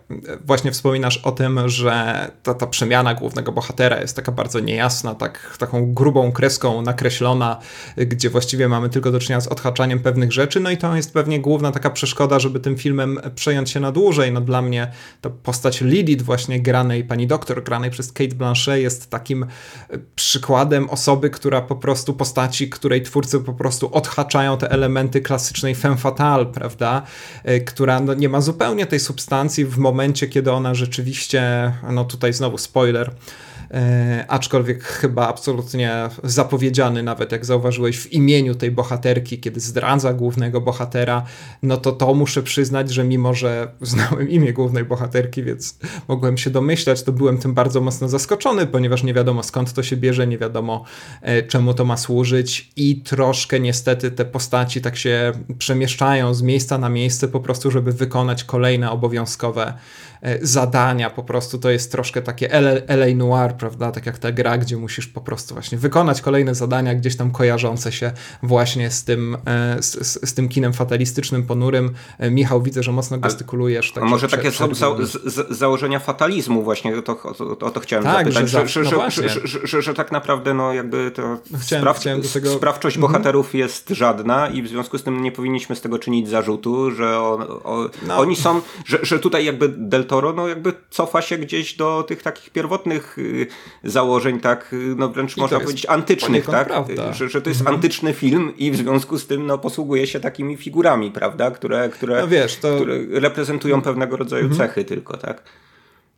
właśnie 0.45 0.71
wspominasz 0.71 1.17
o 1.17 1.31
tym, 1.31 1.59
że 1.69 2.27
ta, 2.43 2.53
ta 2.53 2.67
przemiana 2.67 3.13
głównego 3.13 3.51
bohatera 3.51 4.01
jest 4.01 4.15
taka 4.15 4.31
bardzo 4.31 4.59
niejasna, 4.59 5.15
tak, 5.15 5.57
taką 5.59 5.93
grubą 5.93 6.31
kreską 6.31 6.81
nakreślona, 6.81 7.59
gdzie 7.97 8.29
właściwie 8.29 8.67
mamy 8.67 8.89
tylko 8.89 9.11
do 9.11 9.19
czynienia 9.19 9.41
z 9.41 9.47
odhaczaniem 9.47 9.99
pewnych 9.99 10.31
rzeczy, 10.31 10.59
no 10.59 10.69
i 10.71 10.77
to 10.77 10.95
jest 10.95 11.13
pewnie 11.13 11.39
główna 11.39 11.71
taka 11.71 11.89
przeszkoda, 11.89 12.39
żeby 12.39 12.59
tym 12.59 12.77
filmem 12.77 13.19
przejąć 13.35 13.69
się 13.69 13.79
na 13.79 13.91
dłużej. 13.91 14.31
No 14.31 14.41
dla 14.41 14.61
mnie 14.61 14.91
to 15.21 15.29
postać 15.29 15.81
Lilith 15.81 16.23
właśnie 16.23 16.61
granej 16.61 17.03
pani 17.03 17.27
doktor 17.27 17.36
doktor 17.37 17.63
granej 17.63 17.91
przez 17.91 18.11
Kate 18.11 18.35
Blanchet 18.35 18.81
jest 18.81 19.09
takim 19.09 19.43
e, 19.43 19.47
przykładem 20.15 20.89
osoby, 20.89 21.29
która 21.29 21.61
po 21.61 21.75
prostu 21.75 22.13
postaci, 22.13 22.69
której 22.69 23.01
twórcy 23.01 23.39
po 23.39 23.53
prostu 23.53 23.93
odhaczają 23.93 24.57
te 24.57 24.71
elementy 24.71 25.21
klasycznej 25.21 25.75
femme 25.75 25.97
fatale, 25.97 26.45
prawda? 26.45 27.01
E, 27.43 27.59
która 27.59 27.99
no, 27.99 28.13
nie 28.13 28.29
ma 28.29 28.41
zupełnie 28.41 28.85
tej 28.85 28.99
substancji 28.99 29.65
w 29.65 29.77
momencie, 29.77 30.27
kiedy 30.27 30.51
ona 30.51 30.73
rzeczywiście, 30.75 31.73
no 31.89 32.05
tutaj 32.05 32.33
znowu 32.33 32.57
spoiler, 32.57 33.11
aczkolwiek 34.27 34.83
chyba 34.83 35.27
absolutnie 35.27 36.09
zapowiedziany, 36.23 37.03
nawet 37.03 37.31
jak 37.31 37.45
zauważyłeś, 37.45 37.97
w 37.99 38.13
imieniu 38.13 38.55
tej 38.55 38.71
bohaterki, 38.71 39.39
kiedy 39.39 39.59
zdradza 39.59 40.13
głównego 40.13 40.61
bohatera, 40.61 41.23
no 41.63 41.77
to 41.77 41.91
to 41.91 42.13
muszę 42.13 42.43
przyznać, 42.43 42.93
że 42.93 43.03
mimo, 43.03 43.33
że 43.33 43.71
znałem 43.81 44.29
imię 44.29 44.53
głównej 44.53 44.85
bohaterki, 44.85 45.43
więc 45.43 45.79
mogłem 46.07 46.37
się 46.37 46.49
domyślać, 46.49 47.03
to 47.03 47.11
byłem 47.11 47.37
tym 47.37 47.53
bardzo 47.53 47.81
mocno 47.81 48.09
zaskoczony, 48.09 48.67
ponieważ 48.67 49.03
nie 49.03 49.13
wiadomo 49.13 49.43
skąd 49.43 49.73
to 49.73 49.83
się 49.83 49.97
bierze, 49.97 50.27
nie 50.27 50.37
wiadomo 50.37 50.83
e, 51.21 51.43
czemu 51.43 51.73
to 51.73 51.85
ma 51.85 51.97
służyć 51.97 52.71
i 52.75 53.01
troszkę 53.01 53.59
niestety 53.59 54.11
te 54.11 54.25
postaci 54.25 54.81
tak 54.81 54.97
się 54.97 55.31
przemieszczają 55.57 56.33
z 56.33 56.41
miejsca 56.41 56.77
na 56.77 56.89
miejsce 56.89 57.27
po 57.27 57.39
prostu, 57.39 57.71
żeby 57.71 57.91
wykonać 57.91 58.43
kolejne 58.43 58.91
obowiązkowe 58.91 59.73
E, 60.16 60.16
zadania, 60.41 61.09
po 61.09 61.23
prostu 61.23 61.59
to 61.59 61.69
jest 61.69 61.91
troszkę 61.91 62.21
takie 62.21 62.49
LA 62.87 63.15
Noir, 63.15 63.55
prawda, 63.55 63.91
tak 63.91 64.05
jak 64.05 64.17
ta 64.17 64.31
gra, 64.31 64.57
gdzie 64.57 64.77
musisz 64.77 65.07
po 65.07 65.21
prostu 65.21 65.53
właśnie 65.53 65.77
wykonać 65.77 66.21
kolejne 66.21 66.55
zadania 66.55 66.95
gdzieś 66.95 67.15
tam 67.15 67.31
kojarzące 67.31 67.91
się 67.91 68.11
właśnie 68.43 68.91
z 68.91 69.03
tym, 69.03 69.37
e, 69.45 69.77
z, 69.83 70.29
z, 70.29 70.33
tym 70.33 70.49
kinem 70.49 70.73
fatalistycznym, 70.73 71.43
ponurym. 71.43 71.93
E, 72.19 72.31
Michał, 72.31 72.61
widzę, 72.61 72.83
że 72.83 72.91
mocno 72.91 73.17
gestykulujesz. 73.17 73.91
Tak 73.91 74.03
może 74.03 74.27
takie 74.27 74.51
są 74.51 74.75
za, 74.75 74.95
z, 75.25 75.57
założenia 75.57 75.99
fatalizmu 75.99 76.63
właśnie, 76.63 77.01
to, 77.01 77.11
o, 77.11 77.65
o 77.65 77.71
to 77.71 77.79
chciałem 77.79 78.05
tak, 78.05 78.33
zapytać, 78.33 78.49
że, 78.49 78.67
że, 78.67 78.91
no 78.97 79.09
że, 79.09 79.67
że, 79.67 79.81
że, 79.81 79.93
tak 79.93 80.11
naprawdę 80.11 80.53
no 80.53 80.73
jakby 80.73 81.11
to 81.11 81.37
chciałem, 81.59 81.83
spraw, 81.83 81.97
chciałem 81.97 82.21
tego... 82.21 82.49
sprawczość 82.49 82.97
mhm. 82.97 83.11
bohaterów 83.11 83.55
jest 83.55 83.89
żadna 83.89 84.49
i 84.49 84.61
w 84.61 84.67
związku 84.67 84.97
z 84.97 85.03
tym 85.03 85.23
nie 85.23 85.31
powinniśmy 85.31 85.75
z 85.75 85.81
tego 85.81 85.99
czynić 85.99 86.29
zarzutu, 86.29 86.91
że 86.91 87.19
on, 87.19 87.41
o, 87.41 87.89
no. 88.07 88.17
oni 88.17 88.35
są, 88.35 88.61
że, 88.85 88.99
że 89.01 89.19
tutaj 89.19 89.45
jakby 89.45 89.69
Del 89.69 90.05
Toro 90.05 90.16
no 90.21 90.47
jakby 90.47 90.73
cofa 90.89 91.21
się 91.21 91.37
gdzieś 91.37 91.75
do 91.75 92.03
tych 92.03 92.23
takich 92.23 92.49
pierwotnych 92.49 93.17
y, 93.17 93.47
założeń, 93.83 94.39
tak, 94.39 94.73
y, 94.73 94.95
no 94.97 95.09
wręcz 95.09 95.37
można 95.37 95.59
powiedzieć 95.59 95.85
antycznych, 95.85 96.45
tak? 96.45 96.69
Że, 97.11 97.29
że 97.29 97.41
to 97.41 97.49
jest 97.49 97.61
mhm. 97.61 97.75
antyczny 97.75 98.13
film 98.13 98.53
i 98.57 98.71
w 98.71 98.75
związku 98.75 99.19
z 99.19 99.27
tym 99.27 99.45
no 99.45 99.57
posługuje 99.57 100.07
się 100.07 100.19
takimi 100.19 100.57
figurami, 100.57 101.11
prawda? 101.11 101.51
Które, 101.51 101.89
które, 101.89 102.21
no 102.21 102.27
wiesz, 102.27 102.55
to... 102.55 102.75
które 102.75 102.97
reprezentują 103.09 103.81
pewnego 103.81 104.17
rodzaju 104.17 104.45
mhm. 104.45 104.69
cechy 104.69 104.85
tylko, 104.85 105.17
tak? 105.17 105.43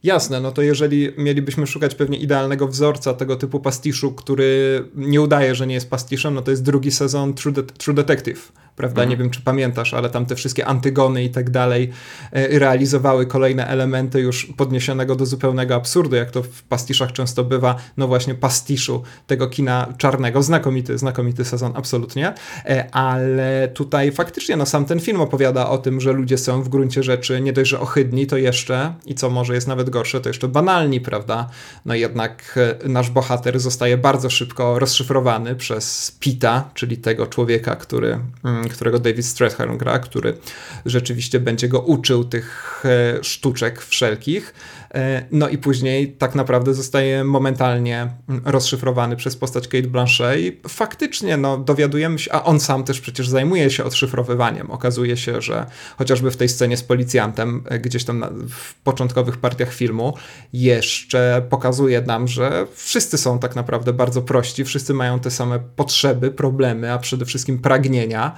Jasne, 0.04 0.42
no 0.42 0.52
to 0.52 0.62
jeżeli 0.62 1.10
mielibyśmy 1.18 1.68
szukać 1.68 1.96
pewnie 1.96 2.18
idealnego 2.18 2.68
wzorca 2.68 3.14
tego 3.14 3.36
typu 3.36 3.60
pastiszu, 3.60 4.12
który 4.12 4.84
nie 4.96 5.22
udaje, 5.22 5.56
że 5.56 5.68
nie 5.68 5.74
jest 5.74 5.90
pastiszem, 5.90 6.34
no 6.34 6.42
to 6.42 6.52
jest 6.52 6.64
drugi 6.64 6.92
sezon 6.92 7.34
True, 7.34 7.52
De 7.52 7.64
True 7.64 7.94
Detective 7.94 8.52
prawda? 8.76 9.02
Mhm. 9.02 9.10
Nie 9.10 9.18
wiem, 9.18 9.30
czy 9.30 9.42
pamiętasz, 9.42 9.94
ale 9.94 10.10
tam 10.10 10.26
te 10.26 10.36
wszystkie 10.36 10.66
antygony 10.66 11.24
i 11.24 11.30
tak 11.30 11.50
dalej 11.50 11.90
e, 12.32 12.60
realizowały 12.60 13.26
kolejne 13.26 13.68
elementy 13.68 14.20
już 14.20 14.46
podniesionego 14.46 15.16
do 15.16 15.26
zupełnego 15.26 15.76
absurdu, 15.76 16.16
jak 16.16 16.32
to 16.32 16.44
w 16.44 16.64
pastiszach 16.64 17.12
często 17.12 17.44
bywa, 17.44 17.76
no 17.98 18.08
właśnie 18.08 18.36
pastiszu 18.36 19.04
tego 19.28 19.48
kina 19.48 19.94
czarnego. 19.98 20.44
Znakomity, 20.44 20.98
znakomity 20.98 21.46
sezon, 21.46 21.72
absolutnie. 21.76 22.34
E, 22.66 22.96
ale 22.96 23.68
tutaj 23.74 24.12
faktycznie, 24.12 24.58
no 24.58 24.66
sam 24.66 24.86
ten 24.86 25.00
film 25.00 25.22
opowiada 25.22 25.70
o 25.70 25.78
tym, 25.78 26.02
że 26.02 26.12
ludzie 26.12 26.38
są 26.38 26.62
w 26.62 26.70
gruncie 26.70 27.04
rzeczy 27.04 27.42
nie 27.42 27.54
dość, 27.54 27.70
że 27.70 27.80
ohydni, 27.80 28.28
to 28.28 28.38
jeszcze, 28.38 28.94
i 29.06 29.16
co 29.16 29.30
może 29.30 29.56
jest 29.56 29.68
nawet 29.68 29.90
gorsze, 29.90 30.22
to 30.22 30.30
jeszcze 30.30 30.48
banalni, 30.48 31.02
prawda? 31.02 31.50
No 31.86 31.96
jednak 31.96 32.60
e, 32.84 32.90
nasz 32.90 33.10
bohater 33.10 33.60
zostaje 33.60 33.98
bardzo 33.98 34.30
szybko 34.30 34.80
rozszyfrowany 34.80 35.56
przez 35.56 36.18
Pita, 36.20 36.70
czyli 36.74 36.98
tego 36.98 37.28
człowieka, 37.28 37.76
który 37.76 38.20
mm, 38.46 38.59
którego 38.68 39.00
David 39.00 39.26
Strathairn 39.26 39.78
gra, 39.78 40.00
który 40.00 40.38
rzeczywiście 40.86 41.40
będzie 41.40 41.68
go 41.68 41.80
uczył 41.80 42.24
tych 42.24 42.82
e, 42.86 43.24
sztuczek 43.24 43.82
wszelkich. 43.82 44.54
E, 44.94 45.26
no 45.32 45.50
i 45.50 45.58
później 45.58 46.12
tak 46.12 46.36
naprawdę 46.36 46.74
zostaje 46.74 47.24
momentalnie 47.24 48.10
rozszyfrowany 48.46 49.16
przez 49.16 49.36
postać 49.36 49.68
Kate 49.68 49.88
Blanchet 49.88 50.40
i 50.40 50.60
faktycznie 50.68 51.38
no, 51.38 51.58
dowiadujemy 51.58 52.20
się, 52.20 52.32
a 52.32 52.44
on 52.44 52.60
sam 52.60 52.84
też 52.84 53.02
przecież 53.02 53.30
zajmuje 53.30 53.70
się 53.70 53.84
odszyfrowywaniem. 53.84 54.72
Okazuje 54.72 55.18
się, 55.18 55.42
że 55.42 55.66
chociażby 55.98 56.32
w 56.32 56.38
tej 56.38 56.50
scenie 56.50 56.78
z 56.78 56.84
policjantem, 56.84 57.64
e, 57.70 57.80
gdzieś 57.80 58.04
tam 58.04 58.26
w 58.50 58.76
początkowych 58.76 59.38
partiach 59.38 59.74
filmu, 59.74 60.14
jeszcze 60.54 61.42
pokazuje 61.50 62.02
nam, 62.02 62.28
że 62.28 62.68
wszyscy 62.76 63.18
są 63.18 63.40
tak 63.40 63.56
naprawdę 63.56 63.94
bardzo 63.94 64.22
prości, 64.22 64.66
wszyscy 64.66 64.94
mają 64.94 65.20
te 65.20 65.32
same 65.32 65.60
potrzeby, 65.60 66.32
problemy, 66.32 66.92
a 66.92 66.98
przede 66.98 67.26
wszystkim 67.26 67.60
pragnienia. 67.60 68.36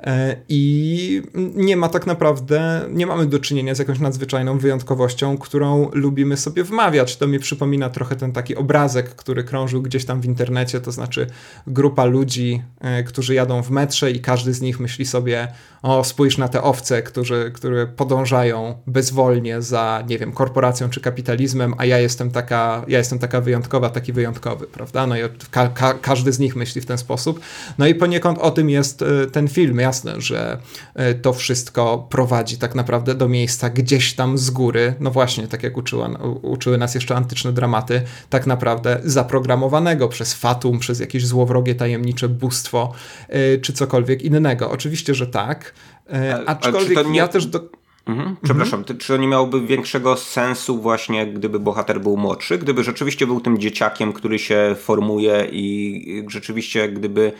E, 0.00 0.36
I 0.48 1.22
nie 1.54 1.76
ma 1.76 1.88
tak 1.88 2.06
naprawdę, 2.06 2.84
nie 2.90 3.06
mamy 3.06 3.26
do 3.26 3.38
czynienia 3.38 3.74
z 3.74 3.78
jakąś 3.78 3.98
nadzwyczajną 3.98 4.58
wyjątkowością, 4.58 5.38
którą 5.38 5.90
lubimy 5.92 6.36
sobie 6.36 6.64
wmawiać. 6.64 7.16
To 7.16 7.26
mi 7.26 7.38
przypomina 7.38 7.90
trochę 7.90 8.16
ten 8.16 8.32
taki 8.32 8.56
obrazek, 8.56 9.08
który 9.14 9.44
krążył 9.44 9.82
gdzieś 9.82 10.04
tam 10.04 10.20
w 10.20 10.24
internecie, 10.24 10.80
to 10.80 10.92
znaczy 10.92 11.26
grupa 11.66 12.04
ludzi, 12.04 12.62
e, 12.80 13.02
którzy 13.02 13.34
jadą 13.34 13.62
w 13.62 13.70
metrze 13.70 14.10
i 14.10 14.20
każdy 14.20 14.54
z 14.54 14.60
nich 14.60 14.80
myśli 14.80 15.06
sobie, 15.06 15.48
o 15.82 16.04
spójrz 16.04 16.38
na 16.38 16.48
te 16.48 16.62
owce, 16.62 17.02
którzy, 17.02 17.52
które 17.54 17.86
podążają 17.86 18.74
bezwolnie 18.86 19.62
za, 19.62 20.04
nie 20.08 20.18
wiem, 20.18 20.32
korporacją 20.32 20.90
czy 20.90 21.00
kapitalizmem, 21.00 21.74
a 21.78 21.84
ja 21.84 21.98
jestem 21.98 22.30
taka, 22.30 22.84
ja 22.88 22.98
jestem 22.98 23.18
taka 23.18 23.40
wyjątkowa, 23.40 23.90
taki 23.90 24.12
wyjątkowy, 24.12 24.66
prawda? 24.66 25.06
No 25.06 25.16
i 25.16 25.20
ka 25.50 25.68
ka 25.68 25.94
każdy 25.94 26.32
z 26.32 26.38
nich 26.38 26.56
myśli 26.56 26.80
w 26.80 26.86
ten 26.86 26.98
sposób. 26.98 27.40
No 27.78 27.86
i 27.86 27.94
poniekąd 27.94 28.38
o 28.38 28.50
tym 28.50 28.70
jest 28.70 29.02
e, 29.02 29.26
ten 29.26 29.48
film. 29.48 29.78
Jasne, 29.78 30.20
że 30.20 30.58
e, 30.94 31.14
to 31.14 31.32
wszystko 31.32 32.06
prowadzi 32.10 32.58
tak 32.58 32.74
naprawdę 32.74 33.14
do 33.14 33.28
miejsca 33.28 33.70
gdzieś 33.70 34.14
tam 34.14 34.38
z 34.38 34.50
góry, 34.50 34.94
no 35.00 35.10
właśnie, 35.10 35.48
tak 35.48 35.62
jak 35.62 35.76
uczyła, 35.76 36.08
uczyły 36.42 36.78
nas 36.78 36.94
jeszcze 36.94 37.16
antyczne 37.16 37.52
dramaty, 37.52 38.02
tak 38.30 38.46
naprawdę 38.46 39.00
zaprogramowanego 39.04 40.08
przez 40.08 40.34
fatum, 40.34 40.78
przez 40.78 41.00
jakieś 41.00 41.26
złowrogie, 41.26 41.74
tajemnicze 41.74 42.28
bóstwo, 42.28 42.92
e, 43.28 43.58
czy 43.58 43.72
cokolwiek 43.72 44.22
innego. 44.22 44.70
Oczywiście, 44.70 45.14
że 45.14 45.26
tak, 45.26 45.68
E, 46.12 46.42
aczkolwiek 46.46 47.08
nie... 47.08 47.18
ja 47.18 47.28
też 47.28 47.46
do... 47.46 47.60
Mhm. 48.06 48.36
Przepraszam, 48.42 48.80
mhm. 48.80 48.98
czy 48.98 49.08
to 49.08 49.16
nie 49.16 49.28
miałoby 49.28 49.60
większego 49.60 50.16
sensu 50.16 50.80
właśnie, 50.80 51.26
gdyby 51.26 51.60
bohater 51.60 52.00
był 52.00 52.16
młodszy? 52.16 52.58
Gdyby 52.58 52.84
rzeczywiście 52.84 53.26
był 53.26 53.40
tym 53.40 53.58
dzieciakiem, 53.58 54.12
który 54.12 54.38
się 54.38 54.76
formuje 54.78 55.48
i 55.52 56.24
rzeczywiście 56.28 56.88
gdyby 56.88 57.32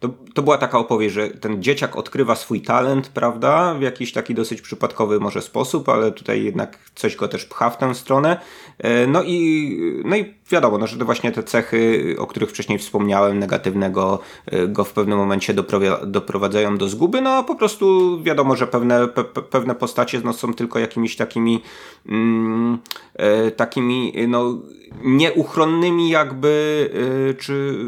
to, 0.00 0.08
to 0.34 0.42
była 0.42 0.58
taka 0.58 0.78
opowieść, 0.78 1.14
że 1.14 1.28
ten 1.28 1.62
dzieciak 1.62 1.96
odkrywa 1.96 2.34
swój 2.34 2.60
talent, 2.60 3.08
prawda, 3.08 3.74
w 3.74 3.82
jakiś 3.82 4.12
taki 4.12 4.34
dosyć 4.34 4.60
przypadkowy 4.60 5.20
może 5.20 5.42
sposób, 5.42 5.88
ale 5.88 6.12
tutaj 6.12 6.44
jednak 6.44 6.78
coś 6.94 7.16
go 7.16 7.28
też 7.28 7.44
pcha 7.44 7.70
w 7.70 7.78
tę 7.78 7.94
stronę. 7.94 8.40
E, 8.78 9.06
no 9.06 9.22
i, 9.22 9.78
no 10.04 10.16
i 10.16 10.34
wiadomo, 10.50 10.78
no, 10.78 10.86
że 10.86 10.96
to 10.96 11.04
właśnie 11.04 11.32
te 11.32 11.42
cechy, 11.42 12.16
o 12.18 12.26
których 12.26 12.50
wcześniej 12.50 12.78
wspomniałem, 12.78 13.38
negatywnego, 13.38 14.18
e, 14.46 14.68
go 14.68 14.84
w 14.84 14.92
pewnym 14.92 15.18
momencie 15.18 15.54
doprowadzają 16.06 16.78
do 16.78 16.88
zguby, 16.88 17.20
no 17.20 17.30
a 17.30 17.42
po 17.42 17.54
prostu 17.54 18.18
wiadomo, 18.22 18.56
że 18.56 18.66
pewne, 18.66 19.08
pe, 19.08 19.24
pewne 19.24 19.74
postacie 19.74 20.20
no, 20.24 20.32
są 20.32 20.54
tylko 20.54 20.78
jakimiś 20.78 21.16
takimi 21.16 21.62
mm, 22.08 22.78
e, 23.14 23.50
takimi 23.50 24.12
no 24.28 24.60
nieuchronnymi 25.04 26.10
jakby, 26.10 26.90
y, 27.30 27.34
czy 27.34 27.84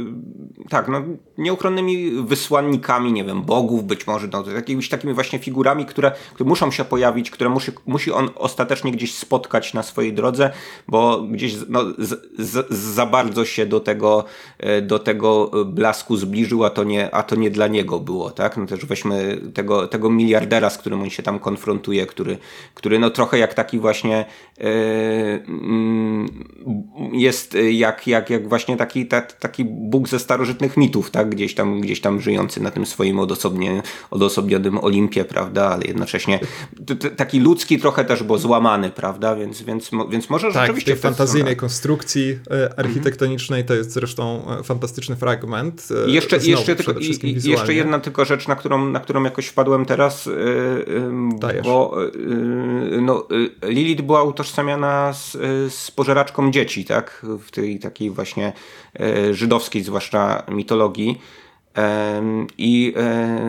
tak, 0.69 0.89
no 0.89 1.03
nieuchronnymi 1.39 2.11
wysłannikami, 2.11 3.13
nie 3.13 3.25
wiem, 3.25 3.43
bogów 3.43 3.85
być 3.85 4.07
może, 4.07 4.29
no, 4.33 4.45
jakimiś 4.51 4.89
takimi 4.89 5.15
właśnie 5.15 5.39
figurami, 5.39 5.87
które, 5.87 6.13
które 6.35 6.49
muszą 6.49 6.71
się 6.71 6.85
pojawić, 6.85 7.31
które 7.31 7.51
musi, 7.51 7.73
musi 7.87 8.13
on 8.13 8.31
ostatecznie 8.35 8.93
gdzieś 8.93 9.15
spotkać 9.15 9.75
na 9.75 9.83
swojej 9.83 10.13
drodze, 10.13 10.51
bo 10.89 11.23
gdzieś 11.23 11.55
no, 11.69 11.85
z, 11.99 12.35
z, 12.51 12.75
za 12.75 13.07
bardzo 13.07 13.45
się 13.45 13.67
do 13.67 13.81
tego, 13.81 14.25
y, 14.79 14.83
do 14.83 14.99
tego 14.99 15.51
blasku 15.67 16.17
zbliżył, 16.17 16.65
a 16.65 16.71
to 16.71 16.85
nie, 16.85 17.15
a 17.15 17.23
to 17.23 17.37
nie 17.37 17.51
dla 17.51 17.67
niego 17.67 18.01
było, 18.01 18.31
tak? 18.31 18.57
No 18.57 18.67
też 18.67 18.87
weźmy 18.87 19.41
tego, 19.55 19.89
tego 19.89 20.11
miliardera, 20.11 20.71
z 20.71 20.79
którym 20.79 21.03
on 21.03 21.11
się 21.11 21.23
tam 21.23 21.39
konfrontuje, 21.39 22.07
który, 22.07 22.39
który 22.75 22.99
no 22.99 23.11
trochę 23.11 23.39
jak 23.39 23.55
taki 23.55 23.79
właśnie 23.79 24.25
yy, 24.59 24.67
yy, 24.67 26.29
jest 27.13 27.57
jak, 27.71 28.07
jak, 28.07 28.31
jak 28.31 28.49
właśnie 28.49 28.77
taki, 28.77 29.07
ta, 29.07 29.21
taki 29.21 29.65
Bóg 29.65 30.09
ze 30.09 30.19
starożytnych 30.19 30.77
mitów, 30.77 31.11
tak? 31.11 31.29
Gdzieś 31.29 31.55
tam, 31.55 31.81
gdzieś 31.81 32.01
tam 32.01 32.21
żyjący 32.21 32.63
na 32.63 32.71
tym 32.71 32.87
swoim 32.87 33.19
odosobnie, 33.19 33.83
odosobnionym 34.11 34.85
Olimpie, 34.85 35.25
prawda? 35.25 35.69
Ale 35.69 35.85
jednocześnie 35.85 36.41
taki 37.17 37.41
ludzki 37.41 37.79
trochę 37.79 38.05
też, 38.05 38.23
bo 38.23 38.39
złamany, 38.39 38.91
prawda? 38.91 39.37
Więc, 39.37 39.63
więc, 39.63 39.91
więc 40.11 40.31
może 40.31 40.47
tak, 40.47 40.55
rzeczywiście... 40.55 40.93
Tak, 40.93 41.01
tej 41.01 41.11
fantazyjnej 41.11 41.57
konstrukcji 41.57 42.38
e, 42.51 42.79
architektonicznej 42.79 43.65
to 43.65 43.75
jest 43.75 43.93
zresztą 43.93 44.43
e, 44.61 44.63
fantastyczny 44.63 45.17
fragment. 45.17 45.89
I 46.07 46.11
e, 46.11 46.15
jeszcze, 46.15 46.41
Znowu, 46.41 46.51
jeszcze, 46.51 46.77
tylko, 46.77 46.93
jeszcze 47.45 47.75
jedna 47.75 48.01
tylko 48.01 48.25
rzecz, 48.25 48.49
na 48.49 48.57
którą, 48.57 48.89
na 48.89 49.01
którą 49.01 49.25
jakoś 49.25 49.47
wpadłem 49.47 49.85
teraz, 49.85 50.29
Dajesz. 51.39 51.65
bo 51.65 51.97
no, 53.01 53.27
Lilith 53.63 54.03
była 54.03 54.23
utożsamiana 54.23 55.13
z, 55.13 55.33
z 55.75 55.91
pożeraczką 55.91 56.51
dzieci, 56.51 56.85
tak? 56.85 57.27
W 57.47 57.51
tej 57.51 57.79
takiej 57.79 58.11
właśnie 58.11 58.53
żydowskiej 59.33 59.83
zwłaszcza 59.83 60.43
mitologii. 60.49 61.21
I, 62.59 62.95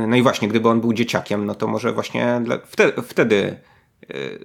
no 0.08 0.16
i 0.16 0.22
właśnie, 0.22 0.48
gdyby 0.48 0.70
on 0.70 0.82
był 0.82 0.94
dzieciakiem, 0.94 1.46
no 1.46 1.56
to 1.56 1.68
może 1.68 1.94
właśnie 1.94 2.42
wtedy, 2.66 3.02
wtedy 3.02 3.58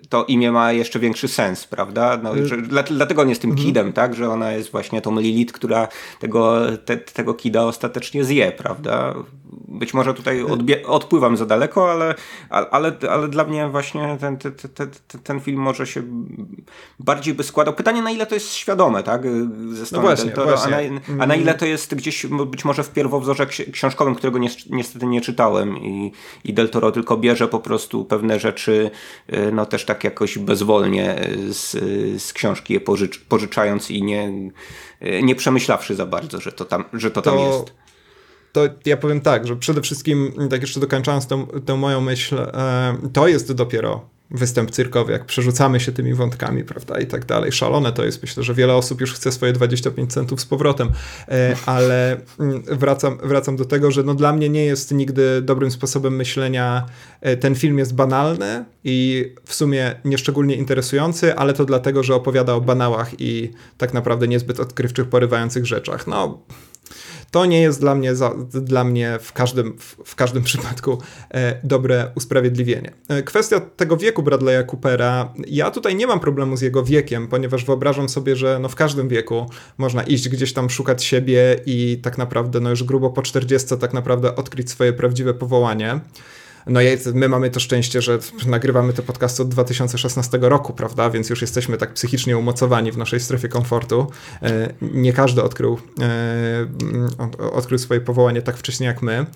to 0.08 0.24
imię 0.24 0.52
ma 0.52 0.72
jeszcze 0.72 0.98
większy 0.98 1.28
sens, 1.28 1.66
prawda? 1.66 2.20
No, 2.22 2.36
y- 2.36 2.46
że, 2.46 2.56
dlatego 2.90 3.22
on 3.22 3.28
jest 3.28 3.40
tym 3.40 3.50
mhm. 3.50 3.66
kidem, 3.66 3.92
tak? 3.92 4.14
Że 4.14 4.30
ona 4.30 4.52
jest 4.52 4.70
właśnie 4.70 5.00
tą 5.00 5.20
Lilith, 5.20 5.52
która 5.52 5.88
tego, 6.20 6.60
te, 6.84 6.96
tego 6.96 7.34
kida 7.34 7.62
ostatecznie 7.64 8.24
zje, 8.24 8.52
prawda? 8.52 9.14
Być 9.68 9.94
może 9.94 10.14
tutaj 10.14 10.40
y- 10.70 10.86
odpływam 10.86 11.36
za 11.36 11.46
daleko, 11.46 11.92
ale, 11.92 12.14
ale, 12.50 12.92
ale 13.10 13.28
dla 13.28 13.44
mnie 13.44 13.68
właśnie 13.68 14.16
ten, 14.20 14.36
ten, 14.36 14.52
ten, 14.74 14.90
ten 15.22 15.40
film 15.40 15.60
może 15.60 15.86
się 15.86 16.02
bardziej 16.98 17.34
by 17.34 17.42
składał. 17.42 17.74
Pytanie, 17.74 18.02
na 18.02 18.10
ile 18.10 18.26
to 18.26 18.34
jest 18.34 18.52
świadome, 18.52 19.02
tak? 19.02 19.22
Ze 19.72 19.86
strony 19.86 20.08
no 20.36 20.44
właśnie, 20.44 20.82
a, 21.12 21.16
na, 21.16 21.24
a 21.24 21.26
na 21.26 21.34
ile 21.34 21.54
to 21.54 21.66
jest 21.66 21.94
gdzieś 21.94 22.26
być 22.26 22.64
może 22.64 22.82
w 22.82 22.90
pierwowzorze 22.90 23.46
książkowym, 23.72 24.14
którego 24.14 24.38
nie, 24.38 24.48
niestety 24.70 25.06
nie 25.06 25.20
czytałem 25.20 25.78
i, 25.78 26.12
i 26.44 26.54
Del 26.54 26.68
Toro 26.68 26.92
tylko 26.92 27.16
bierze 27.16 27.48
po 27.48 27.60
prostu 27.60 28.04
pewne 28.04 28.40
rzeczy 28.40 28.90
y, 29.34 29.52
no 29.52 29.66
też 29.66 29.84
tak 29.84 30.04
jakoś 30.04 30.38
bezwolnie 30.38 31.28
z, 31.48 31.72
z 32.22 32.32
książki 32.32 32.74
je 32.74 32.80
pożycz, 32.80 33.18
pożyczając 33.18 33.90
i 33.90 34.02
nie, 34.02 34.32
nie 35.22 35.34
przemyślawszy 35.34 35.94
za 35.94 36.06
bardzo, 36.06 36.40
że 36.40 36.52
to 36.52 36.64
tam, 36.64 36.84
że 36.92 37.10
to, 37.10 37.22
to 37.22 37.30
tam 37.30 37.40
jest. 37.40 37.83
To 38.54 38.68
ja 38.84 38.96
powiem 38.96 39.20
tak, 39.20 39.46
że 39.46 39.56
przede 39.56 39.82
wszystkim, 39.82 40.32
tak 40.50 40.60
jeszcze 40.60 40.80
dokończając 40.80 41.26
tę, 41.26 41.46
tę 41.66 41.76
moją 41.76 42.00
myśl, 42.00 42.38
e, 42.38 42.96
to 43.12 43.28
jest 43.28 43.52
dopiero 43.52 44.14
występ 44.30 44.70
cyrkowy, 44.70 45.12
jak 45.12 45.24
przerzucamy 45.24 45.80
się 45.80 45.92
tymi 45.92 46.14
wątkami, 46.14 46.64
prawda, 46.64 47.00
i 47.00 47.06
tak 47.06 47.24
dalej. 47.24 47.52
Szalone 47.52 47.92
to 47.92 48.04
jest. 48.04 48.22
Myślę, 48.22 48.42
że 48.42 48.54
wiele 48.54 48.74
osób 48.74 49.00
już 49.00 49.12
chce 49.12 49.32
swoje 49.32 49.52
25 49.52 50.12
centów 50.12 50.40
z 50.40 50.46
powrotem, 50.46 50.90
e, 51.28 51.56
ale 51.66 52.20
mm, 52.40 52.62
wracam, 52.62 53.18
wracam 53.22 53.56
do 53.56 53.64
tego, 53.64 53.90
że 53.90 54.02
no 54.02 54.14
dla 54.14 54.32
mnie 54.32 54.48
nie 54.48 54.64
jest 54.64 54.92
nigdy 54.92 55.42
dobrym 55.42 55.70
sposobem 55.70 56.16
myślenia. 56.16 56.86
E, 57.20 57.36
ten 57.36 57.54
film 57.54 57.78
jest 57.78 57.94
banalny 57.94 58.64
i 58.84 59.28
w 59.44 59.54
sumie 59.54 59.94
nieszczególnie 60.04 60.54
interesujący, 60.54 61.34
ale 61.34 61.52
to 61.52 61.64
dlatego, 61.64 62.02
że 62.02 62.14
opowiada 62.14 62.54
o 62.54 62.60
banałach 62.60 63.20
i 63.20 63.50
tak 63.78 63.94
naprawdę 63.94 64.28
niezbyt 64.28 64.60
odkrywczych, 64.60 65.08
porywających 65.08 65.66
rzeczach. 65.66 66.06
No 66.06 66.38
to 67.34 67.46
nie 67.46 67.60
jest 67.60 67.80
dla 67.80 67.94
mnie, 67.94 68.14
za, 68.14 68.34
dla 68.52 68.84
mnie 68.84 69.18
w, 69.20 69.32
każdym, 69.32 69.78
w, 69.78 69.96
w 70.04 70.14
każdym 70.14 70.42
przypadku 70.50 70.98
e, 71.30 71.60
dobre 71.64 72.10
usprawiedliwienie. 72.14 72.92
E, 73.08 73.22
kwestia 73.22 73.60
tego 73.60 73.96
wieku 73.96 74.22
Bradley'a 74.22 74.66
Coopera, 74.66 75.32
ja 75.46 75.70
tutaj 75.70 75.96
nie 75.96 76.06
mam 76.06 76.20
problemu 76.20 76.56
z 76.56 76.60
jego 76.60 76.84
wiekiem, 76.84 77.28
ponieważ 77.28 77.64
wyobrażam 77.64 78.08
sobie, 78.08 78.36
że 78.36 78.58
no 78.58 78.68
w 78.68 78.74
każdym 78.74 79.08
wieku 79.08 79.46
można 79.78 80.02
iść 80.02 80.28
gdzieś 80.28 80.52
tam 80.52 80.70
szukać 80.70 81.04
siebie 81.04 81.56
i 81.66 82.00
tak 82.02 82.18
naprawdę 82.18 82.60
no 82.60 82.70
już 82.70 82.84
grubo 82.84 83.10
po 83.10 83.22
40 83.22 83.78
tak 83.78 83.92
naprawdę 83.92 84.36
odkryć 84.36 84.70
swoje 84.70 84.92
prawdziwe 84.92 85.34
powołanie. 85.34 86.00
No 86.66 86.82
i 86.82 86.86
my 87.14 87.28
mamy 87.28 87.50
to 87.50 87.60
szczęście, 87.60 88.02
że 88.02 88.18
nagrywamy 88.46 88.92
te 88.92 89.02
podcasty 89.02 89.42
od 89.42 89.48
2016 89.48 90.38
roku, 90.40 90.72
prawda? 90.72 91.10
Więc 91.10 91.30
już 91.30 91.40
jesteśmy 91.40 91.76
tak 91.76 91.94
psychicznie 91.94 92.38
umocowani 92.38 92.92
w 92.92 92.98
naszej 92.98 93.20
strefie 93.20 93.48
komfortu. 93.48 94.10
E, 94.42 94.74
nie 94.82 95.12
każdy 95.12 95.42
odkrył, 95.42 95.78
e, 96.00 97.52
odkrył 97.52 97.78
swoje 97.78 98.00
powołanie 98.00 98.42
tak 98.42 98.56
wcześnie 98.56 98.86
jak 98.86 99.02
my. 99.02 99.26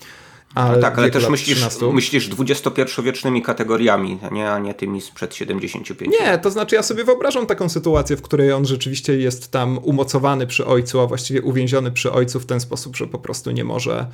Ale 0.55 0.77
no 0.77 0.83
tak, 0.83 0.99
ale 0.99 1.11
też 1.11 1.29
myślisz, 1.29 1.67
myślisz 1.93 2.31
21-wiecznymi 2.31 3.43
kategoriami, 3.43 4.19
a 4.23 4.35
nie, 4.35 4.51
a 4.51 4.59
nie 4.59 4.75
tymi 4.75 5.01
sprzed 5.01 5.35
75. 5.35 6.15
Nie, 6.21 6.39
to 6.39 6.51
znaczy 6.51 6.75
ja 6.75 6.83
sobie 6.83 7.05
wyobrażam 7.05 7.47
taką 7.47 7.69
sytuację, 7.69 8.17
w 8.17 8.23
której 8.23 8.53
on 8.53 8.67
rzeczywiście 8.67 9.19
jest 9.19 9.51
tam 9.51 9.79
umocowany 9.79 10.47
przy 10.47 10.67
ojcu, 10.67 11.01
a 11.01 11.07
właściwie 11.07 11.43
uwięziony 11.43 11.91
przy 11.91 12.13
ojcu 12.13 12.41
w 12.41 12.47
ten 12.47 12.61
sposób, 12.61 12.97
że 12.97 13.07
po 13.07 13.19
prostu 13.19 13.51
nie 13.51 13.65
może, 13.65 14.07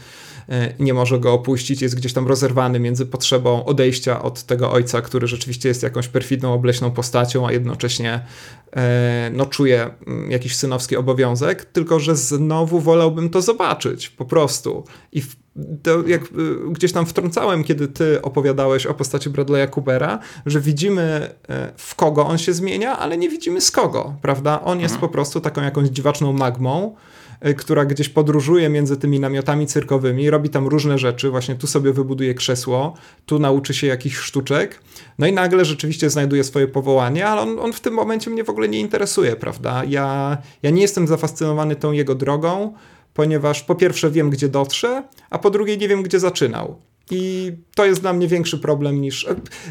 e, 0.49 0.75
nie 0.79 0.95
może 0.95 1.19
go 1.21 1.33
opuścić, 1.33 1.83
jest 1.83 1.97
gdzieś 1.97 2.13
tam 2.13 2.29
rozerwany 2.29 2.81
między 2.81 3.07
potrzebą 3.07 3.65
odejścia 3.65 4.23
od 4.23 4.43
tego 4.43 4.73
ojca, 4.73 5.03
który 5.03 5.27
rzeczywiście 5.27 5.69
jest 5.69 5.83
jakąś 5.83 6.09
perfidną, 6.09 6.53
obleśną 6.53 6.91
postacią, 6.91 7.47
a 7.47 7.53
jednocześnie 7.53 8.21
e, 8.77 9.31
no, 9.33 9.47
czuje 9.47 9.91
mm, 10.07 10.31
jakiś 10.31 10.57
synowski 10.57 10.97
obowiązek, 10.97 11.65
tylko 11.65 12.01
że 12.01 12.17
znowu 12.17 12.81
wolałbym 12.81 13.31
to 13.31 13.43
zobaczyć 13.43 14.09
po 14.09 14.25
prostu. 14.25 14.85
I 15.13 15.23
w 15.23 15.44
to 15.83 16.03
jak 16.07 16.23
y, 16.23 16.27
gdzieś 16.71 16.93
tam 16.93 17.07
wtrącałem, 17.07 17.65
kiedy 17.65 17.89
ty 17.89 18.23
opowiadałeś 18.23 18.87
o 18.87 18.95
postaci 18.95 19.31
Bradley'a 19.31 19.71
Coopera, 19.71 20.19
że 20.47 20.61
widzimy 20.61 21.35
e, 21.49 21.73
w 21.77 21.95
kogo 21.95 22.27
on 22.27 22.39
się 22.39 22.53
zmienia, 22.53 22.99
ale 22.99 23.17
nie 23.17 23.29
widzimy 23.29 23.61
z 23.61 23.71
kogo, 23.71 24.15
prawda? 24.23 24.61
On 24.65 24.81
jest 24.81 24.95
mhm. 24.95 25.09
po 25.09 25.13
prostu 25.13 25.41
taką 25.41 25.63
jakąś 25.63 25.89
dziwaczną 25.89 26.33
magmą, 26.33 26.97
e, 27.41 27.55
która 27.55 27.85
gdzieś 27.85 28.09
podróżuje 28.09 28.69
między 28.69 28.97
tymi 28.97 29.21
namiotami 29.21 29.67
cyrkowymi, 29.67 30.31
robi 30.31 30.51
tam 30.51 30.67
różne 30.67 30.99
rzeczy, 30.99 31.31
właśnie 31.31 31.55
tu 31.55 31.67
sobie 31.67 31.93
wybuduje 31.93 32.35
krzesło, 32.35 32.95
tu 33.27 33.39
nauczy 33.39 33.75
się 33.75 33.87
jakichś 33.87 34.17
sztuczek, 34.17 34.81
no 35.19 35.27
i 35.27 35.33
nagle 35.33 35.65
rzeczywiście 35.65 36.11
znajduje 36.11 36.45
swoje 36.45 36.69
powołanie, 36.69 37.27
ale 37.27 37.41
on, 37.41 37.59
on 37.59 37.73
w 37.73 37.81
tym 37.81 37.95
momencie 37.95 38.31
mnie 38.31 38.45
w 38.45 38.51
ogóle 38.51 38.69
nie 38.69 38.81
interesuje, 38.81 39.37
prawda? 39.37 39.83
Ja, 39.85 40.39
ja 40.63 40.71
nie 40.71 40.83
jestem 40.83 41.07
zafascynowany 41.07 41.77
tą 41.77 41.93
jego 41.93 42.15
drogą, 42.15 42.75
ponieważ 43.15 43.63
po 43.63 43.75
pierwsze 43.75 44.11
wiem, 44.11 44.31
gdzie 44.31 44.49
dotrze, 44.49 45.09
a 45.31 45.39
po 45.39 45.51
drugie 45.51 45.77
nie 45.77 45.89
wiem, 45.89 46.03
gdzie 46.03 46.21
zaczynał. 46.21 46.77
I 47.11 47.53
to 47.75 47.85
jest 47.85 48.01
dla 48.01 48.13
mnie 48.13 48.29
większy 48.29 48.59
problem 48.59 49.01
niż. 49.01 49.27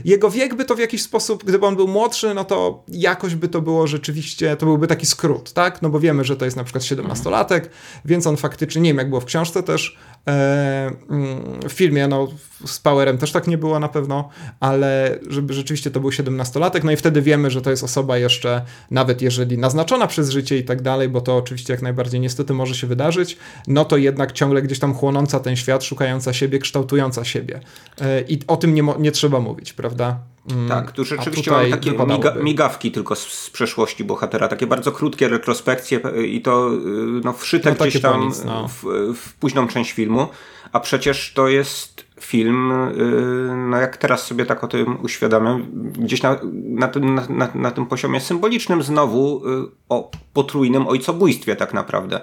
Jego 0.06 0.30
wiek 0.30 0.56
by 0.56 0.66
to 0.66 0.76
w 0.76 0.80
jakiś 0.80 1.02
sposób, 1.02 1.44
gdyby 1.44 1.66
on 1.66 1.76
był 1.76 1.88
młodszy, 1.88 2.34
no 2.34 2.46
to 2.46 2.84
jakoś 2.88 3.36
by 3.36 3.48
to 3.48 3.62
było 3.62 3.88
rzeczywiście, 3.88 4.56
to 4.56 4.66
byłby 4.66 4.88
taki 4.88 5.06
skrót, 5.06 5.54
tak? 5.54 5.82
No 5.82 5.89
bo 5.89 6.00
wiemy, 6.00 6.24
że 6.24 6.38
to 6.38 6.46
jest 6.46 6.58
na 6.58 6.64
przykład 6.64 6.84
17-latek, 6.84 7.62
więc 8.06 8.28
on 8.28 8.38
faktycznie, 8.38 8.82
nie 8.82 8.89
wiem 8.89 8.98
jak 8.98 9.10
było 9.10 9.22
w 9.22 9.26
książce 9.26 9.64
też, 9.64 9.98
e, 10.12 10.12
w 10.26 11.70
filmie, 11.70 12.08
no 12.08 12.28
z 12.66 12.80
Powerem 12.80 13.18
też 13.18 13.32
tak 13.32 13.48
nie 13.48 13.58
było 13.58 13.80
na 13.80 13.90
pewno, 13.90 14.30
ale 14.60 15.20
żeby 15.30 15.54
rzeczywiście 15.54 15.92
to 15.92 16.00
był 16.00 16.10
17-latek, 16.10 16.84
no 16.84 16.92
i 16.92 16.96
wtedy 16.96 17.22
wiemy, 17.22 17.52
że 17.52 17.62
to 17.62 17.70
jest 17.70 17.84
osoba 17.84 18.18
jeszcze, 18.18 18.62
nawet 18.92 19.22
jeżeli 19.22 19.58
naznaczona 19.58 20.08
przez 20.08 20.30
życie 20.30 20.58
i 20.58 20.64
tak 20.64 20.82
dalej, 20.82 21.10
bo 21.10 21.22
to 21.22 21.38
oczywiście 21.38 21.74
jak 21.74 21.82
najbardziej 21.82 22.20
niestety 22.20 22.54
może 22.54 22.76
się 22.76 22.88
wydarzyć, 22.88 23.38
no 23.68 23.86
to 23.86 23.98
jednak 23.98 24.32
ciągle 24.32 24.62
gdzieś 24.62 24.80
tam 24.80 24.94
chłonąca 24.94 25.40
ten 25.40 25.56
świat, 25.56 25.84
szukająca 25.84 26.34
siebie, 26.34 26.60
kształtująca 26.60 27.24
siebie. 27.24 27.60
E, 28.02 28.22
I 28.22 28.40
o 28.48 28.58
tym 28.58 28.74
nie, 28.76 28.84
nie 29.00 29.12
trzeba 29.12 29.40
mówić, 29.40 29.74
prawda? 29.74 30.20
Mm, 30.52 30.70
tak, 30.70 30.91
tu 30.91 31.06
rzeczywiście 31.06 31.52
mamy 31.52 31.70
takie 31.70 31.91
miga, 31.91 32.34
migawki 32.36 32.91
tylko 32.91 33.16
z, 33.16 33.28
z, 33.28 33.50
przeszłości 33.50 34.04
bohatera, 34.04 34.48
takie 34.48 34.68
bardzo 34.68 34.91
krótkie 34.91 35.28
retrospekcje 35.28 36.00
i 36.28 36.41
to 36.41 36.74
y, 36.74 36.78
no, 37.24 37.34
wszyte 37.34 37.70
no, 37.80 37.86
gdzieś 37.86 38.02
tam 38.02 38.32
no. 38.46 38.68
w, 38.68 38.84
w 39.16 39.34
późną 39.34 39.68
część 39.68 39.91
filmu, 39.91 40.28
a 40.72 40.80
przecież 40.80 41.34
to 41.34 41.48
jest 41.48 42.06
film, 42.22 42.72
y, 42.72 43.68
no 43.70 43.78
jak 43.78 43.98
teraz 43.98 44.28
sobie 44.28 44.46
tak 44.46 44.64
o 44.64 44.68
tym 44.68 44.98
uświadamiam, 45.04 45.66
gdzieś 45.91 46.22
na, 46.22 46.38
na, 46.54 46.88
tym, 46.88 47.16
na, 47.16 47.28
na, 47.30 47.50
na 47.56 47.72
tym 47.72 47.86
poziomie 47.86 48.22
symbolicznym 48.22 48.84
znowu 48.84 49.50
y, 49.50 49.68
o 49.89 50.12
potrójnym 50.34 50.88
ojcobójstwie 50.88 51.56
tak 51.56 51.74
naprawdę. 51.74 52.22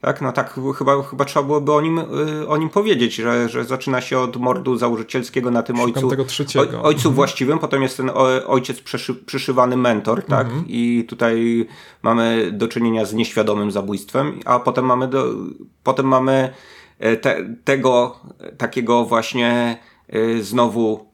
Tak, 0.00 0.20
no 0.20 0.32
tak, 0.32 0.54
chyba, 0.78 1.02
chyba 1.02 1.24
trzeba 1.24 1.46
byłoby 1.46 1.72
o 1.72 1.80
nim, 1.80 1.98
y, 1.98 2.48
o 2.48 2.56
nim 2.56 2.68
powiedzieć, 2.68 3.14
że, 3.14 3.48
że 3.48 3.64
zaczyna 3.64 4.00
się 4.00 4.18
od 4.18 4.36
mordu 4.36 4.76
założycielskiego 4.76 5.50
na 5.50 5.62
tym 5.62 5.76
Szukam 5.76 5.94
ojcu, 5.94 6.10
tego 6.10 6.24
oj, 6.60 6.68
ojcu 6.82 6.98
mhm. 6.98 7.14
właściwym, 7.14 7.58
potem 7.58 7.82
jest 7.82 7.96
ten 7.96 8.10
ojciec 8.46 8.80
przyszy, 8.80 9.14
przyszywany 9.14 9.76
mentor, 9.76 10.24
tak, 10.24 10.46
mhm. 10.46 10.64
i 10.68 11.04
tutaj 11.08 11.66
mamy 12.02 12.50
do 12.52 12.68
czynienia 12.68 13.04
z 13.04 13.14
nieświadomym 13.14 13.70
zabójstwem, 13.70 14.40
a 14.44 14.58
potem 14.58 14.84
mamy, 14.84 15.08
do, 15.08 15.34
potem 15.84 16.06
mamy 16.06 16.52
e, 16.98 17.16
te, 17.16 17.54
tego 17.64 18.20
takiego 18.58 19.04
właśnie 19.04 19.78
e, 20.08 20.42
znowu 20.42 21.07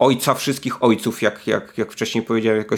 ojca 0.00 0.34
wszystkich 0.34 0.82
ojców, 0.82 1.22
jak, 1.22 1.46
jak, 1.46 1.78
jak 1.78 1.92
wcześniej 1.92 2.24
powiedziałem, 2.24 2.58
jako 2.58 2.76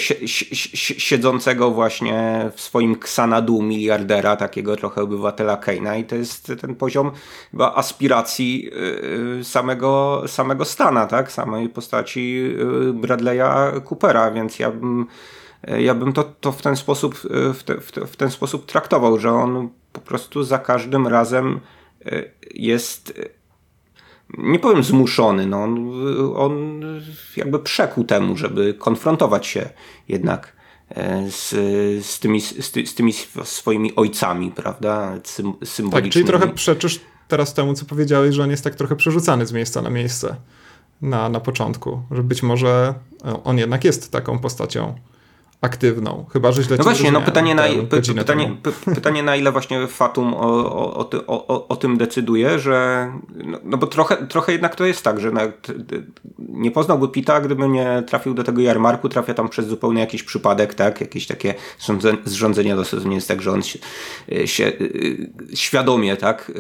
siedzącego 0.99 1.71
właśnie 1.71 2.51
w 2.55 2.61
swoim 2.61 2.93
Xanadu 2.93 3.63
miliardera, 3.63 4.37
takiego 4.37 4.77
trochę 4.77 5.03
obywatela 5.03 5.57
Keina. 5.57 5.97
I 5.97 6.05
to 6.05 6.17
jest 6.17 6.53
ten 6.61 6.75
poziom 6.75 7.11
chyba 7.51 7.75
aspiracji 7.75 8.71
yy, 9.37 9.45
samego, 9.45 10.23
samego 10.27 10.65
Stana, 10.65 11.07
tak, 11.07 11.33
samej 11.33 11.69
postaci 11.69 12.35
yy, 12.35 12.93
Bradley'a 12.93 13.81
Coopera, 13.89 14.31
więc 14.31 14.59
ja 14.59 14.71
bym 14.71 15.07
ja 15.79 15.95
bym 15.95 16.13
to, 16.13 16.25
to 16.41 16.53
w 16.53 16.63
ten 16.63 16.77
sposób 16.77 17.15
w, 17.55 17.63
te, 17.65 17.81
w, 17.81 17.93
te, 17.93 18.07
w 18.07 18.17
ten 18.17 18.31
sposób 18.31 18.67
traktował, 18.67 19.19
że 19.19 19.33
on 19.33 19.69
po 19.93 20.01
prostu 20.01 20.45
za 20.45 20.59
każdym 20.59 21.07
razem 21.07 21.61
jest 22.55 23.13
nie 24.39 24.59
powiem 24.59 24.85
zmuszony, 24.85 25.47
no 25.47 25.63
on, 25.63 25.93
on 26.37 26.83
jakby 27.37 27.59
przekuł 27.59 28.05
temu, 28.05 28.37
żeby 28.37 28.75
konfrontować 28.75 29.47
się 29.47 29.69
jednak 30.09 30.57
e, 30.91 31.31
z, 31.31 31.51
z, 32.07 32.21
tymi, 32.21 32.41
z, 32.41 32.73
z 32.91 32.95
tymi 32.95 33.13
swoimi 33.45 33.97
ojcami, 33.97 34.51
prawda, 34.51 35.13
Sym, 35.25 35.53
symbolicznymi. 35.65 36.03
Tak, 36.03 36.13
czyli 36.13 36.25
trochę 36.25 36.49
przeczysz 36.49 37.01
teraz 37.29 37.55
temu, 37.55 37.75
co 37.75 37.85
powiedziałeś, 37.85 38.35
że 38.35 38.43
on 38.43 38.51
jest 38.51 38.65
tak 38.65 38.75
trochę 38.75 38.97
przerzucany 38.97 39.47
z 39.47 39.53
miejsca 39.53 39.83
na 39.83 39.91
miejsce 39.91 40.37
na, 41.03 41.29
na 41.29 41.41
początku, 41.41 42.03
że 42.11 42.23
być 42.23 42.43
może 42.43 42.95
on 43.45 43.59
jednak 43.59 43.85
jest 43.85 44.11
taką 44.13 44.39
postacią 44.39 44.95
aktywną, 45.63 46.27
chyba 46.33 46.53
że 46.53 46.63
źle 46.63 46.77
No 46.77 46.85
właśnie, 46.85 47.13
no 47.13 47.21
pytanie 47.21 47.55
na, 47.55 47.63
pytanie, 48.17 48.57
pytanie 48.95 49.23
na 49.23 49.37
ile 49.37 49.53
właśnie 49.53 49.87
Fatum 49.87 50.35
o, 50.35 50.41
o, 50.97 51.11
o, 51.27 51.69
o, 51.69 51.77
tym 51.77 51.99
decyduje, 51.99 52.59
że 52.59 53.09
no, 53.45 53.59
no, 53.65 53.79
bo 53.79 53.87
trochę, 53.87 54.27
trochę 54.27 54.53
jednak 54.53 54.77
to 54.77 54.85
jest 54.85 55.03
tak, 55.03 55.21
że 55.21 55.31
nawet 55.31 55.67
nie 56.39 56.71
poznałby 56.71 57.09
Pita, 57.09 57.41
gdyby 57.41 57.69
nie 57.69 58.03
trafił 58.07 58.35
do 58.35 58.45
tego 58.45 58.61
jarmarku, 58.61 59.09
trafia 59.09 59.35
tam 59.35 59.49
przez 59.49 59.67
zupełnie 59.67 60.01
jakiś 60.01 60.23
przypadek, 60.23 60.75
tak, 60.75 61.01
jakieś 61.01 61.27
takie 61.27 61.55
zrządzenie 62.25 62.77
dosyć 62.77 63.05
nie 63.05 63.15
jest 63.15 63.29
tak, 63.29 63.43
że 63.43 63.53
on 63.53 63.63
się, 63.63 63.79
się 64.45 64.73
świadomie, 65.55 66.17
tak, 66.17 66.53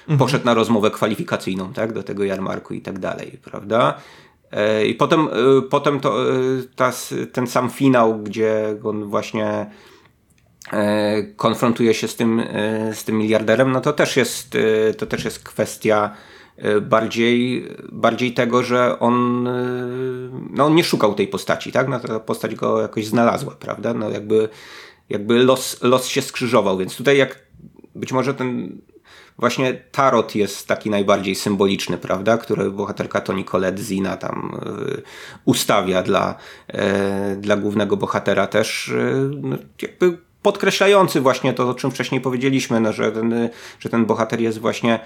mhm. 0.00 0.18
poszedł 0.18 0.44
na 0.44 0.54
rozmowę 0.54 0.90
kwalifikacyjną, 0.90 1.72
tak, 1.72 1.92
do 1.92 2.02
tego 2.02 2.24
jarmarku 2.24 2.74
i 2.74 2.80
tak 2.80 2.98
dalej, 2.98 3.38
prawda? 3.44 4.00
E, 4.52 4.86
I 4.86 4.94
potem, 4.94 5.28
e, 5.28 5.62
potem 5.70 6.00
to, 6.00 6.32
e, 6.32 6.34
ta, 6.76 6.92
ten 7.32 7.46
sam 7.46 7.70
finał, 7.70 8.18
gdzie 8.18 8.76
on 8.84 9.04
właśnie 9.04 9.70
konfrontuje 11.36 11.94
się 11.94 12.08
z 12.08 12.16
tym, 12.16 12.42
z 12.92 13.04
tym 13.04 13.18
miliarderem, 13.18 13.72
no 13.72 13.80
to 13.80 13.92
też 13.92 14.16
jest, 14.16 14.56
to 14.98 15.06
też 15.06 15.24
jest 15.24 15.44
kwestia 15.44 16.14
bardziej, 16.82 17.68
bardziej 17.92 18.34
tego, 18.34 18.62
że 18.62 18.98
on, 18.98 19.44
no 20.50 20.64
on 20.64 20.74
nie 20.74 20.84
szukał 20.84 21.14
tej 21.14 21.28
postaci, 21.28 21.72
tak? 21.72 21.88
No, 21.88 22.00
ta 22.00 22.20
postać 22.20 22.54
go 22.54 22.82
jakoś 22.82 23.06
znalazła, 23.06 23.56
prawda? 23.58 23.94
No 23.94 24.10
jakby, 24.10 24.48
jakby 25.08 25.44
los, 25.44 25.82
los 25.82 26.06
się 26.06 26.22
skrzyżował, 26.22 26.78
więc 26.78 26.96
tutaj 26.96 27.16
jak 27.16 27.46
być 27.94 28.12
może 28.12 28.34
ten 28.34 28.78
właśnie 29.38 29.74
tarot 29.92 30.34
jest 30.34 30.68
taki 30.68 30.90
najbardziej 30.90 31.34
symboliczny, 31.34 31.98
prawda, 31.98 32.38
który 32.38 32.70
bohaterka 32.70 33.20
Toni 33.20 33.44
Collette 33.44 33.82
Zina 33.82 34.16
tam 34.16 34.58
y, 34.98 35.02
ustawia 35.44 36.02
dla, 36.02 36.34
y, 36.74 37.36
dla 37.36 37.56
głównego 37.56 37.96
bohatera 37.96 38.46
też 38.46 38.88
y, 38.88 39.30
no, 39.42 39.56
jakby 39.82 40.18
podkreślający 40.42 41.20
właśnie 41.20 41.52
to, 41.52 41.70
o 41.70 41.74
czym 41.74 41.90
wcześniej 41.90 42.20
powiedzieliśmy, 42.20 42.80
no, 42.80 42.92
że, 42.92 43.12
ten, 43.12 43.48
że 43.80 43.88
ten 43.88 44.06
bohater 44.06 44.40
jest 44.40 44.58
właśnie 44.58 45.00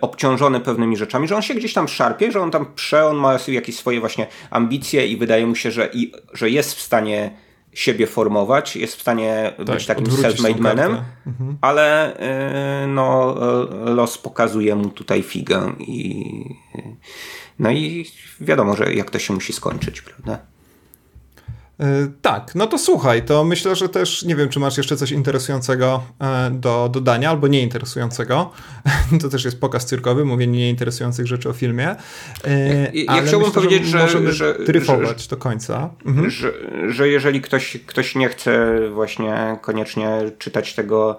obciążony 0.00 0.60
pewnymi 0.60 0.96
rzeczami, 0.96 1.28
że 1.28 1.36
on 1.36 1.42
się 1.42 1.54
gdzieś 1.54 1.72
tam 1.72 1.88
szarpie, 1.88 2.32
że 2.32 2.40
on 2.40 2.50
tam 2.50 2.66
prze, 2.74 3.06
on 3.06 3.16
ma 3.16 3.38
jakieś 3.48 3.76
swoje 3.76 4.00
właśnie 4.00 4.26
ambicje 4.50 5.06
i 5.06 5.16
wydaje 5.16 5.46
mu 5.46 5.54
się, 5.54 5.70
że, 5.70 5.90
i, 5.92 6.12
że 6.32 6.50
jest 6.50 6.74
w 6.74 6.80
stanie 6.80 7.30
siebie 7.76 8.06
formować, 8.06 8.76
jest 8.76 8.96
w 8.96 9.00
stanie 9.00 9.52
tak, 9.56 9.66
być 9.66 9.86
takim 9.86 10.06
self-made 10.06 10.60
manem, 10.60 10.98
mhm. 11.26 11.58
ale 11.60 12.16
yy, 12.80 12.86
no, 12.86 13.34
los 13.84 14.18
pokazuje 14.18 14.76
mu 14.76 14.88
tutaj 14.88 15.22
figę 15.22 15.72
i 15.78 16.24
no 17.58 17.70
i 17.70 18.06
wiadomo, 18.40 18.76
że 18.76 18.94
jak 18.94 19.10
to 19.10 19.18
się 19.18 19.34
musi 19.34 19.52
skończyć, 19.52 20.02
prawda? 20.02 20.38
E, 21.80 22.08
tak, 22.22 22.54
no 22.54 22.66
to 22.66 22.78
słuchaj, 22.78 23.22
to 23.22 23.44
myślę, 23.44 23.76
że 23.76 23.88
też 23.88 24.22
nie 24.22 24.36
wiem, 24.36 24.48
czy 24.48 24.60
masz 24.60 24.76
jeszcze 24.76 24.96
coś 24.96 25.12
interesującego 25.12 26.02
e, 26.20 26.50
do 26.50 26.88
dodania 26.92 27.30
albo 27.30 27.48
nieinteresującego. 27.48 28.50
To 29.20 29.28
też 29.28 29.44
jest 29.44 29.60
pokaz 29.60 29.86
cyrkowy, 29.86 30.24
mówienie 30.24 30.58
nieinteresujących 30.58 31.26
rzeczy 31.26 31.48
o 31.48 31.52
filmie. 31.52 31.96
E, 32.44 32.92
ja, 32.94 33.16
ja 33.16 33.22
chciałbym 33.22 33.48
myślę, 33.48 33.62
powiedzieć, 33.62 33.88
że, 33.88 33.98
możemy 33.98 34.32
że, 34.32 34.54
tryfować 34.54 35.22
że, 35.22 35.28
do 35.28 35.36
końca. 35.36 35.90
Mhm. 36.06 36.30
Że, 36.30 36.52
że 36.88 37.08
jeżeli 37.08 37.40
ktoś, 37.40 37.78
ktoś 37.86 38.14
nie 38.14 38.28
chce 38.28 38.80
właśnie 38.90 39.58
koniecznie 39.62 40.18
czytać 40.38 40.74
tego 40.74 41.18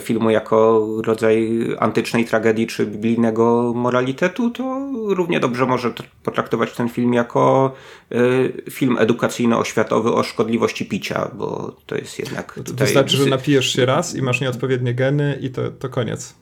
filmu 0.00 0.30
jako 0.30 0.88
rodzaj 1.04 1.60
antycznej 1.78 2.24
tragedii 2.24 2.66
czy 2.66 2.86
biblijnego 2.86 3.72
moralitetu, 3.76 4.50
to 4.50 4.90
równie 5.08 5.40
dobrze 5.40 5.66
może 5.66 5.92
potraktować 6.22 6.72
ten 6.72 6.88
film 6.88 7.14
jako 7.14 7.72
y, 8.12 8.70
film 8.70 8.96
edukacyjno-oświatowy 8.98 10.14
o 10.14 10.22
szkodliwości 10.22 10.86
picia, 10.86 11.30
bo 11.34 11.76
to 11.86 11.96
jest 11.96 12.18
jednak. 12.18 12.54
Tutaj... 12.54 12.86
Wystarczy, 12.86 13.16
że 13.16 13.26
napijesz 13.26 13.72
się 13.72 13.86
raz 13.86 14.14
i 14.14 14.22
masz 14.22 14.40
nieodpowiednie 14.40 14.94
geny 14.94 15.38
i 15.40 15.50
to, 15.50 15.70
to 15.70 15.88
koniec. 15.88 16.41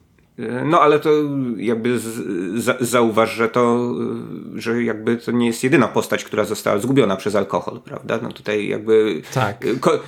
No 0.65 0.81
ale 0.81 0.99
to 0.99 1.11
jakby 1.57 1.99
z, 1.99 2.07
za, 2.65 2.77
zauważ, 2.81 3.35
że 3.35 3.49
to, 3.49 3.95
że 4.55 4.83
jakby 4.85 5.17
to 5.17 5.33
nie 5.33 5.47
jest 5.47 5.65
jedyna 5.65 5.89
postać, 5.89 6.25
która 6.25 6.45
została 6.45 6.79
zgubiona 6.79 7.17
przez 7.17 7.35
alkohol, 7.35 7.81
prawda? 7.81 8.19
No 8.23 8.33
tutaj 8.33 8.69
jakby... 8.69 9.23
Tak. 9.35 9.65
Ko, 9.81 10.01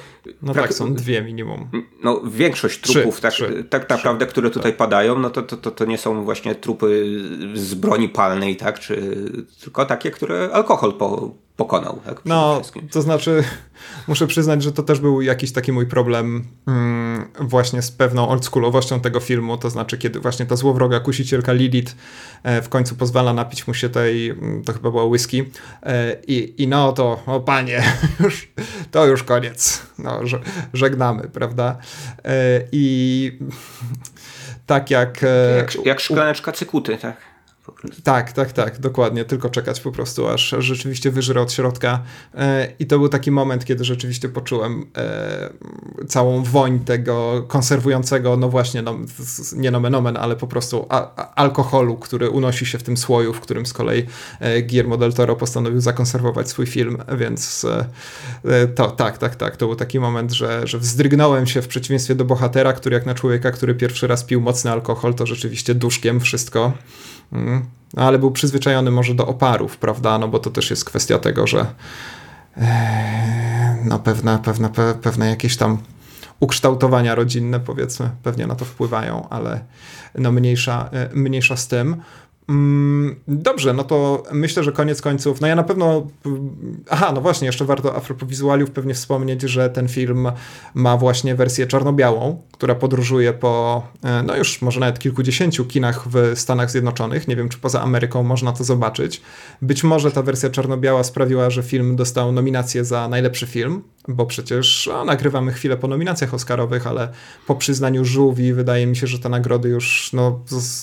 no 0.43 0.55
tak, 0.55 0.75
są 0.75 0.95
dwie 0.95 1.23
minimum. 1.23 1.69
No 2.03 2.21
większość 2.25 2.81
trupów 2.81 3.15
trzy, 3.15 3.23
tak, 3.23 3.33
trzy, 3.33 3.65
tak 3.71 3.89
naprawdę, 3.89 4.27
które 4.27 4.51
tutaj 4.51 4.73
tak. 4.73 4.79
padają, 4.79 5.19
no 5.19 5.31
to, 5.31 5.43
to, 5.43 5.57
to, 5.57 5.71
to 5.71 5.85
nie 5.85 5.99
są 5.99 6.25
właśnie 6.25 6.55
trupy 6.55 7.21
z 7.55 7.75
broni 7.75 8.09
palnej, 8.09 8.57
tak? 8.57 8.79
Czy 8.79 9.17
tylko 9.61 9.85
takie, 9.85 10.11
które 10.11 10.51
alkohol 10.53 10.93
po, 10.93 11.35
pokonał. 11.57 12.01
Tak, 12.05 12.21
no, 12.25 12.61
to 12.91 13.03
znaczy, 13.03 13.45
muszę 14.09 14.27
przyznać, 14.27 14.63
że 14.63 14.73
to 14.73 14.83
też 14.83 15.01
był 15.01 15.23
jakiś 15.23 15.53
taki 15.53 15.73
mój 15.73 15.87
problem 15.87 16.45
mm, 16.67 17.29
właśnie 17.41 17.83
z 17.83 17.91
pewną 17.91 18.29
oldschoolowością 18.29 19.01
tego 19.01 19.21
filmu, 19.21 19.59
to 19.59 19.71
znaczy, 19.71 19.99
kiedy 19.99 20.21
właśnie 20.23 20.47
ta 20.47 20.57
złowroga 20.57 21.01
kusicielka 21.01 21.53
Lilith 21.53 21.97
e, 22.43 22.63
w 22.63 22.69
końcu 22.69 22.97
pozwala 22.97 23.33
napić 23.33 23.67
mu 23.67 23.75
się 23.75 23.89
tej, 23.89 24.31
mm, 24.31 24.65
to 24.65 24.73
chyba 24.73 24.91
była 24.91 25.05
whisky 25.05 25.51
e, 25.83 26.17
i, 26.27 26.63
i 26.63 26.69
no 26.69 26.93
to, 26.93 27.23
o 27.27 27.41
panie, 27.41 27.83
już, 28.25 28.49
to 28.91 29.07
już 29.07 29.23
koniec, 29.23 29.83
no, 29.99 30.21
żegnamy, 30.73 31.29
prawda? 31.29 31.79
E, 32.25 32.63
I 32.73 33.39
tak 34.67 34.91
jak... 34.91 35.21
Jak, 35.57 35.87
jak 35.87 36.01
szklaneczka 36.01 36.53
cykuty, 36.53 36.99
tak? 36.99 37.32
Tak, 38.05 38.33
tak, 38.33 38.53
tak, 38.53 38.79
dokładnie. 38.79 39.25
Tylko 39.25 39.51
czekać 39.51 39.81
po 39.81 39.93
prostu, 39.93 40.29
aż 40.29 40.55
rzeczywiście 40.59 41.11
wyżre 41.11 41.41
od 41.41 41.53
środka. 41.53 42.03
E, 42.35 42.73
I 42.79 42.87
to 42.87 42.99
był 42.99 43.09
taki 43.09 43.31
moment, 43.31 43.65
kiedy 43.65 43.85
rzeczywiście 43.85 44.29
poczułem 44.29 44.87
e, 44.97 45.51
całą 46.09 46.43
woń 46.43 46.81
tego 46.81 47.45
konserwującego, 47.49 48.37
no 48.37 48.49
właśnie, 48.49 48.83
no, 48.83 48.99
nie 49.57 49.71
nomen 49.71 49.95
omen, 49.95 50.17
ale 50.17 50.37
po 50.37 50.47
prostu 50.47 50.87
alkoholu, 51.35 51.97
który 51.97 52.31
unosi 52.31 52.67
się 52.67 52.79
w 52.79 52.83
tym 52.83 52.97
słoju, 52.97 53.33
w 53.33 53.41
którym 53.41 53.67
z 53.67 53.73
kolei 53.73 54.07
e, 54.41 54.63
Guillermo 54.63 54.97
del 54.97 55.13
Toro 55.13 55.37
postanowił 55.37 55.81
zakonserwować 55.81 56.49
swój 56.49 56.67
film, 56.67 56.99
więc 57.19 57.67
to 58.75 58.91
tak, 58.91 59.19
tak, 59.19 59.37
tak. 59.37 59.57
To 59.57 59.67
był 59.67 59.77
taki 59.77 60.01
moment, 60.01 60.33
że, 60.33 60.67
że 60.67 60.79
wzdrygnąłem 60.79 61.47
się 61.47 61.63
w 61.63 61.69
przeciwieństwie 61.69 62.15
do 62.15 62.25
bohatera, 62.25 62.73
który 62.73 62.95
jak 62.95 63.07
na 63.07 63.15
człowieka, 63.15 63.51
który 63.51 63.75
pierwszy 63.75 64.07
raz 64.07 64.25
pił 64.25 64.41
mocny 64.41 64.71
alkohol, 64.71 65.15
to 65.15 65.27
rzeczywiście 65.27 65.75
duszkiem 65.75 66.21
wszystko. 66.21 66.73
Mm. 67.33 67.65
Ale 67.97 68.19
był 68.19 68.31
przyzwyczajony 68.31 68.91
może 68.91 69.15
do 69.15 69.27
oparów, 69.27 69.77
prawda? 69.77 70.19
No 70.19 70.29
bo 70.29 70.39
to 70.39 70.51
też 70.51 70.71
jest 70.71 70.85
kwestia 70.85 71.19
tego, 71.19 71.47
że 71.47 71.67
e, 72.57 73.77
no 73.85 73.99
pewne, 73.99 74.39
pewne, 74.39 74.71
pewne 75.03 75.29
jakieś 75.29 75.57
tam 75.57 75.79
ukształtowania 76.41 77.15
rodzinne, 77.15 77.61
powiedzmy, 77.61 78.11
pewnie 78.23 78.47
na 78.47 78.55
to 78.55 78.65
wpływają, 78.65 79.29
ale 79.29 79.61
no 80.15 80.33
mniejsza, 80.33 80.89
e, 80.93 81.09
mniejsza 81.15 81.57
z 81.57 81.69
tym. 81.69 82.03
Mm, 82.49 83.17
dobrze, 83.29 83.73
no 83.73 83.85
to 83.85 84.23
myślę, 84.33 84.65
że 84.65 84.73
koniec 84.73 85.03
końców, 85.03 85.41
no 85.41 85.47
ja 85.47 85.57
na 85.57 85.63
pewno, 85.63 86.07
aha, 86.91 87.13
no 87.15 87.21
właśnie, 87.21 87.47
jeszcze 87.47 87.65
warto 87.65 87.97
a 87.97 88.01
propos 88.01 88.29
wizualiów 88.29 88.71
pewnie 88.71 88.95
wspomnieć, 88.95 89.43
że 89.43 89.71
ten 89.71 89.89
film 89.89 90.29
ma 90.75 90.97
właśnie 90.97 91.35
wersję 91.35 91.67
czarno-białą, 91.67 92.43
która 92.53 92.75
podróżuje 92.75 93.33
po, 93.33 93.83
e, 94.03 94.23
no 94.23 94.37
już 94.37 94.63
może 94.63 94.81
nawet 94.81 94.99
kilkudziesięciu 94.99 95.65
kinach 95.65 96.09
w 96.09 96.33
Stanach 96.35 96.71
Zjednoczonych, 96.71 97.29
nie 97.29 97.37
wiem 97.37 97.49
czy 97.49 97.59
poza 97.59 97.81
Ameryką 97.81 98.23
można 98.23 98.53
to 98.53 98.65
zobaczyć. 98.65 99.23
Być 99.63 99.85
może 99.85 100.11
ta 100.11 100.23
wersja 100.23 100.51
czarno-biała 100.51 101.05
sprawiła, 101.05 101.51
że 101.51 101.63
film 101.63 101.97
dostał 101.97 102.33
nominację 102.33 102.85
za 102.85 103.09
najlepszy 103.09 103.47
film, 103.47 103.83
bo 104.09 104.27
przecież 104.27 104.89
o, 104.89 105.05
nagrywamy 105.05 105.53
chwilę 105.53 105.77
po 105.77 105.89
nominacjach 105.89 106.35
Oscarowych, 106.35 106.87
ale 106.87 107.09
po 107.47 107.55
przyznaniu 107.55 108.05
żółwi 108.05 108.53
wydaje 108.53 108.87
mi 108.87 108.97
się, 108.97 109.07
że 109.07 109.19
te 109.19 109.29
nagrody 109.29 109.69
już 109.69 110.13
no, 110.13 110.41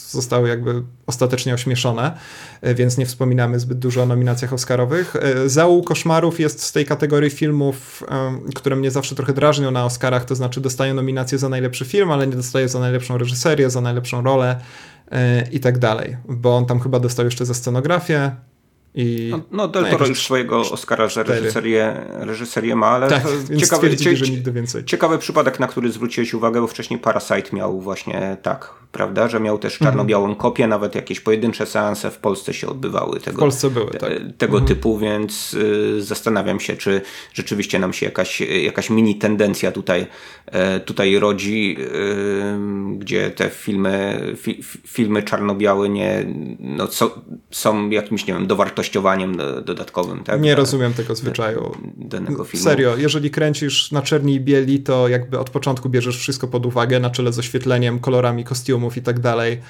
zostały 0.10 0.50
jakby 0.50 0.84
ostatecznie 1.10 1.54
ośmieszone, 1.54 2.18
e, 2.62 2.76
więc 2.76 2.98
nie 2.98 3.06
wspominamy 3.06 3.60
zbyt 3.60 3.80
dużo 3.80 4.04
o 4.04 4.06
nominacjach 4.06 4.54
Oscarowych. 4.54 5.16
E, 5.16 5.50
Załóg 5.50 5.88
koszmarów 5.88 6.40
jest 6.40 6.64
z 6.64 6.72
tej 6.72 6.86
kategorii 6.86 7.30
filmów, 7.30 8.04
które 8.56 8.76
mnie 8.76 8.92
zawsze 8.92 9.16
trochę 9.16 9.34
drażnią 9.34 9.72
na 9.72 9.86
Oscarach, 9.86 10.26
to 10.26 10.36
znaczy 10.36 10.62
dostaje 10.62 10.94
nominację 10.94 11.38
za 11.38 11.50
najlepszy 11.50 11.86
film, 11.86 12.12
ale 12.12 12.28
nie 12.28 12.36
dostaje 12.36 12.70
za 12.70 12.80
najlepszą 12.80 13.18
reżyserię, 13.18 13.70
za 13.70 13.82
najlepszą 13.82 14.24
rolę 14.24 14.60
e, 15.12 15.50
i 15.52 15.60
tak 15.60 15.78
dalej, 15.78 16.18
bo 16.30 16.58
on 16.58 16.66
tam 16.66 16.80
chyba 16.80 17.00
dostał 17.00 17.26
jeszcze 17.26 17.46
za 17.46 17.54
scenografię, 17.54 18.32
i, 18.96 19.28
no, 19.32 19.42
no 19.52 19.68
Del 19.68 19.86
Toro 19.86 20.08
już 20.08 20.24
swojego 20.24 20.60
Oscara 20.60 21.10
za 21.10 21.24
reżyserię, 21.24 21.94
reżyserię 22.10 22.76
ma, 22.76 22.88
ale 22.88 23.08
tak, 23.10 23.24
ciekawy, 23.60 23.98
cie, 23.98 24.16
ciekawy 24.86 25.18
przypadek, 25.18 25.60
na 25.60 25.68
który 25.68 25.92
zwróciłeś 25.92 26.34
uwagę, 26.34 26.62
bo 26.62 26.68
wcześniej 26.68 27.00
Parasite 27.00 27.56
miał 27.56 27.82
właśnie 27.82 28.38
tak 28.42 28.74
prawda, 28.92 29.28
że 29.28 29.40
miał 29.40 29.58
też 29.58 29.78
czarno-białą 29.78 30.24
mhm. 30.24 30.40
kopię, 30.40 30.68
nawet 30.68 30.96
jakieś 30.96 31.20
pojedyncze 31.20 31.66
seanse 31.66 32.12
w 32.12 32.18
Polsce 32.18 32.54
się 32.54 32.68
odbywały 32.68 33.20
tego, 33.20 33.38
w 33.38 33.40
Polsce 33.40 33.70
były, 33.70 33.92
tak. 33.92 34.12
tego 34.38 34.58
mhm. 34.58 34.66
typu, 34.66 34.98
więc 34.98 35.54
y, 35.54 36.04
zastanawiam 36.04 36.60
się, 36.60 36.76
czy 36.76 37.02
rzeczywiście 37.34 37.80
nam 37.80 37.94
się 37.94 38.06
jakaś, 38.06 38.42
jakaś 38.42 38.90
mini 38.90 39.16
tendencja 39.16 39.72
tutaj, 39.72 40.08
y, 40.78 40.80
tutaj 40.80 41.20
rodzi, 41.20 41.78
y, 41.80 42.98
gdzie 42.98 43.30
te 43.30 43.50
filmy, 43.50 44.22
fi, 44.38 44.64
filmy 44.88 45.24
czarno-białe 45.24 45.90
nie, 45.90 46.26
no, 46.60 46.88
so, 46.88 47.22
są 47.52 47.90
jakimś, 47.90 48.28
nie 48.28 48.34
wiem, 48.34 48.48
dowartościowaniem 48.48 48.79
dodatkowym. 49.66 50.24
Tak? 50.24 50.42
Nie 50.42 50.56
rozumiem 50.56 50.94
tego 50.94 51.16
zwyczaju. 51.16 51.72
Danego 51.98 52.44
filmu. 52.44 52.64
Serio, 52.64 52.98
jeżeli 52.98 53.32
kręcisz 53.32 53.92
na 53.92 54.02
czerni 54.02 54.36
i 54.36 54.40
bieli, 54.40 54.80
to 54.80 55.08
jakby 55.08 55.40
od 55.40 55.50
początku 55.50 55.90
bierzesz 55.90 56.18
wszystko 56.18 56.48
pod 56.48 56.66
uwagę, 56.66 57.00
na 57.00 57.10
czele 57.10 57.34
z 57.34 57.40
oświetleniem, 57.40 58.00
kolorami 58.00 58.44
kostiumów 58.44 58.98
i 58.98 59.02
tak 59.02 59.20
dalej. 59.20 59.62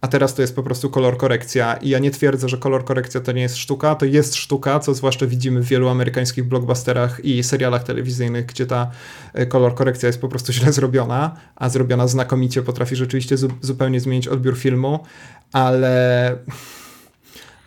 A 0.00 0.08
teraz 0.08 0.34
to 0.34 0.42
jest 0.42 0.56
po 0.56 0.62
prostu 0.62 0.90
kolor 0.90 1.16
korekcja. 1.16 1.74
I 1.76 1.88
ja 1.88 1.98
nie 1.98 2.10
twierdzę, 2.10 2.48
że 2.48 2.58
kolor 2.58 2.84
korekcja 2.84 3.20
to 3.20 3.32
nie 3.32 3.42
jest 3.42 3.56
sztuka. 3.56 3.94
To 3.94 4.06
jest 4.06 4.34
sztuka, 4.34 4.80
co 4.80 4.94
zwłaszcza 4.94 5.26
widzimy 5.26 5.60
w 5.60 5.64
wielu 5.64 5.88
amerykańskich 5.88 6.44
blockbusterach 6.44 7.24
i 7.24 7.42
serialach 7.42 7.84
telewizyjnych, 7.84 8.46
gdzie 8.46 8.66
ta 8.66 8.90
e, 9.34 9.46
kolor 9.46 9.74
korekcja 9.74 10.06
jest 10.06 10.20
po 10.20 10.28
prostu 10.28 10.52
źle 10.52 10.72
zrobiona, 10.72 11.36
a 11.56 11.68
zrobiona 11.68 12.08
znakomicie 12.08 12.62
potrafi 12.62 12.96
rzeczywiście 12.96 13.36
zu 13.36 13.48
zupełnie 13.60 14.00
zmienić 14.00 14.28
odbiór 14.28 14.58
filmu, 14.58 15.04
ale 15.52 16.36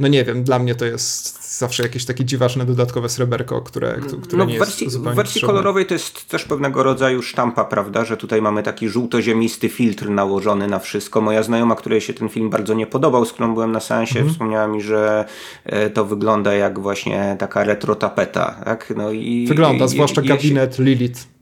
no 0.04 0.10
nie 0.10 0.24
wiem, 0.24 0.44
dla 0.44 0.60
mnie 0.60 0.76
to 0.76 0.86
jest 0.86 1.58
zawsze 1.58 1.84
jakieś 1.84 2.06
takie 2.06 2.26
dziwaczne 2.26 2.66
dodatkowe 2.66 3.10
sreberko, 3.10 3.62
które, 3.62 4.00
które 4.24 4.38
no, 4.38 4.46
nie 4.46 4.56
w 4.56 4.60
wersji, 4.60 4.86
jest 4.86 5.00
W 5.00 5.04
wersji 5.04 5.42
kolorowej 5.42 5.86
to 5.86 5.94
jest 5.94 6.28
też 6.28 6.46
pewnego 6.46 6.84
rodzaju 6.84 7.22
sztampa, 7.22 7.66
prawda, 7.66 8.06
że 8.06 8.18
tutaj 8.18 8.42
mamy 8.42 8.64
taki 8.64 8.90
żółto-ziemisty 8.90 9.70
filtr 9.70 10.10
nałożony 10.10 10.68
na 10.68 10.80
wszystko. 10.80 11.22
Moja 11.22 11.44
znajoma, 11.44 11.76
której 11.76 12.02
się 12.02 12.14
ten 12.14 12.30
film 12.30 12.50
bardzo 12.50 12.74
nie 12.74 12.88
podobał, 12.88 13.26
z 13.26 13.34
którą 13.34 13.54
byłem 13.54 13.72
na 13.72 13.80
seansie, 13.80 14.20
mm 14.20 14.30
-hmm. 14.30 14.34
wspomniała 14.34 14.68
mi, 14.68 14.82
że 14.82 15.26
e, 15.66 15.90
to 15.90 16.06
wygląda 16.06 16.54
jak 16.54 16.80
właśnie 16.80 17.36
taka 17.40 17.64
retro 17.64 17.96
tapeta. 17.96 18.56
Tak? 18.66 18.94
No 18.98 19.12
i, 19.12 19.46
wygląda, 19.48 19.86
i, 19.86 19.90
zwłaszcza 19.90 20.22
i, 20.22 20.28
gabinet 20.28 20.76
się... 20.76 21.33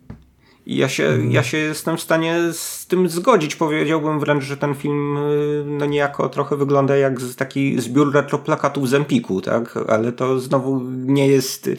Ja 0.66 0.90
się, 0.90 1.04
mm. 1.04 1.32
ja 1.32 1.44
się 1.44 1.58
jestem 1.58 1.98
w 1.98 2.02
stanie 2.02 2.40
z 2.52 2.88
tym 2.88 3.10
zgodzić. 3.10 3.56
Powiedziałbym 3.56 4.20
wręcz, 4.20 4.44
że 4.44 4.58
ten 4.58 4.76
film 4.76 5.18
y, 5.18 5.64
no 5.66 5.86
niejako 5.86 6.30
trochę 6.30 6.56
wygląda 6.56 6.98
jak 6.98 7.14
taki 7.38 7.82
zbiór 7.82 8.14
retroplakatów 8.14 8.90
z 8.90 8.94
Empiku, 8.94 9.42
tak? 9.42 9.80
Ale 9.88 10.12
to 10.12 10.40
znowu 10.40 10.82
nie 10.92 11.28
jest 11.28 11.70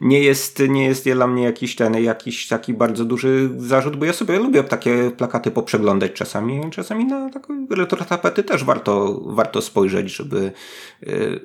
nie 0.00 0.20
jest, 0.20 0.62
nie 0.68 0.84
jest 0.84 1.08
dla 1.08 1.26
mnie 1.26 1.42
jakiś 1.42 1.76
ten, 1.76 1.94
jakiś 1.94 2.48
taki 2.48 2.74
bardzo 2.74 3.04
duży 3.04 3.50
zarzut, 3.56 3.96
bo 3.96 4.04
ja 4.04 4.12
sobie 4.12 4.38
lubię 4.38 4.64
takie 4.64 5.10
plakaty 5.10 5.50
poprzeglądać 5.50 6.12
czasami. 6.12 6.70
Czasami 6.70 7.04
na 7.04 7.30
takie 7.30 7.66
retrotapety 7.70 8.42
też 8.42 8.64
warto, 8.64 9.20
warto 9.26 9.62
spojrzeć, 9.62 10.16
żeby 10.16 10.52
y, 11.02 11.40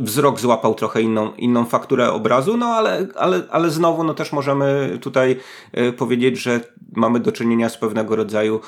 wzrok 0.00 0.40
złapał 0.40 0.74
trochę 0.74 1.02
inną, 1.02 1.34
inną 1.34 1.64
fakturę 1.64 2.12
obrazu, 2.12 2.56
no 2.56 2.66
ale, 2.66 3.06
ale, 3.16 3.42
ale 3.50 3.70
znowu 3.70 4.04
no 4.04 4.14
też 4.14 4.32
możemy 4.32 4.98
tutaj 5.00 5.36
y, 5.78 5.92
powiedzieć, 6.32 6.44
że 6.44 6.60
mamy 6.92 7.20
do 7.20 7.32
czynienia 7.32 7.68
z 7.68 7.78
pewnego 7.78 8.16
rodzaju 8.16 8.60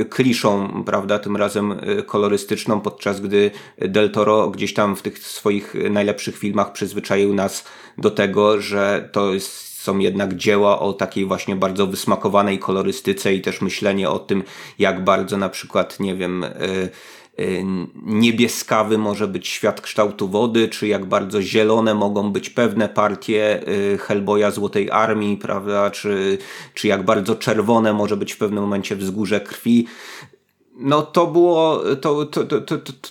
y, 0.00 0.04
kliszą, 0.04 0.82
prawda, 0.84 1.18
tym 1.18 1.36
razem 1.36 1.80
kolorystyczną, 2.06 2.80
podczas 2.80 3.20
gdy 3.20 3.50
Del 3.78 4.10
Toro 4.10 4.50
gdzieś 4.50 4.74
tam 4.74 4.96
w 4.96 5.02
tych 5.02 5.18
swoich 5.18 5.74
najlepszych 5.90 6.38
filmach 6.38 6.72
przyzwyczaił 6.72 7.34
nas 7.34 7.64
do 7.98 8.10
tego, 8.10 8.60
że 8.60 9.08
to 9.12 9.34
jest 9.34 9.66
są 9.86 9.98
jednak 9.98 10.34
dzieła 10.34 10.80
o 10.80 10.92
takiej 10.92 11.24
właśnie 11.24 11.56
bardzo 11.56 11.86
wysmakowanej 11.86 12.58
kolorystyce 12.58 13.34
i 13.34 13.40
też 13.40 13.60
myślenie 13.60 14.10
o 14.10 14.18
tym, 14.18 14.42
jak 14.78 15.04
bardzo 15.04 15.36
na 15.36 15.48
przykład, 15.48 16.00
nie 16.00 16.14
wiem, 16.14 16.44
y, 16.44 16.90
niebieskawy 18.02 18.98
może 18.98 19.28
być 19.28 19.48
świat 19.48 19.80
kształtu 19.80 20.28
wody, 20.28 20.68
czy 20.68 20.86
jak 20.86 21.04
bardzo 21.04 21.42
zielone 21.42 21.94
mogą 21.94 22.32
być 22.32 22.50
pewne 22.50 22.88
partie 22.88 23.68
y, 23.68 23.98
Hellboya 23.98 24.50
Złotej 24.50 24.90
Armii, 24.90 25.36
prawda, 25.36 25.90
czy, 25.90 26.38
czy 26.74 26.88
jak 26.88 27.04
bardzo 27.04 27.34
czerwone 27.34 27.92
może 27.92 28.16
być 28.16 28.32
w 28.32 28.38
pewnym 28.38 28.62
momencie 28.62 28.96
wzgórze 28.96 29.40
krwi. 29.40 29.86
No 30.78 31.02
to 31.02 31.26
było, 31.26 31.82
to, 32.00 32.26
to, 32.26 32.44
to, 32.44 32.60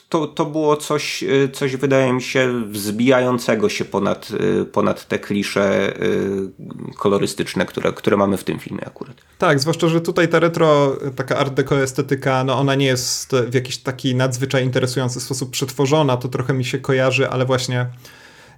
to, 0.10 0.28
to, 0.28 0.46
było 0.46 0.78
coś, 0.78 1.24
coś, 1.54 1.76
wydaje 1.76 2.14
mi 2.14 2.22
się, 2.22 2.64
wzbijającego 2.68 3.70
się 3.70 3.86
ponad, 3.86 4.30
ponad 4.72 5.08
te 5.08 5.20
klisze 5.20 5.94
y, 6.04 6.96
kolorystyczne, 6.98 7.66
które, 7.66 7.94
które 7.94 8.18
mamy 8.18 8.38
w 8.38 8.44
tym 8.44 8.60
filmie 8.60 8.88
akurat. 8.88 9.16
Tak, 9.38 9.60
zwłaszcza, 9.60 9.88
że 9.88 10.02
tutaj 10.02 10.28
ta 10.28 10.40
retro, 10.40 10.98
taka 11.16 11.38
art 11.38 11.54
deco 11.54 11.82
estetyka, 11.82 12.44
no 12.44 12.60
ona 12.60 12.76
nie 12.76 12.86
jest 12.86 13.36
w 13.50 13.54
jakiś 13.54 13.78
taki 13.78 14.16
nadzwyczaj 14.16 14.64
interesujący 14.64 15.22
sposób 15.22 15.50
przetworzona, 15.50 16.18
to 16.18 16.28
trochę 16.28 16.54
mi 16.54 16.66
się 16.66 16.80
kojarzy, 16.80 17.30
ale 17.30 17.46
właśnie 17.46 17.88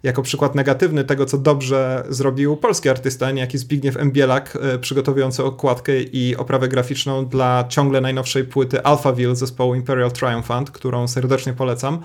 jako 0.03 0.21
przykład 0.21 0.55
negatywny 0.55 1.03
tego, 1.03 1.25
co 1.25 1.37
dobrze 1.37 2.03
zrobił 2.09 2.57
polski 2.57 2.89
artysta, 2.89 3.31
niejaki 3.31 3.57
Zbigniew 3.57 3.97
Embielak, 3.97 4.57
e, 4.61 4.79
przygotowujący 4.79 5.43
okładkę 5.43 6.01
i 6.01 6.35
oprawę 6.35 6.67
graficzną 6.67 7.25
dla 7.25 7.65
ciągle 7.69 8.01
najnowszej 8.01 8.43
płyty 8.43 8.83
Alphaville 8.83 9.35
zespołu 9.35 9.75
Imperial 9.75 10.11
Triumphant, 10.11 10.71
którą 10.71 11.07
serdecznie 11.07 11.53
polecam, 11.53 11.99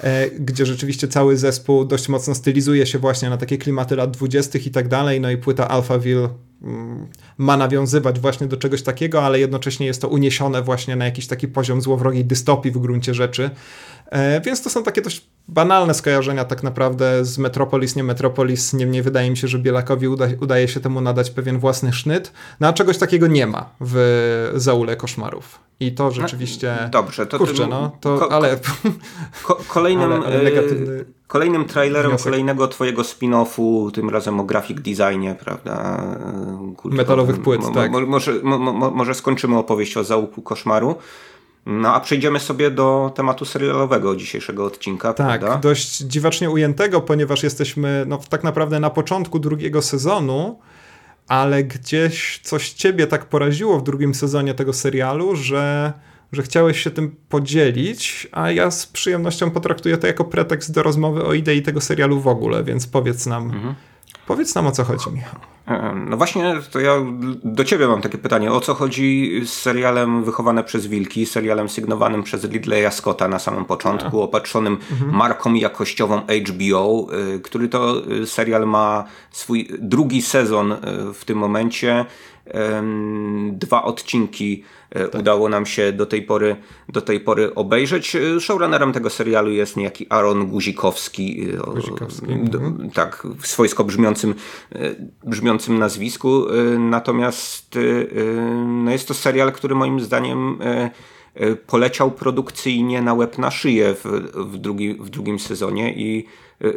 e, 0.00 0.30
gdzie 0.30 0.66
rzeczywiście 0.66 1.08
cały 1.08 1.36
zespół 1.36 1.84
dość 1.84 2.08
mocno 2.08 2.34
stylizuje 2.34 2.86
się 2.86 2.98
właśnie 2.98 3.30
na 3.30 3.36
takie 3.36 3.58
klimaty 3.58 3.96
lat 3.96 4.10
dwudziestych 4.10 4.66
i 4.66 4.70
tak 4.70 4.88
dalej, 4.88 5.20
no 5.20 5.30
i 5.30 5.36
płyta 5.36 5.68
Alphaville 5.68 6.28
mm, 6.62 7.06
ma 7.38 7.56
nawiązywać 7.56 8.20
właśnie 8.20 8.46
do 8.46 8.56
czegoś 8.56 8.82
takiego, 8.82 9.22
ale 9.22 9.40
jednocześnie 9.40 9.86
jest 9.86 10.00
to 10.00 10.08
uniesione 10.08 10.62
właśnie 10.62 10.96
na 10.96 11.04
jakiś 11.04 11.26
taki 11.26 11.48
poziom 11.48 11.80
złowrogiej 11.80 12.24
dystopii 12.24 12.70
w 12.70 12.78
gruncie 12.78 13.14
rzeczy. 13.14 13.50
E, 14.10 14.40
więc 14.40 14.62
to 14.62 14.70
są 14.70 14.82
takie 14.82 15.02
dość 15.02 15.26
banalne 15.48 15.94
skojarzenia 15.94 16.44
tak 16.44 16.62
naprawdę 16.62 17.24
z 17.24 17.38
Metropolis, 17.38 17.96
nie 17.96 18.04
Metropolis. 18.04 18.72
Niemniej 18.72 19.02
wydaje 19.02 19.30
mi 19.30 19.36
się, 19.36 19.48
że 19.48 19.58
Bielakowi 19.58 20.08
uda, 20.08 20.26
udaje 20.40 20.68
się 20.68 20.80
temu 20.80 21.00
nadać 21.00 21.30
pewien 21.30 21.58
własny 21.58 21.92
sznyt, 21.92 22.32
no 22.60 22.68
a 22.68 22.72
czegoś 22.72 22.98
takiego 22.98 23.26
nie 23.26 23.46
ma 23.46 23.70
w 23.80 24.52
Zaule 24.54 24.96
Koszmarów. 24.96 25.58
I 25.80 25.92
to 25.92 26.10
rzeczywiście... 26.10 26.78
No, 26.82 26.88
dobrze, 26.88 27.26
to... 27.26 27.38
Kurczę, 27.38 27.66
no, 27.66 27.96
to, 28.00 28.18
ko, 28.18 28.32
ale... 28.32 28.58
Ko, 29.42 29.60
kolejnym... 29.68 30.12
ale, 30.12 30.26
ale 30.26 30.42
negatywny... 30.42 31.04
Kolejnym 31.26 31.64
trailerem 31.64 32.10
wniosek. 32.10 32.24
kolejnego 32.24 32.68
twojego 32.68 33.02
spin-offu, 33.02 33.90
tym 33.90 34.10
razem 34.10 34.40
o 34.40 34.44
graphic 34.44 34.78
designie, 34.80 35.36
prawda? 35.44 36.02
Kultowym. 36.76 36.96
Metalowych 36.96 37.42
płyt, 37.42 37.60
tak. 37.74 37.92
Mo, 37.92 38.00
może, 38.00 38.32
mo, 38.42 38.90
może 38.90 39.14
skończymy 39.14 39.58
opowieść 39.58 39.96
o 39.96 40.04
Zaułku 40.04 40.42
Koszmaru. 40.42 40.94
No 41.66 41.94
a 41.94 42.00
przejdziemy 42.00 42.40
sobie 42.40 42.70
do 42.70 43.12
tematu 43.14 43.44
serialowego 43.44 44.16
dzisiejszego 44.16 44.64
odcinka. 44.64 45.14
Tak, 45.14 45.40
prawda? 45.40 45.58
dość 45.58 45.98
dziwacznie 45.98 46.50
ujętego, 46.50 47.00
ponieważ 47.00 47.42
jesteśmy 47.42 48.04
no, 48.08 48.18
tak 48.28 48.44
naprawdę 48.44 48.80
na 48.80 48.90
początku 48.90 49.38
drugiego 49.38 49.82
sezonu, 49.82 50.58
ale 51.28 51.64
gdzieś 51.64 52.40
coś 52.42 52.72
ciebie 52.72 53.06
tak 53.06 53.24
poraziło 53.24 53.78
w 53.78 53.82
drugim 53.82 54.14
sezonie 54.14 54.54
tego 54.54 54.72
serialu, 54.72 55.36
że, 55.36 55.92
że 56.32 56.42
chciałeś 56.42 56.80
się 56.82 56.90
tym 56.90 57.16
podzielić, 57.28 58.28
a 58.32 58.50
ja 58.50 58.70
z 58.70 58.86
przyjemnością 58.86 59.50
potraktuję 59.50 59.98
to 59.98 60.06
jako 60.06 60.24
pretekst 60.24 60.72
do 60.72 60.82
rozmowy 60.82 61.24
o 61.24 61.34
idei 61.34 61.62
tego 61.62 61.80
serialu 61.80 62.20
w 62.20 62.28
ogóle, 62.28 62.64
więc 62.64 62.86
powiedz 62.86 63.26
nam, 63.26 63.44
mhm. 63.44 63.74
Powiedz 64.26 64.54
nam 64.54 64.66
o 64.66 64.72
co 64.72 64.84
chodzi, 64.84 65.10
Michał. 65.10 65.40
No 65.94 66.16
właśnie, 66.16 66.54
to 66.72 66.80
ja 66.80 66.92
do 67.44 67.64
ciebie 67.64 67.88
mam 67.88 68.02
takie 68.02 68.18
pytanie. 68.18 68.52
O 68.52 68.60
co 68.60 68.74
chodzi 68.74 69.40
z 69.44 69.52
serialem 69.52 70.24
Wychowane 70.24 70.64
przez 70.64 70.86
Wilki, 70.86 71.26
serialem 71.26 71.68
sygnowanym 71.68 72.22
przez 72.22 72.44
Ridleya 72.44 72.90
Scotta 72.90 73.28
na 73.28 73.38
samym 73.38 73.64
początku, 73.64 74.20
A. 74.20 74.24
opatrzonym 74.24 74.78
mhm. 74.92 75.16
marką 75.16 75.54
jakościową 75.54 76.20
HBO, 76.20 77.06
y, 77.36 77.40
który 77.40 77.68
to 77.68 78.02
y, 78.12 78.26
serial 78.26 78.66
ma 78.66 79.04
swój 79.30 79.68
drugi 79.78 80.22
sezon 80.22 80.72
y, 80.72 80.76
w 81.14 81.24
tym 81.24 81.38
momencie 81.38 82.04
dwa 83.52 83.84
odcinki 83.84 84.64
e, 84.90 85.08
tak. 85.08 85.20
udało 85.20 85.48
nam 85.48 85.66
się 85.66 85.92
do 85.92 86.06
tej, 86.06 86.22
pory, 86.22 86.56
do 86.88 87.00
tej 87.00 87.20
pory 87.20 87.54
obejrzeć. 87.54 88.16
E, 88.16 88.40
showrunnerem 88.40 88.92
tego 88.92 89.10
serialu 89.10 89.50
jest 89.50 89.76
niejaki 89.76 90.06
Aaron 90.10 90.46
Guzikowski. 90.46 91.50
E, 91.50 91.72
Guzikowski. 91.74 92.32
Mhm. 92.32 92.90
Tak, 92.90 93.26
w 93.38 93.46
swojsko 93.46 93.84
brzmiącym, 93.84 94.34
brzmiącym 95.24 95.78
nazwisku. 95.78 96.44
Natomiast 96.78 97.78
no 98.66 98.90
jest 98.90 99.08
to 99.08 99.14
serial, 99.14 99.52
który 99.52 99.74
moim 99.74 100.00
zdaniem 100.00 100.58
poleciał 101.66 102.10
produkcyjnie 102.10 103.02
na 103.02 103.14
łeb 103.14 103.38
na 103.38 103.50
szyję 103.50 103.94
w, 103.94 104.04
w, 104.34 104.58
drugi, 104.58 104.94
w 104.94 105.10
drugim 105.10 105.38
sezonie 105.38 105.94
i 105.94 106.26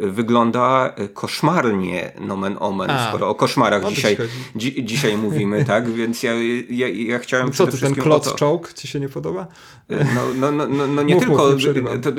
wygląda 0.02 0.94
koszmarnie, 1.14 2.12
nomen 2.20 2.56
omen, 2.60 2.90
A, 2.90 3.08
skoro 3.08 3.28
o 3.28 3.34
koszmarach 3.34 3.88
dzisiaj, 3.88 4.16
dzi, 4.56 4.84
dzisiaj 4.84 5.18
mówimy, 5.26 5.64
tak? 5.64 5.92
Więc 5.92 6.22
ja, 6.22 6.32
ja, 6.70 6.88
ja 6.88 7.18
chciałem 7.18 7.46
no 7.46 7.52
Co, 7.52 7.66
to 7.66 7.76
ten 7.76 7.94
klot 7.94 8.34
czołg 8.34 8.72
ci 8.72 8.88
się 8.88 9.00
nie 9.00 9.08
podoba? 9.08 9.46
No, 9.90 10.22
no, 10.40 10.52
no, 10.52 10.66
no, 10.68 10.86
no 10.86 11.02
nie, 11.02 11.14
mów, 11.14 11.24
tylko, 11.24 11.50
mów, 11.50 11.62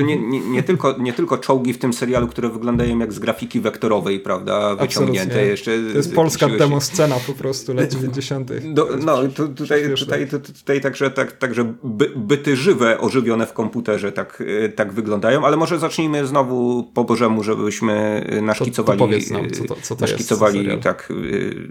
nie, 0.06 0.18
nie, 0.18 0.40
nie, 0.40 0.64
tylko, 0.64 0.96
nie 1.00 1.14
tylko 1.14 1.38
czołgi 1.38 1.74
w 1.74 1.78
tym 1.78 1.94
serialu, 1.94 2.28
które 2.28 2.50
wyglądają 2.50 3.00
jak 3.00 3.14
z 3.14 3.20
grafiki 3.20 3.60
wektorowej, 3.60 4.20
prawda? 4.20 4.76
Wyciągnięte 4.76 5.46
jeszcze. 5.46 5.72
To 5.72 5.98
jest 5.98 6.16
polska 6.16 6.48
demoscena 6.48 7.16
po 7.28 7.34
prostu 7.34 7.74
lat 7.74 7.94
90. 7.94 8.52
Do, 8.74 8.90
no, 9.06 9.18
tu, 9.36 9.48
tutaj, 9.48 9.96
tutaj, 9.96 10.28
tutaj, 10.28 10.44
tutaj 10.54 10.82
także, 10.82 11.12
tak, 11.12 11.32
także 11.32 11.74
by, 11.84 12.12
byty 12.16 12.56
żywe 12.56 13.00
ożywione 13.00 13.46
w 13.46 13.54
komputerze 13.54 14.12
tak, 14.12 14.44
tak 14.76 14.94
wyglądają, 14.94 15.46
ale 15.46 15.58
może 15.58 15.80
zacznijmy 15.80 16.28
znowu 16.28 16.84
po 16.94 17.04
Bożemu, 17.04 17.44
żebyśmy 17.58 18.26
naszkicowali. 18.42 19.24
To, 19.24 19.28
to 19.28 19.34
nam, 19.34 19.52
co 19.52 19.64
to, 19.64 19.76
co 19.82 19.96
to 19.96 20.02
naszkicowali 20.02 20.66
jest 20.66 20.84
tak 20.84 21.12
y, 21.12 21.70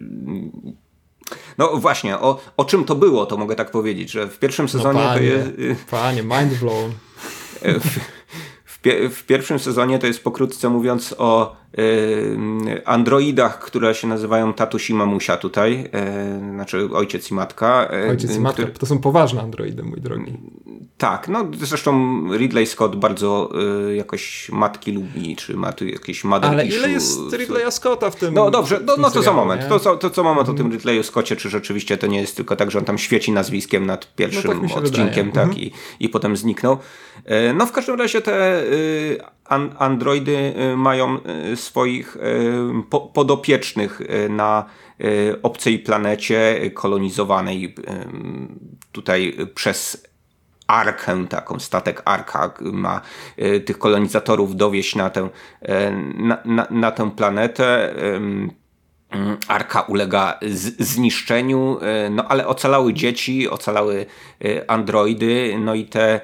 no 1.58 1.76
właśnie, 1.76 2.18
o, 2.18 2.40
o 2.56 2.64
czym 2.64 2.84
to 2.84 2.94
było, 2.94 3.26
to 3.26 3.36
mogę 3.36 3.56
tak 3.56 3.70
powiedzieć, 3.70 4.10
że 4.10 4.28
w 4.28 4.38
pierwszym 4.38 4.64
no 4.64 4.68
sezonie 4.68 5.00
no 5.00 5.06
panie, 5.06 5.18
to 5.18 5.24
jest... 5.24 5.58
Y, 5.58 5.76
panie, 5.90 6.22
mind 6.22 6.54
blown. 6.60 6.92
W, 7.62 8.80
w, 8.80 9.14
w, 9.14 9.24
pierwszym 9.24 9.58
sezonie 9.58 9.98
to 9.98 10.06
jest 10.06 10.22
pokrótce 10.22 10.68
mówiąc 10.68 11.14
o 11.18 11.56
y, 11.67 11.67
androidach, 12.84 13.58
które 13.58 13.94
się 13.94 14.08
nazywają 14.08 14.52
tatuś 14.52 14.90
i 14.90 14.94
mamusia 14.94 15.36
tutaj, 15.36 15.90
y, 16.46 16.50
znaczy 16.54 16.88
ojciec 16.94 17.30
i 17.30 17.34
matka. 17.34 17.88
Y, 18.06 18.10
ojciec 18.10 18.36
i 18.36 18.40
matka, 18.40 18.62
który... 18.62 18.78
to 18.78 18.86
są 18.86 18.98
poważne 18.98 19.42
androidy, 19.42 19.82
mój 19.82 20.00
drogi. 20.00 20.32
Tak, 20.98 21.28
no 21.28 21.44
zresztą 21.60 22.22
Ridley 22.36 22.66
Scott 22.66 22.96
bardzo 22.96 23.50
y, 23.90 23.96
jakoś 23.96 24.50
matki 24.52 24.92
lubi, 24.92 25.36
czy 25.36 25.56
ma 25.56 25.72
tu 25.72 25.86
jakieś 25.86 26.24
mother 26.24 26.50
Ale 26.50 26.66
ile 26.66 26.90
jest 26.90 27.32
Ridleya 27.32 27.70
Scotta 27.70 28.10
w 28.10 28.16
tym 28.16 28.34
No 28.34 28.50
dobrze, 28.50 28.80
no, 28.86 28.96
no 28.98 29.10
to 29.10 29.22
co 29.22 29.32
moment, 29.32 29.68
to, 29.68 29.80
to, 29.80 29.96
to 29.96 30.10
co 30.10 30.22
moment 30.22 30.48
o 30.48 30.52
tym 30.52 30.66
mhm. 30.66 30.72
Ridleyu 30.72 31.02
Scottie, 31.02 31.36
czy 31.36 31.50
rzeczywiście 31.50 31.96
to 31.96 32.06
nie 32.06 32.20
jest 32.20 32.36
tylko 32.36 32.56
tak, 32.56 32.70
że 32.70 32.78
on 32.78 32.84
tam 32.84 32.98
świeci 32.98 33.32
nazwiskiem 33.32 33.86
nad 33.86 34.14
pierwszym 34.14 34.62
no 34.62 34.68
tak 34.68 34.78
odcinkiem, 34.78 35.32
tak, 35.32 35.44
mhm. 35.44 35.62
i, 35.62 35.72
i 36.00 36.08
potem 36.08 36.36
zniknął. 36.36 36.78
Y, 37.18 37.54
no 37.54 37.66
w 37.66 37.72
każdym 37.72 37.98
razie 37.98 38.20
te 38.20 38.62
y, 38.62 39.18
an, 39.48 39.74
androidy 39.78 40.54
y, 40.72 40.76
mają 40.76 41.18
y, 41.52 41.56
swoich 41.56 42.16
y, 42.16 42.20
po, 42.90 43.00
podopiecznych 43.00 44.00
na 44.28 44.64
obcej 45.42 45.78
planecie 45.78 46.70
kolonizowanej 46.74 47.74
tutaj 48.92 49.36
przez 49.54 50.08
Arkę, 50.66 51.26
taką 51.28 51.60
statek 51.60 52.02
Arka 52.04 52.54
ma 52.60 53.00
tych 53.64 53.78
kolonizatorów 53.78 54.56
dowieść 54.56 54.94
na 54.94 55.10
tę, 55.10 55.28
na, 56.14 56.38
na, 56.44 56.66
na 56.70 56.90
tę 56.90 57.10
planetę. 57.10 57.94
Arka 59.48 59.80
ulega 59.80 60.38
zniszczeniu, 60.78 61.78
e, 61.80 62.10
no 62.10 62.24
ale 62.24 62.46
ocalały 62.46 62.94
dzieci, 62.94 63.50
ocalały 63.50 64.06
androidy, 64.68 65.56
no 65.60 65.74
i 65.74 65.84
te 65.84 66.20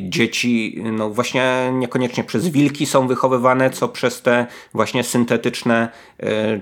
dzieci, 0.00 0.82
no 0.92 1.10
właśnie 1.10 1.72
niekoniecznie 1.72 2.24
przez 2.24 2.48
wilki 2.48 2.86
są 2.86 3.06
wychowywane, 3.06 3.70
co 3.70 3.88
przez 3.88 4.22
te 4.22 4.46
właśnie 4.74 5.04
syntetyczne, 5.04 5.88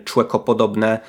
człekopodobne 0.04 1.00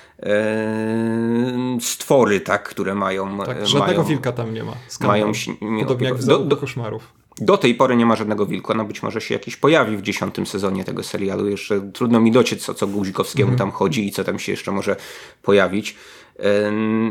stwory, 1.82 2.40
tak, 2.40 2.70
które 2.70 2.96
mają. 2.96 3.38
Tak, 3.38 3.68
żadnego 3.68 4.02
mają, 4.02 4.04
wilka 4.04 4.32
tam 4.32 4.54
nie 4.54 4.64
ma. 4.64 4.74
Mają, 5.02 5.32
Podobnie 5.80 6.08
jak 6.08 6.18
w 6.18 6.26
do, 6.26 6.40
do, 6.40 6.58
koszmarów. 6.58 7.21
Do 7.38 7.58
tej 7.58 7.76
pory 7.76 7.96
nie 7.96 8.06
ma 8.06 8.16
żadnego 8.16 8.46
wilka, 8.46 8.74
no 8.74 8.86
być 8.86 9.04
może 9.04 9.22
się 9.22 9.34
jakiś 9.34 9.56
pojawi 9.56 9.98
w 9.98 10.02
dziesiątym 10.02 10.46
sezonie 10.46 10.84
tego 10.84 11.04
serialu. 11.04 11.50
Jeszcze 11.50 11.92
trudno 11.94 12.20
mi 12.20 12.32
dociec, 12.32 12.70
o 12.70 12.74
co 12.74 12.88
Guzikowskiemu 12.88 13.50
mm. 13.50 13.58
tam 13.58 13.72
chodzi 13.72 14.08
i 14.08 14.12
co 14.12 14.24
tam 14.24 14.40
się 14.40 14.52
jeszcze 14.52 14.72
może 14.72 14.96
pojawić. 15.42 15.96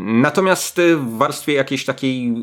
Natomiast 0.00 0.78
y, 0.78 0.96
w 0.96 1.16
warstwie 1.16 1.52
jakiejś 1.52 1.84
takiej 1.84 2.28
y, 2.28 2.34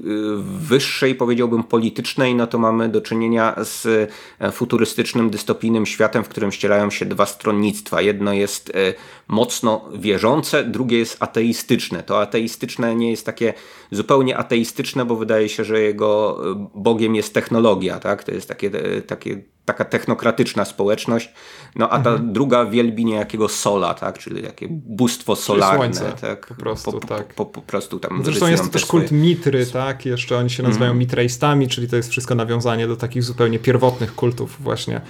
wyższej, 0.44 1.16
powiedziałbym 1.16 1.64
politycznej, 1.64 2.36
no 2.36 2.48
to 2.48 2.60
mamy 2.60 2.90
do 2.90 3.02
czynienia 3.02 3.56
z 3.64 3.86
e, 4.40 4.52
futurystycznym, 4.52 5.30
dystopijnym 5.30 5.86
światem, 5.86 6.24
w 6.24 6.30
którym 6.30 6.52
ścierają 6.52 6.90
się 6.90 7.06
dwa 7.06 7.26
stronnictwa. 7.26 8.02
Jedno 8.02 8.34
jest 8.34 8.70
e, 8.70 8.94
mocno 9.28 9.90
wierzące, 9.94 10.64
drugie 10.64 10.98
jest 10.98 11.18
ateistyczne. 11.20 12.04
To 12.04 12.22
ateistyczne 12.22 12.96
nie 12.96 13.12
jest 13.12 13.26
takie 13.26 13.54
zupełnie 13.92 14.38
ateistyczne, 14.38 15.06
bo 15.06 15.16
wydaje 15.16 15.50
się, 15.50 15.64
że 15.64 15.82
jego 15.82 16.42
e, 16.52 16.68
Bogiem 16.76 17.16
jest 17.16 17.34
technologia. 17.34 18.00
Tak? 18.00 18.24
To 18.24 18.32
jest 18.32 18.48
takie, 18.48 18.72
takie 19.08 19.42
taka 19.68 19.86
technokratyczna 19.86 20.66
społeczność, 20.66 21.34
no 21.76 21.90
a 21.90 22.00
ta 22.00 22.10
mhm. 22.10 22.34
druga 22.34 22.66
wielbi 22.66 23.06
niejakiego 23.06 23.50
sola, 23.50 23.94
tak, 23.94 24.18
czyli 24.18 24.44
takie 24.44 24.68
bóstwo 24.70 25.36
solarne, 25.36 25.78
słońce, 25.78 26.14
tak, 26.22 26.48
po 26.48 26.56
prostu, 26.56 26.92
po, 26.92 27.08
tak. 27.08 27.34
Po, 27.34 27.46
po, 27.46 27.62
prostu 27.62 28.00
tam 28.00 28.22
Zresztą 28.26 28.48
jest 28.48 28.64
to 28.64 28.70
też 28.70 28.86
swoje... 28.86 29.02
kult 29.02 29.12
Mitry, 29.12 29.66
tak, 29.66 30.06
jeszcze 30.06 30.38
oni 30.38 30.50
się 30.50 30.64
nazywają 30.64 30.92
mhm. 30.92 31.00
Mitreistami, 31.00 31.68
czyli 31.68 31.88
to 31.88 31.96
jest 31.96 32.10
wszystko 32.10 32.36
nawiązanie 32.36 32.88
do 32.88 32.96
takich 32.96 33.24
zupełnie 33.24 33.60
pierwotnych 33.60 34.16
kultów 34.16 34.58
właśnie. 34.60 35.02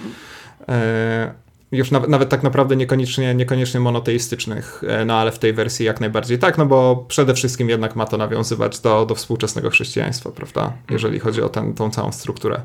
E, 0.68 1.34
już 1.72 1.90
nawet, 1.90 2.10
nawet, 2.10 2.28
tak 2.28 2.42
naprawdę 2.42 2.76
niekoniecznie, 2.76 3.34
niekoniecznie 3.34 3.80
monoteistycznych, 3.80 4.82
e, 4.88 5.04
no 5.04 5.14
ale 5.14 5.32
w 5.32 5.38
tej 5.38 5.52
wersji 5.52 5.86
jak 5.86 6.00
najbardziej 6.00 6.38
tak, 6.38 6.58
no 6.58 6.66
bo 6.66 7.04
przede 7.08 7.34
wszystkim 7.34 7.68
jednak 7.68 7.96
ma 7.96 8.06
to 8.06 8.16
nawiązywać 8.16 8.80
do, 8.80 9.06
do 9.06 9.14
współczesnego 9.14 9.70
chrześcijaństwa, 9.70 10.30
prawda, 10.30 10.72
jeżeli 10.90 11.18
chodzi 11.18 11.42
o 11.42 11.48
ten, 11.48 11.74
tą 11.74 11.90
całą 11.90 12.12
strukturę 12.12 12.60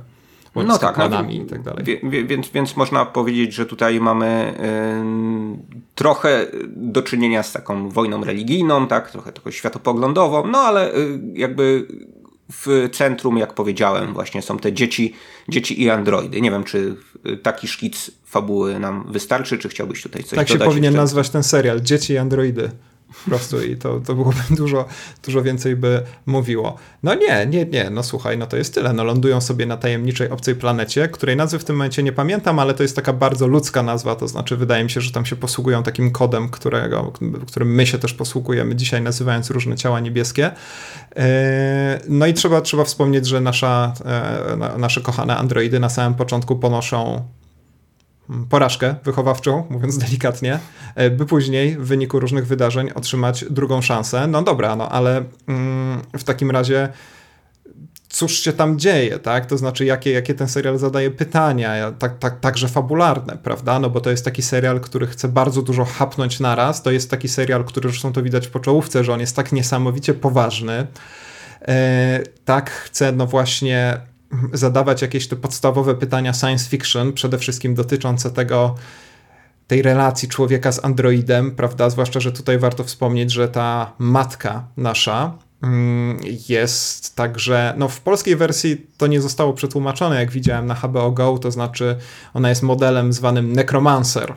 no 0.55 0.77
tak, 0.77 0.97
no, 0.97 1.29
i 1.29 1.45
tak 1.45 1.61
dalej. 1.61 1.83
Wie, 2.03 2.25
więc, 2.25 2.49
więc 2.49 2.75
można 2.75 3.05
powiedzieć, 3.05 3.53
że 3.53 3.65
tutaj 3.65 3.99
mamy 3.99 4.53
y, 5.79 5.95
trochę 5.95 6.47
do 6.67 7.01
czynienia 7.01 7.43
z 7.43 7.51
taką 7.51 7.89
wojną 7.89 8.23
religijną, 8.23 8.87
tak, 8.87 9.11
trochę 9.11 9.31
taką 9.31 9.51
światopoglądową, 9.51 10.47
no 10.47 10.57
ale 10.57 10.95
y, 10.95 11.19
jakby 11.33 11.87
w 12.49 12.89
centrum, 12.91 13.37
jak 13.37 13.53
powiedziałem, 13.53 14.13
właśnie 14.13 14.41
są 14.41 14.57
te 14.57 14.73
dzieci, 14.73 15.13
dzieci 15.49 15.81
i 15.81 15.89
androidy. 15.89 16.41
Nie 16.41 16.51
wiem, 16.51 16.63
czy 16.63 16.95
taki 17.43 17.67
szkic 17.67 18.11
fabuły 18.25 18.79
nam 18.79 19.05
wystarczy, 19.11 19.57
czy 19.57 19.69
chciałbyś 19.69 20.03
tutaj 20.03 20.23
coś 20.23 20.29
tak 20.29 20.37
dodać? 20.37 20.51
Tak 20.51 20.59
się 20.59 20.65
powinien 20.65 20.95
nazwać 20.95 21.29
ten 21.29 21.43
serial, 21.43 21.81
Dzieci 21.81 22.13
i 22.13 22.17
androidy 22.17 22.69
po 23.23 23.29
prostu 23.29 23.63
i 23.63 23.77
to, 23.77 23.99
to 23.99 24.15
byłoby 24.15 24.39
dużo, 24.57 24.85
dużo 25.25 25.41
więcej 25.41 25.75
by 25.75 26.01
mówiło. 26.25 26.77
No 27.03 27.15
nie, 27.15 27.45
nie, 27.45 27.65
nie, 27.65 27.89
no 27.89 28.03
słuchaj, 28.03 28.37
no 28.37 28.47
to 28.47 28.57
jest 28.57 28.73
tyle. 28.73 28.93
No 28.93 29.03
lądują 29.03 29.41
sobie 29.41 29.65
na 29.65 29.77
tajemniczej 29.77 30.29
obcej 30.29 30.55
planecie, 30.55 31.07
której 31.07 31.35
nazwy 31.35 31.59
w 31.59 31.63
tym 31.63 31.75
momencie 31.75 32.03
nie 32.03 32.11
pamiętam, 32.11 32.59
ale 32.59 32.73
to 32.73 32.83
jest 32.83 32.95
taka 32.95 33.13
bardzo 33.13 33.47
ludzka 33.47 33.83
nazwa, 33.83 34.15
to 34.15 34.27
znaczy 34.27 34.57
wydaje 34.57 34.83
mi 34.83 34.89
się, 34.89 35.01
że 35.01 35.11
tam 35.11 35.25
się 35.25 35.35
posługują 35.35 35.83
takim 35.83 36.11
kodem, 36.11 36.49
którego, 36.49 37.13
którym 37.47 37.75
my 37.75 37.87
się 37.87 37.99
też 37.99 38.13
posługujemy 38.13 38.75
dzisiaj, 38.75 39.01
nazywając 39.01 39.49
różne 39.49 39.75
ciała 39.75 39.99
niebieskie. 39.99 40.51
E, 41.15 41.99
no 42.09 42.25
i 42.25 42.33
trzeba, 42.33 42.61
trzeba 42.61 42.83
wspomnieć, 42.83 43.27
że 43.27 43.41
nasza, 43.41 43.93
e, 44.05 44.77
nasze 44.77 45.01
kochane 45.01 45.37
androidy 45.37 45.79
na 45.79 45.89
samym 45.89 46.13
początku 46.13 46.55
ponoszą 46.55 47.23
porażkę 48.49 48.95
wychowawczą, 49.03 49.67
mówiąc 49.69 49.97
delikatnie, 49.97 50.59
e, 50.95 51.09
by 51.09 51.25
później 51.25 51.77
w 51.77 51.81
wyniku 51.81 52.19
różnych 52.19 52.47
wydarzeń 52.47 52.89
otrzymać 52.95 53.45
drugą 53.49 53.81
szansę. 53.81 54.27
No 54.27 54.41
dobra, 54.41 54.75
no 54.75 54.89
ale 54.89 55.23
mm, 55.47 56.01
w 56.17 56.23
takim 56.23 56.51
razie 56.51 56.89
cóż 58.13 58.39
się 58.39 58.53
tam 58.53 58.79
dzieje, 58.79 59.19
tak? 59.19 59.45
To 59.45 59.57
znaczy, 59.57 59.85
jakie, 59.85 60.11
jakie 60.11 60.33
ten 60.33 60.47
serial 60.47 60.77
zadaje 60.77 61.11
pytania, 61.11 61.91
tak, 61.91 62.19
tak, 62.19 62.39
także 62.39 62.67
fabularne, 62.67 63.37
prawda? 63.43 63.79
No 63.79 63.89
bo 63.89 64.01
to 64.01 64.09
jest 64.09 64.25
taki 64.25 64.41
serial, 64.41 64.79
który 64.79 65.07
chce 65.07 65.27
bardzo 65.27 65.61
dużo 65.61 65.85
hapnąć 65.85 66.39
naraz. 66.39 66.83
To 66.83 66.91
jest 66.91 67.11
taki 67.11 67.29
serial, 67.29 67.63
który 67.63 67.89
zresztą 67.89 68.13
to 68.13 68.23
widać 68.23 68.47
po 68.47 68.59
czołówce, 68.59 69.03
że 69.03 69.13
on 69.13 69.19
jest 69.19 69.35
tak 69.35 69.51
niesamowicie 69.51 70.13
poważny. 70.13 70.87
E, 71.67 72.23
tak 72.45 72.71
chce, 72.71 73.11
no 73.11 73.27
właśnie 73.27 73.97
zadawać 74.53 75.01
jakieś 75.01 75.27
te 75.27 75.35
podstawowe 75.35 75.95
pytania 75.95 76.33
science 76.33 76.69
fiction, 76.69 77.13
przede 77.13 77.37
wszystkim 77.37 77.75
dotyczące 77.75 78.31
tego, 78.31 78.75
tej 79.67 79.81
relacji 79.81 80.29
człowieka 80.29 80.71
z 80.71 80.85
androidem, 80.85 81.51
prawda? 81.51 81.89
Zwłaszcza, 81.89 82.19
że 82.19 82.31
tutaj 82.31 82.59
warto 82.59 82.83
wspomnieć, 82.83 83.31
że 83.31 83.47
ta 83.47 83.93
matka 83.99 84.67
nasza 84.77 85.37
mm, 85.63 86.19
jest 86.49 87.15
także, 87.15 87.73
no 87.77 87.87
w 87.87 88.01
polskiej 88.01 88.35
wersji 88.35 88.87
to 88.97 89.07
nie 89.07 89.21
zostało 89.21 89.53
przetłumaczone, 89.53 90.19
jak 90.19 90.31
widziałem 90.31 90.65
na 90.65 90.75
HBO 90.75 91.11
Go, 91.11 91.37
to 91.37 91.51
znaczy 91.51 91.95
ona 92.33 92.49
jest 92.49 92.63
modelem 92.63 93.13
zwanym 93.13 93.53
Necromancer, 93.53 94.33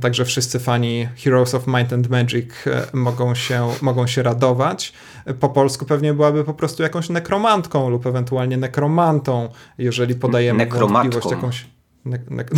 Także 0.00 0.24
wszyscy 0.24 0.58
fani 0.58 1.08
Heroes 1.16 1.54
of 1.54 1.66
Might 1.66 1.92
and 1.92 2.08
Magic 2.08 2.66
e, 2.66 2.86
mogą 2.92 3.34
się, 3.34 3.68
mogą 3.82 4.06
się 4.06 4.22
radować. 4.22 4.92
Po 5.40 5.48
polsku 5.48 5.84
pewnie 5.84 6.14
byłaby 6.14 6.44
po 6.44 6.54
prostu 6.54 6.82
jakąś 6.82 7.08
nekromantką 7.08 7.90
lub 7.90 8.06
ewentualnie 8.06 8.56
nekromantą, 8.56 9.48
jeżeli 9.78 10.14
podajemy 10.14 10.66
wątpliwość 10.66 11.30
jakąś... 11.30 11.66
Ne 12.04 12.18
ne 12.30 12.44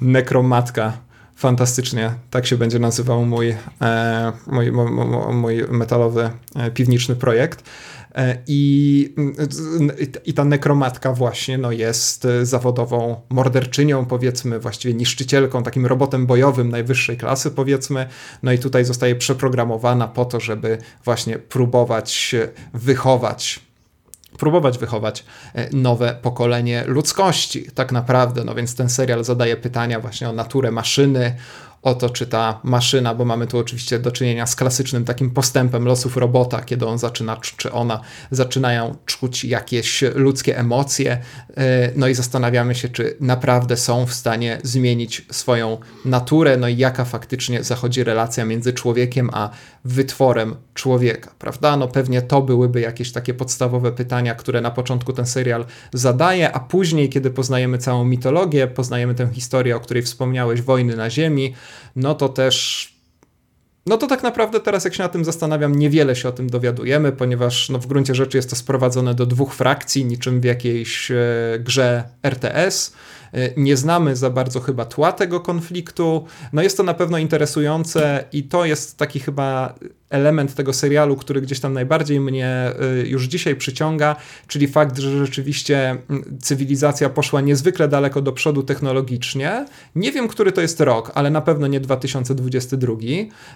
nekromatka. 0.00 0.92
Fantastycznie. 1.38 2.10
Tak 2.30 2.46
się 2.46 2.56
będzie 2.56 2.78
nazywał 2.78 3.26
mój, 3.26 3.56
e, 3.82 4.32
mój, 4.46 4.72
mój, 4.72 4.86
mój 5.34 5.64
metalowy 5.68 6.30
e, 6.56 6.70
piwniczny 6.70 7.16
projekt. 7.16 7.70
I, 8.46 9.14
I 10.24 10.34
ta 10.34 10.44
nekromatka 10.44 11.12
właśnie 11.12 11.58
no, 11.58 11.72
jest 11.72 12.26
zawodową 12.42 13.20
morderczynią, 13.28 14.06
powiedzmy, 14.06 14.58
właściwie 14.58 14.94
niszczycielką, 14.94 15.62
takim 15.62 15.86
robotem 15.86 16.26
bojowym 16.26 16.70
najwyższej 16.70 17.16
klasy, 17.16 17.50
powiedzmy. 17.50 18.08
No 18.42 18.52
i 18.52 18.58
tutaj 18.58 18.84
zostaje 18.84 19.16
przeprogramowana 19.16 20.08
po 20.08 20.24
to, 20.24 20.40
żeby 20.40 20.78
właśnie 21.04 21.38
próbować 21.38 22.34
wychować 22.74 23.68
próbować 24.38 24.78
wychować 24.78 25.24
e, 25.54 25.76
nowe 25.76 26.16
pokolenie 26.22 26.84
ludzkości, 26.86 27.70
tak 27.74 27.92
naprawdę. 27.92 28.44
No 28.44 28.54
więc 28.54 28.74
ten 28.74 28.88
serial 28.88 29.24
zadaje 29.24 29.56
pytania 29.56 30.00
właśnie 30.00 30.28
o 30.28 30.32
naturę 30.32 30.70
maszyny, 30.70 31.36
o 31.88 31.94
to, 31.94 32.10
czy 32.10 32.26
ta 32.26 32.60
maszyna, 32.62 33.14
bo 33.14 33.24
mamy 33.24 33.46
tu 33.46 33.58
oczywiście 33.58 33.98
do 33.98 34.12
czynienia 34.12 34.46
z 34.46 34.56
klasycznym 34.56 35.04
takim 35.04 35.30
postępem 35.30 35.84
losów 35.84 36.16
robota, 36.16 36.60
kiedy 36.60 36.86
on 36.86 36.98
zaczyna, 36.98 37.36
czy 37.56 37.72
ona 37.72 38.00
zaczynają 38.30 38.96
czuć 39.06 39.44
jakieś 39.44 40.02
ludzkie 40.14 40.58
emocje, 40.58 41.18
e, 41.56 41.90
no 41.96 42.08
i 42.08 42.14
zastanawiamy 42.14 42.74
się, 42.74 42.88
czy 42.88 43.16
naprawdę 43.20 43.76
są 43.76 44.06
w 44.06 44.14
stanie 44.14 44.58
zmienić 44.62 45.26
swoją 45.30 45.78
naturę, 46.04 46.56
no 46.56 46.68
i 46.68 46.76
jaka 46.76 47.04
faktycznie 47.04 47.62
zachodzi 47.64 48.04
relacja 48.04 48.44
między 48.44 48.72
człowiekiem 48.72 49.30
a 49.32 49.50
wytworem 49.84 50.56
człowieka, 50.74 51.30
prawda? 51.38 51.76
No 51.76 51.88
pewnie 51.88 52.22
to 52.22 52.42
byłyby 52.42 52.80
jakieś 52.80 53.12
takie 53.12 53.34
podstawowe 53.34 53.92
pytania, 53.92 54.34
które 54.34 54.60
na 54.60 54.70
początku 54.70 55.12
ten 55.12 55.26
serial 55.26 55.66
zadaje, 55.92 56.52
a 56.52 56.60
później, 56.60 57.08
kiedy 57.08 57.30
poznajemy 57.30 57.78
całą 57.78 58.04
mitologię, 58.04 58.66
poznajemy 58.66 59.14
tę 59.14 59.28
historię, 59.32 59.76
o 59.76 59.80
której 59.80 60.02
wspomniałeś, 60.02 60.62
wojny 60.62 60.96
na 60.96 61.10
Ziemi, 61.10 61.54
no 61.96 62.14
to 62.14 62.28
też 62.28 62.88
no 63.88 63.96
to 63.96 64.06
tak 64.06 64.22
naprawdę 64.22 64.60
teraz, 64.60 64.84
jak 64.84 64.94
się 64.94 65.02
na 65.02 65.08
tym 65.08 65.24
zastanawiam, 65.24 65.74
niewiele 65.74 66.16
się 66.16 66.28
o 66.28 66.32
tym 66.32 66.50
dowiadujemy, 66.50 67.12
ponieważ 67.12 67.68
no, 67.68 67.78
w 67.78 67.86
gruncie 67.86 68.14
rzeczy 68.14 68.38
jest 68.38 68.50
to 68.50 68.56
sprowadzone 68.56 69.14
do 69.14 69.26
dwóch 69.26 69.54
frakcji, 69.54 70.04
niczym 70.04 70.40
w 70.40 70.44
jakiejś 70.44 71.10
e, 71.10 71.16
grze 71.58 72.04
RTS. 72.22 72.92
E, 73.32 73.50
nie 73.56 73.76
znamy 73.76 74.16
za 74.16 74.30
bardzo 74.30 74.60
chyba 74.60 74.84
tła 74.84 75.12
tego 75.12 75.40
konfliktu. 75.40 76.24
No 76.52 76.62
jest 76.62 76.76
to 76.76 76.82
na 76.82 76.94
pewno 76.94 77.18
interesujące 77.18 78.24
i 78.32 78.42
to 78.42 78.64
jest 78.64 78.96
taki 78.96 79.20
chyba 79.20 79.74
element 80.10 80.54
tego 80.54 80.72
serialu, 80.72 81.16
który 81.16 81.40
gdzieś 81.40 81.60
tam 81.60 81.72
najbardziej 81.72 82.20
mnie 82.20 82.72
y, 83.02 83.08
już 83.08 83.24
dzisiaj 83.24 83.56
przyciąga, 83.56 84.16
czyli 84.46 84.68
fakt, 84.68 84.98
że 84.98 85.26
rzeczywiście 85.26 85.90
mm, 85.90 86.38
cywilizacja 86.42 87.08
poszła 87.08 87.40
niezwykle 87.40 87.88
daleko 87.88 88.22
do 88.22 88.32
przodu 88.32 88.62
technologicznie. 88.62 89.66
Nie 89.94 90.12
wiem, 90.12 90.28
który 90.28 90.52
to 90.52 90.60
jest 90.60 90.80
rok, 90.80 91.12
ale 91.14 91.30
na 91.30 91.40
pewno 91.40 91.66
nie 91.66 91.80
2022. 91.80 92.94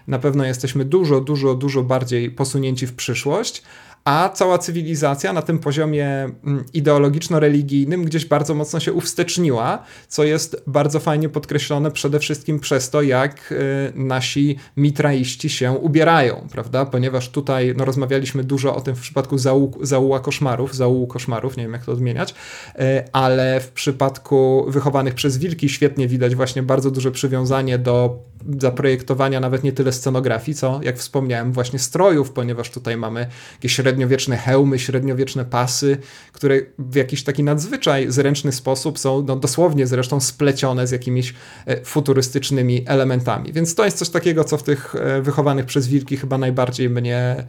Na 0.06 0.18
pewno 0.18 0.44
jesteśmy 0.44 0.84
dużo, 0.84 1.20
dużo, 1.20 1.54
dużo 1.54 1.82
bardziej 1.82 2.30
posunięci 2.30 2.86
w 2.86 2.94
przyszłość, 2.94 3.62
a 4.04 4.28
cała 4.28 4.58
cywilizacja 4.58 5.32
na 5.32 5.42
tym 5.42 5.58
poziomie 5.58 6.06
mm, 6.44 6.64
ideologiczno-religijnym 6.74 8.04
gdzieś 8.04 8.26
bardzo 8.26 8.54
mocno 8.54 8.80
się 8.80 8.92
uwsteczniła, 8.92 9.84
co 10.08 10.24
jest 10.24 10.62
bardzo 10.66 11.00
fajnie 11.00 11.28
podkreślone 11.28 11.90
przede 11.90 12.18
wszystkim 12.18 12.60
przez 12.60 12.90
to, 12.90 13.02
jak 13.02 13.52
y, 13.52 13.92
nasi 13.94 14.56
mitraiści 14.76 15.50
się 15.50 15.72
ubierają, 15.72 16.46
prawda? 16.52 16.86
Ponieważ 16.86 17.28
tutaj 17.28 17.74
no, 17.76 17.84
rozmawialiśmy 17.84 18.44
dużo 18.44 18.76
o 18.76 18.80
tym 18.80 18.96
w 18.96 19.00
przypadku 19.00 19.38
zału, 19.38 19.78
zauła 19.80 20.20
koszmarów, 20.20 20.74
zaułu 20.74 21.06
koszmarów, 21.06 21.56
nie 21.56 21.62
wiem 21.62 21.72
jak 21.72 21.84
to 21.84 21.92
odmieniać, 21.92 22.30
y, 22.30 22.74
ale 23.12 23.60
w 23.60 23.68
przypadku 23.68 24.64
wychowanych 24.68 25.14
przez 25.14 25.38
wilki 25.38 25.68
świetnie 25.68 26.08
widać 26.08 26.34
właśnie 26.34 26.62
bardzo 26.62 26.90
duże 26.90 27.10
przywiązanie 27.10 27.78
do 27.78 28.18
zaprojektowania 28.58 29.40
nawet 29.40 29.64
nie 29.64 29.72
tyle 29.72 29.92
scenografii, 29.92 30.54
co 30.54 30.80
jak 30.82 30.98
wspomniałem 30.98 31.52
właśnie 31.52 31.78
strojów, 31.78 32.32
ponieważ 32.32 32.70
tutaj 32.70 32.96
mamy 32.96 33.26
jakieś 33.52 33.78
średniowieczne 33.92 34.36
hełmy, 34.36 34.78
średniowieczne 34.78 35.44
pasy, 35.44 35.96
które 36.32 36.60
w 36.78 36.94
jakiś 36.94 37.24
taki 37.24 37.42
nadzwyczaj 37.42 38.06
zręczny 38.12 38.52
sposób 38.52 38.98
są 38.98 39.22
no, 39.22 39.36
dosłownie 39.36 39.86
zresztą 39.86 40.20
splecione 40.20 40.86
z 40.86 40.90
jakimiś 40.90 41.34
e, 41.66 41.84
futurystycznymi 41.84 42.84
elementami. 42.86 43.52
Więc 43.52 43.74
to 43.74 43.84
jest 43.84 43.98
coś 43.98 44.08
takiego, 44.08 44.44
co 44.44 44.58
w 44.58 44.62
tych 44.62 44.94
e, 44.94 45.22
wychowanych 45.22 45.66
przez 45.66 45.88
wilki 45.88 46.16
chyba 46.16 46.38
najbardziej 46.38 46.90
mnie 46.90 47.44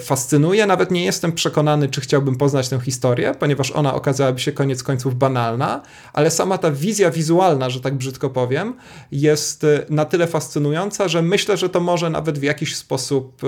fascynuje. 0.00 0.66
Nawet 0.66 0.90
nie 0.90 1.04
jestem 1.04 1.32
przekonany, 1.32 1.88
czy 1.88 2.00
chciałbym 2.00 2.36
poznać 2.36 2.68
tę 2.68 2.80
historię, 2.80 3.34
ponieważ 3.38 3.70
ona 3.70 3.94
okazałaby 3.94 4.40
się 4.40 4.52
koniec 4.52 4.82
końców 4.82 5.14
banalna, 5.14 5.82
ale 6.12 6.30
sama 6.30 6.58
ta 6.58 6.70
wizja 6.70 7.10
wizualna, 7.10 7.70
że 7.70 7.80
tak 7.80 7.94
brzydko 7.94 8.30
powiem, 8.30 8.74
jest 9.12 9.64
e, 9.64 9.86
na 9.90 10.04
tyle 10.04 10.26
fascynująca, 10.26 11.08
że 11.08 11.22
myślę, 11.22 11.56
że 11.56 11.68
to 11.68 11.80
może 11.80 12.10
nawet 12.10 12.38
w 12.38 12.42
jakiś 12.42 12.76
sposób 12.76 13.42
e, 13.44 13.46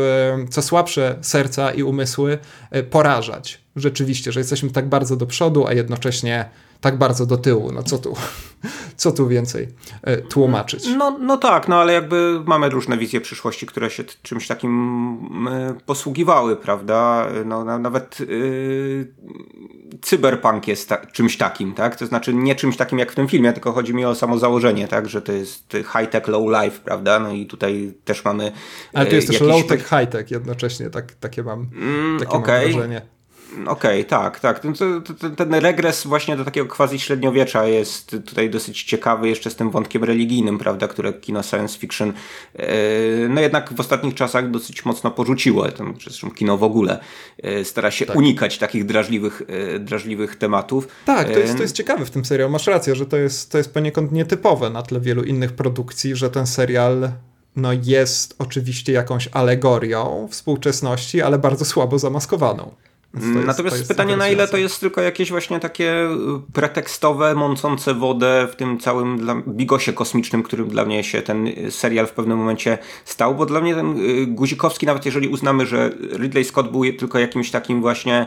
co 0.51 0.63
słabsze 0.63 1.19
serca 1.21 1.73
i 1.73 1.83
umysły 1.83 2.39
porażać. 2.91 3.63
Rzeczywiście, 3.77 4.33
że 4.33 4.41
jesteśmy 4.41 4.71
tak 4.71 4.89
bardzo 4.89 5.17
do 5.17 5.27
przodu, 5.27 5.67
a 5.67 5.73
jednocześnie 5.73 6.51
tak 6.83 6.99
bardzo 6.99 7.27
do 7.27 7.37
tyłu. 7.37 7.73
No 7.73 7.83
co 7.83 7.99
tu, 7.99 8.15
co 8.97 9.13
tu 9.13 9.29
więcej 9.29 9.69
e, 10.03 10.17
tłumaczyć? 10.17 10.85
No, 10.97 11.19
no 11.21 11.37
tak, 11.37 11.69
no 11.69 11.77
ale 11.77 11.93
jakby 11.93 12.43
mamy 12.47 12.69
różne 12.69 12.99
wizje 12.99 13.21
przyszłości, 13.21 13.67
które 13.67 13.91
się 13.91 14.05
czymś 14.23 14.47
takim 14.47 15.49
e, 15.49 15.75
posługiwały, 15.87 16.57
prawda? 16.57 17.27
No, 17.45 17.79
nawet 17.79 18.21
yy, 18.21 19.13
cyberpunk 20.03 20.69
jest 20.69 20.89
ta, 20.89 20.97
czymś 21.07 21.37
takim, 21.37 21.75
tak? 21.75 21.97
To 21.97 22.07
znaczy 22.07 22.35
nie 22.35 22.55
czymś 22.55 22.77
takim 22.77 22.99
jak 22.99 23.13
w 23.13 23.15
tym 23.15 23.29
filmie, 23.29 23.53
tylko 23.53 23.73
chodzi 23.73 23.95
mi 23.95 24.05
o 24.05 24.15
samo 24.15 24.39
założenie, 24.39 24.89
tak? 24.89 25.09
Że 25.09 25.23
to 25.23 25.33
jest 25.33 25.73
high-tech, 25.73 26.29
low-life, 26.29 26.81
prawda? 26.85 27.21
No 27.21 27.33
i 27.33 27.47
tutaj 27.47 27.95
też 28.05 28.25
mamy... 28.25 28.53
Ale 28.93 29.07
to 29.07 29.15
jest 29.15 29.29
też 29.29 29.41
low-tech, 29.41 29.89
high-tech 29.89 30.31
jednocześnie, 30.31 30.91
tak, 30.91 31.13
takie 31.15 31.43
mam, 31.43 31.69
mm, 31.75 32.19
takie 32.19 32.33
okay. 32.33 32.63
mam 32.63 32.73
wrażenie. 32.73 33.03
Okej, 33.53 34.01
okay, 34.01 34.05
tak, 34.05 34.41
tak. 34.41 34.61
Ten, 34.61 34.75
ten, 35.21 35.37
ten, 35.37 35.55
regres 35.55 36.07
właśnie 36.07 36.37
do 36.37 36.45
takiego 36.45 36.67
quasi 36.77 36.99
średniowiecza 36.99 37.67
jest 37.67 38.11
tutaj 38.27 38.51
dosyć 38.51 38.83
ciekawy 38.83 39.29
jeszcze 39.29 39.51
z 39.51 39.57
tym 39.57 39.71
wątkiem 39.71 40.05
religijnym, 40.05 40.59
prawda, 40.59 40.89
które 40.89 41.13
kino 41.13 41.43
science 41.43 41.79
fiction 41.79 42.13
yy, 42.59 42.65
no 43.29 43.41
jednak 43.41 43.73
w 43.73 43.81
ostatnich 43.81 44.15
czasach 44.15 44.51
dosyć 44.51 44.85
mocno 44.85 45.11
porzuciło, 45.11 45.69
tam, 45.69 45.95
zresztą 46.05 46.31
kino 46.31 46.59
w 46.59 46.63
ogóle 46.63 46.99
yy, 47.43 47.65
stara 47.65 47.91
się 47.91 48.07
tak. 48.07 48.17
unikać 48.17 48.59
takich 48.59 48.85
drażliwych, 48.87 49.43
yy, 49.49 49.79
drażliwych 49.79 50.37
tematów. 50.37 50.89
Tak, 51.07 51.31
to 51.31 51.39
jest, 51.39 51.57
to 51.57 51.63
jest 51.63 51.77
ciekawe 51.77 52.05
w 52.05 52.11
tym 52.11 52.25
serialu, 52.25 52.53
masz 52.53 52.67
rację, 52.67 52.95
że 52.95 53.07
to 53.07 53.17
jest, 53.17 53.53
to 53.53 53.59
jest 53.59 53.75
poniekąd 53.75 54.13
nietypowe 54.13 54.71
na 54.71 54.83
tle 54.83 55.01
wielu 55.01 55.23
innych 55.23 55.53
produkcji, 55.53 56.17
że 56.17 56.31
ten 56.31 56.47
serial 56.47 57.11
no 57.57 57.71
jest 57.83 58.35
oczywiście 58.39 58.93
jakąś 58.93 59.29
alegorią 59.33 60.29
współczesności, 60.31 61.23
ale 61.23 61.39
bardzo 61.39 61.65
słabo 61.65 61.99
zamaskowaną. 61.99 62.75
Jest, 63.15 63.47
Natomiast 63.47 63.89
pytanie, 63.89 64.17
na 64.17 64.29
ile 64.29 64.49
to 64.49 64.57
jest 64.57 64.81
tylko 64.81 65.01
jakieś 65.01 65.31
właśnie 65.31 65.61
takie 65.61 66.05
y, 66.05 66.53
pretekstowe, 66.53 67.35
mącące 67.35 67.95
wodę 67.95 68.49
w 68.53 68.57
tym 68.57 68.79
całym 68.79 69.19
dla, 69.19 69.35
bigosie 69.49 69.93
kosmicznym, 69.93 70.43
którym 70.43 70.69
dla 70.69 70.85
mnie 70.85 71.05
się 71.05 71.23
ten 71.23 71.49
serial 71.71 72.07
w 72.07 72.13
pewnym 72.13 72.39
momencie 72.39 72.79
stał, 73.05 73.35
bo 73.35 73.47
dla 73.47 73.61
mnie 73.61 73.75
ten 73.75 73.97
y, 74.01 74.27
Guzikowski, 74.27 74.87
nawet 74.87 75.07
jeżeli 75.07 75.29
uznamy, 75.29 75.67
że 75.67 75.91
Ridley 76.19 76.45
Scott 76.45 76.71
był 76.71 76.93
tylko 76.93 77.19
jakimś 77.19 77.51
takim 77.51 77.81
właśnie 77.81 78.27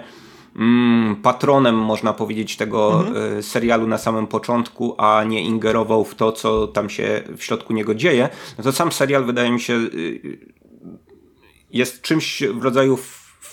mm, 0.56 1.16
patronem, 1.16 1.76
można 1.76 2.14
powiedzieć, 2.14 2.58
tego 2.58 3.06
mhm. 3.08 3.38
Y, 3.38 3.44
serialu 3.44 3.88
na 3.88 3.98
samym 3.98 4.28
początku, 4.28 4.96
a 4.98 5.24
nie 5.24 5.42
ingerował 5.42 6.06
w 6.06 6.16
to, 6.16 6.32
co 6.32 6.68
tam 6.68 6.90
się 6.90 7.24
w 7.38 7.44
środku 7.44 7.74
niego 7.74 7.96
dzieje, 7.96 8.30
no 8.58 8.64
to 8.64 8.72
sam 8.72 8.92
serial 8.92 9.26
wydaje 9.26 9.52
mi 9.52 9.62
się 9.62 9.80
jest 11.72 12.02
czymś 12.02 12.44
w 12.44 12.64
rodzaju 12.64 12.98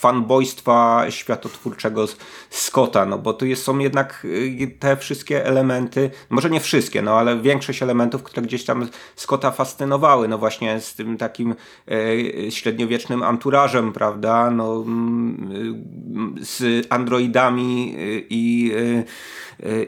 fanbojstwa 0.02 1.04
światotwórczego 1.10 2.06
Scotta, 2.50 3.06
no 3.06 3.18
bo 3.18 3.32
tu 3.32 3.46
jest, 3.46 3.62
są 3.62 3.78
jednak 3.78 4.24
y, 4.24 4.76
te 4.78 4.96
wszystkie 4.96 5.46
elementy, 5.46 6.10
może 6.30 6.50
nie 6.50 6.60
wszystkie, 6.60 7.02
no 7.02 7.18
ale 7.18 7.40
większość 7.40 7.82
elementów, 7.82 8.22
które 8.22 8.42
gdzieś 8.42 8.64
tam 8.64 8.88
Scotta 9.16 9.50
fascynowały, 9.50 10.28
no 10.28 10.38
właśnie 10.38 10.80
z 10.80 10.94
tym 10.94 11.16
takim 11.16 11.54
e, 11.88 12.50
średniowiecznym 12.50 13.22
anturażem, 13.22 13.92
prawda, 13.92 14.50
no 14.50 14.74
mm, 14.86 16.34
z 16.40 16.86
androidami 16.90 17.94
y, 17.98 18.26
i 18.30 18.72
y, 18.74 19.04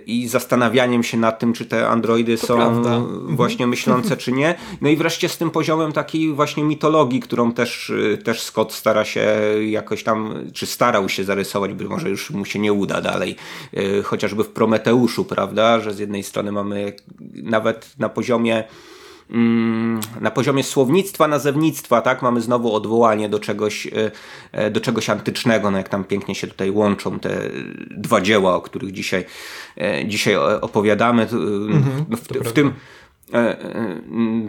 i 0.06 0.28
zastanawianiem 0.28 1.02
się 1.02 1.18
nad 1.18 1.38
tym, 1.38 1.52
czy 1.52 1.66
te 1.66 1.88
androidy 1.88 2.38
to 2.38 2.46
są 2.46 2.56
prawda. 2.56 2.94
Mhm. 2.94 3.36
właśnie 3.36 3.66
myślące, 3.66 4.16
czy 4.16 4.32
nie. 4.32 4.54
No 4.80 4.88
i 4.88 4.96
wreszcie 4.96 5.28
z 5.28 5.38
tym 5.38 5.50
poziomem 5.50 5.92
takiej 5.92 6.32
właśnie 6.32 6.64
mitologii, 6.64 7.20
którą 7.20 7.52
też, 7.52 7.92
też 8.24 8.42
Scott 8.42 8.72
stara 8.72 9.04
się 9.04 9.26
jakoś 9.66 10.02
tam, 10.02 10.34
czy 10.52 10.66
starał 10.66 11.08
się 11.08 11.24
zarysować, 11.24 11.72
by 11.72 11.84
może 11.84 12.10
już 12.10 12.30
mu 12.30 12.44
się 12.44 12.58
nie 12.58 12.72
uda 12.72 13.00
dalej, 13.00 13.36
e, 13.72 14.02
chociażby 14.02 14.44
w 14.44 14.48
Prometeuszu, 14.48 15.24
prawda, 15.24 15.80
że 15.80 15.94
z 15.94 15.98
jednej 15.98 16.22
strony 16.22 16.52
mamy 16.52 16.92
nawet 17.34 17.90
na 17.98 18.08
poziomie 18.08 18.64
na 20.20 20.30
poziomie 20.30 20.62
słownictwa, 20.62 21.28
nazewnictwa, 21.28 22.00
tak, 22.00 22.22
mamy 22.22 22.40
znowu 22.40 22.74
odwołanie 22.74 23.28
do 23.28 23.38
czegoś, 23.38 23.86
e, 23.86 24.10
e, 24.52 24.70
do 24.70 24.80
czegoś 24.80 25.10
antycznego, 25.10 25.70
no 25.70 25.78
jak 25.78 25.88
tam 25.88 26.04
pięknie 26.04 26.34
się 26.34 26.46
tutaj 26.46 26.70
łączą 26.70 27.18
te 27.18 27.40
dwa 27.90 28.20
dzieła, 28.20 28.54
o 28.54 28.60
których 28.60 28.92
dzisiaj, 28.92 29.24
dzisiaj 30.06 30.36
opowiadamy. 30.60 31.22
Mhm, 31.22 32.04
w, 32.10 32.48
w 32.48 32.52
tym 32.52 32.72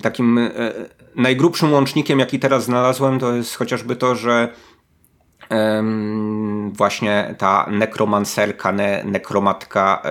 takim 0.02 0.40
najgrubszym 1.16 1.74
łącznikiem, 1.74 2.20
jaki 2.20 2.40
teraz 2.40 2.64
znalazłem, 2.64 3.20
to 3.20 3.36
jest 3.36 3.56
chociażby 3.56 3.96
to, 3.96 4.16
że 4.16 4.50
właśnie 6.74 7.36
ta 7.38 7.70
nekromancerka, 7.72 8.72
ne, 8.72 9.04
nekromatka, 9.06 10.02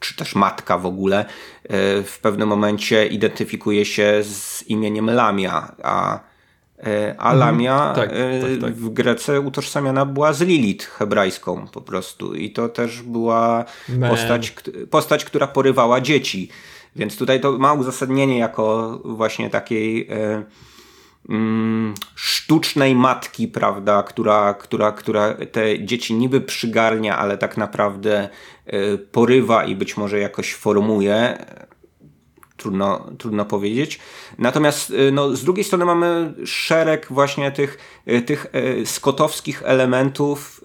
czy 0.00 0.16
też 0.16 0.34
matka 0.34 0.78
w 0.78 0.86
ogóle, 0.86 1.18
e, 1.18 1.26
w 2.02 2.18
pewnym 2.22 2.48
momencie 2.48 3.06
identyfikuje 3.06 3.84
się 3.84 4.20
z 4.22 4.64
imieniem 4.68 5.10
Lamia, 5.10 5.72
a, 5.82 6.20
e, 6.78 7.14
a 7.18 7.32
mhm. 7.32 7.38
Lamia 7.38 7.92
tak, 7.96 8.10
e, 8.12 8.40
tak, 8.40 8.60
tak. 8.60 8.74
w 8.74 8.90
Grece 8.90 9.40
utożsamiana 9.40 10.06
była 10.06 10.32
z 10.32 10.40
Lilith 10.40 10.86
hebrajską 10.86 11.66
po 11.72 11.80
prostu 11.80 12.34
i 12.34 12.50
to 12.50 12.68
też 12.68 13.02
była 13.02 13.64
postać, 14.08 14.54
postać, 14.90 15.24
która 15.24 15.46
porywała 15.46 16.00
dzieci. 16.00 16.48
Więc 16.96 17.16
tutaj 17.16 17.40
to 17.40 17.58
ma 17.58 17.72
uzasadnienie 17.72 18.38
jako 18.38 18.98
właśnie 19.04 19.50
takiej 19.50 20.08
mm, 21.28 21.94
sztucznej 22.14 22.94
matki, 22.94 23.48
prawda, 23.48 24.02
która, 24.02 24.54
która, 24.54 24.92
która 24.92 25.34
te 25.52 25.84
dzieci 25.84 26.14
niby 26.14 26.40
przygarnia, 26.40 27.18
ale 27.18 27.38
tak 27.38 27.56
naprawdę 27.56 28.28
porywa 29.12 29.64
i 29.64 29.76
być 29.76 29.96
może 29.96 30.18
jakoś 30.18 30.54
formuje. 30.54 31.46
Trudno, 32.56 33.10
trudno 33.18 33.44
powiedzieć. 33.44 34.00
Natomiast 34.38 34.90
y, 34.90 35.12
no, 35.12 35.36
z 35.36 35.44
drugiej 35.44 35.64
strony 35.64 35.84
mamy 35.84 36.34
szereg 36.44 37.06
właśnie 37.10 37.52
tych, 37.52 38.02
y, 38.08 38.22
tych 38.22 38.46
skotowskich 38.84 39.62
elementów 39.64 40.60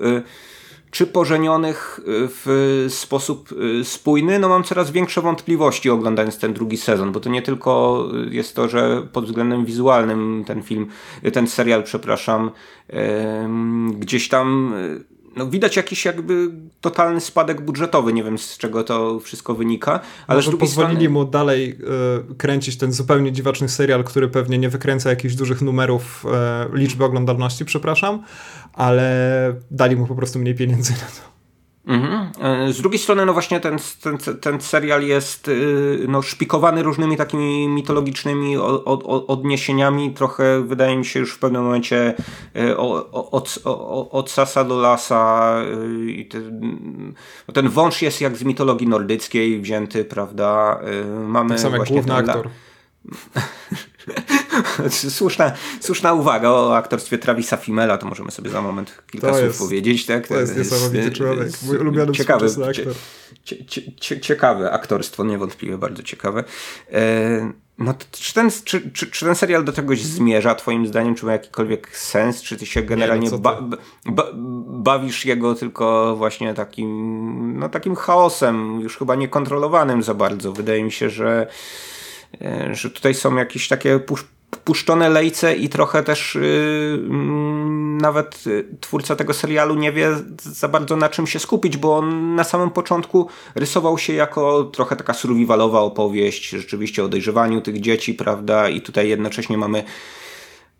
czy 0.93 1.07
pożenionych 1.07 1.99
y, 1.99 2.03
w 2.07 2.85
sposób 2.89 3.51
y, 3.51 3.85
spójny, 3.85 4.39
no 4.39 4.49
mam 4.49 4.63
coraz 4.63 4.91
większe 4.91 5.21
wątpliwości 5.21 5.89
oglądając 5.89 6.39
ten 6.39 6.53
drugi 6.53 6.77
sezon, 6.77 7.11
bo 7.11 7.19
to 7.19 7.29
nie 7.29 7.41
tylko 7.41 8.03
jest 8.31 8.55
to, 8.55 8.69
że 8.69 9.07
pod 9.13 9.25
względem 9.25 9.65
wizualnym 9.65 10.43
ten 10.47 10.63
film, 10.63 10.87
ten 11.33 11.47
serial, 11.47 11.83
przepraszam, 11.83 12.51
gdzieś 13.99 14.29
tam 14.29 14.73
no 15.35 15.47
widać 15.47 15.75
jakiś 15.75 16.05
jakby 16.05 16.51
totalny 16.81 17.21
spadek 17.21 17.61
budżetowy. 17.61 18.13
Nie 18.13 18.23
wiem 18.23 18.37
z 18.37 18.57
czego 18.57 18.83
to 18.83 19.19
wszystko 19.19 19.53
wynika. 19.53 19.99
Ale 20.27 20.37
Może 20.37 20.51
pozwolili 20.51 20.95
strony... 20.95 21.09
mu 21.09 21.25
dalej 21.25 21.77
y, 22.31 22.35
kręcić 22.35 22.77
ten 22.77 22.91
zupełnie 22.91 23.31
dziwaczny 23.31 23.69
serial, 23.69 24.03
który 24.03 24.27
pewnie 24.27 24.57
nie 24.57 24.69
wykręca 24.69 25.09
jakichś 25.09 25.35
dużych 25.35 25.61
numerów 25.61 26.25
y, 26.73 26.77
liczby 26.77 27.03
oglądalności, 27.05 27.65
przepraszam, 27.65 28.23
ale 28.73 29.55
dali 29.71 29.95
mu 29.95 30.07
po 30.07 30.15
prostu 30.15 30.39
mniej 30.39 30.55
pieniędzy 30.55 30.91
na 30.91 30.97
to. 30.97 31.32
Mhm. 31.87 32.31
E, 32.41 32.73
z 32.73 32.81
drugiej 32.81 32.99
strony, 32.99 33.25
no 33.25 33.33
właśnie 33.33 33.59
ten, 33.59 33.77
ten, 34.01 34.17
ten 34.37 34.61
serial 34.61 35.03
jest 35.03 35.47
y, 35.47 36.05
no, 36.07 36.21
szpikowany 36.21 36.83
różnymi 36.83 37.17
takimi 37.17 37.67
mitologicznymi 37.67 38.57
odniesieniami. 39.27 40.13
Trochę 40.13 40.63
wydaje 40.63 40.97
mi 40.97 41.05
się 41.05 41.19
już 41.19 41.33
w 41.33 41.39
pewnym 41.39 41.63
momencie 41.63 42.13
y, 42.55 42.77
od, 42.77 43.59
od 44.11 44.31
sasa 44.31 44.63
do 44.63 44.79
lasa. 44.81 45.53
Y, 46.19 46.25
ten, 46.29 47.13
ten 47.53 47.69
wąż 47.69 48.01
jest 48.01 48.21
jak 48.21 48.37
z 48.37 48.43
mitologii 48.43 48.87
nordyckiej 48.87 49.61
wzięty, 49.61 50.05
prawda? 50.05 50.79
Mamy 51.27 51.49
tak 51.49 51.59
samo 51.59 51.77
jak 51.77 51.87
główny 51.87 52.13
aktor. 52.13 52.49
słuszna, 55.09 55.51
słuszna 55.79 56.13
uwaga 56.13 56.49
o 56.49 56.77
aktorstwie 56.77 57.17
Travisa 57.17 57.57
Fimela, 57.57 57.97
to 57.97 58.07
możemy 58.07 58.31
sobie 58.31 58.49
za 58.49 58.61
moment 58.61 59.03
kilka 59.11 59.27
to 59.27 59.33
słów 59.33 59.45
jest, 59.45 59.59
powiedzieć. 59.59 60.05
Tak? 60.05 60.27
To, 60.27 60.39
jest 60.39 60.57
niesamowity 60.57 61.11
człowiek, 61.11 61.49
mój 61.63 61.77
ulubiony 61.77 62.11
ciekawy, 62.11 62.45
aktor. 62.45 62.93
Cie, 63.43 63.65
cie, 63.99 64.19
ciekawe 64.19 64.71
aktorstwo, 64.71 65.23
niewątpliwie 65.23 65.77
bardzo 65.77 66.03
ciekawe. 66.03 66.43
E, 66.91 67.51
no 67.77 67.93
czy, 68.11 68.33
ten, 68.33 68.49
czy, 68.63 68.91
czy, 68.91 69.07
czy, 69.07 69.25
ten 69.25 69.35
serial 69.35 69.63
do 69.63 69.73
czegoś 69.73 70.01
zmierza, 70.01 70.55
twoim 70.55 70.87
zdaniem? 70.87 71.15
Czy 71.15 71.25
ma 71.25 71.31
jakikolwiek 71.31 71.97
sens? 71.97 72.41
Czy 72.41 72.57
ty 72.57 72.65
się 72.65 72.81
generalnie 72.81 73.29
Nie, 73.29 73.37
ba, 73.37 73.61
ba, 74.05 74.27
bawisz 74.67 75.25
jego 75.25 75.55
tylko 75.55 76.15
właśnie 76.15 76.53
takim, 76.53 77.59
no, 77.59 77.69
takim 77.69 77.95
chaosem, 77.95 78.81
już 78.81 78.97
chyba 78.97 79.15
niekontrolowanym 79.15 80.03
za 80.03 80.13
bardzo? 80.13 80.53
Wydaje 80.53 80.83
mi 80.83 80.91
się, 80.91 81.09
że 81.09 81.47
E, 82.41 82.75
że 82.75 82.89
tutaj 82.89 83.13
są 83.13 83.35
jakieś 83.35 83.67
takie 83.67 83.99
puszczone 84.57 85.09
lejce 85.09 85.55
i 85.55 85.69
trochę 85.69 86.03
też 86.03 86.35
yy, 86.35 86.99
nawet 88.01 88.43
twórca 88.81 89.15
tego 89.15 89.33
serialu 89.33 89.75
nie 89.75 89.91
wie 89.91 90.09
za 90.41 90.67
bardzo 90.67 90.95
na 90.95 91.09
czym 91.09 91.27
się 91.27 91.39
skupić, 91.39 91.77
bo 91.77 91.97
on 91.97 92.35
na 92.35 92.43
samym 92.43 92.69
początku 92.69 93.27
rysował 93.55 93.97
się 93.97 94.13
jako 94.13 94.63
trochę 94.63 94.95
taka 94.95 95.13
survivalowa 95.13 95.79
opowieść, 95.79 96.49
rzeczywiście 96.49 97.03
o 97.03 97.07
dojrzewaniu 97.07 97.61
tych 97.61 97.81
dzieci, 97.81 98.13
prawda, 98.13 98.69
i 98.69 98.81
tutaj 98.81 99.09
jednocześnie 99.09 99.57
mamy 99.57 99.83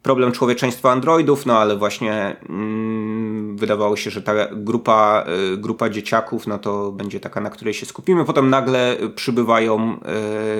problem 0.03 0.31
człowieczeństwa 0.31 0.91
androidów, 0.91 1.45
no 1.45 1.57
ale 1.57 1.77
właśnie 1.77 2.35
mm, 2.49 3.57
wydawało 3.57 3.95
się, 3.95 4.09
że 4.09 4.21
ta 4.21 4.33
grupa, 4.51 5.25
y, 5.53 5.57
grupa 5.57 5.89
dzieciaków, 5.89 6.47
no 6.47 6.59
to 6.59 6.91
będzie 6.91 7.19
taka, 7.19 7.41
na 7.41 7.49
której 7.49 7.73
się 7.73 7.85
skupimy. 7.85 8.25
Potem 8.25 8.49
nagle 8.49 8.97
przybywają 9.15 9.99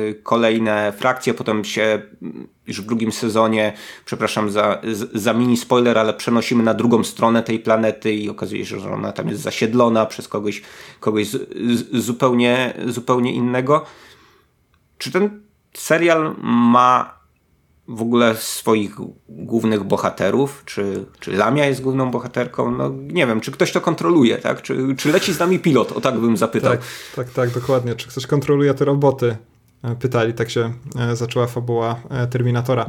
y, 0.09 0.21
kolejne 0.23 0.93
frakcje, 0.97 1.33
potem 1.33 1.63
się 1.63 2.01
już 2.67 2.81
w 2.81 2.85
drugim 2.85 3.11
sezonie, 3.11 3.73
przepraszam 4.05 4.51
za, 4.51 4.81
za 5.13 5.33
mini 5.33 5.57
spoiler, 5.57 5.97
ale 5.97 6.13
przenosimy 6.13 6.63
na 6.63 6.73
drugą 6.73 7.03
stronę 7.03 7.43
tej 7.43 7.59
planety 7.59 8.13
i 8.13 8.29
okazuje 8.29 8.65
się, 8.65 8.79
że 8.79 8.91
ona 8.91 9.11
tam 9.11 9.27
jest 9.29 9.41
zasiedlona 9.41 10.05
przez 10.05 10.27
kogoś, 10.27 10.61
kogoś 10.99 11.27
z, 11.27 11.31
z, 11.79 12.03
zupełnie, 12.05 12.73
zupełnie 12.85 13.33
innego. 13.33 13.85
Czy 14.97 15.11
ten 15.11 15.41
serial 15.73 16.35
ma 16.41 17.22
w 17.87 18.01
ogóle 18.01 18.35
swoich 18.35 18.95
głównych 19.29 19.83
bohaterów, 19.83 20.63
czy, 20.65 21.05
czy 21.19 21.31
Lamia 21.31 21.65
jest 21.65 21.81
główną 21.81 22.11
bohaterką, 22.11 22.71
no 22.71 22.89
nie 22.89 23.27
wiem, 23.27 23.41
czy 23.41 23.51
ktoś 23.51 23.71
to 23.71 23.81
kontroluje, 23.81 24.37
tak? 24.37 24.61
Czy, 24.61 24.95
czy 24.97 25.11
leci 25.11 25.33
z 25.33 25.39
nami 25.39 25.59
pilot, 25.59 25.91
o 25.91 26.01
tak 26.01 26.19
bym 26.19 26.37
zapytał. 26.37 26.71
Tak, 26.71 26.81
tak, 27.15 27.29
tak, 27.29 27.49
dokładnie. 27.49 27.95
Czy 27.95 28.07
ktoś 28.07 28.27
kontroluje 28.27 28.73
te 28.73 28.85
roboty? 28.85 29.37
E, 29.83 29.95
pytali, 29.95 30.33
tak 30.33 30.49
się 30.49 30.73
e, 30.99 31.15
zaczęła 31.15 31.47
fabuła 31.47 32.01
e, 32.09 32.27
Terminatora. 32.27 32.85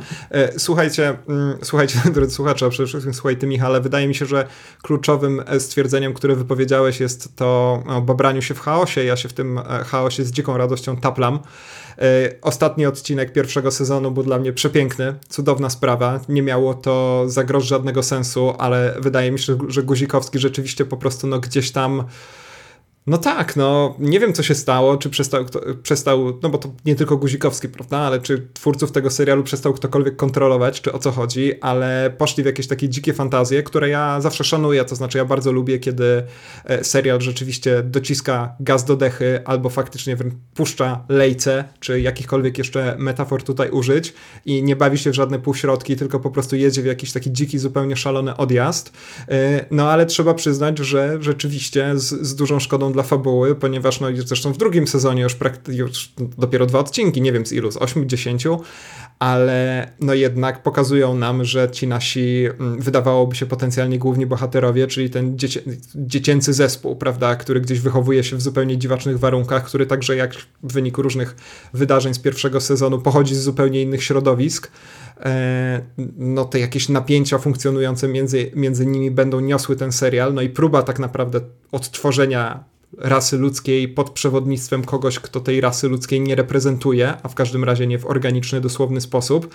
Słuchajcie, 0.58 1.16
mm, 1.28 1.58
słuchajcie, 1.62 1.98
drodzy 2.14 2.34
słuchacze, 2.34 2.66
a 2.66 2.68
przede 2.68 2.86
wszystkim 2.86 3.14
słuchaj 3.14 3.36
Michale, 3.42 3.80
wydaje 3.80 4.08
mi 4.08 4.14
się, 4.14 4.26
że 4.26 4.46
kluczowym 4.82 5.42
stwierdzeniem, 5.58 6.14
które 6.14 6.36
wypowiedziałeś 6.36 7.00
jest 7.00 7.36
to 7.36 7.82
o 7.86 8.00
babraniu 8.00 8.42
się 8.42 8.54
w 8.54 8.60
chaosie. 8.60 9.04
Ja 9.04 9.16
się 9.16 9.28
w 9.28 9.32
tym 9.32 9.60
chaosie 9.86 10.24
z 10.24 10.30
dziką 10.30 10.56
radością 10.56 10.96
taplam. 10.96 11.38
Ostatni 12.42 12.86
odcinek 12.86 13.32
pierwszego 13.32 13.70
sezonu 13.70 14.10
był 14.10 14.22
dla 14.22 14.38
mnie 14.38 14.52
przepiękny, 14.52 15.14
cudowna 15.28 15.70
sprawa. 15.70 16.20
Nie 16.28 16.42
miało 16.42 16.74
to 16.74 17.24
za 17.26 17.44
grosz 17.44 17.64
żadnego 17.64 18.02
sensu, 18.02 18.54
ale 18.58 18.96
wydaje 19.00 19.30
mi 19.32 19.38
się, 19.38 19.58
że 19.68 19.82
Guzikowski 19.82 20.38
rzeczywiście 20.38 20.84
po 20.84 20.96
prostu 20.96 21.26
no, 21.26 21.40
gdzieś 21.40 21.72
tam 21.72 22.04
no 23.06 23.18
tak, 23.18 23.56
no 23.56 23.96
nie 23.98 24.20
wiem 24.20 24.32
co 24.32 24.42
się 24.42 24.54
stało, 24.54 24.96
czy 24.96 25.10
przestał, 25.10 25.44
kto, 25.44 25.60
przestał, 25.82 26.38
no 26.42 26.48
bo 26.48 26.58
to 26.58 26.72
nie 26.84 26.94
tylko 26.94 27.16
Guzikowski, 27.16 27.68
prawda, 27.68 27.98
ale 27.98 28.20
czy 28.20 28.48
twórców 28.52 28.92
tego 28.92 29.10
serialu 29.10 29.42
przestał 29.42 29.72
ktokolwiek 29.72 30.16
kontrolować, 30.16 30.80
czy 30.80 30.92
o 30.92 30.98
co 30.98 31.10
chodzi, 31.10 31.60
ale 31.60 32.14
poszli 32.18 32.42
w 32.42 32.46
jakieś 32.46 32.66
takie 32.66 32.88
dzikie 32.88 33.12
fantazje, 33.12 33.62
które 33.62 33.88
ja 33.88 34.20
zawsze 34.20 34.44
szanuję, 34.44 34.84
to 34.84 34.96
znaczy 34.96 35.18
ja 35.18 35.24
bardzo 35.24 35.52
lubię, 35.52 35.78
kiedy 35.78 36.22
e, 36.64 36.84
serial 36.84 37.20
rzeczywiście 37.20 37.82
dociska 37.82 38.56
gaz 38.60 38.84
do 38.84 38.96
dechy, 38.96 39.40
albo 39.44 39.70
faktycznie 39.70 40.16
puszcza 40.54 41.04
lejce, 41.08 41.64
czy 41.80 42.00
jakichkolwiek 42.00 42.58
jeszcze 42.58 42.96
metafor 42.98 43.42
tutaj 43.42 43.70
użyć 43.70 44.14
i 44.44 44.62
nie 44.62 44.76
bawi 44.76 44.98
się 44.98 45.10
w 45.10 45.14
żadne 45.14 45.38
półśrodki, 45.38 45.96
tylko 45.96 46.20
po 46.20 46.30
prostu 46.30 46.56
jedzie 46.56 46.82
w 46.82 46.86
jakiś 46.86 47.12
taki 47.12 47.32
dziki, 47.32 47.58
zupełnie 47.58 47.96
szalony 47.96 48.36
odjazd, 48.36 48.92
e, 49.28 49.66
no 49.70 49.90
ale 49.90 50.06
trzeba 50.06 50.34
przyznać, 50.34 50.78
że 50.78 51.16
rzeczywiście 51.20 51.98
z, 51.98 52.26
z 52.26 52.34
dużą 52.34 52.60
szkodą 52.60 52.93
dla 52.94 53.02
fabuły, 53.02 53.54
ponieważ 53.54 54.00
no 54.00 54.08
zresztą 54.24 54.52
w 54.52 54.56
drugim 54.56 54.88
sezonie 54.88 55.22
już, 55.22 55.36
już 55.68 56.12
dopiero 56.38 56.66
dwa 56.66 56.78
odcinki, 56.78 57.22
nie 57.22 57.32
wiem 57.32 57.46
z 57.46 57.52
ilu, 57.52 57.70
z 57.70 57.76
8, 57.76 58.08
10, 58.08 58.46
ale 59.18 59.90
no 60.00 60.14
jednak 60.14 60.62
pokazują 60.62 61.14
nam, 61.14 61.44
że 61.44 61.70
ci 61.70 61.86
nasi 61.86 62.44
mm, 62.60 62.80
wydawałoby 62.80 63.36
się 63.36 63.46
potencjalnie 63.46 63.98
główni 63.98 64.26
bohaterowie, 64.26 64.86
czyli 64.86 65.10
ten 65.10 65.38
dziecię, 65.38 65.60
dziecięcy 65.94 66.52
zespół, 66.52 66.96
prawda, 66.96 67.36
który 67.36 67.60
gdzieś 67.60 67.80
wychowuje 67.80 68.24
się 68.24 68.36
w 68.36 68.42
zupełnie 68.42 68.78
dziwacznych 68.78 69.18
warunkach, 69.18 69.64
który 69.64 69.86
także 69.86 70.16
jak 70.16 70.34
w 70.62 70.72
wyniku 70.72 71.02
różnych 71.02 71.36
wydarzeń 71.74 72.14
z 72.14 72.18
pierwszego 72.18 72.60
sezonu 72.60 72.98
pochodzi 72.98 73.34
z 73.34 73.42
zupełnie 73.42 73.82
innych 73.82 74.04
środowisk, 74.04 74.70
no 76.16 76.44
te 76.44 76.60
jakieś 76.60 76.88
napięcia 76.88 77.38
funkcjonujące 77.38 78.08
między, 78.08 78.50
między 78.54 78.86
nimi 78.86 79.10
będą 79.10 79.40
niosły 79.40 79.76
ten 79.76 79.92
serial, 79.92 80.34
no 80.34 80.42
i 80.42 80.48
próba 80.48 80.82
tak 80.82 80.98
naprawdę 80.98 81.40
odtworzenia 81.72 82.64
rasy 82.98 83.38
ludzkiej 83.38 83.88
pod 83.88 84.10
przewodnictwem 84.10 84.84
kogoś, 84.84 85.18
kto 85.18 85.40
tej 85.40 85.60
rasy 85.60 85.88
ludzkiej 85.88 86.20
nie 86.20 86.34
reprezentuje, 86.34 87.14
a 87.22 87.28
w 87.28 87.34
każdym 87.34 87.64
razie 87.64 87.86
nie 87.86 87.98
w 87.98 88.06
organiczny, 88.06 88.60
dosłowny 88.60 89.00
sposób, 89.00 89.54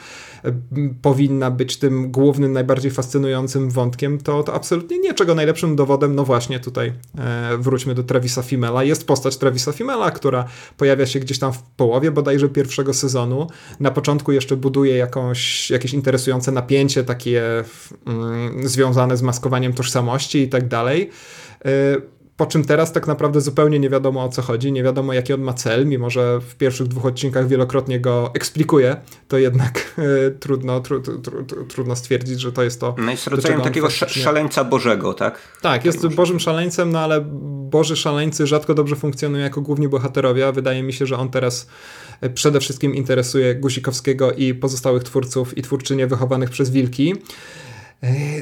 powinna 1.01 1.51
być 1.51 1.77
tym 1.77 2.11
głównym, 2.11 2.53
najbardziej 2.53 2.91
fascynującym 2.91 3.69
wątkiem, 3.69 4.17
to, 4.17 4.43
to 4.43 4.53
absolutnie 4.53 4.99
nie. 4.99 5.13
Czego 5.13 5.35
najlepszym 5.35 5.75
dowodem, 5.75 6.15
no 6.15 6.23
właśnie 6.23 6.59
tutaj 6.59 6.93
e, 7.17 7.57
wróćmy 7.57 7.95
do 7.95 8.03
Travisa 8.03 8.41
Fimela. 8.41 8.83
Jest 8.83 9.07
postać 9.07 9.37
Travisa 9.37 9.71
Fimela, 9.71 10.11
która 10.11 10.45
pojawia 10.77 11.05
się 11.05 11.19
gdzieś 11.19 11.39
tam 11.39 11.53
w 11.53 11.61
połowie 11.61 12.11
bodajże 12.11 12.49
pierwszego 12.49 12.93
sezonu. 12.93 13.47
Na 13.79 13.91
początku 13.91 14.31
jeszcze 14.31 14.57
buduje 14.57 14.97
jakąś, 14.97 15.48
jakieś 15.69 15.93
interesujące 15.93 16.51
napięcie, 16.51 17.03
takie 17.03 17.63
mm, 18.05 18.67
związane 18.67 19.17
z 19.17 19.21
maskowaniem 19.21 19.73
tożsamości 19.73 20.39
i 20.39 20.49
tak 20.49 20.67
dalej. 20.67 21.09
E, 21.65 21.69
po 22.39 22.45
czym 22.45 22.65
teraz 22.65 22.91
tak 22.91 23.07
naprawdę 23.07 23.41
zupełnie 23.41 23.79
nie 23.79 23.89
wiadomo 23.89 24.23
o 24.23 24.29
co 24.29 24.41
chodzi, 24.41 24.71
nie 24.71 24.83
wiadomo 24.83 25.13
jaki 25.13 25.33
on 25.33 25.41
ma 25.41 25.53
cel, 25.53 25.87
mimo 25.87 26.09
że 26.09 26.39
w 26.39 26.55
pierwszych 26.55 26.87
dwóch 26.87 27.05
odcinkach 27.05 27.47
wielokrotnie 27.47 27.99
go 27.99 28.31
eksplikuje, 28.33 28.95
to 29.27 29.37
jednak 29.37 29.95
e, 30.27 30.31
trudno, 30.31 30.79
tru, 30.79 31.01
tru, 31.01 31.19
tru, 31.19 31.65
trudno 31.65 31.95
stwierdzić, 31.95 32.39
że 32.39 32.51
to 32.51 32.63
jest 32.63 32.79
to. 32.79 32.95
No 32.97 33.11
jest 33.11 33.27
rodzajem 33.27 33.61
takiego 33.61 33.89
faktycznie... 33.89 34.23
szaleńca 34.23 34.63
Bożego, 34.63 35.13
tak? 35.13 35.39
Tak, 35.61 35.85
jest 35.85 36.07
Bożym 36.07 36.39
szaleńcem, 36.39 36.91
no 36.91 36.99
ale 36.99 37.21
Boży 37.69 37.95
szaleńcy 37.95 38.47
rzadko 38.47 38.73
dobrze 38.73 38.95
funkcjonują 38.95 39.43
jako 39.43 39.61
główni 39.61 39.87
bohaterowie, 39.87 40.47
a 40.47 40.51
wydaje 40.51 40.83
mi 40.83 40.93
się, 40.93 41.05
że 41.05 41.17
on 41.17 41.29
teraz 41.29 41.67
przede 42.33 42.59
wszystkim 42.59 42.95
interesuje 42.95 43.55
Gusikowskiego 43.55 44.31
i 44.31 44.53
pozostałych 44.53 45.03
twórców 45.03 45.57
i 45.57 45.61
twórczynie 45.61 46.07
wychowanych 46.07 46.49
przez 46.49 46.69
wilki. 46.69 47.15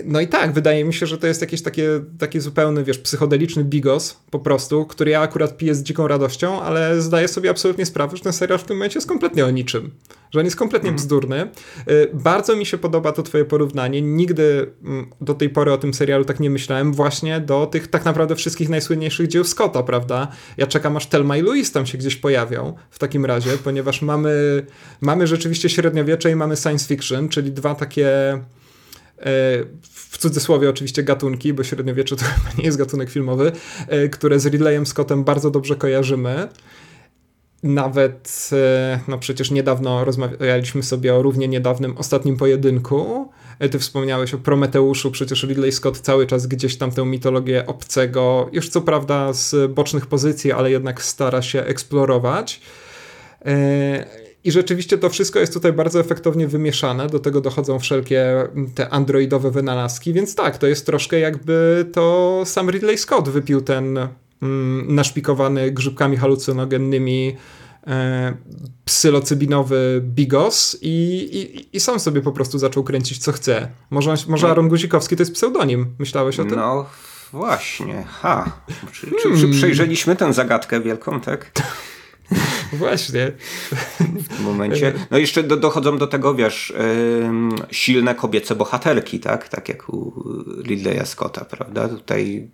No 0.05 0.21
i 0.21 0.27
tak, 0.27 0.53
wydaje 0.53 0.83
mi 0.83 0.93
się, 0.93 1.05
że 1.05 1.17
to 1.17 1.27
jest 1.27 1.41
jakiś 1.41 1.61
takie, 1.61 1.89
taki 2.19 2.39
zupełny, 2.39 2.83
wiesz, 2.83 2.97
psychodeliczny 2.97 3.63
bigos 3.63 4.17
po 4.31 4.39
prostu, 4.39 4.85
który 4.85 5.11
ja 5.11 5.21
akurat 5.21 5.57
piję 5.57 5.75
z 5.75 5.83
dziką 5.83 6.07
radością, 6.07 6.61
ale 6.61 7.01
zdaję 7.01 7.27
sobie 7.27 7.49
absolutnie 7.49 7.85
sprawę, 7.85 8.17
że 8.17 8.23
ten 8.23 8.33
serial 8.33 8.59
w 8.59 8.63
tym 8.63 8.77
momencie 8.77 8.97
jest 8.97 9.07
kompletnie 9.07 9.45
o 9.45 9.49
niczym. 9.49 9.91
Że 10.31 10.39
on 10.39 10.45
jest 10.45 10.57
kompletnie 10.57 10.89
mm. 10.89 10.97
bzdurny. 10.97 11.39
E, 11.39 11.49
bardzo 12.13 12.55
mi 12.55 12.65
się 12.65 12.77
podoba 12.77 13.11
to 13.11 13.23
twoje 13.23 13.45
porównanie. 13.45 14.01
Nigdy 14.01 14.71
mm, 14.83 15.09
do 15.21 15.33
tej 15.33 15.49
pory 15.49 15.71
o 15.71 15.77
tym 15.77 15.93
serialu 15.93 16.25
tak 16.25 16.39
nie 16.39 16.49
myślałem, 16.49 16.93
właśnie 16.93 17.39
do 17.39 17.65
tych 17.65 17.87
tak 17.87 18.05
naprawdę 18.05 18.35
wszystkich 18.35 18.69
najsłynniejszych 18.69 19.27
dzieł 19.27 19.43
Scotta, 19.43 19.83
prawda? 19.83 20.27
Ja 20.57 20.67
czekam 20.67 20.97
aż 20.97 21.07
Telma 21.07 21.37
i 21.37 21.41
Louise 21.41 21.73
tam 21.73 21.85
się 21.85 21.97
gdzieś 21.97 22.15
pojawią 22.15 22.73
w 22.91 22.99
takim 22.99 23.25
razie, 23.25 23.51
ponieważ 23.63 24.01
mamy, 24.01 24.65
mamy 25.01 25.27
rzeczywiście 25.27 25.69
średniowiecze 25.69 26.31
i 26.31 26.35
mamy 26.35 26.55
science 26.55 26.87
fiction, 26.87 27.29
czyli 27.29 27.51
dwa 27.51 27.75
takie 27.75 28.39
w 29.81 30.17
cudzysłowie 30.17 30.69
oczywiście 30.69 31.03
gatunki, 31.03 31.53
bo 31.53 31.63
średniowiecze 31.63 32.15
to 32.15 32.25
chyba 32.35 32.49
nie 32.57 32.63
jest 32.63 32.77
gatunek 32.77 33.09
filmowy, 33.09 33.51
e, 33.87 34.09
które 34.09 34.39
z 34.39 34.45
Ridleyem 34.45 34.85
Scottem 34.85 35.23
bardzo 35.23 35.51
dobrze 35.51 35.75
kojarzymy. 35.75 36.47
Nawet, 37.63 38.49
e, 38.53 38.99
no 39.07 39.17
przecież 39.17 39.51
niedawno 39.51 40.05
rozmawialiśmy 40.05 40.83
sobie 40.83 41.15
o 41.15 41.21
równie 41.21 41.47
niedawnym 41.47 41.97
ostatnim 41.97 42.37
pojedynku. 42.37 43.31
Ty 43.71 43.79
wspomniałeś 43.79 44.33
o 44.33 44.37
Prometeuszu, 44.37 45.11
przecież 45.11 45.43
Ridley 45.43 45.71
Scott 45.71 45.99
cały 45.99 46.27
czas 46.27 46.47
gdzieś 46.47 46.77
tam 46.77 46.91
tę 46.91 47.05
mitologię 47.05 47.65
obcego, 47.65 48.49
już 48.51 48.69
co 48.69 48.81
prawda 48.81 49.33
z 49.33 49.71
bocznych 49.71 50.05
pozycji, 50.05 50.51
ale 50.51 50.71
jednak 50.71 51.03
stara 51.03 51.41
się 51.41 51.63
eksplorować. 51.63 52.61
I 54.47 54.51
rzeczywiście 54.51 54.97
to 54.97 55.09
wszystko 55.09 55.39
jest 55.39 55.53
tutaj 55.53 55.73
bardzo 55.73 55.99
efektownie 55.99 56.47
wymieszane, 56.47 57.07
do 57.07 57.19
tego 57.19 57.41
dochodzą 57.41 57.79
wszelkie 57.79 58.47
te 58.75 58.89
androidowe 58.89 59.51
wynalazki, 59.51 60.13
więc 60.13 60.35
tak, 60.35 60.57
to 60.57 60.67
jest 60.67 60.85
troszkę 60.85 61.19
jakby 61.19 61.85
to 61.93 62.41
sam 62.45 62.69
Ridley 62.69 62.97
Scott 62.97 63.29
wypił 63.29 63.61
ten 63.61 63.97
mm, 64.41 64.95
naszpikowany 64.95 65.71
grzybkami 65.71 66.17
halucynogennymi 66.17 67.37
e, 67.87 68.37
psylocybinowy 68.85 70.01
bigos 70.03 70.77
i, 70.81 71.29
i, 71.33 71.75
i 71.77 71.79
sam 71.79 71.99
sobie 71.99 72.21
po 72.21 72.31
prostu 72.31 72.57
zaczął 72.59 72.83
kręcić 72.83 73.17
co 73.17 73.31
chce. 73.31 73.69
Może, 73.89 74.15
może 74.27 74.49
Aaron 74.49 74.69
Guzikowski 74.69 75.15
to 75.15 75.21
jest 75.21 75.33
pseudonim, 75.33 75.85
myślałeś 75.99 76.39
o 76.39 76.45
tym? 76.45 76.55
No 76.55 76.85
właśnie, 77.33 78.05
ha. 78.07 78.51
Czy, 78.91 79.11
czy, 79.21 79.41
czy 79.41 79.47
przejrzeliśmy 79.47 80.15
tę 80.15 80.33
zagadkę 80.33 80.81
wielką, 80.81 81.21
tak? 81.21 81.51
Właśnie. 82.73 83.31
W 83.99 84.27
tym 84.27 84.43
momencie. 84.43 84.93
No 85.11 85.17
jeszcze 85.17 85.43
do, 85.43 85.57
dochodzą 85.57 85.97
do 85.97 86.07
tego, 86.07 86.35
wiesz, 86.35 86.73
yy, 86.77 87.65
silne 87.71 88.15
kobiece 88.15 88.55
bohaterki, 88.55 89.19
tak? 89.19 89.49
Tak 89.49 89.69
jak 89.69 89.89
u 89.89 90.23
Ridleya 90.63 91.05
Scotta, 91.05 91.45
prawda? 91.45 91.89
Tutaj 91.89 92.49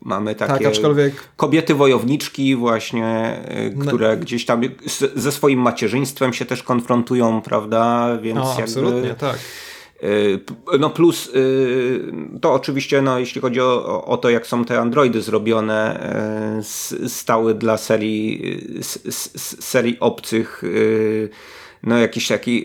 mamy 0.00 0.34
takie 0.34 0.52
tak, 0.52 0.66
aczkolwiek... 0.66 1.14
kobiety 1.36 1.74
wojowniczki 1.74 2.56
właśnie, 2.56 3.40
yy, 3.76 3.86
które 3.86 4.16
no. 4.16 4.22
gdzieś 4.22 4.44
tam 4.44 4.62
z, 4.86 5.14
ze 5.14 5.32
swoim 5.32 5.60
macierzyństwem 5.60 6.32
się 6.32 6.44
też 6.44 6.62
konfrontują, 6.62 7.42
prawda? 7.42 8.18
Więc 8.22 8.38
no, 8.38 8.48
jakby... 8.48 8.62
absolutnie, 8.62 9.14
tak. 9.14 9.38
Y, 10.02 10.78
no 10.78 10.90
plus 10.90 11.30
y, 11.34 12.12
to 12.40 12.52
oczywiście, 12.52 13.02
no, 13.02 13.18
jeśli 13.18 13.40
chodzi 13.40 13.60
o, 13.60 14.04
o 14.04 14.16
to, 14.16 14.30
jak 14.30 14.46
są 14.46 14.64
te 14.64 14.80
Androidy 14.80 15.22
zrobione, 15.22 16.10
y, 17.02 17.08
stały 17.08 17.54
dla 17.54 17.76
serii, 17.76 18.58
serii 19.60 19.96
obcych 20.00 20.62
no 21.82 21.98
jakiś 21.98 22.28
taki 22.28 22.64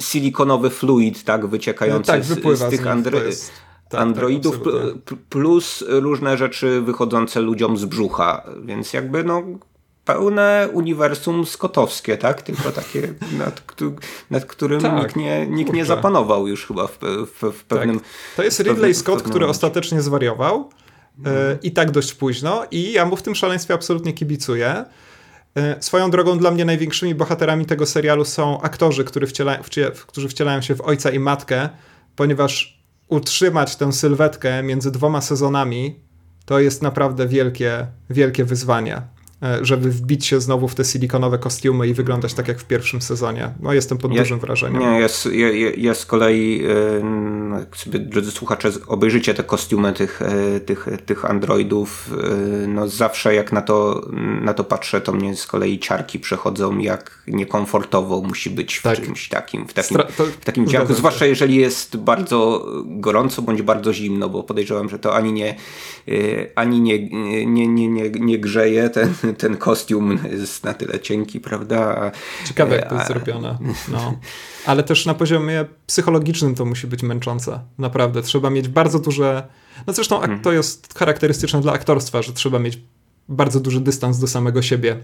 silikonowy 0.00 0.70
fluid, 0.70 1.24
tak, 1.24 1.46
wyciekający 1.46 2.12
no, 2.12 2.18
tak, 2.18 2.24
z, 2.24 2.58
z, 2.58 2.70
tych 2.70 2.86
andro 2.86 3.18
tak, 3.18 3.28
tak, 3.88 4.00
androidów, 4.00 4.58
tak, 4.58 5.18
plus 5.28 5.84
różne 5.88 6.36
rzeczy 6.36 6.80
wychodzące 6.80 7.40
ludziom 7.40 7.76
z 7.76 7.84
brzucha, 7.84 8.42
więc 8.64 8.92
jakby 8.92 9.24
no 9.24 9.42
pełne 10.04 10.68
uniwersum 10.72 11.46
skotowskie, 11.46 12.16
tak? 12.18 12.42
Tylko 12.42 12.72
takie, 12.72 13.14
nad, 13.38 13.62
nad 14.30 14.44
którym 14.44 14.80
tak, 14.80 15.02
nikt, 15.02 15.16
nie, 15.16 15.46
nikt 15.46 15.72
nie 15.72 15.84
zapanował 15.84 16.48
już 16.48 16.66
chyba 16.66 16.86
w, 16.86 16.98
w, 17.00 17.52
w 17.52 17.64
pewnym... 17.64 18.00
Tak. 18.00 18.08
To 18.36 18.42
jest 18.42 18.58
Ridley 18.58 18.74
pewnym, 18.74 18.94
Scott, 18.94 19.22
który 19.22 19.46
ostatecznie 19.46 20.02
zwariował 20.02 20.70
mhm. 21.18 21.58
i 21.62 21.70
tak 21.72 21.90
dość 21.90 22.14
późno 22.14 22.66
i 22.70 22.92
ja 22.92 23.06
mu 23.06 23.16
w 23.16 23.22
tym 23.22 23.34
szaleństwie 23.34 23.74
absolutnie 23.74 24.12
kibicuję. 24.12 24.84
E, 25.56 25.82
swoją 25.82 26.10
drogą 26.10 26.38
dla 26.38 26.50
mnie 26.50 26.64
największymi 26.64 27.14
bohaterami 27.14 27.66
tego 27.66 27.86
serialu 27.86 28.24
są 28.24 28.60
aktorzy, 28.60 29.04
którzy, 29.04 29.26
wciela, 29.26 29.56
którzy 30.06 30.28
wcielają 30.28 30.62
się 30.62 30.74
w 30.74 30.80
ojca 30.80 31.10
i 31.10 31.18
matkę, 31.18 31.68
ponieważ 32.16 32.82
utrzymać 33.08 33.76
tę 33.76 33.92
sylwetkę 33.92 34.62
między 34.62 34.90
dwoma 34.90 35.20
sezonami 35.20 36.00
to 36.44 36.60
jest 36.60 36.82
naprawdę 36.82 37.28
wielkie, 37.28 37.86
wielkie 38.10 38.44
wyzwanie. 38.44 39.02
E, 39.42 39.64
żeby 39.64 39.90
wbić 39.90 40.26
się 40.26 40.40
znowu 40.40 40.68
w 40.68 40.74
te 40.74 40.84
silikonowe 40.84 41.38
kostiumy 41.38 41.88
i 41.88 41.94
wyglądać 41.94 42.34
tak 42.34 42.48
jak 42.48 42.58
w 42.58 42.64
pierwszym 42.64 43.02
sezonie. 43.02 43.50
No 43.60 43.72
jestem 43.72 43.98
pod 43.98 44.12
ja, 44.12 44.18
dużym 44.18 44.38
wrażeniem. 44.38 44.80
Nie, 44.80 44.98
jest, 44.98 45.28
ja, 45.76 45.94
z 45.94 46.06
kolei, 46.06 46.62
e, 46.64 47.58
jak 47.58 47.76
sobie, 47.76 47.98
drodzy 47.98 48.30
słuchacze, 48.30 48.70
obejrzycie 48.86 49.34
te 49.34 49.42
kostiumy 49.42 49.92
tych, 49.92 50.22
e, 50.22 50.60
tych, 50.60 50.88
tych 51.06 51.24
androidów, 51.24 52.10
no 52.68 52.88
zawsze 52.88 53.34
jak 53.34 53.52
na 53.52 53.62
to, 53.62 54.06
na 54.42 54.54
to 54.54 54.64
patrzę, 54.64 55.00
to 55.00 55.12
mnie 55.12 55.36
z 55.36 55.46
kolei 55.46 55.78
ciarki 55.78 56.18
przechodzą, 56.18 56.78
jak 56.78 57.22
niekomfortowo 57.26 58.20
musi 58.20 58.50
być 58.50 58.76
w 58.76 58.82
tak. 58.82 59.00
czymś 59.00 59.28
takim, 59.28 59.68
w 59.68 59.72
takim, 59.72 59.98
w 60.40 60.44
takim 60.44 60.66
ciarku, 60.66 60.94
zwłaszcza 60.94 61.26
jeżeli 61.26 61.56
jest 61.56 61.96
bardzo 61.96 62.66
gorąco 62.84 63.42
bądź 63.42 63.62
bardzo 63.62 63.92
zimno, 63.92 64.28
bo 64.28 64.42
podejrzewam, 64.42 64.88
że 64.88 64.98
to 64.98 65.14
ani 65.14 65.32
nie, 65.32 65.56
ani 66.54 66.80
nie, 66.80 67.08
nie, 67.46 67.66
nie, 67.66 67.88
nie, 67.88 68.10
nie 68.10 68.38
grzeje 68.38 68.90
ten, 68.90 69.14
ten 69.36 69.56
kostium 69.56 70.18
jest 70.30 70.64
na 70.64 70.74
tyle 70.74 71.00
cienki, 71.00 71.40
prawda? 71.40 72.10
Ciekawe, 72.48 72.76
jak 72.76 72.88
to 72.88 72.94
jest 72.94 73.06
zrobione. 73.06 73.58
No. 73.88 74.18
Ale 74.66 74.82
też 74.82 75.06
na 75.06 75.14
poziomie 75.14 75.64
psychologicznym 75.86 76.54
to 76.54 76.64
musi 76.64 76.86
być 76.86 77.02
męczące. 77.02 77.60
Naprawdę. 77.78 78.22
Trzeba 78.22 78.50
mieć 78.50 78.68
bardzo 78.68 78.98
duże. 78.98 79.46
No 79.86 79.92
zresztą 79.92 80.16
mhm. 80.22 80.40
to 80.40 80.52
jest 80.52 80.98
charakterystyczne 80.98 81.60
dla 81.60 81.72
aktorstwa, 81.72 82.22
że 82.22 82.32
trzeba 82.32 82.58
mieć 82.58 82.78
bardzo 83.28 83.60
duży 83.60 83.80
dystans 83.80 84.18
do 84.18 84.26
samego 84.26 84.62
siebie, 84.62 84.98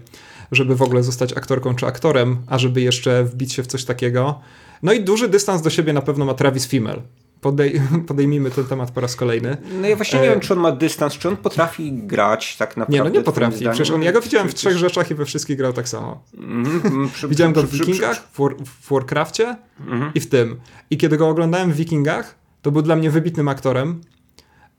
żeby 0.51 0.75
w 0.75 0.81
ogóle 0.81 1.03
zostać 1.03 1.33
aktorką 1.33 1.75
czy 1.75 1.85
aktorem, 1.85 2.37
a 2.47 2.59
żeby 2.59 2.81
jeszcze 2.81 3.23
wbić 3.23 3.53
się 3.53 3.63
w 3.63 3.67
coś 3.67 3.85
takiego. 3.85 4.39
No 4.83 4.93
i 4.93 5.03
duży 5.03 5.27
dystans 5.27 5.61
do 5.61 5.69
siebie 5.69 5.93
na 5.93 6.01
pewno 6.01 6.25
ma 6.25 6.33
Travis 6.33 6.67
Fimmel 6.67 7.01
podej 7.41 7.81
podejmijmy 8.07 8.51
ten 8.51 8.65
temat 8.65 8.91
po 8.91 9.01
raz 9.01 9.15
kolejny. 9.15 9.57
No 9.81 9.87
ja 9.87 9.95
właśnie 9.95 10.19
nie 10.19 10.27
e... 10.27 10.29
wiem, 10.29 10.39
czy 10.39 10.53
on 10.53 10.59
ma 10.59 10.71
dystans, 10.71 11.13
czy 11.13 11.27
on 11.27 11.37
potrafi 11.37 11.93
grać 11.93 12.57
tak 12.57 12.77
naprawdę. 12.77 12.93
Nie, 12.93 13.03
no 13.03 13.09
nie 13.09 13.21
potrafi. 13.23 13.57
Zdaniem, 13.57 13.73
Przecież 13.73 13.91
on, 13.91 14.03
ja 14.03 14.11
go 14.11 14.21
widziałem 14.21 14.49
w 14.49 14.53
trzech 14.53 14.77
rzeczach 14.77 15.11
i 15.11 15.15
we 15.15 15.25
wszystkich 15.25 15.57
grał 15.57 15.73
tak 15.73 15.89
samo. 15.89 16.23
Mm 16.37 16.63
-hmm. 16.63 17.27
widziałem 17.29 17.53
go 17.53 17.63
w 17.63 17.71
Wikingach, 17.71 18.27
w, 18.31 18.39
War, 18.39 18.55
w 18.65 18.91
Warcrafcie 18.91 19.55
mm 19.87 20.01
-hmm. 20.01 20.11
i 20.15 20.19
w 20.19 20.29
tym. 20.29 20.59
I 20.89 20.97
kiedy 20.97 21.17
go 21.17 21.29
oglądałem 21.29 21.71
w 21.71 21.75
Wikingach, 21.75 22.35
to 22.61 22.71
był 22.71 22.81
dla 22.81 22.95
mnie 22.95 23.11
wybitnym 23.11 23.47
aktorem. 23.47 24.01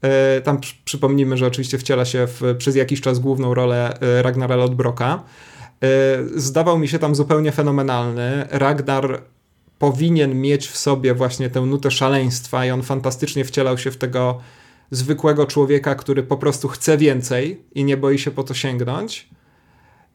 E, 0.03 0.41
tam 0.41 0.59
przypomnijmy, 0.85 1.37
że 1.37 1.47
oczywiście 1.47 1.79
wciela 1.79 2.05
się 2.05 2.27
w, 2.27 2.57
przez 2.59 2.77
jakiś 2.77 3.01
czas 3.01 3.19
główną 3.19 3.55
rolę 3.55 4.01
e, 4.01 4.23
Ragnara 4.23 4.57
Lodbroka. 4.57 5.23
E, 5.83 5.89
zdawał 6.37 6.79
mi 6.79 6.89
się 6.89 6.99
tam 6.99 7.15
zupełnie 7.15 7.53
fenomenalny. 7.53 8.47
Ragnar 8.51 9.23
powinien 9.81 10.41
mieć 10.41 10.69
w 10.69 10.77
sobie 10.77 11.15
właśnie 11.15 11.51
tę 11.51 11.61
nutę 11.61 11.91
szaleństwa 11.91 12.67
i 12.67 12.71
on 12.71 12.83
fantastycznie 12.83 13.45
wcielał 13.45 13.79
się 13.79 13.91
w 13.91 13.97
tego 13.97 14.39
zwykłego 14.91 15.47
człowieka, 15.47 15.95
który 15.95 16.23
po 16.23 16.37
prostu 16.37 16.69
chce 16.69 16.99
więcej 16.99 17.65
i 17.75 17.85
nie 17.85 17.97
boi 17.97 18.19
się 18.19 18.31
po 18.31 18.43
to 18.43 18.55
sięgnąć. 18.55 19.29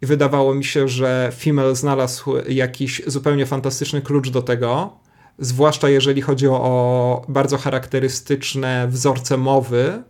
I 0.01 0.05
wydawało 0.05 0.55
mi 0.55 0.63
się, 0.63 0.87
że 0.87 1.31
Female 1.39 1.75
znalazł 1.75 2.33
jakiś 2.49 3.01
zupełnie 3.07 3.45
fantastyczny 3.45 4.01
klucz 4.01 4.29
do 4.29 4.41
tego, 4.41 4.99
zwłaszcza 5.39 5.89
jeżeli 5.89 6.21
chodzi 6.21 6.47
o 6.47 7.25
bardzo 7.27 7.57
charakterystyczne 7.57 8.87
wzorce 8.87 9.37
mowy 9.37 10.03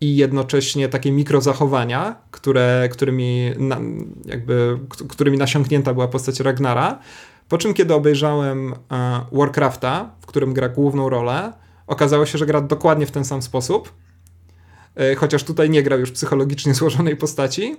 i 0.00 0.16
jednocześnie 0.16 0.88
takie 0.88 1.12
mikrozachowania, 1.12 2.16
które, 2.30 2.88
którymi, 2.92 3.52
jakby, 4.24 4.78
którymi 5.08 5.38
nasiągnięta 5.38 5.94
była 5.94 6.08
postać 6.08 6.40
Ragnara. 6.40 6.98
Po 7.48 7.58
czym, 7.58 7.74
kiedy 7.74 7.94
obejrzałem 7.94 8.74
e, 8.92 9.20
Warcrafta, 9.32 10.10
w 10.20 10.26
którym 10.26 10.54
gra 10.54 10.68
główną 10.68 11.08
rolę, 11.08 11.52
okazało 11.86 12.26
się, 12.26 12.38
że 12.38 12.46
gra 12.46 12.60
dokładnie 12.60 13.06
w 13.06 13.10
ten 13.10 13.24
sam 13.24 13.42
sposób. 13.42 13.92
E, 14.96 15.14
chociaż 15.14 15.44
tutaj 15.44 15.70
nie 15.70 15.82
grał 15.82 16.00
już 16.00 16.10
psychologicznie 16.10 16.74
złożonej 16.80 17.16
postaci. 17.16 17.76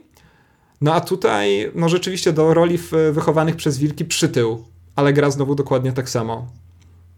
No 0.82 0.94
a 0.94 1.02
tutaj, 1.02 1.72
no 1.76 1.90
rzeczywiście 1.90 2.34
do 2.34 2.54
roli 2.54 2.80
wychowanych 3.12 3.56
przez 3.56 3.78
wilki 3.78 4.06
przytył, 4.06 4.66
ale 4.96 5.14
gra 5.14 5.32
znowu 5.32 5.56
dokładnie 5.56 5.94
tak 5.94 6.10
samo. 6.10 6.48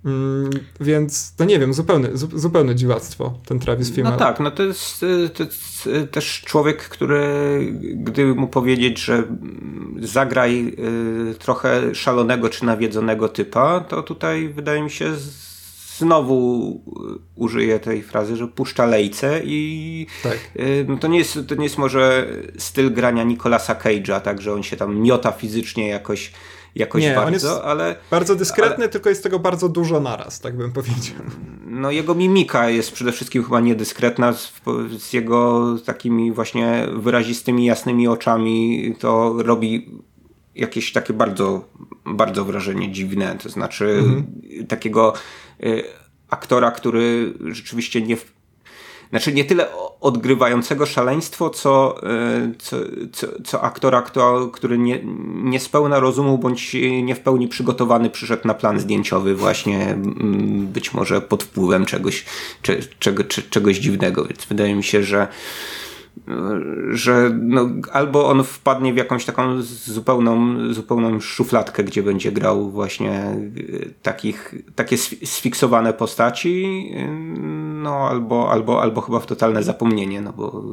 Mm, 0.06 0.50
więc 0.80 1.36
to 1.36 1.46
nie 1.46 1.60
wiem, 1.60 1.74
zupełne, 1.74 2.18
zu, 2.18 2.40
zupełne 2.40 2.76
dziwactwo 2.76 3.34
ten 3.46 3.60
Travis 3.60 3.92
Fimmel. 3.92 4.12
No 4.12 4.18
tak, 4.18 4.40
no 4.40 4.52
to 4.52 4.64
jest, 4.64 5.06
to 5.34 5.44
jest 5.44 5.88
y, 5.88 6.08
też 6.08 6.42
człowiek, 6.46 6.78
który 6.78 7.24
gdyby 7.94 8.36
mu 8.36 8.48
powiedzieć, 8.48 9.00
że 9.00 9.24
zagraj 10.02 10.76
y, 11.32 11.36
trochę 11.40 11.96
szalonego 11.96 12.50
czy 12.50 12.66
nawiedzonego 12.66 13.30
typa, 13.30 13.80
to 13.80 14.04
tutaj 14.04 14.50
wydaje 14.50 14.84
mi 14.84 14.92
się 14.92 15.16
znowu 15.98 16.82
użyję 17.36 17.80
tej 17.80 18.04
frazy, 18.04 18.38
że 18.38 18.48
puszcza 18.48 18.86
lejce 18.86 19.42
i 19.44 20.08
tak. 20.24 20.38
Y, 20.56 20.86
no 20.88 20.98
to, 20.98 21.08
nie 21.08 21.18
jest, 21.18 21.40
to 21.48 21.56
nie 21.56 21.64
jest 21.64 21.78
może 21.78 22.28
styl 22.58 22.94
grania 22.94 23.24
Nicolasa 23.24 23.76
Cage'a, 23.76 24.22
tak, 24.22 24.42
że 24.42 24.54
on 24.54 24.64
się 24.64 24.78
tam 24.78 25.00
miota 25.00 25.32
fizycznie 25.32 25.88
jakoś 25.88 26.32
jakoś 26.76 27.04
nie, 27.04 27.16
bardzo, 27.16 27.66
ale... 27.66 27.96
Bardzo 28.12 28.36
dyskretny, 28.36 28.76
ale... 28.84 28.90
tylko 28.90 29.10
jest 29.10 29.24
tego 29.24 29.40
bardzo 29.40 29.70
dużo 29.70 30.00
naraz, 30.00 30.40
tak 30.40 30.58
bym 30.58 30.72
powiedział. 30.72 31.16
No 31.66 31.91
jego 31.91 32.16
mimika 32.16 32.70
jest 32.70 32.91
przede 32.91 33.12
wszystkim 33.12 33.44
chyba 33.44 33.60
niedyskretna, 33.60 34.34
z, 34.34 34.54
z 34.98 35.14
jego 35.14 35.66
takimi 35.86 36.32
właśnie 36.32 36.88
wyrazistymi, 36.94 37.66
jasnymi 37.66 38.08
oczami 38.08 38.96
to 39.00 39.36
robi 39.38 39.91
jakieś 40.56 40.91
takie 40.91 41.14
bardzo, 41.14 41.66
bardzo 42.06 42.46
wrażenie 42.46 42.91
dziwne, 42.91 43.38
to 43.44 43.50
znaczy 43.50 43.86
mhm. 43.86 44.26
takiego 44.68 45.14
y, 45.64 45.84
aktora, 46.30 46.72
który 46.72 47.34
rzeczywiście 47.52 48.02
nie, 48.02 48.18
znaczy 49.10 49.34
nie 49.34 49.45
tyle 49.45 49.68
odgrywającego 50.02 50.86
szaleństwo, 50.86 51.49
co, 51.49 52.03
e, 52.03 52.52
co, 52.60 52.77
co, 53.14 53.27
co 53.44 53.61
aktora, 53.61 54.02
kto, 54.02 54.48
który 54.48 54.77
nie, 54.77 54.99
nie 55.44 55.60
spełna 55.60 55.99
rozumu 55.99 56.38
bądź 56.38 56.76
nie 57.03 57.15
w 57.15 57.19
pełni 57.19 57.48
przygotowany 57.48 58.10
przyszedł 58.10 58.48
na 58.48 58.53
plan 58.53 58.80
zdjęciowy 58.80 59.36
właśnie 59.36 59.98
być 60.64 60.94
może 60.94 61.22
pod 61.22 61.44
wpływem 61.44 61.86
czegoś, 61.86 62.26
cze, 62.61 62.77
czego, 62.99 63.23
czegoś 63.49 63.77
dziwnego. 63.77 64.26
Więc 64.26 64.45
wydaje 64.45 64.76
mi 64.76 64.84
się, 64.84 65.03
że 65.03 65.27
że 66.90 67.32
no, 67.41 67.70
albo 67.91 68.30
on 68.30 68.44
wpadnie 68.44 68.94
w 68.94 68.98
jakąś 68.98 69.26
taką 69.26 69.62
zupełną, 69.62 70.58
zupełną 70.74 71.20
szufladkę, 71.20 71.84
gdzie 71.84 72.04
będzie 72.04 72.32
grał 72.32 72.70
właśnie 72.70 73.36
y, 73.58 73.94
takich, 74.02 74.56
takie 74.76 74.98
sfiksowane 75.24 75.94
postaci, 75.94 76.66
y, 76.96 77.08
no 77.84 77.96
albo, 77.96 78.52
albo, 78.52 78.82
albo 78.82 79.02
chyba 79.02 79.20
w 79.20 79.26
totalne 79.26 79.64
zapomnienie, 79.64 80.22
no 80.22 80.34
bo 80.34 80.64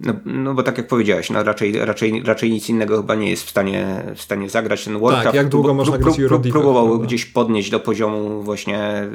no, 0.00 0.12
no 0.24 0.54
bo 0.54 0.62
tak 0.62 0.78
jak 0.78 0.88
powiedziałeś, 0.88 1.30
no 1.30 1.42
raczej, 1.42 1.72
raczej, 1.72 2.22
raczej 2.22 2.50
nic 2.50 2.68
innego 2.68 2.96
chyba 2.96 3.14
nie 3.14 3.30
jest 3.30 3.44
w 3.44 3.50
stanie, 3.50 4.04
w 4.14 4.22
stanie 4.22 4.50
zagrać. 4.50 4.84
Ten 4.84 5.00
Warcraft 5.00 5.24
tak, 5.24 5.34
jak 5.34 5.48
długo 5.48 5.74
można 5.74 5.98
grać 5.98 6.16
próbował 6.50 6.86
prawda? 6.86 7.06
gdzieś 7.06 7.24
podnieść 7.24 7.70
do 7.70 7.80
poziomu 7.80 8.42
właśnie 8.42 8.78
e, 8.78 9.08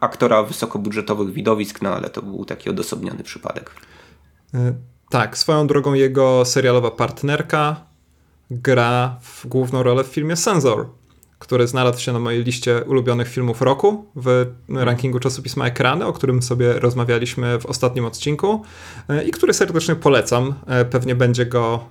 aktora 0.00 0.42
wysokobudżetowych 0.42 1.32
widowisk, 1.32 1.82
no 1.82 1.94
ale 1.94 2.10
to 2.10 2.22
był 2.22 2.44
taki 2.44 2.70
odosobniony 2.70 3.22
przypadek. 3.22 3.70
E, 4.54 4.74
tak, 5.10 5.38
swoją 5.38 5.66
drogą 5.66 5.94
jego 5.94 6.44
serialowa 6.44 6.90
partnerka 6.90 7.80
gra 8.50 9.18
w 9.22 9.46
główną 9.46 9.82
rolę 9.82 10.04
w 10.04 10.06
filmie 10.06 10.36
Sensor, 10.36 10.86
który 11.38 11.66
znalazł 11.66 12.00
się 12.00 12.12
na 12.12 12.18
mojej 12.18 12.44
liście 12.44 12.84
ulubionych 12.86 13.28
filmów 13.28 13.62
roku 13.62 14.06
w 14.16 14.46
rankingu 14.68 15.18
czasopisma 15.18 15.66
Ekrany, 15.66 16.06
o 16.06 16.12
którym 16.12 16.42
sobie 16.42 16.72
rozmawialiśmy 16.72 17.58
w 17.60 17.66
ostatnim 17.66 18.04
odcinku 18.04 18.62
e, 19.08 19.24
i 19.24 19.30
który 19.30 19.54
serdecznie 19.54 19.94
polecam. 19.94 20.54
E, 20.66 20.84
pewnie 20.84 21.14
będzie 21.14 21.46
go 21.46 21.84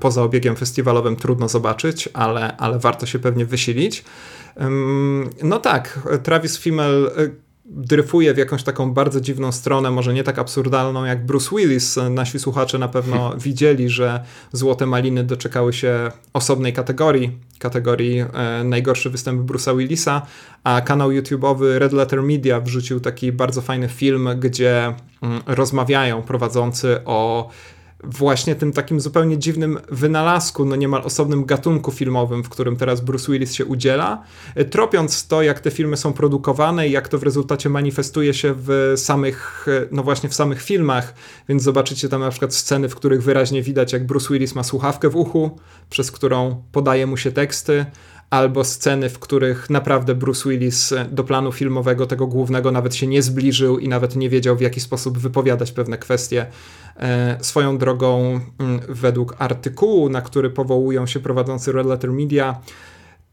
poza 0.00 0.22
obiegiem 0.22 0.56
festiwalowym 0.56 1.16
trudno 1.16 1.48
zobaczyć, 1.48 2.08
ale, 2.12 2.56
ale 2.56 2.78
warto 2.78 3.06
się 3.06 3.18
pewnie 3.18 3.46
wysilić. 3.46 4.04
No 5.42 5.58
tak, 5.58 6.08
Travis 6.22 6.58
Fimmel 6.58 7.10
dryfuje 7.64 8.34
w 8.34 8.38
jakąś 8.38 8.62
taką 8.62 8.94
bardzo 8.94 9.20
dziwną 9.20 9.52
stronę, 9.52 9.90
może 9.90 10.14
nie 10.14 10.24
tak 10.24 10.38
absurdalną 10.38 11.04
jak 11.04 11.26
Bruce 11.26 11.56
Willis. 11.56 11.98
Nasi 12.10 12.38
słuchacze 12.38 12.78
na 12.78 12.88
pewno 12.88 13.34
widzieli, 13.44 13.88
że 13.88 14.24
Złote 14.52 14.86
Maliny 14.86 15.24
doczekały 15.24 15.72
się 15.72 16.10
osobnej 16.32 16.72
kategorii, 16.72 17.38
kategorii 17.58 18.20
e, 18.20 18.64
najgorszy 18.64 19.10
występ 19.10 19.50
Bruce'a 19.50 19.76
Willisa, 19.76 20.22
a 20.64 20.80
kanał 20.80 21.10
YouTube'owy 21.10 21.78
Red 21.78 21.92
Letter 21.92 22.22
Media 22.22 22.60
wrzucił 22.60 23.00
taki 23.00 23.32
bardzo 23.32 23.60
fajny 23.60 23.88
film, 23.88 24.28
gdzie 24.40 24.94
mm, 25.22 25.40
rozmawiają 25.46 26.22
prowadzący 26.22 26.98
o 27.04 27.50
właśnie 28.02 28.54
tym 28.54 28.72
takim 28.72 29.00
zupełnie 29.00 29.38
dziwnym 29.38 29.78
wynalazku, 29.90 30.64
no 30.64 30.76
niemal 30.76 31.02
osobnym 31.04 31.44
gatunku 31.44 31.92
filmowym, 31.92 32.44
w 32.44 32.48
którym 32.48 32.76
teraz 32.76 33.00
Bruce 33.00 33.32
Willis 33.32 33.54
się 33.54 33.64
udziela, 33.64 34.22
e, 34.54 34.64
tropiąc 34.64 35.26
to, 35.26 35.42
jak 35.42 35.60
te 35.60 35.70
filmy 35.70 35.96
są 35.96 36.12
produkowane 36.12 36.88
i 36.88 36.92
jak 36.92 37.08
to 37.08 37.18
w 37.18 37.22
rezultacie 37.22 37.68
manifestuje 37.68 38.34
się 38.34 38.54
w 38.56 38.94
samych, 38.96 39.66
e, 39.68 39.86
no 39.90 40.02
właśnie 40.02 40.28
w 40.28 40.34
samych 40.34 40.62
filmach, 40.62 41.14
więc 41.48 41.62
zobaczycie 41.62 42.08
tam 42.08 42.20
na 42.20 42.30
przykład 42.30 42.54
sceny, 42.54 42.88
w 42.88 42.94
których 42.94 43.22
wyraźnie 43.22 43.62
widać, 43.62 43.92
jak 43.92 44.06
Bruce 44.06 44.28
Willis 44.34 44.54
ma 44.54 44.62
słuchawkę 44.62 45.08
w 45.08 45.16
uchu, 45.16 45.58
przez 45.90 46.10
którą 46.10 46.62
podaje 46.72 47.06
mu 47.06 47.16
się 47.16 47.32
teksty, 47.32 47.86
albo 48.32 48.64
sceny, 48.64 49.08
w 49.08 49.18
których 49.18 49.70
naprawdę 49.70 50.14
Bruce 50.14 50.50
Willis 50.50 50.94
do 51.10 51.24
planu 51.24 51.52
filmowego 51.52 52.06
tego 52.06 52.26
głównego 52.26 52.72
nawet 52.72 52.94
się 52.94 53.06
nie 53.06 53.22
zbliżył 53.22 53.78
i 53.78 53.88
nawet 53.88 54.16
nie 54.16 54.28
wiedział 54.28 54.56
w 54.56 54.60
jaki 54.60 54.80
sposób 54.80 55.18
wypowiadać 55.18 55.72
pewne 55.72 55.98
kwestie. 55.98 56.46
E, 56.96 57.36
swoją 57.40 57.78
drogą, 57.78 58.40
mm, 58.58 58.80
według 58.88 59.36
artykułu, 59.38 60.08
na 60.08 60.20
który 60.22 60.50
powołują 60.50 61.06
się 61.06 61.20
prowadzący 61.20 61.72
Red 61.72 61.86
Letter 61.86 62.12
Media, 62.12 62.60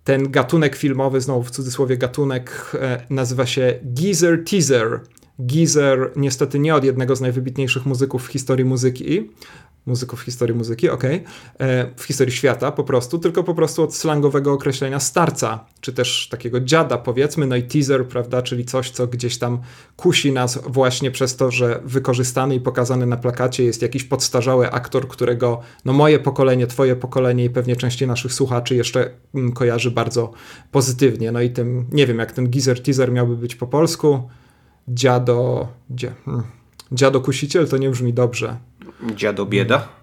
ten 0.04 0.32
gatunek 0.32 0.76
filmowy, 0.76 1.22
znowu 1.22 1.44
w 1.44 1.52
cudzysłowie 1.52 1.98
gatunek, 1.98 2.72
e, 2.74 3.06
nazywa 3.10 3.46
się 3.46 3.80
Geezer 3.84 4.44
Teaser. 4.44 5.02
Geezer 5.40 6.12
niestety 6.16 6.60
nie 6.60 6.76
od 6.76 6.84
jednego 6.84 7.16
z 7.16 7.22
najwybitniejszych 7.22 7.86
muzyków 7.86 8.28
w 8.28 8.32
historii 8.32 8.66
muzyki, 8.66 9.30
muzyków 9.90 10.22
w 10.22 10.24
historii 10.24 10.56
muzyki, 10.56 10.90
okej, 10.90 11.24
okay. 11.56 11.94
w 11.95 12.03
historii 12.03 12.34
świata 12.34 12.72
po 12.72 12.84
prostu, 12.84 13.20
tylko 13.20 13.44
po 13.44 13.56
prostu 13.56 13.84
od 13.84 13.95
slangowego 13.95 14.53
określenia 14.53 14.99
starca, 14.99 15.66
czy 15.82 15.94
też 15.94 16.28
takiego 16.32 16.60
dziada 16.60 16.98
powiedzmy, 16.98 17.48
no 17.48 17.56
i 17.56 17.64
teaser, 17.64 18.07
prawda, 18.07 18.41
czyli 18.41 18.66
coś, 18.66 18.91
co 18.91 19.07
gdzieś 19.07 19.38
tam 19.38 19.60
kusi 19.95 20.32
nas 20.32 20.60
właśnie 20.68 21.11
przez 21.11 21.36
to, 21.36 21.52
że 21.52 21.82
wykorzystany 21.86 22.56
i 22.56 22.60
pokazany 22.60 23.06
na 23.06 23.18
plakacie 23.18 23.64
jest 23.64 23.82
jakiś 23.82 24.03
podstarzały 24.03 24.72
aktor, 24.72 25.07
którego 25.07 25.61
no 25.86 25.94
moje 25.94 26.20
pokolenie, 26.20 26.68
twoje 26.68 26.95
pokolenie 26.95 27.45
i 27.45 27.49
pewnie 27.49 27.76
części 27.76 28.07
naszych 28.07 28.34
słuchaczy 28.34 28.76
jeszcze 28.76 29.11
mm, 29.36 29.52
kojarzy 29.52 29.91
bardzo 29.91 30.32
pozytywnie, 30.72 31.32
no 31.32 31.41
i 31.41 31.49
tym, 31.49 31.86
nie 31.91 32.07
wiem 32.07 32.20
jak 32.20 32.32
ten 32.32 32.49
geezer 32.49 32.84
teaser 32.84 33.11
miałby 33.11 33.38
być 33.38 33.56
po 33.56 33.68
polsku, 33.68 34.30
dziado, 34.88 35.68
dzia, 35.91 36.14
hmm, 36.26 36.44
dziado 36.91 37.22
kusiciel 37.22 37.68
to 37.68 37.78
nie 37.78 37.90
brzmi 37.90 38.14
dobrze, 38.14 38.57
Dziado 39.00 39.46
bieda? 39.46 39.99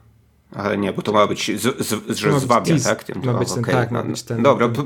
Ale 0.54 0.78
nie, 0.78 0.92
bo 0.92 1.02
to 1.02 1.12
ma 1.12 1.26
być, 1.26 1.60
z, 1.60 1.86
z, 1.86 2.18
że 2.18 2.40
zwabia, 2.40 2.66
tease, 2.66 2.88
tak? 2.88 3.04
Tym, 3.04 3.22
ma 3.24 3.34
być 3.34 3.52
ten, 3.52 3.62
okay. 3.62 3.74
tak, 3.74 3.90
ma 3.90 4.02
być 4.02 4.22
ten 4.22 4.42
Dobra, 4.42 4.68
ten 4.68 4.84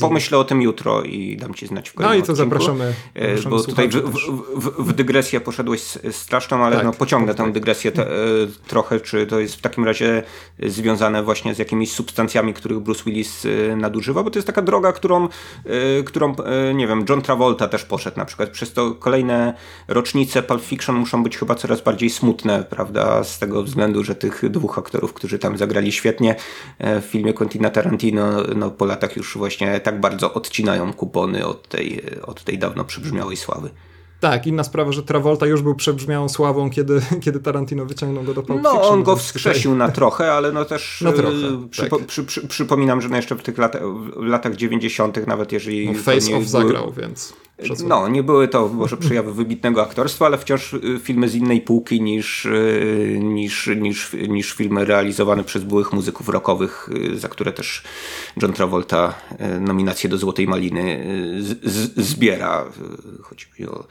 pomyślę 0.00 0.38
o 0.38 0.44
tym 0.44 0.62
jutro 0.62 1.02
i 1.02 1.36
dam 1.36 1.54
ci 1.54 1.66
znać 1.66 1.90
w 1.90 1.94
kolejnym 1.94 2.18
No 2.18 2.24
i 2.24 2.26
to 2.26 2.34
zapraszamy, 2.34 2.94
e, 3.14 3.36
zapraszamy 3.36 3.56
Bo 3.56 3.62
tutaj 3.62 3.88
w, 3.88 3.94
w, 3.94 4.88
w, 4.88 4.92
dygresję 4.92 5.40
poszedłeś 5.40 5.82
straszną, 6.10 6.64
ale 6.64 6.76
tak, 6.76 6.84
no, 6.84 6.92
pociągnę 6.92 7.34
tak, 7.34 7.46
tę 7.46 7.52
dygresję 7.52 7.92
te, 7.92 8.06
e, 8.06 8.10
trochę, 8.66 9.00
czy 9.00 9.26
to 9.26 9.40
jest 9.40 9.54
w 9.54 9.60
takim 9.60 9.84
razie 9.84 10.22
związane 10.58 11.22
właśnie 11.22 11.54
z 11.54 11.58
jakimiś 11.58 11.92
substancjami, 11.92 12.54
których 12.54 12.80
Bruce 12.80 13.04
Willis 13.04 13.46
e, 13.46 13.76
nadużywa, 13.76 14.22
bo 14.22 14.30
to 14.30 14.38
jest 14.38 14.46
taka 14.46 14.62
droga, 14.62 14.92
którą, 14.92 15.28
którą 16.04 16.34
nie 16.74 16.86
wiem, 16.86 17.04
John 17.08 17.22
Travolta 17.22 17.68
też 17.68 17.84
poszedł 17.84 18.16
na 18.16 18.24
przykład. 18.24 18.50
Przez 18.50 18.72
to 18.72 18.94
kolejne 18.94 19.54
rocznice 19.88 20.42
Pulp 20.42 20.62
Fiction 20.62 20.96
muszą 20.96 21.22
być 21.22 21.38
chyba 21.38 21.54
coraz 21.54 21.80
bardziej 21.80 22.10
smutne, 22.10 22.64
prawda, 22.70 23.24
z 23.24 23.38
tego 23.38 23.62
względu, 23.62 24.04
że 24.04 24.14
tych 24.14 24.50
dwóch 24.50 24.78
aktorów 24.78 25.01
którzy 25.08 25.38
tam 25.38 25.58
zagrali 25.58 25.92
świetnie 25.92 26.36
e, 26.78 27.00
w 27.00 27.04
filmie 27.04 27.34
Quentina 27.34 27.70
Tarantino, 27.70 28.32
no 28.56 28.70
po 28.70 28.84
latach 28.84 29.16
już 29.16 29.36
właśnie 29.36 29.80
tak 29.80 30.00
bardzo 30.00 30.34
odcinają 30.34 30.92
kupony 30.92 31.46
od 31.46 31.68
tej, 31.68 32.02
od 32.22 32.44
tej 32.44 32.58
dawno 32.58 32.84
przybrzmiałej 32.84 33.36
sławy. 33.36 33.70
Tak, 34.22 34.46
inna 34.46 34.64
sprawa, 34.64 34.92
że 34.92 35.02
Travolta 35.02 35.46
już 35.46 35.62
był 35.62 35.74
przebrzmiałą 35.74 36.28
sławą, 36.28 36.70
kiedy, 36.70 37.00
kiedy 37.24 37.40
Tarantino 37.40 37.86
wyciągnął 37.86 38.24
go 38.24 38.34
do 38.34 38.42
Pulp 38.42 38.62
No, 38.62 38.88
on 38.88 39.02
go 39.02 39.16
wskrzesił 39.16 39.74
na 39.74 39.88
trochę, 39.88 40.32
ale 40.32 40.52
no 40.52 40.64
też 40.64 41.00
na 41.00 41.12
trochę, 41.12 41.68
przypo, 41.70 41.98
tak. 41.98 42.06
przy, 42.06 42.24
przy, 42.24 42.48
przypominam, 42.48 43.00
że 43.00 43.08
no 43.08 43.16
jeszcze 43.16 43.34
w 43.34 43.42
tych 43.42 43.58
lat, 43.58 43.76
w 44.16 44.22
latach 44.22 44.56
90., 44.56 45.26
nawet 45.26 45.52
jeżeli. 45.52 45.90
No, 45.90 45.98
face 45.98 46.36
Off 46.36 46.46
zagrał, 46.46 46.92
więc. 46.92 47.34
No, 47.86 48.08
nie 48.08 48.22
były 48.22 48.48
to 48.48 48.68
może 48.68 48.96
przejawy 48.96 49.32
wybitnego 49.32 49.82
aktorstwa, 49.82 50.26
ale 50.26 50.38
wciąż 50.38 50.72
y, 50.72 51.00
filmy 51.02 51.28
z 51.28 51.34
innej 51.34 51.60
półki 51.60 52.02
niż, 52.02 52.44
y, 52.44 53.18
niż, 53.22 53.70
niż, 53.76 54.12
niż 54.28 54.52
filmy 54.52 54.84
realizowane 54.84 55.44
przez 55.44 55.64
byłych 55.64 55.92
muzyków 55.92 56.28
rockowych, 56.28 56.88
y, 57.12 57.18
za 57.18 57.28
które 57.28 57.52
też 57.52 57.82
John 58.42 58.52
Travolta 58.52 59.14
nominację 59.60 60.10
do 60.10 60.18
Złotej 60.18 60.46
Maliny 60.46 61.06
z, 61.40 61.72
z, 61.72 62.00
zbiera. 62.00 62.64
Chodzi 63.22 63.46
mi 63.58 63.66
o 63.66 63.86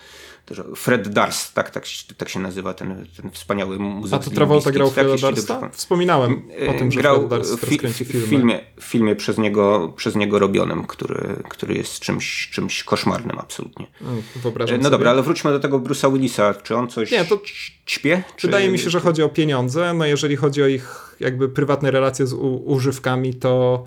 Fred 0.75 1.09
Darst, 1.09 1.53
tak, 1.53 1.69
tak, 1.69 1.83
tak 2.17 2.29
się 2.29 2.39
nazywa 2.39 2.73
ten, 2.73 3.05
ten 3.21 3.31
wspaniały 3.31 3.79
muzyk. 3.79 4.13
A 4.13 4.19
to 4.19 4.31
Travolta 4.31 4.71
grał 4.71 4.91
Freda 4.91 5.17
Darsta? 5.17 5.69
Wspominałem 5.69 6.41
o 6.69 6.73
tym, 6.73 6.91
że 6.91 7.01
grał 7.01 7.17
Fred 7.17 7.29
Darst 7.29 7.65
fi, 7.65 7.79
filmy. 7.79 8.27
Filmie, 8.27 8.59
filmie 8.81 9.15
przez, 9.15 9.37
niego, 9.37 9.93
przez 9.95 10.15
niego 10.15 10.39
robionym, 10.39 10.83
który, 10.87 11.35
który 11.49 11.73
jest 11.73 11.99
czymś, 11.99 12.49
czymś 12.49 12.83
koszmarnym 12.83 13.39
absolutnie. 13.39 13.87
Wyobrażam 14.35 14.77
no 14.77 14.83
sobie. 14.83 14.91
dobra, 14.91 15.11
ale 15.11 15.21
wróćmy 15.21 15.51
do 15.51 15.59
tego 15.59 15.79
Bruce'a 15.79 16.13
Willisa. 16.13 16.53
Czy 16.53 16.75
on 16.75 16.87
coś 16.87 17.11
Nie, 17.11 17.25
to 17.25 17.41
śpie? 17.85 18.23
Czy... 18.35 18.47
Wydaje 18.47 18.69
mi 18.69 18.79
się, 18.79 18.89
że 18.89 18.99
chodzi 18.99 19.23
o 19.23 19.29
pieniądze. 19.29 19.93
No 19.93 20.05
jeżeli 20.05 20.35
chodzi 20.35 20.63
o 20.63 20.67
ich 20.67 21.15
jakby 21.19 21.49
prywatne 21.49 21.91
relacje 21.91 22.27
z 22.27 22.33
używkami, 22.65 23.33
to 23.33 23.83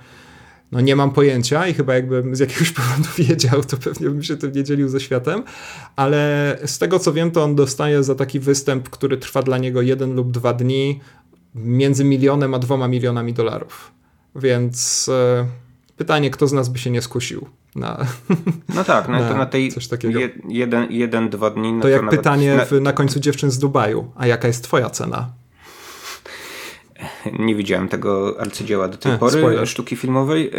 no 0.74 0.80
nie 0.80 0.96
mam 0.96 1.10
pojęcia 1.10 1.66
i 1.68 1.74
chyba 1.74 1.94
jakbym 1.94 2.36
z 2.36 2.38
jakiegoś 2.38 2.72
powodu 2.80 3.08
wiedział, 3.18 3.64
to 3.64 3.76
pewnie 3.76 4.10
bym 4.10 4.22
się 4.22 4.36
tym 4.36 4.52
nie 4.52 4.64
dzielił 4.64 4.88
ze 4.88 5.00
światem, 5.00 5.42
ale 5.96 6.58
z 6.66 6.78
tego 6.78 6.98
co 6.98 7.12
wiem, 7.12 7.30
to 7.30 7.44
on 7.44 7.54
dostaje 7.54 8.04
za 8.04 8.14
taki 8.14 8.40
występ, 8.40 8.88
który 8.90 9.16
trwa 9.16 9.42
dla 9.42 9.58
niego 9.58 9.82
jeden 9.82 10.14
lub 10.14 10.30
dwa 10.30 10.52
dni, 10.52 11.00
między 11.54 12.04
milionem 12.04 12.54
a 12.54 12.58
dwoma 12.58 12.88
milionami 12.88 13.32
dolarów. 13.32 13.92
Więc 14.36 15.08
e, 15.08 15.46
pytanie, 15.96 16.30
kto 16.30 16.46
z 16.46 16.52
nas 16.52 16.68
by 16.68 16.78
się 16.78 16.90
nie 16.90 17.02
skusił 17.02 17.46
na. 17.76 18.06
No 18.74 18.84
tak, 18.84 19.08
no 19.08 19.18
na, 19.20 19.28
to 19.28 19.36
na 19.36 19.46
tej 19.46 19.72
coś 19.72 19.88
takiego. 19.88 20.20
jeden, 20.48 20.92
jeden, 20.92 21.28
dwa 21.28 21.50
dni. 21.50 21.72
No 21.72 21.78
to, 21.78 21.82
to 21.82 21.88
jak 21.88 22.08
pytanie 22.10 22.54
na... 22.56 22.64
W, 22.64 22.72
na 22.72 22.92
końcu 22.92 23.20
dziewczyn 23.20 23.50
z 23.50 23.58
Dubaju, 23.58 24.10
a 24.16 24.26
jaka 24.26 24.48
jest 24.48 24.64
twoja 24.64 24.90
cena? 24.90 25.30
Nie 27.46 27.54
widziałem 27.54 27.88
tego 27.88 28.40
arcydzieła 28.40 28.88
do 28.88 28.96
tej 28.96 29.12
e, 29.12 29.18
pory, 29.18 29.38
spoiler. 29.38 29.68
sztuki 29.68 29.96
filmowej. 29.96 30.50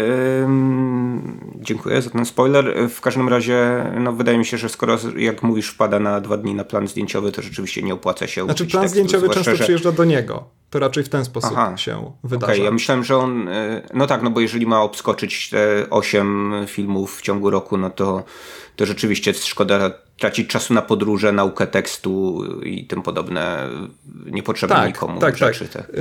dziękuję 1.55 2.01
za 2.01 2.09
ten 2.09 2.25
spoiler. 2.25 2.89
W 2.89 3.01
każdym 3.01 3.29
razie, 3.29 3.85
no 3.99 4.13
wydaje 4.13 4.37
mi 4.37 4.45
się, 4.45 4.57
że 4.57 4.69
skoro, 4.69 4.97
jak 5.17 5.43
mówisz, 5.43 5.69
wpada 5.69 5.99
na 5.99 6.21
dwa 6.21 6.37
dni 6.37 6.55
na 6.55 6.63
plan 6.63 6.87
zdjęciowy, 6.87 7.31
to 7.31 7.41
rzeczywiście 7.41 7.83
nie 7.83 7.93
opłaca 7.93 8.27
się 8.27 8.45
Znaczy 8.45 8.65
plan 8.65 8.89
zdjęciowy 8.89 9.29
często 9.29 9.55
że... 9.55 9.63
przyjeżdża 9.63 9.91
do 9.91 10.05
niego. 10.05 10.43
To 10.69 10.79
raczej 10.79 11.03
w 11.03 11.09
ten 11.09 11.25
sposób 11.25 11.51
Aha. 11.53 11.77
się 11.77 12.11
wydarza. 12.23 12.53
Okay, 12.53 12.65
ja 12.65 12.71
myślałem, 12.71 13.03
że 13.03 13.17
on, 13.17 13.47
e, 13.47 13.81
no 13.93 14.07
tak, 14.07 14.23
no 14.23 14.29
bo 14.29 14.39
jeżeli 14.39 14.67
ma 14.67 14.81
obskoczyć 14.81 15.49
te 15.49 15.89
osiem 15.89 16.53
filmów 16.67 17.17
w 17.17 17.21
ciągu 17.21 17.49
roku, 17.49 17.77
no 17.77 17.89
to, 17.89 18.23
to 18.75 18.85
rzeczywiście 18.85 19.33
szkoda 19.33 19.91
tracić 20.19 20.49
czasu 20.49 20.73
na 20.73 20.81
podróże, 20.81 21.31
naukę 21.31 21.67
tekstu 21.67 22.43
i 22.63 22.87
tym 22.87 23.01
podobne 23.01 23.69
niepotrzebne 24.25 24.75
tak, 24.75 24.87
nikomu 24.87 25.19
tak, 25.19 25.37
tak. 25.39 25.53
rzeczy. 25.53 25.73
Tak. 25.73 25.91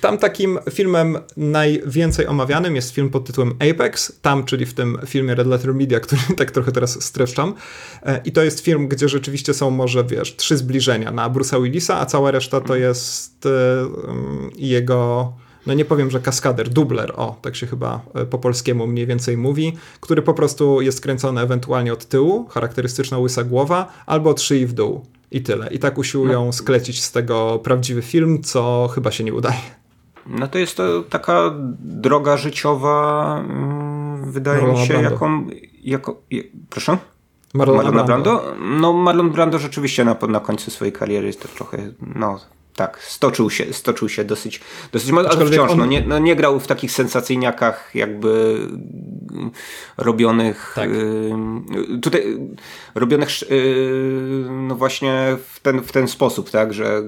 Tam 0.00 0.18
takim 0.18 0.58
filmem 0.70 1.18
najwięcej 1.36 2.26
omawianym 2.26 2.76
jest 2.76 2.94
film 2.94 3.10
pod 3.10 3.24
tytułem 3.24 3.54
Apex, 3.70 4.20
tam, 4.22 4.44
czyli 4.44 4.66
w 4.66 4.74
tym 4.74 4.98
filmie 5.06 5.34
Red 5.34 5.46
Letter 5.46 5.74
Media, 5.74 6.00
który 6.06 6.22
tak 6.36 6.50
trochę 6.50 6.72
teraz 6.72 7.04
streszczam. 7.04 7.54
E, 8.02 8.20
I 8.24 8.32
to 8.32 8.42
jest 8.42 8.60
film, 8.60 8.88
gdzie 8.88 9.08
rzeczywiście 9.08 9.54
są 9.54 9.70
może, 9.70 10.04
wiesz, 10.04 10.36
trzy 10.36 10.56
zbliżenia 10.56 11.10
na 11.10 11.30
Bruce'a 11.30 11.62
Willisa, 11.62 12.00
a 12.00 12.06
cała 12.06 12.30
reszta 12.30 12.60
to 12.60 12.74
mhm. 12.74 12.80
jest 12.80 13.46
e, 13.46 13.50
jego 14.56 15.32
no 15.66 15.74
nie 15.74 15.84
powiem, 15.84 16.10
że 16.10 16.20
kaskader, 16.20 16.68
dubler, 16.68 17.12
o, 17.16 17.36
tak 17.42 17.56
się 17.56 17.66
chyba 17.66 18.00
e, 18.14 18.26
po 18.26 18.38
polskiemu 18.38 18.86
mniej 18.86 19.06
więcej 19.06 19.36
mówi, 19.36 19.76
który 20.00 20.22
po 20.22 20.34
prostu 20.34 20.80
jest 20.80 21.00
kręcony 21.00 21.40
ewentualnie 21.40 21.92
od 21.92 22.06
tyłu, 22.06 22.46
charakterystyczna 22.48 23.18
łysa 23.18 23.44
głowa, 23.44 23.92
albo 24.06 24.30
od 24.30 24.40
szyi 24.40 24.66
w 24.66 24.72
dół. 24.72 25.06
I 25.30 25.42
tyle. 25.42 25.68
I 25.70 25.78
tak 25.78 25.98
usiłują 25.98 26.46
no. 26.46 26.52
sklecić 26.52 27.02
z 27.02 27.12
tego 27.12 27.60
prawdziwy 27.64 28.02
film, 28.02 28.42
co 28.42 28.90
chyba 28.94 29.10
się 29.10 29.24
nie 29.24 29.34
udaje. 29.34 29.60
No 30.26 30.48
to 30.48 30.58
jest 30.58 30.76
to 30.76 31.02
taka 31.02 31.54
droga 31.80 32.36
życiowa, 32.36 33.38
mm, 33.48 34.32
wydaje 34.32 34.72
mi 34.72 34.78
się, 34.78 34.94
Brando. 34.94 35.10
jaką. 35.10 35.46
Jako, 35.82 36.22
proszę? 36.70 36.98
Marlona, 37.54 37.82
Marlona 37.82 38.04
Brando. 38.04 38.36
Brando. 38.36 38.66
No, 38.80 38.92
Marlon 38.92 39.30
Brando 39.30 39.58
rzeczywiście 39.58 40.04
na, 40.04 40.16
na 40.28 40.40
końcu 40.40 40.70
swojej 40.70 40.92
kariery 40.92 41.26
jest 41.26 41.42
to 41.42 41.48
trochę, 41.48 41.92
no, 42.14 42.40
tak, 42.76 43.02
stoczył 43.02 43.50
się, 43.50 43.72
stoczył 43.72 44.08
się 44.08 44.24
dosyć, 44.24 44.60
dosyć 44.92 45.10
mocno, 45.10 45.30
ale 45.30 45.46
wciąż 45.46 45.70
on... 45.70 45.78
no, 45.78 45.86
nie, 45.86 46.02
no, 46.06 46.18
nie 46.18 46.36
grał 46.36 46.60
w 46.60 46.66
takich 46.66 46.92
sensacyjniakach 46.92 47.90
jakby 47.94 48.58
robionych 49.96 50.72
tak. 50.76 50.90
y, 50.90 51.98
tutaj 52.02 52.38
robionych 52.94 53.28
y, 53.42 54.46
no 54.50 54.74
właśnie 54.74 55.36
w 55.48 55.60
ten, 55.60 55.80
w 55.80 55.92
ten 55.92 56.08
sposób, 56.08 56.50
tak, 56.50 56.74
że, 56.74 57.02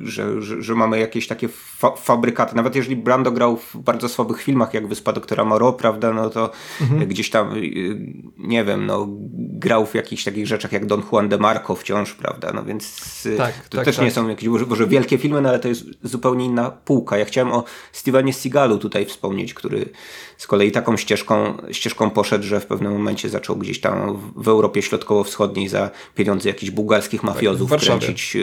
że, 0.00 0.42
że, 0.42 0.62
że 0.62 0.74
mamy 0.74 0.98
jakieś 0.98 1.26
takie 1.26 1.48
fa 1.48 1.90
fabrykaty. 1.90 2.56
Nawet 2.56 2.76
jeżeli 2.76 2.96
Brando 2.96 3.30
grał 3.30 3.56
w 3.56 3.76
bardzo 3.76 4.08
słabych 4.08 4.42
filmach, 4.42 4.74
jak 4.74 4.86
Wyspa 4.86 5.12
Doktora 5.12 5.44
Moreau, 5.44 5.72
prawda, 5.72 6.12
no 6.12 6.30
to 6.30 6.50
mhm. 6.80 7.06
gdzieś 7.08 7.30
tam, 7.30 7.56
y, 7.56 8.12
nie 8.38 8.64
wiem, 8.64 8.86
no 8.86 9.06
grał 9.38 9.86
w 9.86 9.94
jakichś 9.94 10.24
takich 10.24 10.46
rzeczach 10.46 10.72
jak 10.72 10.86
Don 10.86 11.02
Juan 11.12 11.28
de 11.28 11.38
Marco 11.38 11.74
wciąż, 11.74 12.14
prawda, 12.14 12.52
no 12.54 12.64
więc 12.64 12.96
tak, 13.38 13.68
to 13.68 13.76
tak, 13.76 13.84
też 13.84 13.96
tak. 13.96 14.04
nie 14.04 14.10
są 14.10 14.28
jakieś 14.28 14.48
może 14.48 14.86
wielkie 14.86 15.07
filmy, 15.16 15.40
no 15.40 15.48
ale 15.48 15.58
to 15.58 15.68
jest 15.68 15.84
zupełnie 16.02 16.44
inna 16.44 16.70
półka. 16.70 17.18
Ja 17.18 17.24
chciałem 17.24 17.52
o 17.52 17.64
Stevenie 17.92 18.32
Seagalu 18.32 18.78
tutaj 18.78 19.06
wspomnieć, 19.06 19.54
który 19.54 19.88
z 20.36 20.46
kolei 20.46 20.72
taką 20.72 20.96
ścieżką, 20.96 21.56
ścieżką 21.70 22.10
poszedł, 22.10 22.44
że 22.44 22.60
w 22.60 22.66
pewnym 22.66 22.92
momencie 22.92 23.28
zaczął 23.28 23.56
gdzieś 23.56 23.80
tam 23.80 24.20
w 24.36 24.48
Europie 24.48 24.82
Środkowo-Wschodniej 24.82 25.68
za 25.68 25.90
pieniądze 26.14 26.48
jakichś 26.48 26.70
bułgarskich 26.70 27.22
mafiozów 27.22 27.70
tak, 27.70 27.80
kręcić. 27.80 28.36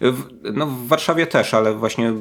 W, 0.00 0.22
no 0.54 0.66
w 0.66 0.86
Warszawie 0.86 1.26
też, 1.26 1.54
ale 1.54 1.74
właśnie 1.74 2.12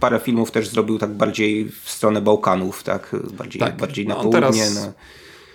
parę 0.00 0.20
filmów 0.20 0.50
też 0.50 0.68
zrobił 0.68 0.98
tak 0.98 1.10
bardziej 1.10 1.64
w 1.84 1.90
stronę 1.90 2.20
Bałkanów, 2.20 2.82
tak? 2.82 3.16
Bardziej, 3.32 3.60
tak. 3.60 3.76
bardziej 3.76 4.06
na 4.06 4.14
no, 4.14 4.20
południe. 4.20 4.40
Teraz... 4.40 4.74
No 4.74 4.92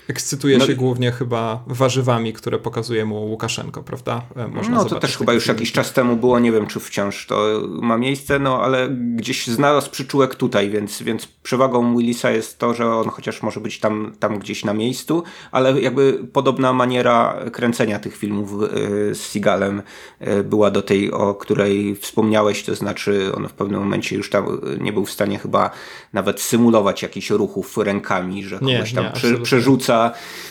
Ekscytuje 0.09 0.57
no, 0.57 0.65
się 0.65 0.75
głównie 0.75 1.11
chyba 1.11 1.63
warzywami, 1.67 2.33
które 2.33 2.59
pokazuje 2.59 3.05
mu 3.05 3.25
Łukaszenko, 3.25 3.83
prawda? 3.83 4.21
E, 4.35 4.47
można 4.47 4.75
no 4.75 4.85
to 4.85 4.99
też 4.99 5.17
chyba 5.17 5.33
już 5.33 5.47
jakiś 5.47 5.71
czas 5.71 5.93
temu 5.93 6.15
było, 6.15 6.39
nie 6.39 6.51
wiem 6.51 6.67
czy 6.67 6.79
wciąż 6.79 7.25
to 7.27 7.61
ma 7.81 7.97
miejsce, 7.97 8.39
no 8.39 8.61
ale 8.61 8.89
gdzieś 8.89 9.47
znalazł 9.47 9.91
przyczółek 9.91 10.35
tutaj, 10.35 10.69
więc, 10.69 11.01
więc 11.01 11.27
przewagą 11.27 11.97
Willisa 11.97 12.31
jest 12.31 12.59
to, 12.59 12.73
że 12.73 12.95
on 12.95 13.09
chociaż 13.09 13.43
może 13.43 13.59
być 13.59 13.79
tam, 13.79 14.13
tam 14.19 14.39
gdzieś 14.39 14.65
na 14.65 14.73
miejscu, 14.73 15.23
ale 15.51 15.81
jakby 15.81 16.13
podobna 16.33 16.73
maniera 16.73 17.39
kręcenia 17.51 17.99
tych 17.99 18.17
filmów 18.17 18.63
e, 18.63 18.67
z 19.15 19.21
Seagalem 19.21 19.81
e, 20.19 20.43
była 20.43 20.71
do 20.71 20.81
tej, 20.81 21.11
o 21.11 21.35
której 21.35 21.95
wspomniałeś, 21.95 22.63
to 22.63 22.75
znaczy 22.75 23.31
on 23.35 23.47
w 23.47 23.53
pewnym 23.53 23.79
momencie 23.79 24.15
już 24.15 24.29
tam 24.29 24.61
nie 24.79 24.93
był 24.93 25.05
w 25.05 25.11
stanie 25.11 25.39
chyba 25.39 25.71
nawet 26.13 26.41
symulować 26.41 27.01
jakichś 27.01 27.29
ruchów 27.29 27.77
rękami, 27.77 28.43
że 28.43 28.59
kogoś 28.59 28.93
nie, 28.93 29.01
tam 29.01 29.05
nie, 29.23 29.39
przerzuca 29.39 29.98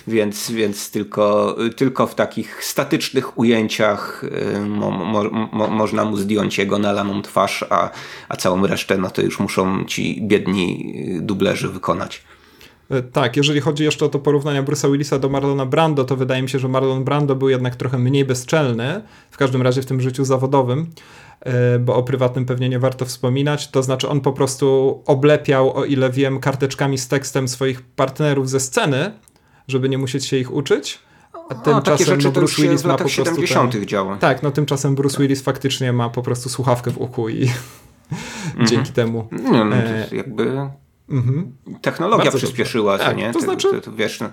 więc, 0.07 0.51
więc 0.51 0.91
tylko, 0.91 1.57
tylko 1.77 2.07
w 2.07 2.15
takich 2.15 2.65
statycznych 2.65 3.39
ujęciach 3.39 4.25
y, 4.57 4.61
mo, 4.61 4.91
mo, 4.91 5.25
mo, 5.53 5.69
można 5.69 6.05
mu 6.05 6.17
zdjąć 6.17 6.59
jego 6.59 6.79
nalaną 6.79 7.23
twarz, 7.23 7.65
a, 7.71 7.91
a 8.29 8.37
całą 8.37 8.67
resztę 8.67 8.99
no 8.99 9.11
to 9.11 9.23
już 9.23 9.41
muszą 9.41 9.85
ci 9.85 10.23
biedni 10.23 10.95
dublerzy 11.21 11.69
wykonać. 11.69 12.23
E, 12.91 13.03
tak, 13.03 13.37
jeżeli 13.37 13.61
chodzi 13.61 13.85
jeszcze 13.85 14.05
o 14.05 14.09
to 14.09 14.19
porównanie 14.19 14.63
Bruce'a 14.63 14.93
Willisa 14.93 15.19
do 15.19 15.29
Marlona 15.29 15.67
Brando, 15.67 16.05
to 16.05 16.17
wydaje 16.17 16.43
mi 16.43 16.49
się, 16.49 16.59
że 16.59 16.69
Marlon 16.69 17.05
Brando 17.05 17.37
był 17.37 17.49
jednak 17.49 17.77
trochę 17.77 17.99
mniej 17.99 18.25
bezczelny, 18.25 19.03
w 19.31 19.37
każdym 19.37 19.63
razie 19.63 19.83
w 19.83 19.87
tym 19.87 20.01
życiu 20.01 20.25
zawodowym, 20.25 20.87
e, 21.41 21.79
bo 21.79 21.97
o 21.97 22.03
prywatnym 22.03 22.47
pewnie 22.47 22.69
nie 22.69 22.79
warto 22.79 23.05
wspominać. 23.05 23.71
To 23.71 23.83
znaczy, 23.83 24.09
on 24.09 24.21
po 24.21 24.33
prostu 24.33 25.03
oblepiał, 25.07 25.77
o 25.77 25.85
ile 25.85 26.11
wiem, 26.11 26.41
karteczkami 26.41 26.99
z 26.99 27.09
tekstem 27.09 27.49
swoich 27.49 27.83
partnerów 27.83 28.51
ze 28.51 28.61
sceny, 28.61 29.13
żeby 29.69 29.89
nie 29.89 29.99
musieć 29.99 30.27
się 30.27 30.37
ich 30.37 30.53
uczyć. 30.53 30.99
A 31.51 31.55
tymczasem 31.55 32.19
no, 32.21 32.31
Bruce 32.31 32.63
Willis 32.63 32.85
ma 32.85 32.93
po 32.93 32.99
prostu. 32.99 33.25
70. 33.25 33.73
Ten, 33.73 33.87
działa. 33.87 34.17
Tak, 34.17 34.43
no 34.43 34.51
tymczasem 34.51 34.95
Bruce 34.95 35.15
tak. 35.15 35.23
Willis 35.23 35.43
faktycznie 35.43 35.93
ma 35.93 36.11
po 36.11 36.23
prostu 36.23 36.49
słuchawkę 36.49 36.91
w 36.91 36.99
uchu 36.99 37.29
i 37.29 37.51
dzięki 38.69 38.93
temu. 38.93 39.29
No, 39.31 39.65
no, 39.65 39.77
to 40.09 40.15
jakby 40.15 40.71
mhm. 41.11 41.57
technologia 41.83 42.25
Bardzo 42.25 42.39
przyspieszyła, 42.39 42.99
to, 42.99 43.05
tak, 43.05 43.17
nie? 43.17 43.33
To 43.33 43.41
znaczy, 43.41 43.71
to, 43.71 43.81
to, 43.81 43.93
wiesz, 43.93 44.21
no. 44.21 44.31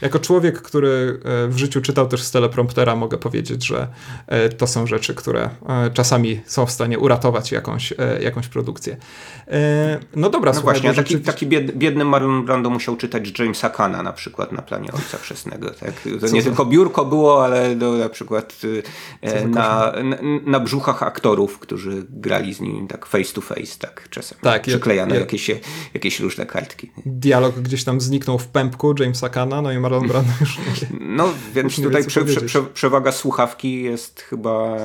Jako 0.00 0.18
człowiek, 0.18 0.62
który 0.62 1.20
e, 1.24 1.48
w 1.48 1.58
życiu 1.58 1.80
czytał 1.80 2.08
też 2.08 2.22
z 2.22 2.30
telepromptera, 2.30 2.96
mogę 2.96 3.18
powiedzieć, 3.18 3.66
że 3.66 3.88
e, 4.26 4.48
to 4.48 4.66
są 4.66 4.86
rzeczy, 4.86 5.14
które 5.14 5.50
e, 5.68 5.90
czasami 5.90 6.40
są 6.46 6.66
w 6.66 6.70
stanie 6.70 6.98
uratować 6.98 7.52
jakąś, 7.52 7.94
jakąś 8.20 8.48
produkcję. 8.48 8.96
No 10.16 10.30
dobra, 10.30 10.52
no 10.52 10.60
słuchaj, 10.60 10.80
właśnie, 10.80 10.94
taki, 10.94 11.20
taki 11.20 11.46
biedny 11.46 12.04
Marlon 12.04 12.44
Brando 12.44 12.70
musiał 12.70 12.96
czytać 12.96 13.38
Jamesa 13.38 13.70
Kana 13.70 14.02
na 14.02 14.12
przykład 14.12 14.52
na 14.52 14.62
planie 14.62 14.92
Ojca 14.92 15.18
Chrzestnego. 15.18 15.70
Tak? 15.70 15.92
To 16.20 16.28
nie 16.28 16.42
tylko 16.42 16.66
biurko 16.66 17.04
było, 17.04 17.44
ale 17.44 17.76
do, 17.76 17.92
na 17.92 18.08
przykład 18.08 18.56
na, 19.48 19.92
na, 20.04 20.16
na, 20.46 20.60
brzuchach 20.60 21.02
aktorów, 21.02 21.58
którzy 21.58 22.06
grali 22.10 22.54
z 22.54 22.60
nim 22.60 22.88
tak 22.88 23.06
face 23.06 23.32
to 23.32 23.40
face, 23.40 23.78
tak 23.78 24.08
czasem. 24.10 24.38
Tak, 24.42 24.62
Przyklejano 24.62 25.14
je, 25.14 25.20
je... 25.20 25.20
Jakieś, 25.20 25.50
jakieś 25.94 26.20
różne 26.20 26.46
kartki. 26.46 26.90
Dialog 27.06 27.60
gdzieś 27.60 27.84
tam 27.84 28.00
zniknął 28.00 28.38
w 28.38 28.48
pępku 28.48 28.94
Jamesa 28.98 29.28
Kana, 29.28 29.62
no 29.62 29.72
i 29.72 29.78
Marlon 29.90 30.08
Brando 30.08 30.32
już 30.40 30.58
nie, 30.58 30.64
No, 31.00 31.28
więc 31.54 31.76
tutaj 31.82 32.04
prze, 32.04 32.24
prze, 32.24 32.40
prze, 32.40 32.62
przewaga 32.62 33.12
słuchawki 33.12 33.82
jest 33.82 34.20
chyba, 34.20 34.78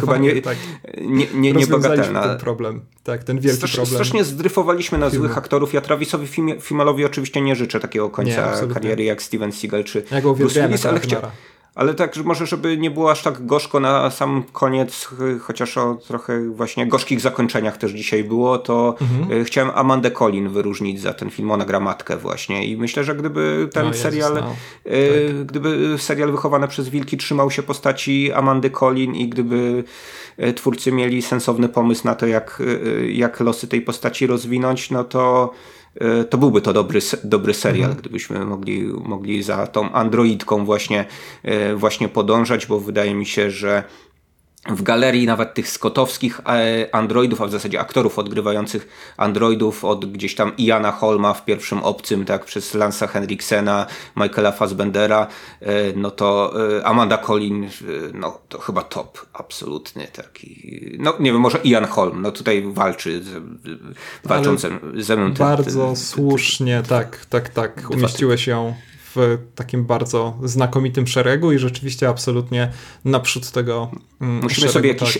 chyba 0.00 0.16
nie, 0.16 0.42
tak. 0.42 0.56
nie, 1.00 1.26
nie, 1.34 1.52
niebagatelna. 1.52 2.22
ten 2.22 2.38
problem. 2.38 2.80
Tak, 3.04 3.24
ten 3.24 3.40
wielki 3.40 3.56
Strasz, 3.56 3.74
problem. 3.74 3.94
Strasznie 3.94 4.24
zdryfowaliśmy 4.24 4.98
na 4.98 5.10
złych 5.10 5.38
aktorów. 5.38 5.74
Ja 5.74 5.80
Travisowi 5.80 6.28
Fimelowi 6.60 7.04
oczywiście 7.04 7.40
nie 7.40 7.56
życzę 7.56 7.80
takiego 7.80 8.10
końca 8.10 8.62
nie, 8.66 8.74
kariery 8.74 9.04
jak 9.04 9.22
Steven 9.22 9.52
Seagal 9.52 9.84
czy 9.84 10.04
ja 10.10 10.20
Bruce 10.20 10.68
Willis, 10.68 10.86
ale 10.86 11.00
chciałem 11.00 11.30
ale 11.74 11.94
tak, 11.94 12.14
że 12.14 12.22
może 12.22 12.46
żeby 12.46 12.78
nie 12.78 12.90
było 12.90 13.10
aż 13.10 13.22
tak 13.22 13.46
gorzko 13.46 13.80
na 13.80 14.10
sam 14.10 14.42
koniec, 14.52 15.08
chociaż 15.40 15.78
o 15.78 15.94
trochę 15.94 16.50
właśnie 16.50 16.86
gorzkich 16.86 17.20
zakończeniach 17.20 17.76
też 17.76 17.92
dzisiaj 17.92 18.24
było, 18.24 18.58
to 18.58 18.94
mhm. 19.00 19.40
Y, 19.40 19.44
chciałem 19.44 19.70
Amandę 19.74 20.10
Collin 20.10 20.48
wyróżnić 20.48 21.00
za 21.00 21.14
ten 21.14 21.30
film, 21.30 21.50
ona 21.50 21.64
gra 21.64 21.80
matkę 21.80 22.16
właśnie 22.16 22.66
i 22.66 22.76
myślę, 22.76 23.04
że 23.04 23.14
gdyby 23.14 23.68
ten 23.72 23.86
no, 23.86 23.94
serial, 23.94 24.34
Jezus, 24.34 24.48
no. 24.48 24.92
y, 24.92 25.34
tak. 25.36 25.46
gdyby 25.46 25.94
serial 25.98 26.30
wychowany 26.30 26.68
przez 26.68 26.88
Wilki 26.88 27.16
trzymał 27.16 27.50
się 27.50 27.62
postaci 27.62 28.32
Amandy 28.32 28.70
Collin 28.70 29.14
i 29.14 29.28
gdyby 29.28 29.84
y, 30.38 30.52
twórcy 30.52 30.92
mieli 30.92 31.22
sensowny 31.22 31.68
pomysł 31.68 32.02
na 32.04 32.14
to, 32.14 32.26
jak, 32.26 32.62
jak 33.12 33.40
losy 33.40 33.68
tej 33.68 33.82
postaci 33.82 34.26
rozwinąć, 34.26 34.90
no 34.90 35.04
to 35.04 35.52
E, 35.81 35.81
to 36.30 36.38
byłby 36.38 36.60
to 36.60 36.72
dobry, 36.72 37.00
dobry 37.24 37.54
serial, 37.54 37.90
mhm. 37.90 38.00
gdybyśmy 38.00 38.44
mogli, 38.44 38.82
mogli 38.84 39.42
za 39.42 39.66
tą 39.66 39.92
androidką 39.92 40.64
właśnie, 40.64 41.04
e, 41.42 41.74
właśnie 41.74 42.08
podążać, 42.08 42.66
bo 42.66 42.80
wydaje 42.80 43.14
mi 43.14 43.26
się, 43.26 43.50
że 43.50 43.84
w 44.68 44.82
galerii 44.82 45.26
nawet 45.26 45.54
tych 45.54 45.68
skotowskich 45.68 46.40
e, 46.40 46.94
androidów, 46.94 47.42
a 47.42 47.46
w 47.46 47.50
zasadzie 47.50 47.80
aktorów 47.80 48.18
odgrywających 48.18 48.88
androidów 49.16 49.84
od 49.84 50.12
gdzieś 50.12 50.34
tam 50.34 50.52
Iana 50.58 50.92
Holma 50.92 51.34
w 51.34 51.44
pierwszym 51.44 51.78
obcym, 51.82 52.24
tak, 52.24 52.44
przez 52.44 52.74
Lansa 52.74 53.06
Henriksena, 53.06 53.86
Michaela 54.16 54.52
Fassbendera, 54.52 55.26
e, 55.60 55.66
no 55.96 56.10
to 56.10 56.52
e, 56.78 56.86
Amanda 56.86 57.18
Collin, 57.18 57.70
no 58.14 58.38
to 58.48 58.58
chyba 58.58 58.82
top, 58.82 59.26
absolutny 59.32 60.08
taki, 60.12 60.96
no 60.98 61.14
nie 61.20 61.32
wiem, 61.32 61.40
może 61.40 61.58
Ian 61.64 61.84
Holm, 61.84 62.22
no 62.22 62.32
tutaj 62.32 62.64
walczy, 62.66 63.22
walcząc 64.24 64.60
ze, 64.60 64.70
ze 64.96 65.16
mną. 65.16 65.32
bardzo 65.34 65.96
słusznie, 65.96 66.82
tak, 66.88 67.26
tak, 67.26 67.48
tak, 67.48 67.90
umieściłeś 67.90 68.46
ją 68.46 68.74
w 69.14 69.38
takim 69.54 69.84
bardzo 69.84 70.38
znakomitym 70.42 71.06
szeregu 71.06 71.52
i 71.52 71.58
rzeczywiście 71.58 72.08
absolutnie 72.08 72.70
naprzód 73.04 73.50
tego 73.50 73.90
mm, 74.20 74.42
Musimy 74.42 74.68
sobie 74.68 74.88
jakiś 74.88 75.18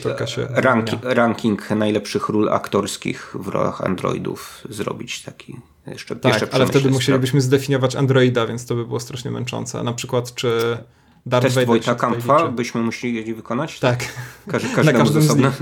ranki, 0.48 0.98
ranking 1.02 1.70
najlepszych 1.70 2.28
ról 2.28 2.48
aktorskich 2.48 3.36
w 3.38 3.48
rolach 3.48 3.80
androidów 3.80 4.66
zrobić 4.70 5.22
taki. 5.22 5.56
Jeszcze, 5.86 6.16
tak, 6.16 6.32
jeszcze 6.32 6.54
ale 6.54 6.66
wtedy 6.66 6.90
musielibyśmy 6.90 7.40
zdefiniować 7.40 7.96
androida, 7.96 8.46
więc 8.46 8.66
to 8.66 8.74
by 8.74 8.86
było 8.86 9.00
strasznie 9.00 9.30
męczące. 9.30 9.82
Na 9.82 9.92
przykład 9.92 10.34
czy 10.34 10.78
Darth 11.26 11.44
Test 11.44 11.54
Vader 11.54 11.66
Wojta 11.66 11.94
Kampfa 11.94 12.48
byśmy 12.48 12.82
musieli 12.82 13.34
wykonać? 13.34 13.80
Tak. 13.80 14.04
Każ, 14.48 14.62
każdemu 14.76 14.98
Na 14.98 15.04
każdym 15.04 15.22
z 15.22 15.26
osobna. 15.26 15.52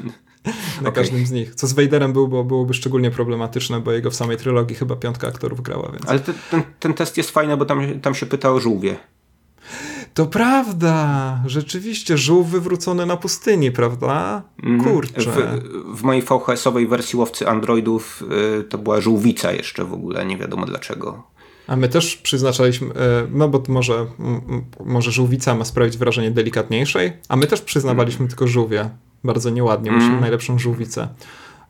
Na 0.45 0.53
okay. 0.81 0.93
każdym 0.93 1.27
z 1.27 1.31
nich. 1.31 1.55
Co 1.55 1.67
z 1.67 1.73
Vaderem 1.73 2.13
był, 2.13 2.29
bo 2.29 2.45
byłoby 2.45 2.75
szczególnie 2.75 3.11
problematyczne, 3.11 3.81
bo 3.81 3.93
jego 3.93 4.11
w 4.11 4.15
samej 4.15 4.37
trylogii 4.37 4.77
chyba 4.77 4.97
piątka 4.97 5.29
aktorów 5.29 5.61
grała. 5.61 5.91
Więc... 5.93 6.09
Ale 6.09 6.19
te, 6.21 6.33
ten, 6.51 6.63
ten 6.81 6.95
test 6.95 7.17
jest 7.17 7.31
fajny, 7.31 7.57
bo 7.57 7.65
tam, 7.65 8.01
tam 8.01 8.15
się 8.15 8.27
pyta 8.27 8.53
o 8.53 8.61
żółwie. 8.61 8.97
To 10.15 10.27
prawda, 10.27 11.43
rzeczywiście, 11.47 12.19
żółw 12.19 12.49
wywrócony 12.49 13.07
na 13.07 13.17
pustyni, 13.17 13.71
prawda? 13.71 14.43
Mhm. 14.63 14.95
Kurczę. 14.95 15.21
W, 15.21 15.99
w 15.99 16.03
mojej 16.03 16.23
VHS-owej 16.23 16.89
wersji 16.89 17.19
łowcy 17.19 17.49
androidów 17.49 18.23
y, 18.61 18.65
to 18.65 18.79
była 18.79 19.01
żółwica 19.01 19.53
jeszcze 19.53 19.85
w 19.85 19.93
ogóle, 19.93 20.27
nie 20.27 20.37
wiadomo 20.37 20.67
dlaczego. 20.67 21.23
A 21.67 21.77
my 21.77 21.89
też 21.89 22.17
przyznaczaliśmy, 22.17 22.89
y, 22.89 22.93
no 23.31 23.49
bo 23.49 23.63
może, 23.69 24.07
może 24.85 25.11
żółwica 25.11 25.55
ma 25.55 25.65
sprawić 25.65 25.99
wrażenie 25.99 26.31
delikatniejszej, 26.31 27.13
a 27.29 27.37
my 27.37 27.47
też 27.47 27.61
przyznawaliśmy 27.61 28.21
mm. 28.21 28.29
tylko 28.29 28.47
żółwie 28.47 28.91
bardzo 29.25 29.51
nieładnie. 29.51 29.91
Musimy 29.91 30.11
mm. 30.11 30.21
najlepszą 30.21 30.59
żółwicę 30.59 31.09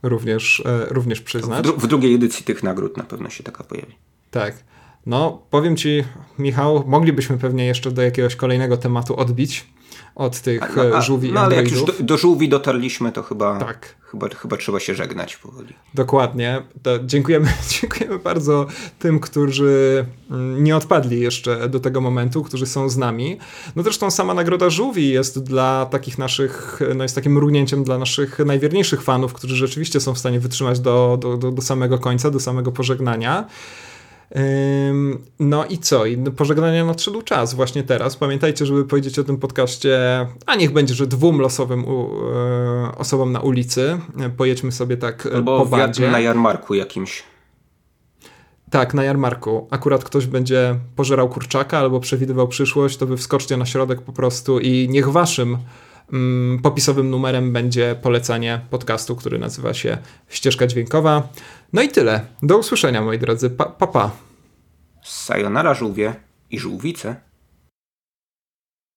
również, 0.02 0.62
e, 0.66 0.86
również 0.90 1.20
przyznać. 1.20 1.66
W, 1.66 1.70
w, 1.70 1.86
drugiej 1.86 2.14
edycji 2.14 2.44
tych 2.44 2.62
nagród 2.62 2.96
na 2.96 3.04
pewno 3.04 3.30
się 3.30 3.44
taka 3.44 3.64
pojawi. 3.64 3.94
Tak. 4.30 4.64
No, 5.06 5.42
powiem 5.50 5.76
ci, 5.76 6.04
Michał, 6.38 6.84
moglibyśmy 6.86 7.38
pewnie 7.38 7.66
jeszcze 7.66 7.90
do 7.90 8.02
jakiegoś 8.02 8.36
kolejnego 8.36 8.76
tematu 8.76 9.16
odbić 9.16 9.66
od 10.14 10.40
tych 10.40 10.78
a, 10.78 10.96
a, 10.96 11.00
żółwi 11.00 11.32
No 11.32 11.40
ale 11.40 11.56
jak 11.56 11.70
już 11.70 11.84
do, 11.84 11.92
do 12.00 12.16
żółwi 12.16 12.48
dotarliśmy, 12.48 13.12
to 13.12 13.22
chyba, 13.22 13.58
tak. 13.58 13.94
chyba, 14.10 14.28
chyba 14.28 14.56
trzeba 14.56 14.80
się 14.80 14.94
żegnać 14.94 15.36
powoli. 15.36 15.74
Dokładnie. 15.94 16.62
To 16.82 16.98
dziękujemy, 17.04 17.52
dziękujemy 17.80 18.18
bardzo 18.18 18.66
tym, 18.98 19.20
którzy 19.20 20.06
mm, 20.30 20.64
nie 20.64 20.76
odpadli 20.76 21.20
jeszcze 21.20 21.68
do 21.68 21.80
tego 21.80 22.00
momentu, 22.00 22.42
którzy 22.42 22.66
są 22.66 22.88
z 22.88 22.96
nami. 22.96 23.38
No 23.76 23.82
zresztą 23.82 24.10
sama 24.10 24.34
nagroda 24.34 24.70
żółwi 24.70 25.08
jest 25.08 25.42
dla 25.42 25.86
takich 25.86 26.18
naszych, 26.18 26.80
no 26.94 27.04
jest 27.04 27.14
takim 27.14 27.32
mrugnięciem 27.32 27.84
dla 27.84 27.98
naszych 27.98 28.38
najwierniejszych 28.38 29.02
fanów, 29.02 29.32
którzy 29.32 29.56
rzeczywiście 29.56 30.00
są 30.00 30.14
w 30.14 30.18
stanie 30.18 30.40
wytrzymać 30.40 30.80
do, 30.80 31.18
do, 31.20 31.36
do, 31.36 31.50
do 31.50 31.62
samego 31.62 31.98
końca, 31.98 32.30
do 32.30 32.40
samego 32.40 32.72
pożegnania. 32.72 33.46
No 35.40 35.64
i 35.64 35.78
co? 35.78 36.06
I 36.06 36.16
pożegnania 36.16 36.84
nadszedł 36.84 37.22
czas 37.22 37.54
właśnie 37.54 37.82
teraz. 37.82 38.16
Pamiętajcie, 38.16 38.66
żeby 38.66 38.84
powiedzieć 38.84 39.18
o 39.18 39.24
tym 39.24 39.36
podcaście, 39.36 40.26
a 40.46 40.54
niech 40.54 40.72
będzie, 40.72 40.94
że 40.94 41.06
dwóm 41.06 41.40
losowym 41.40 41.80
e, 41.80 42.98
osobom 42.98 43.32
na 43.32 43.40
ulicy. 43.40 44.00
Pojedźmy 44.36 44.72
sobie 44.72 44.96
tak 44.96 45.26
e, 45.26 45.34
Albo 45.34 45.58
po 45.58 45.66
bandzie. 45.66 46.10
na 46.10 46.20
jarmarku 46.20 46.74
jakimś. 46.74 47.22
Tak, 48.70 48.94
na 48.94 49.04
jarmarku. 49.04 49.68
Akurat 49.70 50.04
ktoś 50.04 50.26
będzie 50.26 50.74
pożerał 50.96 51.28
kurczaka 51.28 51.78
albo 51.78 52.00
przewidywał 52.00 52.48
przyszłość, 52.48 52.96
to 52.96 53.06
wy 53.06 53.16
wskoczcie 53.16 53.56
na 53.56 53.66
środek 53.66 54.00
po 54.02 54.12
prostu 54.12 54.60
i 54.60 54.88
niech 54.90 55.08
waszym 55.08 55.58
popisowym 56.62 57.10
numerem 57.10 57.52
będzie 57.52 57.96
polecanie 58.02 58.60
podcastu, 58.70 59.16
który 59.16 59.38
nazywa 59.38 59.74
się 59.74 59.98
Ścieżka 60.28 60.66
Dźwiękowa. 60.66 61.28
No 61.72 61.82
i 61.82 61.88
tyle. 61.88 62.26
Do 62.42 62.58
usłyszenia, 62.58 63.02
moi 63.02 63.18
drodzy. 63.18 63.50
Pa, 63.50 63.64
pa. 63.64 63.86
pa. 63.86 64.10
Sayonara 65.04 65.74
żółwie 65.74 66.14
i 66.50 66.58
żółwice. 66.58 67.29